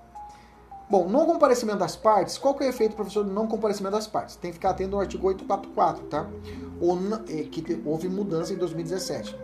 Bom, 0.89 1.09
não 1.09 1.27
comparecimento 1.27 1.79
das 1.79 1.97
partes, 1.97 2.39
qual 2.39 2.55
que 2.55 2.63
é 2.63 2.69
o 2.69 2.71
efeito, 2.71 2.95
professor, 2.95 3.25
do 3.25 3.33
não 3.33 3.49
comparecimento 3.49 3.97
das 3.97 4.07
partes? 4.07 4.37
Tem 4.37 4.51
que 4.51 4.55
ficar 4.55 4.71
atento 4.71 4.95
ao 4.95 5.01
artigo 5.01 5.27
844, 5.27 6.05
tá? 6.05 6.27
Ou, 6.81 6.97
é, 7.29 7.43
que 7.43 7.83
houve 7.85 8.09
mudança 8.09 8.53
em 8.53 8.57
2017, 8.57 9.37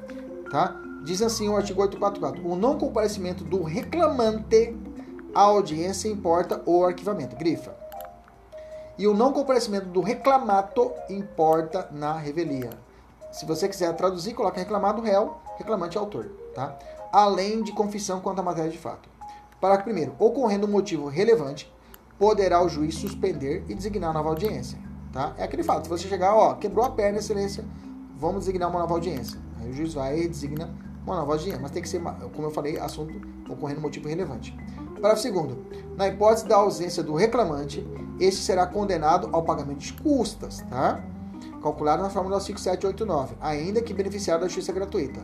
tá? 0.50 0.80
Diz 1.04 1.20
assim 1.20 1.48
o 1.48 1.56
artigo 1.56 1.80
844, 1.82 2.48
o 2.48 2.54
não 2.54 2.78
comparecimento 2.78 3.42
do 3.42 3.60
reclamante 3.64 4.76
a 5.34 5.40
audiência 5.40 6.08
importa 6.08 6.62
o 6.66 6.84
arquivamento. 6.84 7.34
Grifa. 7.36 7.74
E 8.98 9.06
o 9.06 9.14
não 9.14 9.32
comparecimento 9.32 9.86
do 9.86 10.00
reclamato 10.00 10.92
importa 11.08 11.88
na 11.90 12.12
revelia. 12.12 12.70
Se 13.32 13.46
você 13.46 13.66
quiser 13.66 13.96
traduzir, 13.96 14.34
coloca 14.34 14.60
reclamado 14.60 15.00
réu, 15.00 15.38
reclamante 15.56 15.96
autor, 15.96 16.26
tá? 16.54 16.78
Além 17.10 17.62
de 17.62 17.72
confissão 17.72 18.20
quanto 18.20 18.40
à 18.40 18.42
matéria 18.42 18.70
de 18.70 18.78
fato. 18.78 19.08
Parágrafo 19.62 19.84
primeiro. 19.84 20.12
Ocorrendo 20.18 20.66
um 20.66 20.70
motivo 20.70 21.06
relevante, 21.06 21.72
poderá 22.18 22.60
o 22.60 22.68
juiz 22.68 22.96
suspender 22.96 23.64
e 23.68 23.74
designar 23.76 24.12
nova 24.12 24.28
audiência, 24.30 24.76
tá? 25.12 25.34
É 25.38 25.44
aquele 25.44 25.62
fato, 25.62 25.84
se 25.84 25.88
você 25.88 26.08
chegar, 26.08 26.34
ó, 26.34 26.54
quebrou 26.54 26.84
a 26.84 26.90
perna, 26.90 27.20
excelência, 27.20 27.64
vamos 28.18 28.40
designar 28.40 28.68
uma 28.68 28.80
nova 28.80 28.94
audiência. 28.94 29.38
Aí 29.60 29.70
o 29.70 29.72
juiz 29.72 29.94
vai 29.94 30.18
e 30.18 30.28
designa 30.28 30.68
uma 31.06 31.14
nova 31.14 31.34
audiência, 31.34 31.60
mas 31.62 31.70
tem 31.70 31.80
que 31.80 31.88
ser, 31.88 32.00
como 32.00 32.48
eu 32.48 32.50
falei, 32.50 32.76
assunto 32.76 33.14
ocorrendo 33.48 33.80
motivo 33.80 34.08
relevante. 34.08 34.52
Parágrafo 34.96 35.22
segundo. 35.22 35.64
Na 35.96 36.08
hipótese 36.08 36.48
da 36.48 36.56
ausência 36.56 37.00
do 37.00 37.14
reclamante, 37.14 37.86
este 38.18 38.42
será 38.42 38.66
condenado 38.66 39.28
ao 39.30 39.44
pagamento 39.44 39.78
de 39.78 39.92
custas, 39.92 40.60
tá? 40.68 41.04
Calculado 41.62 42.02
na 42.02 42.10
fórmula 42.10 42.40
5789, 42.40 43.36
ainda 43.40 43.80
que 43.80 43.94
beneficiado 43.94 44.40
da 44.40 44.48
justiça 44.48 44.72
gratuita, 44.72 45.20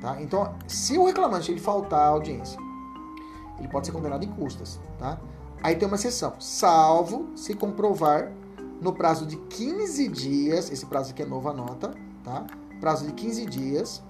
tá? 0.00 0.22
Então, 0.22 0.54
se 0.68 0.96
o 0.96 1.06
reclamante 1.06 1.50
ele 1.50 1.58
faltar 1.58 2.02
à 2.02 2.06
audiência, 2.06 2.56
ele 3.58 3.68
pode 3.68 3.86
ser 3.86 3.92
condenado 3.92 4.24
em 4.24 4.28
custas, 4.28 4.80
tá? 4.98 5.18
Aí 5.62 5.76
tem 5.76 5.86
uma 5.86 5.96
exceção, 5.96 6.34
salvo 6.38 7.30
se 7.34 7.54
comprovar 7.54 8.30
no 8.80 8.92
prazo 8.92 9.24
de 9.26 9.36
15 9.36 10.08
dias, 10.08 10.70
esse 10.70 10.84
prazo 10.86 11.12
aqui 11.12 11.22
é 11.22 11.26
nova 11.26 11.52
nota, 11.52 11.94
tá? 12.22 12.46
Prazo 12.80 13.06
de 13.06 13.12
15 13.12 13.46
dias, 13.46 14.02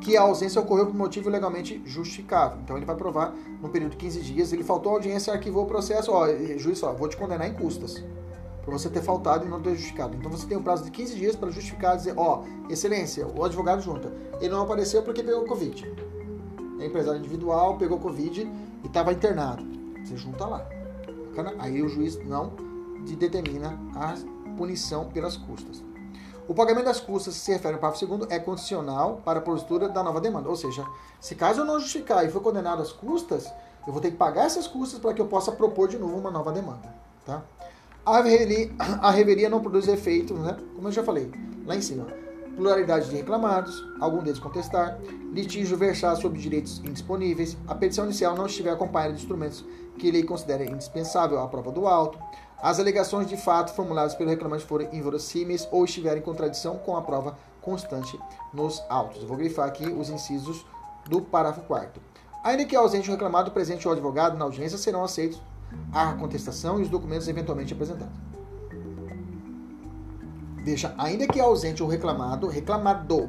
que 0.00 0.18
a 0.18 0.20
ausência 0.20 0.60
ocorreu 0.60 0.86
por 0.86 0.94
motivo 0.94 1.30
legalmente 1.30 1.80
justificável. 1.86 2.58
Então 2.62 2.76
ele 2.76 2.84
vai 2.84 2.94
provar 2.94 3.32
no 3.62 3.70
período 3.70 3.92
de 3.92 3.96
15 3.96 4.20
dias, 4.20 4.52
ele 4.52 4.62
faltou 4.62 4.92
a 4.92 4.94
audiência, 4.96 5.32
arquivou 5.32 5.64
o 5.64 5.66
processo, 5.66 6.12
ó, 6.12 6.26
juiz, 6.58 6.82
ó, 6.82 6.92
vou 6.92 7.08
te 7.08 7.16
condenar 7.16 7.48
em 7.48 7.54
custas 7.54 8.04
por 8.62 8.72
você 8.72 8.90
ter 8.90 9.02
faltado 9.02 9.46
e 9.46 9.48
não 9.48 9.62
ter 9.62 9.74
justificado. 9.74 10.14
Então 10.16 10.30
você 10.30 10.46
tem 10.46 10.58
um 10.58 10.62
prazo 10.62 10.84
de 10.84 10.90
15 10.90 11.14
dias 11.14 11.36
para 11.36 11.50
justificar, 11.50 11.96
dizer, 11.96 12.14
ó, 12.16 12.44
excelência, 12.68 13.26
o 13.26 13.44
advogado 13.44 13.80
junta. 13.80 14.12
Ele 14.40 14.50
não 14.50 14.62
apareceu 14.62 15.02
porque 15.02 15.22
pegou 15.22 15.44
Covid. 15.44 15.90
É 16.80 16.86
empresário 16.86 17.18
individual, 17.18 17.76
pegou 17.76 17.98
Covid 17.98 18.42
e 18.82 18.86
estava 18.86 19.12
internado. 19.12 19.64
Você 20.04 20.16
junta 20.16 20.46
lá. 20.46 20.66
Aí 21.58 21.82
o 21.82 21.88
juiz 21.88 22.16
não 22.24 22.52
determina 23.16 23.78
a 23.94 24.14
punição 24.56 25.06
pelas 25.06 25.36
custas. 25.36 25.82
O 26.46 26.54
pagamento 26.54 26.84
das 26.84 27.00
custas, 27.00 27.34
se 27.34 27.52
refere 27.52 27.74
ao 27.74 27.80
parágrafo 27.80 28.06
2 28.06 28.30
é 28.30 28.38
condicional 28.38 29.20
para 29.24 29.38
a 29.38 29.42
postura 29.42 29.88
da 29.88 30.02
nova 30.02 30.20
demanda. 30.20 30.48
Ou 30.48 30.56
seja, 30.56 30.84
se 31.20 31.34
caso 31.34 31.60
eu 31.60 31.64
não 31.64 31.80
justificar 31.80 32.24
e 32.24 32.30
for 32.30 32.42
condenado 32.42 32.82
às 32.82 32.92
custas, 32.92 33.50
eu 33.86 33.92
vou 33.92 34.00
ter 34.00 34.10
que 34.10 34.16
pagar 34.16 34.44
essas 34.44 34.66
custas 34.66 34.98
para 34.98 35.14
que 35.14 35.20
eu 35.20 35.26
possa 35.26 35.52
propor 35.52 35.88
de 35.88 35.98
novo 35.98 36.16
uma 36.16 36.30
nova 36.30 36.52
demanda. 36.52 36.94
Tá? 37.24 37.42
A, 38.04 38.20
revelia, 38.20 38.70
a 38.78 39.10
revelia 39.10 39.48
não 39.48 39.60
produz 39.60 39.88
efeito, 39.88 40.34
né? 40.34 40.56
como 40.74 40.88
eu 40.88 40.92
já 40.92 41.02
falei 41.02 41.30
lá 41.66 41.74
em 41.74 41.80
cima. 41.80 42.06
Pluralidade 42.56 43.08
de 43.08 43.16
reclamados, 43.16 43.84
algum 44.00 44.22
deles 44.22 44.38
contestar, 44.38 44.98
litígio 45.32 45.76
versar 45.76 46.16
sobre 46.16 46.40
direitos 46.40 46.78
indisponíveis, 46.78 47.56
a 47.66 47.74
petição 47.74 48.04
inicial 48.04 48.36
não 48.36 48.46
estiver 48.46 48.70
acompanhada 48.70 49.12
de 49.12 49.20
instrumentos 49.20 49.64
que 49.98 50.08
ele 50.08 50.22
considera 50.22 50.64
indispensável 50.64 51.40
à 51.40 51.48
prova 51.48 51.72
do 51.72 51.86
auto, 51.86 52.18
as 52.62 52.78
alegações 52.78 53.26
de 53.26 53.36
fato 53.36 53.74
formuladas 53.74 54.14
pelo 54.14 54.30
reclamante 54.30 54.64
forem 54.64 54.88
inverossímeis 54.92 55.68
ou 55.70 55.84
estiverem 55.84 56.20
em 56.20 56.24
contradição 56.24 56.78
com 56.78 56.96
a 56.96 57.02
prova 57.02 57.36
constante 57.60 58.18
nos 58.52 58.82
autos. 58.88 59.20
Eu 59.20 59.28
vou 59.28 59.36
grifar 59.36 59.66
aqui 59.66 59.86
os 59.86 60.08
incisos 60.08 60.64
do 61.08 61.20
parágrafo 61.20 61.66
4 61.66 62.00
Ainda 62.44 62.66
que 62.66 62.76
ausente 62.76 63.08
o 63.08 63.12
reclamado, 63.12 63.50
presente 63.52 63.88
o 63.88 63.90
advogado 63.90 64.36
na 64.36 64.44
audiência, 64.44 64.76
serão 64.76 65.02
aceitos 65.02 65.40
a 65.90 66.12
contestação 66.12 66.78
e 66.78 66.82
os 66.82 66.90
documentos 66.90 67.26
eventualmente 67.26 67.72
apresentados. 67.72 68.14
Veja, 70.64 70.94
ainda 70.96 71.26
que 71.26 71.38
ausente 71.38 71.82
o 71.82 71.86
reclamado, 71.86 72.46
reclamado, 72.48 73.28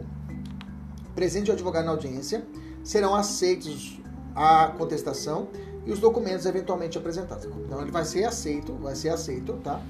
presente 1.14 1.52
o 1.52 1.54
advogado 1.54 1.84
na 1.84 1.92
audiência, 1.92 2.48
serão 2.82 3.14
aceitos 3.14 4.00
a 4.34 4.68
contestação 4.78 5.50
e 5.86 5.92
os 5.92 6.00
documentos 6.00 6.46
eventualmente 6.46 6.98
apresentados. 6.98 7.44
Então 7.44 7.82
ele 7.82 7.92
vai 7.92 8.06
ser 8.06 8.24
aceito, 8.24 8.74
vai 8.76 8.96
ser 8.96 9.10
aceito, 9.10 9.52
tá? 9.58 9.82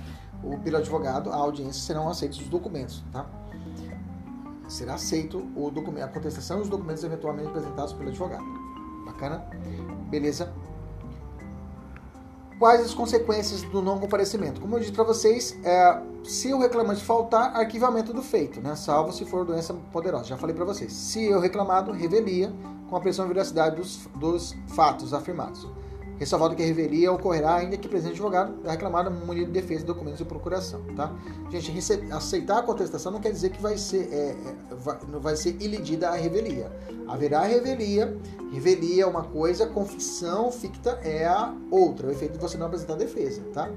O 0.43 0.57
pelo 0.57 0.77
advogado, 0.77 1.31
a 1.31 1.35
audiência 1.35 1.83
serão 1.83 2.09
aceitos 2.09 2.39
os 2.39 2.47
documentos, 2.47 3.03
tá? 3.11 3.27
Será 4.67 4.95
aceito 4.95 5.47
o 5.55 5.69
documento, 5.69 6.05
a 6.05 6.07
contestação 6.07 6.57
e 6.57 6.61
os 6.63 6.69
documentos 6.69 7.03
eventualmente 7.03 7.47
apresentados 7.47 7.93
pelo 7.93 8.09
advogado. 8.09 8.43
Bacana? 9.05 9.45
Beleza? 10.09 10.51
Quais 12.57 12.81
as 12.81 12.93
consequências 12.93 13.63
do 13.63 13.81
não 13.81 13.99
comparecimento? 13.99 14.61
Como 14.61 14.75
eu 14.75 14.79
disse 14.79 14.91
para 14.91 15.03
vocês, 15.03 15.57
é, 15.63 16.01
se 16.23 16.53
o 16.53 16.59
reclamante 16.59 17.03
faltar, 17.03 17.53
arquivamento 17.55 18.13
do 18.13 18.21
feito, 18.21 18.61
né? 18.61 18.75
salvo 18.75 19.11
se 19.11 19.25
for 19.25 19.45
doença 19.45 19.73
poderosa. 19.91 20.25
Já 20.25 20.37
falei 20.37 20.55
para 20.55 20.63
vocês. 20.63 20.93
Se 20.93 21.33
o 21.33 21.39
reclamado, 21.39 21.91
revelia 21.91 22.53
com 22.89 22.95
a 22.95 22.99
pressão 23.01 23.25
e 23.25 23.27
veracidade 23.27 23.75
dos, 23.75 24.07
dos 24.15 24.55
fatos 24.69 25.13
afirmados. 25.13 25.67
Ressalvado 26.17 26.55
que 26.55 26.63
a 26.63 26.65
revelia 26.65 27.11
ocorrerá 27.11 27.55
ainda 27.55 27.77
que 27.77 27.87
presente 27.87 28.13
advogado 28.13 28.55
reclamado 28.63 29.11
munido 29.11 29.47
de 29.47 29.51
defesa 29.51 29.81
de 29.81 29.87
documentos 29.87 30.19
de 30.19 30.25
procuração, 30.25 30.81
tá? 30.95 31.13
Gente, 31.49 31.93
aceitar 32.11 32.59
a 32.59 32.63
contestação 32.63 33.11
não 33.11 33.19
quer 33.19 33.31
dizer 33.31 33.49
que 33.49 33.61
vai 33.61 33.77
ser, 33.77 34.09
é, 34.11 34.29
é, 34.29 34.75
vai, 34.75 34.97
vai 35.19 35.35
ser 35.35 35.61
ilidida 35.61 36.09
a 36.09 36.15
revelia. 36.15 36.71
Haverá 37.07 37.41
revelia, 37.43 38.17
revelia 38.51 39.03
é 39.03 39.05
uma 39.05 39.23
coisa, 39.23 39.65
confissão 39.67 40.51
ficta 40.51 40.91
é 41.03 41.25
a 41.25 41.53
outra, 41.69 42.07
o 42.07 42.11
efeito 42.11 42.33
de 42.33 42.39
você 42.39 42.57
não 42.57 42.67
apresentar 42.67 42.95
defesa, 42.95 43.41
tá? 43.53 43.69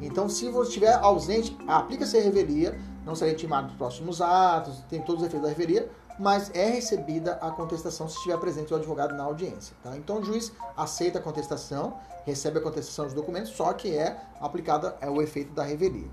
Então, 0.00 0.28
se 0.28 0.48
você 0.50 0.68
estiver 0.68 0.92
ausente, 0.94 1.56
aplica-se 1.66 2.18
a 2.18 2.22
revelia, 2.22 2.78
não 3.04 3.14
será 3.14 3.30
intimado 3.30 3.68
nos 3.68 3.76
próximos 3.76 4.20
atos, 4.20 4.84
tem 4.90 5.00
todos 5.00 5.22
os 5.22 5.28
efeitos 5.28 5.48
da 5.48 5.54
revelia, 5.56 5.88
mas 6.18 6.50
é 6.54 6.70
recebida 6.70 7.34
a 7.40 7.50
contestação 7.50 8.08
se 8.08 8.16
estiver 8.16 8.38
presente 8.38 8.72
o 8.72 8.76
advogado 8.76 9.14
na 9.14 9.24
audiência. 9.24 9.76
Tá? 9.82 9.96
Então 9.96 10.18
o 10.18 10.24
juiz 10.24 10.52
aceita 10.76 11.18
a 11.18 11.22
contestação, 11.22 11.98
recebe 12.24 12.58
a 12.58 12.62
contestação 12.62 13.04
dos 13.04 13.14
documentos, 13.14 13.50
só 13.50 13.72
que 13.72 13.96
é 13.96 14.16
aplicada 14.40 14.96
é 15.00 15.10
o 15.10 15.20
efeito 15.20 15.52
da 15.52 15.62
revelia. 15.62 16.08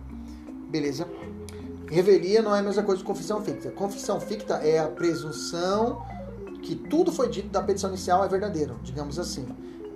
Beleza? 0.69 1.07
Revelia 1.89 2.41
não 2.41 2.55
é 2.55 2.59
a 2.59 2.63
mesma 2.63 2.83
coisa 2.83 3.01
que 3.01 3.07
confissão 3.07 3.41
ficta. 3.41 3.69
Confissão 3.71 4.19
ficta 4.19 4.55
é 4.55 4.79
a 4.79 4.87
presunção 4.87 6.03
que 6.61 6.75
tudo 6.75 7.11
foi 7.11 7.29
dito 7.29 7.49
da 7.49 7.61
petição 7.61 7.89
inicial 7.89 8.23
é 8.23 8.27
verdadeiro, 8.27 8.79
digamos 8.81 9.19
assim. 9.19 9.45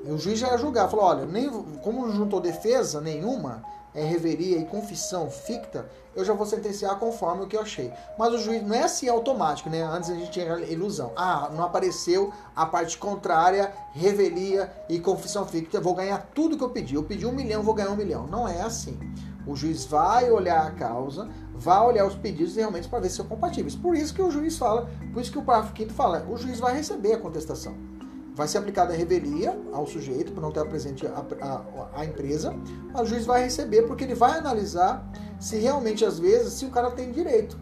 O 0.05 0.17
juiz 0.17 0.39
já 0.39 0.51
ia 0.51 0.57
julgar, 0.57 0.89
falou, 0.89 1.05
olha, 1.05 1.25
nem, 1.25 1.49
como 1.81 2.05
não 2.05 2.15
juntou 2.15 2.39
defesa 2.39 3.01
nenhuma, 3.01 3.63
é, 3.97 4.03
reveria 4.03 4.59
e 4.59 4.65
confissão 4.65 5.27
ficta, 5.27 5.89
eu 6.15 6.23
já 6.23 6.31
vou 6.31 6.45
sentenciar 6.45 6.99
conforme 6.99 7.43
o 7.43 7.47
que 7.47 7.57
eu 7.57 7.61
achei. 7.61 7.91
Mas 8.17 8.31
o 8.31 8.37
juiz 8.37 8.61
não 8.61 8.75
é 8.75 8.83
assim 8.83 9.09
automático, 9.09 9.71
né? 9.71 9.81
Antes 9.81 10.11
a 10.11 10.13
gente 10.13 10.29
tinha 10.29 10.59
ilusão. 10.59 11.11
Ah, 11.15 11.49
não 11.51 11.63
apareceu 11.63 12.31
a 12.55 12.63
parte 12.65 12.95
contrária, 12.97 13.73
revelia 13.93 14.71
e 14.87 14.99
confissão 14.99 15.47
ficta, 15.47 15.81
vou 15.81 15.95
ganhar 15.95 16.29
tudo 16.35 16.55
que 16.55 16.63
eu 16.63 16.69
pedi. 16.69 16.93
Eu 16.93 17.03
pedi 17.03 17.25
um 17.25 17.31
milhão, 17.31 17.63
vou 17.63 17.73
ganhar 17.73 17.89
um 17.89 17.95
milhão. 17.95 18.27
Não 18.27 18.47
é 18.47 18.61
assim. 18.61 18.99
O 19.47 19.55
juiz 19.55 19.85
vai 19.85 20.29
olhar 20.29 20.67
a 20.67 20.71
causa, 20.71 21.27
vai 21.55 21.79
olhar 21.79 22.05
os 22.05 22.15
pedidos 22.15 22.55
realmente 22.55 22.87
para 22.87 22.99
ver 22.99 23.09
se 23.09 23.15
são 23.15 23.25
compatíveis. 23.25 23.75
Por 23.75 23.95
isso 23.95 24.13
que 24.13 24.21
o 24.21 24.29
juiz 24.29 24.57
fala, 24.57 24.87
por 25.11 25.21
isso 25.21 25.31
que 25.31 25.39
o 25.39 25.43
parágrafo 25.43 25.73
quinto 25.73 25.93
fala, 25.93 26.23
o 26.29 26.37
juiz 26.37 26.59
vai 26.59 26.75
receber 26.75 27.13
a 27.13 27.17
contestação 27.17 27.96
vai 28.37 28.47
ser 28.47 28.59
aplicada 28.59 28.93
a 28.93 28.95
revelia 28.95 29.59
ao 29.73 29.87
sujeito, 29.87 30.31
por 30.31 30.41
não 30.41 30.51
ter 30.51 30.63
presente 30.67 31.07
a, 31.07 31.25
a, 31.41 32.01
a, 32.01 32.05
empresa, 32.05 32.55
mas 32.93 33.01
o 33.01 33.05
juiz 33.07 33.25
vai 33.25 33.41
receber 33.41 33.81
porque 33.87 34.03
ele 34.03 34.13
vai 34.13 34.37
analisar 34.37 35.03
se 35.39 35.57
realmente, 35.57 36.05
às 36.05 36.19
vezes, 36.19 36.53
se 36.53 36.63
o 36.63 36.69
cara 36.69 36.91
tem 36.91 37.11
direito. 37.11 37.57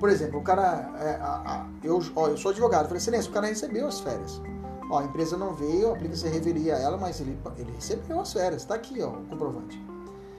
Por 0.00 0.08
exemplo, 0.08 0.40
o 0.40 0.42
cara. 0.42 0.92
É, 1.00 1.10
a, 1.20 1.68
eu, 1.84 2.02
ó, 2.16 2.26
eu 2.26 2.36
sou 2.36 2.50
advogado, 2.50 2.86
falei, 2.86 2.98
excelência, 2.98 3.30
o 3.30 3.32
cara 3.32 3.46
recebeu 3.46 3.86
as 3.86 4.00
férias. 4.00 4.42
Ó, 4.90 4.98
a 4.98 5.04
empresa 5.04 5.36
não 5.36 5.54
veio, 5.54 5.92
aplica-se 5.92 6.26
revelia 6.26 6.74
a 6.74 6.78
ela, 6.80 6.96
mas 6.96 7.20
ele, 7.20 7.38
ele 7.56 7.70
recebeu 7.70 8.18
as 8.18 8.32
férias. 8.32 8.62
Está 8.62 8.74
aqui, 8.74 9.00
ó, 9.00 9.10
o 9.10 9.24
comprovante. 9.26 9.80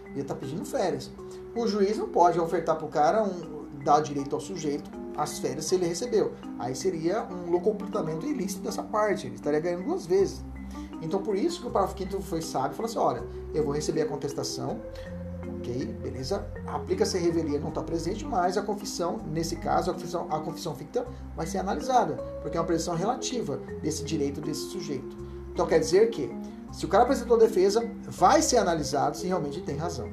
Ele 0.07 0.21
está 0.21 0.35
pedindo 0.35 0.65
férias. 0.65 1.09
O 1.55 1.65
juiz 1.67 1.97
não 1.97 2.09
pode 2.09 2.37
ofertar 2.37 2.75
para 2.75 2.85
o 2.85 2.89
cara 2.89 3.23
um, 3.23 3.65
dar 3.81 4.01
direito 4.01 4.35
ao 4.35 4.41
sujeito 4.41 4.91
as 5.21 5.39
férias 5.39 5.65
se 5.65 5.75
ele 5.75 5.85
recebeu. 5.85 6.33
Aí 6.57 6.75
seria 6.75 7.23
um 7.23 7.59
comportamento 7.59 8.25
ilícito 8.25 8.61
dessa 8.61 8.83
parte, 8.83 9.27
ele 9.27 9.35
estaria 9.35 9.59
ganhando 9.59 9.85
duas 9.85 10.05
vezes. 10.05 10.43
Então 11.01 11.21
por 11.21 11.35
isso 11.35 11.61
que 11.61 11.67
o 11.67 11.71
parágrafo 11.71 11.97
5 11.97 12.21
foi 12.21 12.41
sábio 12.41 12.71
e 12.71 12.75
falou 12.75 12.89
assim: 12.89 12.99
olha, 12.99 13.23
eu 13.53 13.63
vou 13.63 13.73
receber 13.73 14.01
a 14.01 14.05
contestação, 14.05 14.81
ok, 15.57 15.85
beleza, 16.01 16.45
aplica-se 16.67 17.17
a 17.17 17.19
revelia, 17.19 17.59
não 17.59 17.69
está 17.69 17.81
presente, 17.81 18.25
mas 18.25 18.57
a 18.57 18.61
confissão, 18.61 19.19
nesse 19.31 19.55
caso, 19.55 19.91
a 19.91 19.93
confissão, 19.93 20.27
a 20.29 20.39
confissão 20.39 20.75
ficta 20.75 21.05
vai 21.35 21.45
ser 21.45 21.59
analisada, 21.59 22.15
porque 22.41 22.57
é 22.57 22.59
uma 22.59 22.67
presunção 22.67 22.95
relativa 22.95 23.57
desse 23.81 24.03
direito 24.03 24.41
desse 24.41 24.69
sujeito. 24.69 25.17
Então 25.53 25.65
quer 25.67 25.79
dizer 25.79 26.09
que, 26.09 26.29
se 26.71 26.85
o 26.85 26.87
cara 26.87 27.03
apresentou 27.03 27.37
defesa, 27.37 27.89
vai 28.07 28.41
ser 28.41 28.57
analisado 28.57 29.17
se 29.17 29.27
realmente 29.27 29.61
tem 29.61 29.75
razão. 29.75 30.09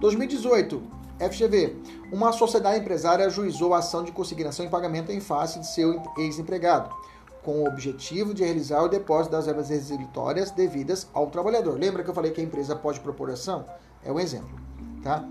2018, 0.00 0.82
FGV. 1.28 1.76
Uma 2.10 2.32
sociedade 2.32 2.80
empresária 2.80 3.26
ajuizou 3.26 3.74
a 3.74 3.78
ação 3.78 4.02
de 4.02 4.12
consignação 4.12 4.64
em 4.64 4.70
pagamento 4.70 5.12
em 5.12 5.20
face 5.20 5.58
de 5.58 5.66
seu 5.66 6.02
ex-empregado, 6.18 6.94
com 7.42 7.62
o 7.62 7.66
objetivo 7.66 8.34
de 8.34 8.44
realizar 8.44 8.82
o 8.82 8.88
depósito 8.88 9.32
das 9.32 9.46
verbas 9.46 9.68
resilitórias 9.68 10.50
devidas 10.50 11.06
ao 11.12 11.28
trabalhador. 11.28 11.78
Lembra 11.78 12.02
que 12.02 12.10
eu 12.10 12.14
falei 12.14 12.30
que 12.30 12.40
a 12.40 12.44
empresa 12.44 12.76
pode 12.76 13.00
propor 13.00 13.30
ação? 13.30 13.64
É 14.04 14.12
um 14.12 14.18
exemplo. 14.18 14.58
Tá? 15.02 15.26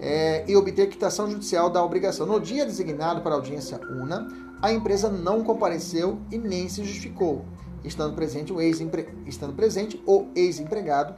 É, 0.00 0.44
e 0.46 0.56
obter 0.56 0.88
quitação 0.88 1.28
judicial 1.28 1.68
da 1.70 1.82
obrigação. 1.82 2.26
No 2.26 2.40
dia 2.40 2.64
designado 2.64 3.20
para 3.20 3.34
audiência 3.34 3.80
una, 4.02 4.28
a 4.62 4.72
empresa 4.72 5.08
não 5.08 5.42
compareceu 5.42 6.18
e 6.30 6.38
nem 6.38 6.68
se 6.68 6.84
justificou, 6.84 7.44
estando 7.84 8.14
presente 8.14 8.52
o 8.52 8.60
ex-empregado, 8.60 9.52
presente 9.54 10.02
o 10.06 10.26
ex-empregado, 10.34 11.14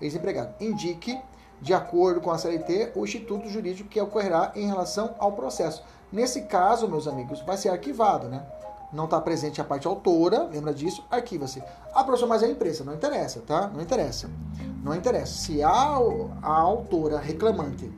ex-empregado. 0.00 0.54
Indique 0.60 1.16
de 1.60 1.72
acordo 1.74 2.20
com 2.20 2.30
a 2.30 2.38
CLT, 2.38 2.92
o 2.94 3.04
instituto 3.04 3.48
jurídico 3.48 3.88
que 3.88 4.00
ocorrerá 4.00 4.52
em 4.54 4.66
relação 4.66 5.14
ao 5.18 5.32
processo. 5.32 5.82
Nesse 6.12 6.42
caso, 6.42 6.88
meus 6.88 7.08
amigos, 7.08 7.40
vai 7.40 7.56
ser 7.56 7.70
arquivado, 7.70 8.28
né? 8.28 8.44
Não 8.92 9.04
está 9.06 9.20
presente 9.20 9.60
a 9.60 9.64
parte 9.64 9.86
autora, 9.86 10.44
lembra 10.44 10.72
disso? 10.72 11.04
Arquiva-se. 11.10 11.62
Ah, 11.92 12.04
professor, 12.04 12.28
mas 12.28 12.42
é 12.42 12.46
a 12.46 12.50
empresa. 12.50 12.84
Não 12.84 12.94
interessa, 12.94 13.42
tá? 13.46 13.68
Não 13.68 13.80
interessa. 13.80 14.30
Não 14.82 14.94
interessa. 14.94 15.34
Se 15.34 15.62
há 15.62 15.98
a 16.42 16.48
autora 16.48 17.18
reclamante, 17.18 17.90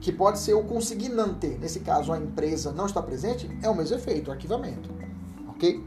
que 0.00 0.12
pode 0.12 0.38
ser 0.38 0.54
o 0.54 0.64
consignante, 0.64 1.48
nesse 1.60 1.80
caso 1.80 2.12
a 2.12 2.18
empresa 2.18 2.72
não 2.72 2.86
está 2.86 3.00
presente, 3.00 3.48
é 3.62 3.68
o 3.68 3.74
mesmo 3.74 3.96
efeito, 3.96 4.30
arquivamento. 4.30 4.90
Ok? 5.48 5.82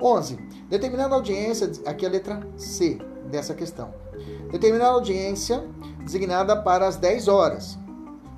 11. 0.00 0.36
Determinada 0.68 1.14
audiência, 1.14 1.70
aqui 1.86 2.04
a 2.04 2.08
letra 2.08 2.40
C 2.56 2.98
dessa 3.30 3.54
questão. 3.54 3.94
Determinada 4.50 4.92
audiência 4.92 5.64
designada 6.00 6.56
para 6.56 6.86
as 6.86 6.96
10 6.96 7.28
horas. 7.28 7.78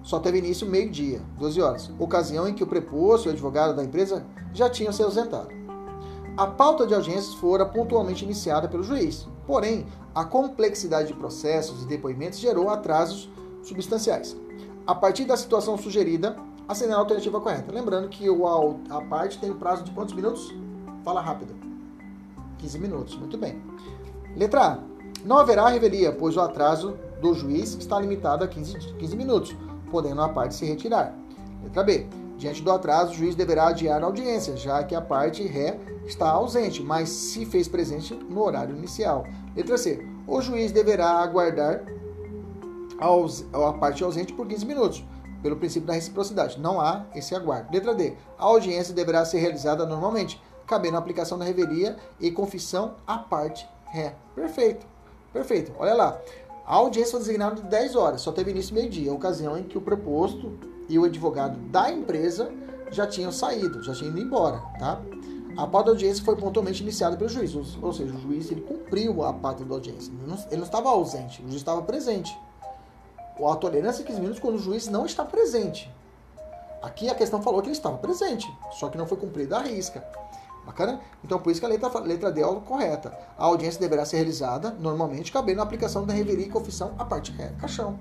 Só 0.02 0.18
teve 0.18 0.38
início 0.38 0.66
meio-dia, 0.66 1.20
12 1.38 1.60
horas, 1.60 1.90
ocasião 1.98 2.48
em 2.48 2.54
que 2.54 2.62
o 2.62 2.66
preposto 2.66 3.26
e 3.26 3.28
o 3.28 3.32
advogado 3.32 3.76
da 3.76 3.84
empresa 3.84 4.24
já 4.54 4.70
tinham 4.70 4.92
se 4.92 5.02
ausentado. 5.02 5.48
A 6.36 6.46
pauta 6.46 6.86
de 6.86 6.94
audiências 6.94 7.34
fora 7.34 7.66
pontualmente 7.66 8.24
iniciada 8.24 8.68
pelo 8.68 8.82
juiz, 8.82 9.28
porém, 9.46 9.86
a 10.14 10.24
complexidade 10.24 11.08
de 11.08 11.14
processos 11.14 11.82
e 11.82 11.86
depoimentos 11.86 12.38
gerou 12.38 12.70
atrasos 12.70 13.28
substanciais. 13.62 14.36
A 14.86 14.94
partir 14.94 15.24
da 15.24 15.36
situação 15.36 15.76
sugerida, 15.76 16.36
assinale 16.66 16.94
a 16.94 16.98
alternativa 16.98 17.40
correta. 17.40 17.72
Lembrando 17.72 18.08
que 18.08 18.30
o, 18.30 18.46
a 18.88 19.00
parte 19.02 19.38
tem 19.38 19.50
um 19.50 19.58
prazo 19.58 19.84
de 19.84 19.90
quantos 19.90 20.14
minutos? 20.14 20.54
Fala 21.04 21.20
rápido. 21.20 21.54
15 22.58 22.78
minutos, 22.78 23.16
muito 23.16 23.36
bem. 23.36 23.60
Letra 24.36 24.66
A. 24.66 24.78
Não 25.28 25.36
haverá 25.36 25.68
revelia, 25.68 26.10
pois 26.10 26.38
o 26.38 26.40
atraso 26.40 26.96
do 27.20 27.34
juiz 27.34 27.74
está 27.74 28.00
limitado 28.00 28.42
a 28.42 28.48
15, 28.48 28.94
15 28.94 29.14
minutos, 29.14 29.54
podendo 29.90 30.22
a 30.22 30.28
parte 30.30 30.54
se 30.54 30.64
retirar. 30.64 31.14
Letra 31.62 31.84
B. 31.84 32.06
Diante 32.38 32.62
do 32.62 32.72
atraso, 32.72 33.12
o 33.12 33.14
juiz 33.14 33.34
deverá 33.34 33.68
adiar 33.68 34.02
a 34.02 34.06
audiência, 34.06 34.56
já 34.56 34.82
que 34.82 34.94
a 34.94 35.02
parte 35.02 35.46
ré 35.46 35.78
está 36.06 36.30
ausente, 36.30 36.82
mas 36.82 37.10
se 37.10 37.44
fez 37.44 37.68
presente 37.68 38.14
no 38.14 38.42
horário 38.42 38.74
inicial. 38.74 39.26
Letra 39.54 39.76
C. 39.76 40.02
O 40.26 40.40
juiz 40.40 40.72
deverá 40.72 41.20
aguardar 41.20 41.82
a 42.98 43.72
parte 43.74 44.02
ausente 44.02 44.32
por 44.32 44.46
15 44.46 44.64
minutos, 44.64 45.04
pelo 45.42 45.56
princípio 45.56 45.88
da 45.88 45.92
reciprocidade. 45.92 46.58
Não 46.58 46.80
há 46.80 47.04
esse 47.14 47.34
aguardo. 47.34 47.70
Letra 47.70 47.94
D. 47.94 48.14
A 48.38 48.44
audiência 48.46 48.94
deverá 48.94 49.26
ser 49.26 49.40
realizada 49.40 49.84
normalmente, 49.84 50.40
cabendo 50.66 50.96
a 50.96 51.00
aplicação 51.00 51.36
da 51.36 51.44
revelia 51.44 51.98
e 52.18 52.30
confissão 52.30 52.94
à 53.06 53.18
parte 53.18 53.68
ré. 53.88 54.14
Perfeito. 54.34 54.86
Perfeito. 55.32 55.72
Olha 55.78 55.94
lá. 55.94 56.20
A 56.66 56.74
audiência 56.74 57.12
foi 57.12 57.20
designada 57.20 57.62
de 57.62 57.62
10 57.62 57.96
horas, 57.96 58.20
só 58.20 58.30
teve 58.30 58.50
início 58.50 58.74
meio-dia, 58.74 59.10
ocasião 59.10 59.56
em 59.56 59.62
que 59.62 59.78
o 59.78 59.80
proposto 59.80 60.58
e 60.86 60.98
o 60.98 61.04
advogado 61.04 61.58
da 61.70 61.90
empresa 61.90 62.52
já 62.90 63.06
tinham 63.06 63.32
saído, 63.32 63.82
já 63.82 63.94
tinham 63.94 64.10
ido 64.10 64.20
embora, 64.20 64.58
tá? 64.78 65.00
A 65.56 65.66
pauta 65.66 65.86
da 65.86 65.90
audiência 65.92 66.22
foi 66.22 66.36
pontualmente 66.36 66.82
iniciada 66.82 67.16
pelo 67.16 67.28
juiz, 67.30 67.54
ou 67.82 67.92
seja, 67.92 68.14
o 68.14 68.20
juiz 68.20 68.50
ele 68.50 68.60
cumpriu 68.60 69.24
a 69.24 69.32
pauta 69.32 69.64
da 69.64 69.74
audiência. 69.74 70.12
Ele 70.12 70.56
não, 70.58 70.64
estava 70.64 70.90
ausente, 70.90 71.40
o 71.40 71.44
juiz 71.44 71.56
estava 71.56 71.80
presente. 71.82 72.38
A 73.42 73.56
tolerância 73.56 74.04
de 74.04 74.08
15 74.08 74.20
minutos 74.20 74.40
quando 74.40 74.56
o 74.56 74.58
juiz 74.58 74.88
não 74.88 75.06
está 75.06 75.24
presente. 75.24 75.90
Aqui 76.82 77.08
a 77.08 77.14
questão 77.14 77.42
falou 77.42 77.60
que 77.60 77.68
ele 77.68 77.76
estava 77.76 77.96
presente, 77.98 78.46
só 78.72 78.88
que 78.88 78.98
não 78.98 79.06
foi 79.06 79.16
cumprida 79.16 79.56
a 79.56 79.62
risca. 79.62 80.06
Bacana? 80.68 81.00
Então, 81.24 81.38
por 81.38 81.50
isso 81.50 81.60
que 81.60 81.64
a 81.64 81.68
letra, 81.70 81.88
letra 82.00 82.30
D 82.30 82.42
é 82.42 82.60
correta. 82.60 83.10
A 83.38 83.46
audiência 83.46 83.80
deverá 83.80 84.04
ser 84.04 84.16
realizada, 84.16 84.70
normalmente, 84.78 85.32
cabendo 85.32 85.62
a 85.62 85.64
aplicação 85.64 86.04
da 86.04 86.12
reveria 86.12 86.44
e 86.44 86.50
confissão 86.50 86.92
à 86.98 87.06
parte 87.06 87.32
ré, 87.32 87.54
caixão. 87.58 87.98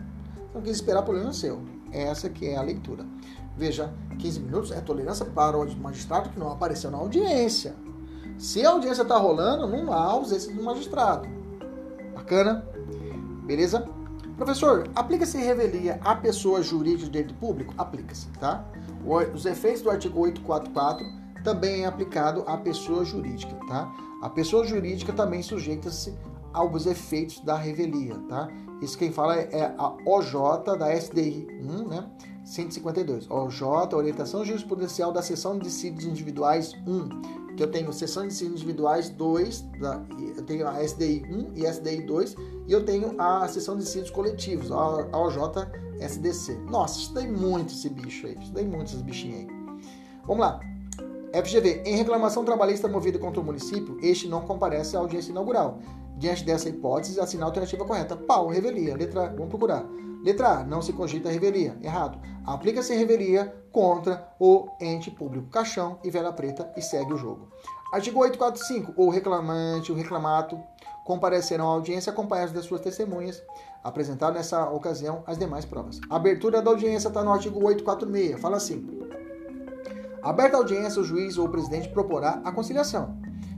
Não 0.54 0.62
quis 0.62 0.76
esperar, 0.76 1.02
problema 1.02 1.32
seu. 1.32 1.62
Essa 1.94 2.30
que 2.30 2.46
é 2.46 2.58
a 2.58 2.62
leitura. 2.62 3.06
Veja, 3.56 3.94
15 4.20 4.40
minutos 4.42 4.72
é 4.74 4.82
tolerância 4.82 5.24
para 5.24 5.58
o 5.58 5.78
magistrado 5.78 6.30
que 6.30 6.38
não 6.38 6.52
apareceu 6.52 6.92
na 6.92 6.98
audiência. 6.98 7.74
Se 8.38 8.66
a 8.66 8.72
audiência 8.72 9.04
está 9.04 9.18
rolando, 9.18 9.66
não 9.66 9.94
há 9.94 10.04
ausência 10.04 10.54
do 10.54 10.62
magistrado. 10.62 11.26
Bacana? 12.14 12.68
Beleza? 13.46 13.88
Professor, 14.36 14.90
aplica-se 14.94 15.38
revelia 15.38 16.02
a 16.04 16.14
pessoa 16.16 16.62
jurídica 16.62 17.06
de 17.06 17.12
direito 17.12 17.34
público? 17.36 17.74
Aplica-se, 17.78 18.28
tá? 18.42 18.66
Os 19.34 19.46
efeitos 19.46 19.82
do 19.82 19.90
artigo 19.90 20.20
844 20.20 21.27
também 21.44 21.84
é 21.84 21.86
aplicado 21.86 22.44
à 22.48 22.58
pessoa 22.58 23.04
jurídica, 23.06 23.56
tá? 23.68 23.92
A 24.22 24.30
pessoa 24.30 24.66
jurídica 24.66 25.14
também 25.14 25.42
sujeita-se 25.42 26.14
aos 26.54 26.86
efeitos 26.86 27.40
da 27.42 27.56
revelia, 27.56 28.16
tá? 28.28 28.48
Isso 28.82 28.98
quem 28.98 29.12
fala 29.12 29.36
é 29.36 29.74
a 29.78 29.96
OJ 30.06 30.78
da 30.78 30.94
SDI 30.96 31.48
1, 31.62 31.88
né? 31.88 32.10
152. 32.44 33.30
OJ, 33.30 33.62
Orientação 33.94 34.46
Jurisprudencial 34.46 35.12
da 35.12 35.22
Seção 35.22 35.58
de 35.58 35.66
Dissídios 35.66 36.06
Individuais 36.06 36.74
1. 36.88 37.56
Que 37.56 37.64
eu 37.64 37.72
tenho 37.72 37.92
Seção 37.92 38.24
de 38.24 38.30
Dissídios 38.30 38.62
Individuais 38.62 39.10
2, 39.10 39.62
da, 39.80 40.02
eu 40.36 40.44
tenho 40.44 40.68
a 40.68 40.82
SDI 40.84 41.24
1 41.30 41.54
e 41.56 41.66
SDI 41.66 42.04
2, 42.04 42.36
e 42.68 42.72
eu 42.72 42.86
tenho 42.86 43.20
a 43.20 43.48
Seção 43.48 43.76
de 43.76 43.84
Dissídios 43.84 44.12
Coletivos, 44.12 44.72
a 44.72 45.18
OJ 45.18 45.68
SDC. 46.00 46.56
Nossa, 46.70 47.00
estudei 47.00 47.28
muito 47.28 47.74
esse 47.74 47.90
bicho 47.90 48.28
aí, 48.28 48.38
estudei 48.40 48.66
muito 48.66 48.96
bichinhos 48.98 49.40
aí. 49.40 49.48
Vamos 50.26 50.40
lá. 50.40 50.60
FGV. 51.34 51.84
Em 51.86 51.96
reclamação 51.96 52.44
trabalhista 52.44 52.88
movida 52.88 53.20
contra 53.20 53.42
o 53.42 53.44
município, 53.44 53.98
este 54.02 54.28
não 54.28 54.42
comparece 54.42 54.96
à 54.96 55.00
audiência 55.00 55.32
inaugural. 55.32 55.80
Diante 56.18 56.44
dessa 56.44 56.68
hipótese, 56.68 57.20
assinar 57.20 57.44
a 57.44 57.50
alternativa 57.50 57.86
correta. 57.86 58.16
Pau, 58.16 58.48
revelia. 58.48 58.96
Letra. 58.96 59.30
Vamos 59.30 59.50
procurar. 59.50 59.86
Letra 60.24 60.60
A. 60.60 60.64
Não 60.64 60.82
se 60.82 60.94
cogita 60.94 61.30
revelia. 61.30 61.78
Errado. 61.82 62.20
Aplica-se 62.46 62.96
revelia 62.96 63.54
contra 63.72 64.34
o 64.40 64.68
ente 64.82 65.12
público. 65.12 65.50
Caixão 65.50 66.00
e 66.04 66.10
vela 66.10 66.34
preta 66.34 66.72
e 66.76 66.82
segue 66.82 67.14
o 67.14 67.18
jogo. 67.18 67.50
Artigo 67.94 68.20
845. 68.20 68.94
O 68.96 69.10
reclamante, 69.10 69.92
o 69.92 69.96
reclamato 69.96 70.60
comparecerão 71.06 71.70
à 71.70 71.74
audiência 71.74 72.12
acompanhados 72.12 72.54
das 72.54 72.66
suas 72.66 72.82
testemunhas, 72.82 73.42
apresentar 73.82 74.32
nessa 74.32 74.70
ocasião 74.70 75.24
as 75.26 75.38
demais 75.38 75.64
provas. 75.64 76.02
A 76.10 76.18
abertura 76.18 76.62
da 76.62 76.70
audiência 76.70 77.08
está 77.08 77.24
no 77.24 77.32
artigo 77.32 77.64
846. 77.64 78.42
Fala 78.42 78.58
assim. 78.58 79.07
Aberta 80.28 80.58
a 80.58 80.60
audiência, 80.60 81.02
o 81.02 81.06
juiz 81.06 81.38
ou 81.38 81.46
o 81.46 81.50
presidente 81.50 81.90
proporá 81.90 82.42
a 82.44 82.52
conciliação 82.52 83.18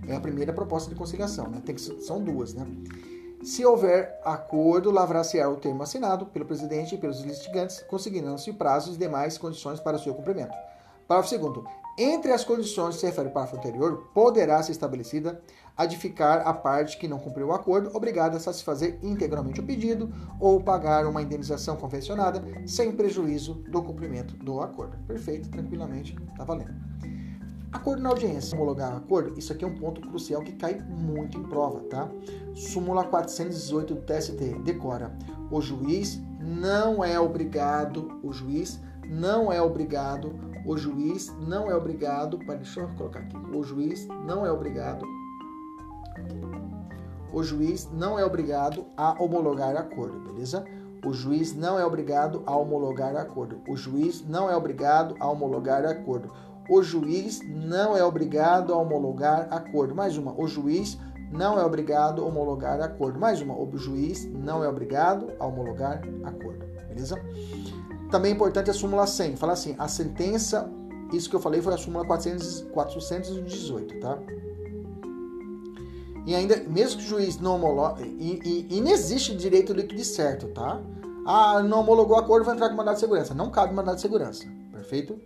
é 0.09 0.15
a 0.15 0.19
primeira 0.19 0.51
proposta 0.51 0.89
de 0.89 0.95
conciliação, 0.95 1.47
né? 1.47 1.61
Tem 1.63 1.75
que, 1.75 1.81
são 1.81 2.21
duas, 2.21 2.53
né? 2.53 2.65
Se 3.43 3.65
houver 3.65 4.19
acordo, 4.25 4.91
lavrar-se-á 4.91 5.47
o 5.47 5.55
termo 5.55 5.83
assinado 5.83 6.25
pelo 6.25 6.45
presidente 6.45 6.95
e 6.95 6.97
pelos 6.97 7.21
litigantes, 7.21 7.81
conseguindo-se 7.83 8.51
prazos 8.53 8.95
e 8.95 8.99
demais 8.99 9.37
condições 9.37 9.79
para 9.79 9.95
o 9.95 9.99
seu 9.99 10.13
cumprimento. 10.13 10.53
Parágrafo 11.07 11.37
2 11.37 11.65
Entre 11.97 12.33
as 12.33 12.43
condições 12.43 12.95
que 12.95 13.01
se 13.01 13.05
refere 13.05 13.27
ao 13.27 13.33
parágrafo 13.33 13.57
anterior, 13.57 14.09
poderá 14.13 14.61
ser 14.61 14.73
estabelecida 14.73 15.41
a 15.79 15.85
de 15.85 15.95
ficar 15.95 16.39
a 16.39 16.53
parte 16.53 16.97
que 16.97 17.07
não 17.07 17.17
cumpriu 17.17 17.47
o 17.47 17.53
acordo 17.53 17.89
obrigada 17.95 18.35
a 18.35 18.39
satisfazer 18.39 18.99
integralmente 19.01 19.61
o 19.61 19.63
pedido 19.65 20.11
ou 20.37 20.61
pagar 20.61 21.05
uma 21.05 21.21
indenização 21.21 21.77
convencionada 21.77 22.43
sem 22.65 22.91
prejuízo 22.91 23.53
do 23.69 23.81
cumprimento 23.81 24.35
do 24.35 24.59
acordo. 24.59 24.97
Perfeito, 25.07 25.47
tranquilamente, 25.47 26.17
tá 26.35 26.43
valendo. 26.43 26.73
Acordo 27.71 28.03
na 28.03 28.09
audiência. 28.09 28.57
Homologar 28.57 28.93
acordo, 28.93 29.39
isso 29.39 29.53
aqui 29.53 29.63
é 29.63 29.67
um 29.69 29.75
ponto 29.75 30.01
crucial 30.01 30.41
que 30.41 30.51
cai 30.51 30.81
muito 30.81 31.37
em 31.37 31.43
prova, 31.43 31.79
tá? 31.85 32.11
Súmula 32.53 33.05
418 33.05 33.95
do 33.95 34.01
TST 34.01 34.59
decora: 34.65 35.17
o 35.49 35.61
juiz 35.61 36.21
não 36.41 37.01
é 37.01 37.17
obrigado, 37.17 38.19
o 38.21 38.33
juiz 38.33 38.81
não 39.07 39.49
é 39.49 39.61
obrigado, 39.61 40.35
o 40.65 40.75
juiz 40.75 41.33
não 41.47 41.71
é 41.71 41.75
obrigado, 41.75 42.37
para 42.39 42.55
deixa 42.55 42.81
eu 42.81 42.89
colocar 42.97 43.19
aqui. 43.19 43.37
O 43.37 43.63
juiz 43.63 44.05
não 44.25 44.45
é 44.45 44.51
obrigado 44.51 45.05
o 47.31 47.43
juiz 47.43 47.89
não 47.91 48.17
é 48.17 48.25
obrigado 48.25 48.85
a 48.97 49.21
homologar 49.21 49.75
acordo, 49.75 50.19
beleza? 50.31 50.63
O 51.05 51.13
juiz 51.13 51.55
não 51.55 51.79
é 51.79 51.85
obrigado 51.85 52.43
a 52.45 52.55
homologar 52.55 53.15
acordo. 53.15 53.61
O 53.67 53.77
juiz 53.77 54.25
não 54.27 54.49
é 54.49 54.55
obrigado 54.55 55.15
a 55.19 55.27
homologar 55.27 55.85
acordo 55.85 56.29
o 56.69 56.83
juiz 56.83 57.41
não 57.43 57.97
é 57.97 58.03
obrigado 58.03 58.71
a 58.71 58.77
homologar 58.77 59.47
acordo. 59.49 59.95
Mais 59.95 60.15
uma, 60.17 60.39
o 60.39 60.47
juiz 60.47 60.99
não 61.31 61.59
é 61.59 61.65
obrigado 61.65 62.21
a 62.21 62.25
homologar 62.25 62.79
acordo. 62.79 63.19
Mais 63.19 63.41
uma, 63.41 63.55
o 63.55 63.75
juiz 63.75 64.25
não 64.25 64.63
é 64.63 64.69
obrigado 64.69 65.31
a 65.39 65.47
homologar 65.47 66.03
acordo. 66.23 66.63
Beleza? 66.87 67.19
Também 68.11 68.31
é 68.31 68.35
importante 68.35 68.69
a 68.69 68.73
súmula 68.73 69.07
100. 69.07 69.35
Fala 69.35 69.53
assim, 69.53 69.75
a 69.79 69.87
sentença, 69.87 70.69
isso 71.11 71.27
que 71.27 71.35
eu 71.35 71.39
falei 71.39 71.59
foi 71.59 71.73
a 71.73 71.77
súmula 71.77 72.05
400, 72.05 72.61
418, 72.71 73.99
tá? 73.99 74.19
E 76.25 76.35
ainda, 76.35 76.57
mesmo 76.67 76.99
que 76.99 77.05
o 77.05 77.07
juiz 77.07 77.39
não 77.39 77.55
homologue, 77.55 78.03
e, 78.03 78.67
e, 78.69 78.77
e 78.77 78.81
não 78.81 78.91
existe 78.91 79.35
direito 79.35 79.73
líquido 79.73 80.03
certo, 80.03 80.47
tá? 80.49 80.79
Ah, 81.25 81.61
não 81.61 81.81
homologou 81.81 82.17
acordo, 82.17 82.45
vai 82.45 82.55
entrar 82.55 82.69
com 82.69 82.75
mandado 82.75 82.95
de 82.95 83.01
segurança. 83.01 83.33
Não 83.33 83.51
cabe 83.51 83.73
mandado 83.73 83.95
de 83.95 84.01
segurança, 84.01 84.45
perfeito? 84.71 85.19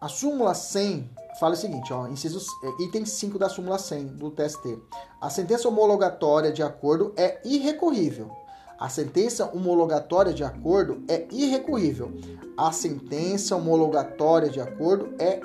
A 0.00 0.08
súmula 0.08 0.54
100 0.54 1.10
fala 1.40 1.54
o 1.54 1.56
seguinte, 1.56 1.92
ó, 1.92 2.06
inciso, 2.06 2.40
é, 2.62 2.82
item 2.84 3.04
5 3.04 3.38
da 3.38 3.48
súmula 3.48 3.78
100 3.78 4.06
do 4.06 4.30
TST. 4.30 4.78
A 5.20 5.30
sentença 5.30 5.68
homologatória 5.68 6.52
de 6.52 6.62
acordo 6.62 7.12
é 7.16 7.40
irrecorrível. 7.44 8.30
A 8.78 8.88
sentença 8.88 9.50
homologatória 9.52 10.32
de 10.32 10.44
acordo 10.44 11.02
é 11.08 11.26
irrecorrível. 11.32 12.12
A 12.56 12.70
sentença 12.70 13.56
homologatória 13.56 14.48
de 14.48 14.60
acordo 14.60 15.14
é 15.18 15.40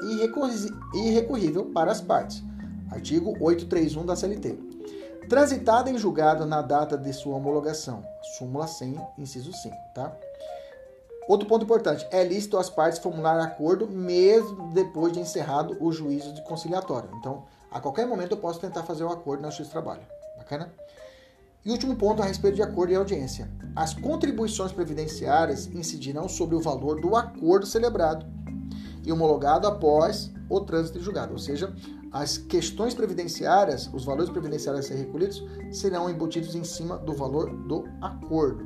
irrecorrível 0.94 1.65
para 1.73 1.91
as 1.91 1.99
partes. 1.99 2.44
Artigo 2.93 3.35
831 3.39 4.05
da 4.05 4.15
CLT. 4.15 4.55
Transitada 5.27 5.89
em 5.89 5.97
julgado 5.97 6.45
na 6.45 6.61
data 6.61 6.95
de 6.95 7.11
sua 7.11 7.35
homologação. 7.35 8.03
Súmula 8.37 8.67
100, 8.67 8.99
inciso 9.17 9.51
5, 9.51 9.75
tá? 9.95 10.15
Outro 11.27 11.47
ponto 11.47 11.63
importante, 11.63 12.05
é 12.11 12.23
lícito 12.23 12.57
as 12.57 12.69
partes 12.69 12.99
formular 12.99 13.39
acordo 13.39 13.87
mesmo 13.87 14.71
depois 14.73 15.13
de 15.13 15.19
encerrado 15.19 15.75
o 15.79 15.91
juízo 15.91 16.33
de 16.33 16.43
conciliatório. 16.43 17.09
Então, 17.17 17.45
a 17.71 17.79
qualquer 17.79 18.05
momento 18.05 18.33
eu 18.33 18.37
posso 18.37 18.59
tentar 18.59 18.83
fazer 18.83 19.03
o 19.03 19.09
acordo 19.09 19.41
na 19.41 19.47
justiça 19.47 19.69
de 19.69 19.71
trabalho. 19.71 20.01
Bacana? 20.37 20.71
E 21.65 21.71
último 21.71 21.95
ponto 21.95 22.21
a 22.21 22.25
respeito 22.25 22.55
de 22.55 22.61
acordo 22.61 22.91
e 22.91 22.95
audiência. 22.95 23.49
As 23.75 23.93
contribuições 23.93 24.71
previdenciárias 24.71 25.65
incidirão 25.67 26.29
sobre 26.29 26.55
o 26.55 26.61
valor 26.61 26.99
do 26.99 27.15
acordo 27.15 27.65
celebrado 27.65 28.25
e 29.03 29.11
homologado 29.11 29.65
após 29.65 30.29
o 30.49 30.59
trânsito 30.59 30.99
de 30.99 31.05
julgado. 31.05 31.31
Ou 31.31 31.39
seja, 31.39 31.73
as 32.14 32.38
questões 32.38 32.94
previdenciárias, 32.94 33.90
os 33.91 34.06
valores 34.06 34.30
previdenciários 34.30 34.85
a 34.85 34.88
ser 34.88 34.95
recolhidos, 34.95 35.44
serão 35.72 36.07
embutidos 36.07 36.53
em 36.53 36.64
cima 36.64 36.95
do 36.99 37.14
valor 37.14 37.49
do 37.49 37.85
acordo. 37.99 38.64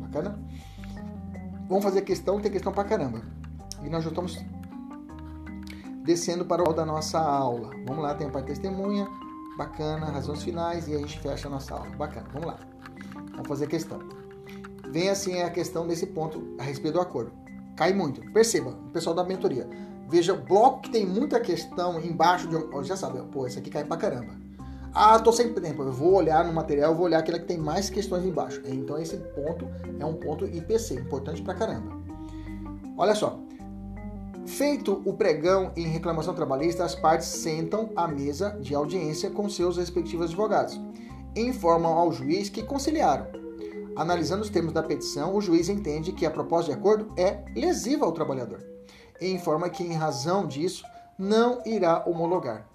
Bacana? 0.00 0.38
Vamos 1.66 1.82
fazer 1.82 2.02
questão, 2.02 2.38
tem 2.38 2.52
questão 2.52 2.72
pra 2.72 2.84
caramba. 2.84 3.22
E 3.82 3.88
nós 3.88 4.04
já 4.04 4.10
estamos 4.10 4.38
descendo 6.04 6.44
para 6.44 6.62
o 6.62 6.74
da 6.74 6.84
nossa 6.84 7.18
aula. 7.18 7.70
Vamos 7.86 8.02
lá, 8.02 8.14
tem 8.14 8.26
a 8.26 8.30
parte 8.30 8.48
testemunha, 8.48 9.08
bacana, 9.56 10.06
razões 10.06 10.42
finais 10.42 10.86
e 10.86 10.94
a 10.94 10.98
gente 10.98 11.18
fecha 11.20 11.48
a 11.48 11.50
nossa 11.50 11.74
aula. 11.74 11.88
Bacana, 11.96 12.26
vamos 12.34 12.48
lá. 12.48 12.58
Vamos 13.32 13.48
fazer 13.48 13.66
questão. 13.66 13.98
Vem 14.90 15.08
assim 15.08 15.40
a 15.40 15.48
questão 15.48 15.86
desse 15.86 16.06
ponto 16.06 16.54
a 16.58 16.64
respeito 16.64 16.94
do 16.94 17.00
acordo. 17.00 17.32
Cai 17.76 17.94
muito. 17.94 18.20
Perceba, 18.32 18.70
o 18.72 18.90
pessoal 18.90 19.16
da 19.16 19.24
mentoria. 19.24 19.66
Veja, 20.10 20.34
bloco 20.34 20.80
que 20.80 20.90
tem 20.90 21.06
muita 21.06 21.38
questão 21.38 22.00
embaixo 22.00 22.48
de. 22.48 22.56
Já 22.84 22.96
sabe, 22.96 23.22
pô, 23.30 23.46
esse 23.46 23.60
aqui 23.60 23.70
cai 23.70 23.84
pra 23.84 23.96
caramba. 23.96 24.34
Ah, 24.92 25.16
tô 25.20 25.30
sem 25.30 25.54
tempo. 25.54 25.84
Eu 25.84 25.92
vou 25.92 26.14
olhar 26.14 26.44
no 26.44 26.52
material, 26.52 26.96
vou 26.96 27.04
olhar 27.04 27.20
aquele 27.20 27.38
que 27.38 27.46
tem 27.46 27.56
mais 27.56 27.88
questões 27.88 28.24
embaixo. 28.24 28.60
Então 28.66 28.98
esse 28.98 29.16
ponto 29.16 29.68
é 30.00 30.04
um 30.04 30.14
ponto 30.14 30.44
IPC, 30.44 30.94
importante 30.94 31.40
pra 31.42 31.54
caramba. 31.54 31.92
Olha 32.98 33.14
só. 33.14 33.38
Feito 34.46 35.00
o 35.04 35.12
pregão 35.12 35.70
em 35.76 35.86
reclamação 35.86 36.34
trabalhista, 36.34 36.84
as 36.84 36.96
partes 36.96 37.28
sentam 37.28 37.90
à 37.94 38.08
mesa 38.08 38.58
de 38.60 38.74
audiência 38.74 39.30
com 39.30 39.48
seus 39.48 39.76
respectivos 39.76 40.26
advogados. 40.26 40.80
Informam 41.36 41.92
ao 41.92 42.10
juiz 42.10 42.48
que 42.48 42.64
conciliaram. 42.64 43.28
Analisando 43.94 44.42
os 44.42 44.50
termos 44.50 44.72
da 44.72 44.82
petição, 44.82 45.36
o 45.36 45.40
juiz 45.40 45.68
entende 45.68 46.10
que 46.10 46.26
a 46.26 46.30
proposta 46.32 46.72
de 46.72 46.76
acordo 46.76 47.12
é 47.16 47.44
lesiva 47.54 48.04
ao 48.04 48.12
trabalhador 48.12 48.69
e 49.20 49.30
informa 49.30 49.68
que, 49.68 49.82
em 49.82 49.94
razão 49.94 50.46
disso, 50.46 50.84
não 51.18 51.60
irá 51.66 52.02
homologar. 52.06 52.66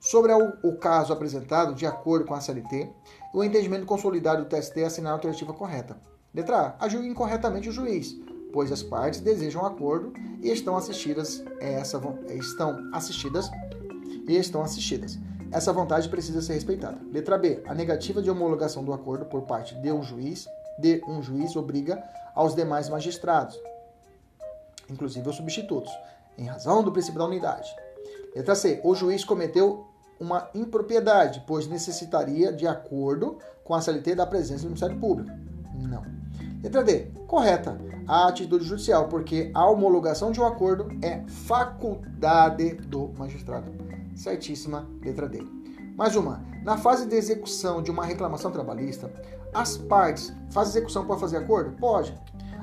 Sobre 0.00 0.32
o, 0.32 0.76
caso 0.76 1.12
apresentado, 1.12 1.74
de 1.74 1.86
acordo 1.86 2.26
com 2.26 2.34
a 2.34 2.40
CLT, 2.40 2.90
o 3.34 3.42
entendimento 3.42 3.86
consolidado 3.86 4.44
do 4.44 4.48
TST 4.48 4.80
é 4.80 4.84
assinar 4.84 5.12
a 5.12 5.14
alternativa 5.14 5.52
correta. 5.52 5.96
Letra 6.32 6.76
A. 6.78 6.84
Agiu 6.84 7.02
incorretamente 7.02 7.68
o 7.68 7.72
juiz, 7.72 8.14
pois 8.52 8.70
as 8.70 8.82
partes 8.82 9.20
desejam 9.20 9.64
acordo 9.64 10.12
e 10.40 10.50
estão 10.50 10.76
assistidas 10.76 11.42
essa 11.58 12.00
estão 12.30 12.90
assistidas 12.92 13.50
e 14.28 14.36
estão 14.36 14.62
assistidas. 14.62 15.18
Essa 15.50 15.72
vontade 15.72 16.08
precisa 16.08 16.42
ser 16.42 16.54
respeitada. 16.54 17.00
Letra 17.12 17.38
B. 17.38 17.62
A 17.66 17.74
negativa 17.74 18.20
de 18.20 18.30
homologação 18.30 18.84
do 18.84 18.92
acordo 18.92 19.24
por 19.26 19.42
parte 19.42 19.74
de 19.76 19.92
um 19.92 20.02
juiz, 20.02 20.46
de 20.78 21.02
um 21.08 21.22
juiz 21.22 21.56
obriga 21.56 22.02
aos 22.34 22.54
demais 22.54 22.88
magistrados, 22.88 23.58
inclusive 24.90 25.28
os 25.28 25.36
substitutos, 25.36 25.92
em 26.38 26.46
razão 26.46 26.82
do 26.82 26.92
princípio 26.92 27.18
da 27.18 27.26
unidade, 27.26 27.74
Letra 28.36 28.54
C. 28.54 28.82
O 28.84 28.94
juiz 28.94 29.24
cometeu 29.24 29.86
uma 30.20 30.50
impropriedade, 30.54 31.42
pois 31.46 31.66
necessitaria 31.66 32.52
de 32.52 32.66
acordo 32.66 33.38
com 33.64 33.74
a 33.74 33.80
CLT 33.80 34.14
da 34.14 34.26
presença 34.26 34.64
do 34.64 34.66
Ministério 34.66 34.98
Público. 34.98 35.30
Não. 35.74 36.04
Letra 36.62 36.84
D, 36.84 37.10
correta 37.26 37.80
a 38.06 38.28
atitude 38.28 38.66
judicial, 38.66 39.08
porque 39.08 39.50
a 39.54 39.66
homologação 39.66 40.32
de 40.32 40.38
um 40.38 40.44
acordo 40.44 40.86
é 41.00 41.22
faculdade 41.26 42.74
do 42.74 43.08
magistrado. 43.16 43.72
Certíssima, 44.14 44.86
letra 45.02 45.26
D. 45.30 45.42
Mais 45.96 46.14
uma. 46.14 46.44
Na 46.62 46.76
fase 46.76 47.06
de 47.06 47.16
execução 47.16 47.82
de 47.82 47.90
uma 47.90 48.04
reclamação 48.04 48.50
trabalhista, 48.50 49.10
as 49.54 49.78
partes. 49.78 50.30
Faz 50.50 50.68
execução 50.68 51.06
pode 51.06 51.20
fazer 51.20 51.38
acordo? 51.38 51.74
Pode. 51.78 52.14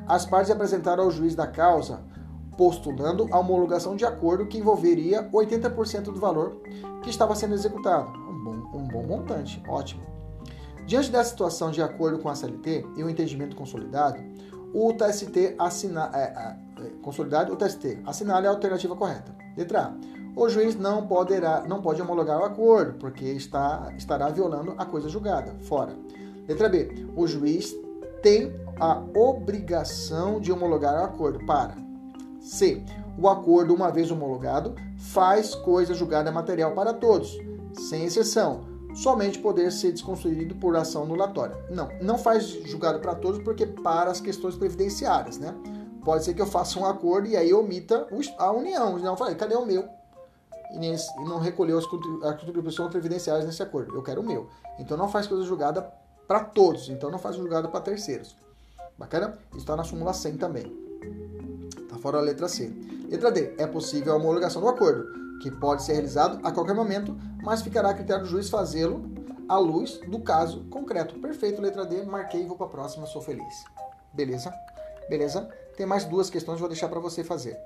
As 0.07 0.23
partes 0.23 0.51
apresentaram 0.51 1.05
ao 1.05 1.11
juiz 1.11 1.33
da 1.33 1.47
causa 1.47 1.99
postulando 2.57 3.27
a 3.31 3.39
homologação 3.39 3.95
de 3.95 4.05
acordo 4.05 4.45
que 4.45 4.57
envolveria 4.57 5.29
80% 5.31 6.03
do 6.05 6.19
valor 6.19 6.61
que 7.01 7.09
estava 7.09 7.35
sendo 7.35 7.53
executado. 7.53 8.09
Um 8.29 8.43
bom, 8.43 8.77
um 8.77 8.87
bom 8.87 9.03
montante, 9.03 9.61
ótimo. 9.67 10.03
Diante 10.85 11.11
dessa 11.11 11.29
situação 11.29 11.71
de 11.71 11.81
acordo 11.81 12.19
com 12.19 12.29
a 12.29 12.35
CLT 12.35 12.85
e 12.97 13.03
o 13.03 13.09
entendimento 13.09 13.55
consolidado, 13.55 14.21
o 14.73 14.93
TST 14.93 15.55
assina, 15.57 16.11
é, 16.13 16.23
é, 16.23 16.55
consolidado, 17.01 17.53
o 17.53 17.55
TST 17.55 17.99
assinale 18.05 18.47
a 18.47 18.49
alternativa 18.49 18.95
correta. 18.95 19.33
Letra 19.55 19.81
A 19.81 20.13
o 20.35 20.49
juiz 20.49 20.75
não, 20.75 21.05
poderá, 21.05 21.63
não 21.67 21.81
pode 21.81 22.01
homologar 22.01 22.39
o 22.39 22.43
acordo, 22.43 22.97
porque 22.97 23.25
está, 23.25 23.93
estará 23.95 24.29
violando 24.29 24.73
a 24.77 24.85
coisa 24.85 25.07
julgada, 25.07 25.53
fora. 25.61 25.95
Letra 26.47 26.67
B. 26.67 27.07
O 27.15 27.27
juiz 27.27 27.75
tem 28.21 28.51
a 28.79 28.99
obrigação 29.15 30.39
de 30.39 30.51
homologar 30.51 30.95
o 30.95 31.05
acordo 31.05 31.45
para 31.45 31.75
C. 32.43 32.83
O 33.17 33.27
acordo, 33.27 33.73
uma 33.73 33.91
vez 33.91 34.11
homologado, 34.11 34.75
faz 34.97 35.55
coisa 35.55 35.93
julgada 35.93 36.31
material 36.31 36.73
para 36.73 36.93
todos, 36.93 37.37
sem 37.73 38.05
exceção, 38.05 38.65
somente 38.95 39.39
poder 39.39 39.71
ser 39.71 39.91
desconstruído 39.91 40.55
por 40.55 40.75
ação 40.75 41.03
anulatória. 41.03 41.57
Não, 41.69 41.89
não 42.01 42.17
faz 42.17 42.45
julgado 42.65 42.99
para 42.99 43.15
todos 43.15 43.41
porque 43.43 43.65
para 43.65 44.11
as 44.11 44.19
questões 44.19 44.55
previdenciárias, 44.55 45.37
né? 45.37 45.55
Pode 46.03 46.25
ser 46.25 46.33
que 46.33 46.41
eu 46.41 46.45
faça 46.45 46.77
um 46.79 46.85
acordo 46.85 47.27
e 47.29 47.37
aí 47.37 47.53
omita 47.53 48.07
a 48.37 48.51
união. 48.51 48.99
Não, 48.99 49.15
falei, 49.15 49.35
cadê 49.35 49.55
o 49.55 49.65
meu? 49.65 49.87
e, 50.73 51.23
não 51.23 51.39
recolheu 51.39 51.77
as 51.77 51.85
contribuições 51.85 52.89
previdenciárias 52.89 53.45
nesse 53.45 53.61
acordo. 53.61 53.95
Eu 53.95 54.01
quero 54.01 54.21
o 54.21 54.25
meu. 54.25 54.49
Então 54.79 54.97
não 54.97 55.07
faz 55.07 55.27
coisa 55.27 55.43
julgada 55.43 55.81
para 56.27 56.43
todos, 56.43 56.89
então 56.89 57.11
não 57.11 57.19
faz 57.19 57.35
julgada 57.35 57.67
para 57.67 57.81
terceiros. 57.81 58.35
Bacana? 58.97 59.37
Está 59.55 59.75
na 59.75 59.83
súmula 59.83 60.13
100 60.13 60.37
também. 60.37 60.82
Fora 62.03 62.17
a 62.17 62.21
letra 62.21 62.49
C. 62.49 62.69
Letra 63.09 63.31
D. 63.31 63.55
É 63.57 63.65
possível 63.65 64.11
a 64.11 64.17
homologação 64.17 64.61
do 64.61 64.67
acordo, 64.67 65.39
que 65.39 65.49
pode 65.49 65.83
ser 65.83 65.93
realizado 65.93 66.45
a 66.45 66.51
qualquer 66.51 66.75
momento, 66.75 67.17
mas 67.41 67.61
ficará 67.61 67.91
a 67.91 67.93
critério 67.93 68.23
do 68.23 68.29
juiz 68.29 68.49
fazê-lo 68.49 69.09
à 69.47 69.57
luz 69.57 70.01
do 70.05 70.19
caso 70.19 70.65
concreto. 70.65 71.17
Perfeito, 71.19 71.61
letra 71.61 71.85
D. 71.85 72.03
Marquei 72.03 72.41
e 72.41 72.45
vou 72.45 72.57
para 72.57 72.65
a 72.65 72.69
próxima, 72.69 73.07
sou 73.07 73.21
feliz. 73.21 73.63
Beleza? 74.11 74.53
Beleza? 75.09 75.47
Tem 75.77 75.85
mais 75.85 76.03
duas 76.03 76.29
questões, 76.29 76.59
vou 76.59 76.67
deixar 76.67 76.89
para 76.89 76.99
você 76.99 77.23
fazer. 77.23 77.57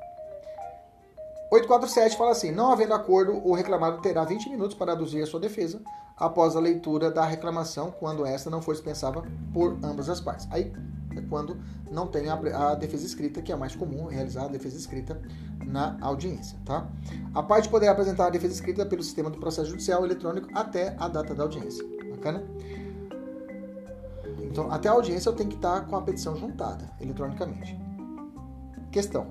847 1.51 2.15
fala 2.15 2.29
assim: 2.29 2.51
não 2.51 2.71
havendo 2.71 2.93
acordo, 2.93 3.41
o 3.43 3.55
reclamado 3.55 4.03
terá 4.03 4.23
20 4.23 4.51
minutos 4.51 4.77
para 4.77 4.91
aduzir 4.91 5.23
a 5.23 5.25
sua 5.25 5.39
defesa 5.39 5.81
após 6.15 6.55
a 6.55 6.59
leitura 6.59 7.09
da 7.09 7.25
reclamação, 7.25 7.89
quando 7.89 8.23
esta 8.23 8.51
não 8.51 8.61
for 8.61 8.75
dispensável 8.75 9.25
por 9.51 9.79
ambas 9.83 10.07
as 10.09 10.21
partes. 10.21 10.47
Aí 10.51 10.71
é 11.19 11.21
quando 11.29 11.57
não 11.91 12.07
tem 12.07 12.29
a, 12.29 12.35
a, 12.35 12.75
defesa 12.75 13.05
escrita, 13.05 13.41
que 13.41 13.51
é 13.51 13.55
mais 13.55 13.75
comum 13.75 14.05
realizar 14.05 14.45
a 14.45 14.47
defesa 14.47 14.77
escrita 14.77 15.19
na 15.65 15.97
audiência, 16.01 16.57
tá? 16.65 16.87
A 17.33 17.43
parte 17.43 17.69
poderá 17.69 17.91
apresentar 17.91 18.27
a 18.27 18.29
defesa 18.29 18.53
escrita 18.53 18.85
pelo 18.85 19.03
sistema 19.03 19.29
do 19.29 19.37
processo 19.37 19.69
judicial 19.69 20.05
eletrônico 20.05 20.47
até 20.53 20.95
a 20.99 21.07
data 21.07 21.33
da 21.33 21.43
audiência. 21.43 21.83
Bacana? 22.11 22.43
Então, 24.41 24.71
até 24.71 24.89
a 24.89 24.93
audiência 24.93 25.29
eu 25.29 25.33
tenho 25.33 25.49
que 25.49 25.55
estar 25.55 25.81
com 25.81 25.95
a 25.95 26.01
petição 26.01 26.35
juntada 26.35 26.89
eletronicamente. 26.99 27.77
Questão: 28.91 29.27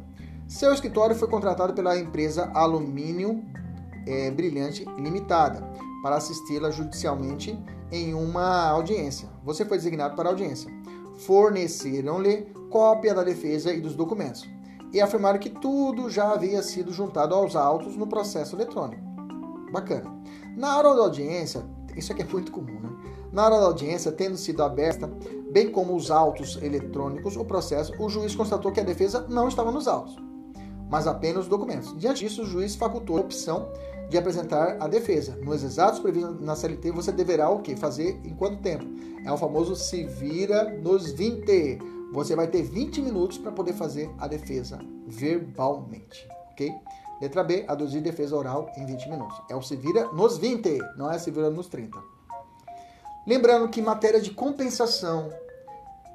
seu 0.47 0.73
escritório 0.73 1.17
foi 1.17 1.29
contratado 1.29 1.73
pela 1.73 1.99
empresa 1.99 2.51
Alumínio 2.55 3.45
é, 4.07 4.31
Brilhante 4.31 4.85
Limitada 4.97 5.61
para 6.03 6.17
assisti-la 6.17 6.71
judicialmente 6.71 7.59
em 7.91 8.15
uma 8.15 8.69
audiência. 8.69 9.29
Você 9.45 9.65
foi 9.65 9.77
designado 9.77 10.15
para 10.15 10.29
a 10.29 10.33
audiência. 10.33 10.71
Forneceram-lhe 11.19 12.53
cópia 12.71 13.15
da 13.15 13.25
defesa 13.25 13.73
e 13.73 13.81
dos 13.81 13.95
documentos 13.95 14.49
e 14.93 15.01
afirmaram 15.01 15.39
que 15.39 15.51
tudo 15.51 16.09
já 16.09 16.33
havia 16.33 16.63
sido 16.63 16.93
juntado 16.93 17.35
aos 17.35 17.57
autos 17.57 17.97
no 17.97 18.07
processo 18.07 18.57
eletrônico. 18.57 19.03
Bacana. 19.73 20.15
Na 20.57 20.77
hora 20.77 20.95
da 20.95 21.03
audiência, 21.03 21.65
isso 21.97 22.13
aqui 22.13 22.23
é 22.23 22.25
muito 22.25 22.53
comum, 22.53 22.81
né? 22.81 22.91
Na 23.33 23.45
hora 23.45 23.59
da 23.59 23.67
audiência, 23.67 24.13
tendo 24.13 24.37
sido 24.37 24.63
aberta, 24.63 25.11
bem 25.51 25.71
como 25.71 25.95
os 25.95 26.11
autos 26.11 26.57
eletrônicos, 26.63 27.37
o 27.37 27.45
processo, 27.45 27.93
o 27.99 28.09
juiz 28.09 28.35
constatou 28.35 28.73
que 28.73 28.81
a 28.81 28.85
defesa 28.85 29.27
não 29.29 29.49
estava 29.49 29.71
nos 29.71 29.87
autos 29.87 30.17
mas 30.89 31.07
apenas 31.07 31.45
os 31.45 31.49
documentos. 31.49 31.97
Diante 31.97 32.25
disso, 32.25 32.43
o 32.43 32.47
juiz 32.47 32.77
facultou 32.77 33.17
a 33.17 33.21
opção 33.21 33.69
de 34.09 34.17
apresentar 34.17 34.77
a 34.81 34.87
defesa. 34.87 35.37
Nos 35.37 35.63
exatos 35.63 36.01
previstos 36.01 36.41
na 36.41 36.55
CLT, 36.55 36.91
você 36.93 37.11
deverá 37.13 37.51
o 37.51 37.61
quê? 37.61 37.77
Fazer 37.77 38.21
em 38.25 38.35
quanto 38.35 38.63
tempo? 38.63 38.85
É 39.25 39.33
o 39.33 39.37
famoso 39.37 39.75
se 39.75 40.05
vira 40.05 40.71
nos 40.81 41.13
20. 41.13 41.79
Você 42.13 42.37
vai 42.37 42.47
ter 42.47 42.63
20 42.63 43.03
minutos 43.03 43.39
para 43.39 43.51
poder 43.51 43.73
fazer 43.73 44.11
a 44.19 44.29
defesa 44.29 44.79
verbalmente, 45.07 46.29
ok? 46.53 46.73
Letra 47.21 47.43
B, 47.43 47.65
aduzir 47.67 48.03
defesa 48.03 48.37
oral 48.37 48.71
em 48.77 48.87
20 48.87 49.09
minutos. 49.09 49.37
É 49.51 49.57
o 49.57 49.63
se 49.63 49.75
vira 49.75 50.07
nos 50.13 50.39
20, 50.39 50.79
não 50.97 51.11
é 51.11 51.19
se 51.19 51.31
vira 51.31 51.51
nos 51.51 51.67
30. 51.69 51.99
Lembrando 53.27 53.69
que 53.69 53.83
matéria 53.83 54.21
de 54.21 54.31
compensação 54.31 55.31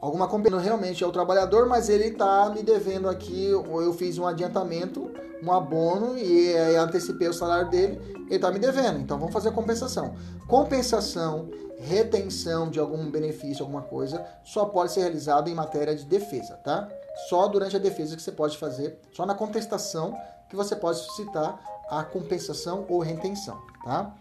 alguma 0.01 0.27
compensação 0.27 0.65
realmente 0.65 1.03
é 1.03 1.07
o 1.07 1.11
trabalhador, 1.11 1.67
mas 1.67 1.87
ele 1.87 2.05
está 2.05 2.49
me 2.49 2.63
devendo 2.63 3.07
aqui, 3.07 3.45
eu 3.45 3.93
fiz 3.93 4.17
um 4.17 4.25
adiantamento, 4.25 5.11
um 5.43 5.51
abono 5.51 6.17
e 6.17 6.55
antecipei 6.75 7.27
o 7.27 7.33
salário 7.33 7.69
dele, 7.69 7.99
ele 8.25 8.35
está 8.35 8.51
me 8.51 8.59
devendo. 8.59 8.99
Então 8.99 9.17
vamos 9.19 9.31
fazer 9.31 9.51
compensação. 9.51 10.15
Compensação, 10.47 11.49
retenção 11.79 12.69
de 12.69 12.79
algum 12.79 13.09
benefício, 13.11 13.63
alguma 13.63 13.83
coisa, 13.83 14.25
só 14.43 14.65
pode 14.65 14.91
ser 14.91 15.01
realizado 15.01 15.49
em 15.49 15.53
matéria 15.53 15.95
de 15.95 16.05
defesa, 16.05 16.55
tá? 16.57 16.89
Só 17.29 17.47
durante 17.47 17.75
a 17.75 17.79
defesa 17.79 18.15
que 18.15 18.21
você 18.21 18.31
pode 18.31 18.57
fazer, 18.57 18.99
só 19.13 19.25
na 19.25 19.35
contestação 19.35 20.17
que 20.49 20.55
você 20.55 20.75
pode 20.75 20.97
suscitar 20.97 21.59
a 21.89 22.03
compensação 22.03 22.85
ou 22.89 22.99
retenção, 22.99 23.61
tá? 23.83 24.15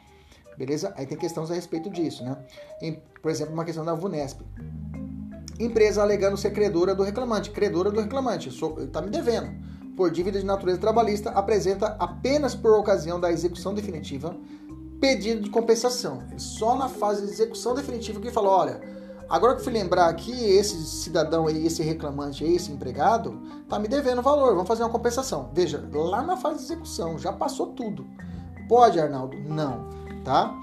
Beleza? 0.58 0.92
Aí 0.96 1.06
tem 1.06 1.16
questões 1.16 1.50
a 1.50 1.54
respeito 1.54 1.88
disso, 1.88 2.22
né? 2.22 2.36
Em, 2.82 3.02
por 3.22 3.30
exemplo, 3.30 3.54
uma 3.54 3.64
questão 3.64 3.84
da 3.84 3.94
VUNESP 3.94 4.44
empresa 5.64 6.02
alegando 6.02 6.36
ser 6.36 6.50
credora 6.50 6.94
do 6.94 7.02
reclamante. 7.02 7.50
Credora 7.50 7.90
do 7.90 8.00
reclamante, 8.00 8.48
está 8.48 9.00
me 9.02 9.10
devendo. 9.10 9.50
Por 9.96 10.10
dívida 10.10 10.38
de 10.38 10.46
natureza 10.46 10.78
trabalhista, 10.78 11.30
apresenta 11.30 11.96
apenas 11.98 12.54
por 12.54 12.72
ocasião 12.72 13.20
da 13.20 13.30
execução 13.30 13.74
definitiva 13.74 14.34
pedido 15.00 15.42
de 15.42 15.50
compensação. 15.50 16.22
Só 16.36 16.76
na 16.76 16.88
fase 16.88 17.26
de 17.26 17.32
execução 17.32 17.74
definitiva 17.74 18.20
que 18.20 18.30
falou, 18.30 18.52
olha, 18.52 18.80
agora 19.28 19.54
que 19.54 19.60
eu 19.60 19.64
fui 19.64 19.72
lembrar 19.72 20.12
que 20.14 20.30
esse 20.30 20.76
cidadão 20.84 21.46
aí, 21.46 21.66
esse 21.66 21.82
reclamante 21.82 22.44
aí, 22.44 22.54
esse 22.54 22.70
empregado, 22.70 23.40
tá 23.68 23.78
me 23.78 23.88
devendo 23.88 24.22
valor, 24.22 24.52
vamos 24.52 24.68
fazer 24.68 24.82
uma 24.82 24.90
compensação. 24.90 25.50
Veja, 25.54 25.82
lá 25.92 26.22
na 26.22 26.36
fase 26.36 26.58
de 26.58 26.64
execução, 26.64 27.18
já 27.18 27.32
passou 27.32 27.68
tudo. 27.68 28.06
Pode, 28.68 29.00
Arnaldo? 29.00 29.36
Não, 29.48 29.88
tá? 30.22 30.54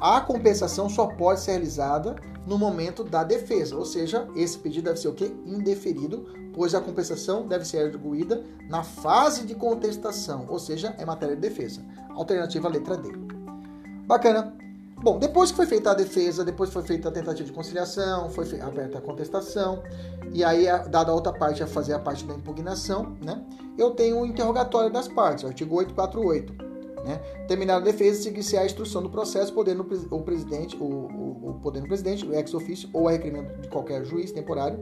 A 0.00 0.20
compensação 0.20 0.88
só 0.88 1.06
pode 1.06 1.40
ser 1.40 1.52
realizada 1.52 2.14
no 2.46 2.56
momento 2.56 3.02
da 3.02 3.24
defesa, 3.24 3.76
ou 3.76 3.84
seja, 3.84 4.28
esse 4.34 4.56
pedido 4.56 4.84
deve 4.84 4.98
ser 4.98 5.08
o 5.08 5.12
quê? 5.12 5.34
Indeferido, 5.44 6.26
pois 6.54 6.74
a 6.74 6.80
compensação 6.80 7.46
deve 7.46 7.64
ser 7.64 7.78
arguída 7.78 8.42
na 8.70 8.84
fase 8.84 9.44
de 9.44 9.54
contestação, 9.54 10.46
ou 10.48 10.58
seja, 10.58 10.94
é 10.98 11.04
matéria 11.04 11.34
de 11.34 11.42
defesa. 11.42 11.84
Alternativa 12.10 12.68
letra 12.68 12.96
D. 12.96 13.10
Bacana. 14.06 14.56
Bom, 15.00 15.18
depois 15.18 15.50
que 15.50 15.56
foi 15.56 15.66
feita 15.66 15.92
a 15.92 15.94
defesa, 15.94 16.44
depois 16.44 16.70
foi 16.70 16.82
feita 16.82 17.08
a 17.08 17.12
tentativa 17.12 17.44
de 17.44 17.52
conciliação, 17.52 18.30
foi 18.30 18.60
aberta 18.60 18.98
a 18.98 19.00
contestação, 19.00 19.82
e 20.32 20.42
aí, 20.42 20.66
dada 20.88 21.12
a 21.12 21.14
outra 21.14 21.32
parte 21.32 21.62
a 21.62 21.66
fazer 21.68 21.94
a 21.94 22.00
parte 22.00 22.24
da 22.24 22.34
impugnação, 22.34 23.16
né? 23.24 23.40
Eu 23.76 23.92
tenho 23.92 24.18
o 24.18 24.26
interrogatório 24.26 24.92
das 24.92 25.06
partes, 25.06 25.44
artigo 25.44 25.76
848. 25.76 26.67
Né? 27.08 27.16
Terminada 27.48 27.80
a 27.80 27.84
defesa, 27.84 28.22
seguir-se 28.22 28.54
a 28.54 28.66
instrução 28.66 29.02
do 29.02 29.08
processo, 29.08 29.50
podendo 29.54 29.80
o 30.10 30.20
presidente, 30.20 30.76
o, 30.76 30.84
o, 30.84 31.48
o 31.48 31.60
podendo 31.62 31.86
o 31.86 31.88
presidente, 31.88 32.26
o 32.26 32.34
ex-ofício 32.34 32.90
ou 32.92 33.08
a 33.08 33.12
requerimento 33.12 33.62
de 33.62 33.68
qualquer 33.68 34.04
juiz 34.04 34.30
temporário, 34.30 34.78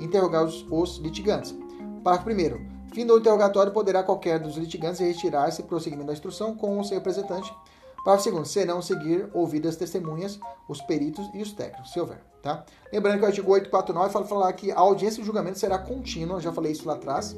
interrogar 0.00 0.44
os, 0.44 0.66
os 0.68 0.98
litigantes. 0.98 1.56
Parágrafo 2.02 2.30
1. 2.30 2.78
Fim 2.92 3.06
do 3.06 3.16
interrogatório, 3.16 3.70
poderá 3.70 4.02
qualquer 4.02 4.40
dos 4.40 4.56
litigantes 4.56 4.98
retirar-se 4.98 5.62
prosseguimento 5.62 6.08
da 6.08 6.14
instrução 6.14 6.52
com 6.56 6.80
o 6.80 6.84
seu 6.84 6.96
representante 6.96 7.54
Parágrafo 8.04 8.24
segundo, 8.24 8.46
serão 8.46 8.80
seguir 8.80 9.28
ouvidas 9.34 9.76
testemunhas, 9.76 10.38
os 10.68 10.80
peritos 10.80 11.28
e 11.34 11.42
os 11.42 11.52
técnicos, 11.52 11.92
se 11.92 12.00
houver. 12.00 12.20
Tá? 12.42 12.64
Lembrando 12.92 13.18
que 13.18 13.24
o 13.24 13.26
artigo 13.26 13.50
849 13.50 14.12
fala, 14.12 14.24
falar 14.24 14.52
que 14.52 14.70
a 14.70 14.78
audiência 14.78 15.20
de 15.20 15.26
julgamento 15.26 15.58
será 15.58 15.78
contínua, 15.78 16.40
já 16.40 16.52
falei 16.52 16.72
isso 16.72 16.86
lá 16.86 16.94
atrás, 16.94 17.36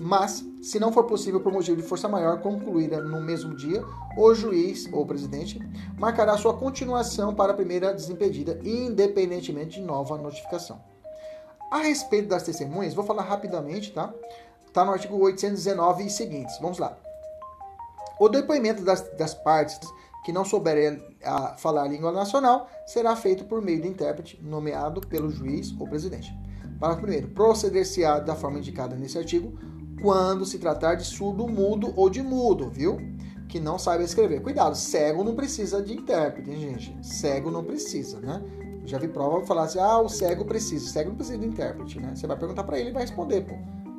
mas, 0.00 0.44
se 0.60 0.78
não 0.78 0.92
for 0.92 1.04
possível 1.04 1.40
por 1.40 1.52
motivo 1.52 1.76
de 1.76 1.82
força 1.82 2.08
maior 2.08 2.40
concluída 2.40 3.00
no 3.00 3.20
mesmo 3.22 3.56
dia, 3.56 3.82
o 4.16 4.34
juiz 4.34 4.88
ou 4.92 5.06
presidente 5.06 5.58
marcará 5.98 6.36
sua 6.36 6.54
continuação 6.54 7.34
para 7.34 7.52
a 7.52 7.56
primeira 7.56 7.92
desimpedida, 7.94 8.60
independentemente 8.62 9.80
de 9.80 9.86
nova 9.86 10.18
notificação. 10.18 10.80
A 11.70 11.78
respeito 11.78 12.28
das 12.28 12.42
testemunhas, 12.42 12.94
vou 12.94 13.04
falar 13.04 13.22
rapidamente, 13.22 13.92
tá? 13.92 14.12
Está 14.66 14.84
no 14.84 14.92
artigo 14.92 15.16
819 15.16 16.04
e 16.04 16.10
seguintes. 16.10 16.58
Vamos 16.60 16.78
lá. 16.78 16.96
O 18.18 18.28
depoimento 18.28 18.84
das, 18.84 19.02
das 19.16 19.34
partes 19.34 19.78
que 20.24 20.32
não 20.32 20.44
souberem 20.44 21.02
a, 21.22 21.56
falar 21.56 21.82
a 21.82 21.88
língua 21.88 22.10
nacional 22.10 22.68
será 22.86 23.14
feito 23.14 23.44
por 23.44 23.60
meio 23.60 23.82
de 23.82 23.88
intérprete 23.88 24.40
nomeado 24.42 25.00
pelo 25.02 25.30
juiz 25.30 25.74
ou 25.78 25.86
presidente. 25.86 26.34
Parágrafo 26.80 27.02
primeiro. 27.02 27.28
Proceder-se-á 27.28 28.20
da 28.20 28.34
forma 28.34 28.58
indicada 28.58 28.96
nesse 28.96 29.18
artigo 29.18 29.58
quando 30.02 30.44
se 30.44 30.58
tratar 30.58 30.94
de 30.96 31.04
surdo 31.04 31.46
mudo 31.46 31.92
ou 31.96 32.10
de 32.10 32.22
mudo, 32.22 32.68
viu? 32.68 32.98
Que 33.48 33.60
não 33.60 33.78
saiba 33.78 34.02
escrever. 34.02 34.42
Cuidado, 34.42 34.74
cego 34.74 35.22
não 35.22 35.34
precisa 35.34 35.82
de 35.82 35.94
intérprete, 35.94 36.50
hein, 36.50 36.58
gente? 36.58 37.06
Cego 37.06 37.50
não 37.50 37.62
precisa, 37.62 38.18
né? 38.20 38.42
Já 38.84 38.98
vi 38.98 39.08
prova 39.08 39.44
falar 39.46 39.64
assim: 39.64 39.78
ah, 39.78 39.98
o 40.00 40.08
cego 40.08 40.44
precisa. 40.44 40.86
O 40.86 40.88
cego 40.88 41.10
não 41.10 41.16
precisa 41.16 41.38
de 41.38 41.46
intérprete, 41.46 42.00
né? 42.00 42.12
Você 42.14 42.26
vai 42.26 42.36
perguntar 42.36 42.64
para 42.64 42.78
ele 42.78 42.90
e 42.90 42.92
vai 42.92 43.02
responder, 43.02 43.42
pô. 43.42 43.54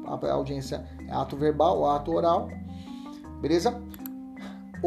A 0.06 0.34
audiência 0.34 0.86
é 1.08 1.12
ato 1.12 1.36
verbal 1.36 1.90
ato 1.90 2.12
oral. 2.12 2.50
Beleza? 3.42 3.82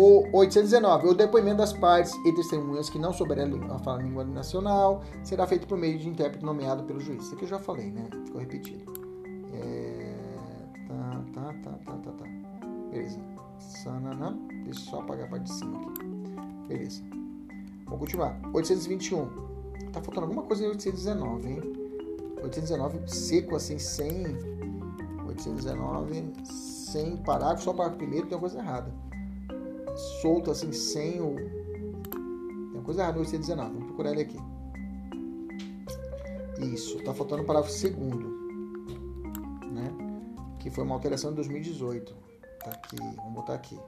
O 0.01 0.29
819. 0.33 1.09
O 1.09 1.15
depoimento 1.15 1.57
das 1.57 1.73
partes 1.73 2.15
e 2.25 2.33
testemunhas 2.33 2.89
que 2.89 3.01
não 3.01 3.13
souberem 3.13 3.53
a 3.69 3.81
falar 3.81 3.99
a 3.99 4.03
língua 4.05 4.25
nacional 4.25 5.03
será 5.25 5.45
feito 5.45 5.67
por 5.67 5.77
meio 5.77 5.99
de 5.99 6.09
intérprete 6.09 6.45
nomeado 6.45 6.85
pelo 6.85 7.01
juiz. 7.01 7.25
Isso 7.25 7.35
aqui 7.35 7.43
eu 7.43 7.49
já 7.49 7.59
falei, 7.59 7.91
né? 7.91 8.09
Ficou 8.25 8.41
repetido. 8.41 8.85
É... 9.53 10.15
Tá, 10.87 11.25
tá, 11.35 11.53
tá, 11.65 11.71
tá, 11.85 11.93
tá, 11.97 12.13
tá. 12.13 12.25
Beleza. 12.93 13.19
Deixa 14.65 14.69
eu 14.69 14.75
só 14.75 15.01
apagar 15.01 15.27
a 15.27 15.31
parte 15.31 15.43
de 15.43 15.53
cima 15.53 15.81
aqui. 15.81 16.07
Beleza. 16.69 17.03
Vamos 17.87 17.99
continuar. 17.99 18.41
821. 18.55 19.27
Tá 19.93 20.01
faltando 20.01 20.27
alguma 20.27 20.45
coisa 20.45 20.65
em 20.65 20.69
819, 20.69 21.49
hein? 21.49 21.61
819 22.45 23.01
seco 23.09 23.57
assim, 23.57 23.81
sem. 23.81 24.27
819 25.27 26.35
sem 26.45 27.17
parágrafo, 27.17 27.65
só 27.65 27.73
parágrafo 27.73 27.99
primeiro, 27.99 28.29
tem 28.29 28.37
uma 28.37 28.41
coisa 28.41 28.61
errada. 28.61 29.08
Solto 30.21 30.51
assim, 30.51 30.73
sem 30.73 31.21
o. 31.21 31.35
Tem 31.35 32.75
uma 32.75 32.83
coisa 32.83 33.03
errada 33.03 33.17
no 33.17 33.21
819, 33.21 33.71
vamos 33.73 33.87
procurar 33.87 34.13
ele 34.13 34.23
aqui. 34.23 34.39
Isso, 36.73 37.03
tá 37.03 37.13
faltando 37.15 37.43
o 37.43 37.47
parágrafo 37.47 37.73
segundo, 37.73 38.29
né? 39.71 39.93
Que 40.59 40.71
foi 40.71 40.85
uma 40.85 40.95
alteração 40.95 41.31
de 41.31 41.37
2018. 41.37 42.15
Tá 42.65 42.71
aqui, 42.71 42.97
vamos 42.97 43.35
botar 43.35 43.55
aqui. 43.55 43.79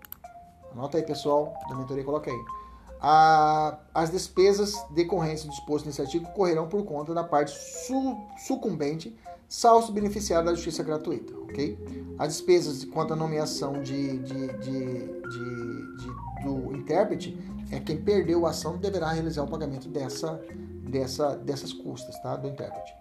Anota 0.72 0.98
aí, 0.98 1.04
pessoal, 1.04 1.52
da 1.68 1.74
mentoria, 1.74 2.04
coloca 2.04 2.30
aí 2.30 2.44
a, 3.00 3.78
as 3.94 4.10
despesas 4.10 4.74
decorrentes 4.90 5.44
do 5.44 5.50
disposto 5.50 5.86
nesse 5.86 6.02
artigo 6.02 6.26
correrão 6.32 6.68
por 6.68 6.84
conta 6.84 7.14
da 7.14 7.24
parte 7.24 7.50
su, 7.50 8.16
sucumbente, 8.46 9.16
salvo 9.48 9.90
beneficiário 9.90 10.46
da 10.46 10.54
justiça 10.54 10.82
gratuita, 10.82 11.34
ok? 11.34 11.78
As 12.18 12.34
despesas 12.34 12.84
quanto 12.84 13.14
à 13.14 13.16
nomeação 13.16 13.82
de, 13.82 14.18
de, 14.18 14.48
de, 14.58 15.06
de, 15.30 15.79
do 16.42 16.76
intérprete 16.76 17.36
é 17.70 17.78
quem 17.80 18.00
perdeu 18.02 18.46
a 18.46 18.50
ação 18.50 18.76
deverá 18.76 19.10
realizar 19.10 19.42
o 19.42 19.48
pagamento 19.48 19.88
dessa, 19.88 20.40
dessa, 20.88 21.36
dessas 21.36 21.72
custas, 21.72 22.20
tá? 22.20 22.36
Do 22.36 22.48
intérprete. 22.48 22.94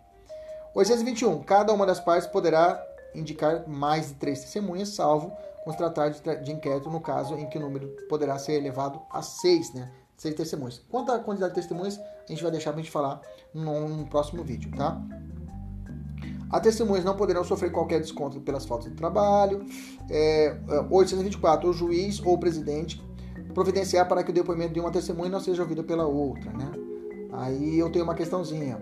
821. 0.76 1.44
Cada 1.44 1.74
uma 1.74 1.86
das 1.86 2.00
partes 2.00 2.28
poderá 2.28 2.82
indicar 3.16 3.68
mais 3.68 4.10
de 4.10 4.14
três 4.16 4.42
testemunhas, 4.42 4.90
salvo 4.90 5.36
tratar 5.76 6.10
de, 6.10 6.22
de 6.44 6.52
inquérito 6.52 6.90
no 6.90 7.00
caso 7.00 7.36
em 7.36 7.48
que 7.48 7.58
o 7.58 7.62
número 7.62 7.88
poderá 8.08 8.38
ser 8.38 8.54
elevado 8.54 9.02
a 9.12 9.22
seis, 9.22 9.74
né? 9.74 9.92
Seis 10.18 10.36
testemunhas. 10.36 10.82
Quanto 10.90 11.12
à 11.12 11.20
quantidade 11.20 11.54
de 11.54 11.62
testemunhas, 11.62 11.98
a 11.98 12.28
gente 12.28 12.44
vai 12.44 12.52
deixar 12.52 12.72
para 12.72 12.82
a 12.82 12.84
gente 12.84 12.92
falar 12.92 13.22
num, 13.54 14.06
próximo 14.06 14.44
vídeo, 14.44 14.72
tá? 14.76 15.02
As 16.50 16.62
testemunhas 16.62 17.06
não 17.06 17.16
poderão 17.16 17.44
sofrer 17.44 17.72
qualquer 17.72 18.00
desconto 18.00 18.42
pelas 18.42 18.66
faltas 18.66 18.90
de 18.90 18.96
trabalho. 18.96 19.64
É, 20.10 20.58
824. 20.90 21.68
É, 21.68 21.70
o 21.70 21.74
juiz 21.74 22.20
ou 22.26 22.34
o 22.34 22.38
presidente 22.40 23.02
providenciar 23.54 24.08
para 24.08 24.24
que 24.24 24.32
o 24.32 24.34
depoimento 24.34 24.74
de 24.74 24.80
uma 24.80 24.92
testemunha 24.92 25.30
não 25.30 25.40
seja 25.40 25.62
ouvido 25.62 25.84
pela 25.84 26.06
outra, 26.06 26.52
né? 26.52 26.72
Aí 27.32 27.78
eu 27.78 27.90
tenho 27.92 28.04
uma 28.04 28.16
questãozinha. 28.16 28.82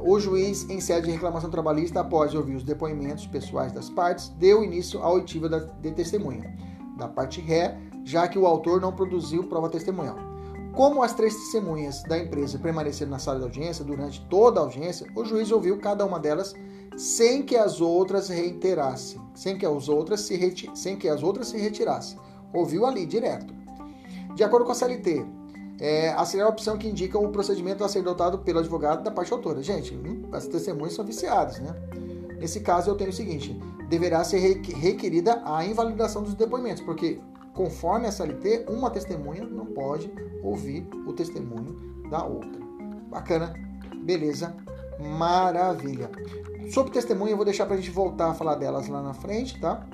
O 0.00 0.20
juiz, 0.20 0.68
em 0.70 0.80
sede 0.80 1.06
de 1.06 1.12
reclamação 1.12 1.50
trabalhista, 1.50 2.00
após 2.00 2.34
ouvir 2.34 2.54
os 2.54 2.62
depoimentos 2.62 3.26
pessoais 3.26 3.72
das 3.72 3.90
partes, 3.90 4.28
deu 4.30 4.62
início 4.62 5.02
à 5.02 5.10
oitiva 5.10 5.48
de 5.80 5.90
testemunha, 5.90 6.56
da 6.96 7.08
parte 7.08 7.40
ré, 7.40 7.76
já 8.04 8.28
que 8.28 8.38
o 8.38 8.46
autor 8.46 8.80
não 8.80 8.92
produziu 8.92 9.44
prova 9.44 9.68
testemunhal. 9.68 10.16
Como 10.72 11.02
as 11.02 11.12
três 11.12 11.34
testemunhas 11.34 12.04
da 12.04 12.16
empresa 12.16 12.58
permaneceram 12.58 13.10
na 13.10 13.18
sala 13.18 13.38
de 13.38 13.44
audiência 13.44 13.84
durante 13.84 14.24
toda 14.26 14.60
a 14.60 14.62
audiência, 14.62 15.08
o 15.16 15.24
juiz 15.24 15.50
ouviu 15.50 15.78
cada 15.78 16.06
uma 16.06 16.20
delas 16.20 16.54
sem 16.98 17.42
que 17.42 17.56
as 17.56 17.80
outras 17.80 18.28
reiterassem, 18.28 19.20
sem 19.32 19.56
que 19.56 19.64
as 19.64 19.88
outras 19.88 20.20
se, 20.22 20.36
reti 20.36 20.68
sem 20.74 20.96
que 20.96 21.08
as 21.08 21.22
outras 21.22 21.48
se 21.48 21.56
retirassem. 21.56 22.18
Ouviu 22.52 22.84
ali 22.84 23.06
direto. 23.06 23.54
De 24.34 24.42
acordo 24.42 24.66
com 24.66 24.72
a 24.72 24.74
CLT, 24.74 25.24
é, 25.80 26.10
a 26.10 26.24
segunda 26.24 26.48
opção 26.48 26.76
que 26.76 26.88
indica 26.88 27.16
o 27.16 27.28
procedimento 27.28 27.84
a 27.84 27.88
ser 27.88 28.00
adotado 28.00 28.38
pelo 28.38 28.58
advogado 28.58 29.04
da 29.04 29.12
parte 29.12 29.32
autora. 29.32 29.62
Gente, 29.62 29.94
hum, 29.94 30.24
as 30.32 30.48
testemunhas 30.48 30.94
são 30.94 31.04
viciadas, 31.04 31.60
né? 31.60 31.72
Nesse 32.40 32.60
caso, 32.60 32.90
eu 32.90 32.96
tenho 32.96 33.10
o 33.10 33.12
seguinte: 33.12 33.56
deverá 33.88 34.24
ser 34.24 34.38
requerida 34.38 35.40
a 35.44 35.64
invalidação 35.64 36.22
dos 36.22 36.34
depoimentos, 36.34 36.82
porque, 36.82 37.20
conforme 37.54 38.06
a 38.06 38.08
SLT, 38.08 38.66
uma 38.68 38.90
testemunha 38.90 39.44
não 39.44 39.66
pode 39.66 40.12
ouvir 40.42 40.84
o 41.06 41.12
testemunho 41.12 42.08
da 42.10 42.24
outra. 42.24 42.60
Bacana, 43.08 43.54
beleza, 44.02 44.56
maravilha. 44.98 46.10
Sobre 46.72 46.92
testemunha, 46.92 47.32
eu 47.32 47.36
vou 47.36 47.44
deixar 47.44 47.66
para 47.66 47.74
a 47.74 47.78
gente 47.78 47.90
voltar 47.90 48.30
a 48.30 48.34
falar 48.34 48.56
delas 48.56 48.88
lá 48.88 49.02
na 49.02 49.14
frente, 49.14 49.58
tá? 49.60 49.86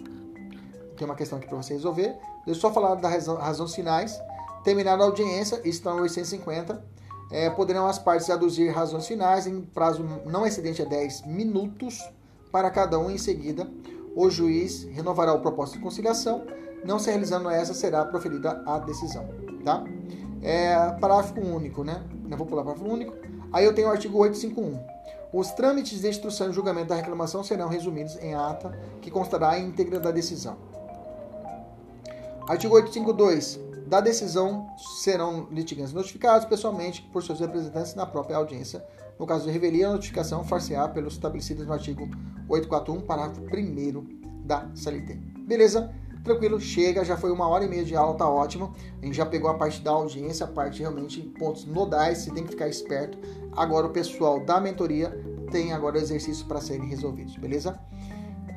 Tem 0.96 1.06
uma 1.06 1.14
questão 1.14 1.38
aqui 1.38 1.46
para 1.46 1.56
você 1.56 1.74
resolver. 1.74 2.14
Deixa 2.44 2.50
eu 2.50 2.54
só 2.54 2.72
falar 2.72 2.94
das 2.96 3.10
razão, 3.10 3.36
razões 3.36 3.74
finais. 3.74 4.20
Terminada 4.62 5.02
a 5.02 5.06
audiência, 5.06 5.60
estão 5.64 6.00
850, 6.00 6.82
é, 7.30 7.50
poderão 7.50 7.86
as 7.86 7.98
partes 7.98 8.30
aduzir 8.30 8.72
razões 8.72 9.06
finais 9.06 9.46
em 9.46 9.60
prazo 9.60 10.04
não 10.24 10.46
excedente 10.46 10.80
a 10.80 10.84
10 10.84 11.26
minutos 11.26 12.02
para 12.50 12.70
cada 12.70 12.98
um. 12.98 13.10
Em 13.10 13.18
seguida, 13.18 13.68
o 14.16 14.30
juiz 14.30 14.84
renovará 14.84 15.32
o 15.34 15.40
propósito 15.40 15.78
de 15.78 15.82
conciliação. 15.84 16.46
Não 16.84 16.98
se 16.98 17.10
realizando 17.10 17.48
essa, 17.50 17.74
será 17.74 18.04
proferida 18.04 18.62
a 18.66 18.78
decisão. 18.78 19.28
Tá? 19.64 19.84
É, 20.42 20.76
parágrafo 21.00 21.40
único, 21.40 21.82
né? 21.82 22.02
Não 22.26 22.36
vou 22.36 22.46
pular 22.46 22.62
parágrafo 22.62 22.90
único. 22.90 23.14
Aí 23.52 23.64
eu 23.64 23.74
tenho 23.74 23.88
o 23.88 23.90
artigo 23.90 24.18
851. 24.18 24.93
Os 25.34 25.50
trâmites 25.50 26.00
de 26.00 26.08
instrução 26.08 26.48
e 26.48 26.52
julgamento 26.52 26.90
da 26.90 26.94
reclamação 26.94 27.42
serão 27.42 27.66
resumidos 27.66 28.16
em 28.18 28.34
ata 28.34 28.70
que 29.02 29.10
constará 29.10 29.50
a 29.50 29.58
íntegra 29.58 29.98
da 29.98 30.12
decisão. 30.12 30.56
Artigo 32.46 32.72
852 32.72 33.58
da 33.88 34.00
decisão 34.00 34.68
serão 35.02 35.48
litigantes 35.50 35.92
notificados 35.92 36.46
pessoalmente 36.46 37.02
por 37.12 37.20
seus 37.20 37.40
representantes 37.40 37.96
na 37.96 38.06
própria 38.06 38.36
audiência. 38.36 38.84
No 39.18 39.26
caso 39.26 39.46
de 39.46 39.50
revelia, 39.50 39.88
a 39.88 39.92
notificação 39.94 40.44
far-se-á 40.44 40.86
pelos 40.86 41.14
estabelecidos 41.14 41.66
no 41.66 41.72
artigo 41.72 42.08
841, 42.48 43.00
parágrafo 43.00 43.40
1 43.40 44.46
da 44.46 44.70
CLT. 44.72 45.14
Beleza? 45.48 45.92
Tranquilo, 46.24 46.58
chega, 46.58 47.04
já 47.04 47.18
foi 47.18 47.30
uma 47.30 47.46
hora 47.46 47.64
e 47.64 47.68
meia 47.68 47.84
de 47.84 47.94
aula, 47.94 48.16
tá 48.16 48.26
ótimo. 48.26 48.72
A 49.02 49.04
gente 49.04 49.14
já 49.14 49.26
pegou 49.26 49.50
a 49.50 49.54
parte 49.54 49.82
da 49.82 49.90
audiência, 49.90 50.46
a 50.46 50.48
parte 50.48 50.80
realmente 50.80 51.20
pontos 51.20 51.66
nodais, 51.66 52.18
você 52.18 52.30
tem 52.30 52.44
que 52.44 52.52
ficar 52.52 52.66
esperto. 52.66 53.18
Agora 53.56 53.86
o 53.86 53.90
pessoal 53.90 54.40
da 54.40 54.60
mentoria 54.60 55.10
tem 55.50 55.72
agora 55.72 55.98
exercícios 55.98 56.42
para 56.42 56.60
serem 56.60 56.88
resolvidos, 56.88 57.36
beleza? 57.36 57.78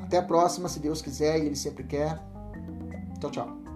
Até 0.02 0.18
a 0.18 0.24
próxima, 0.24 0.70
se 0.70 0.80
Deus 0.80 1.02
quiser 1.02 1.38
e 1.40 1.48
Ele 1.48 1.56
sempre 1.56 1.84
quer. 1.84 2.20
Tchau, 3.20 3.32
tchau. 3.32 3.67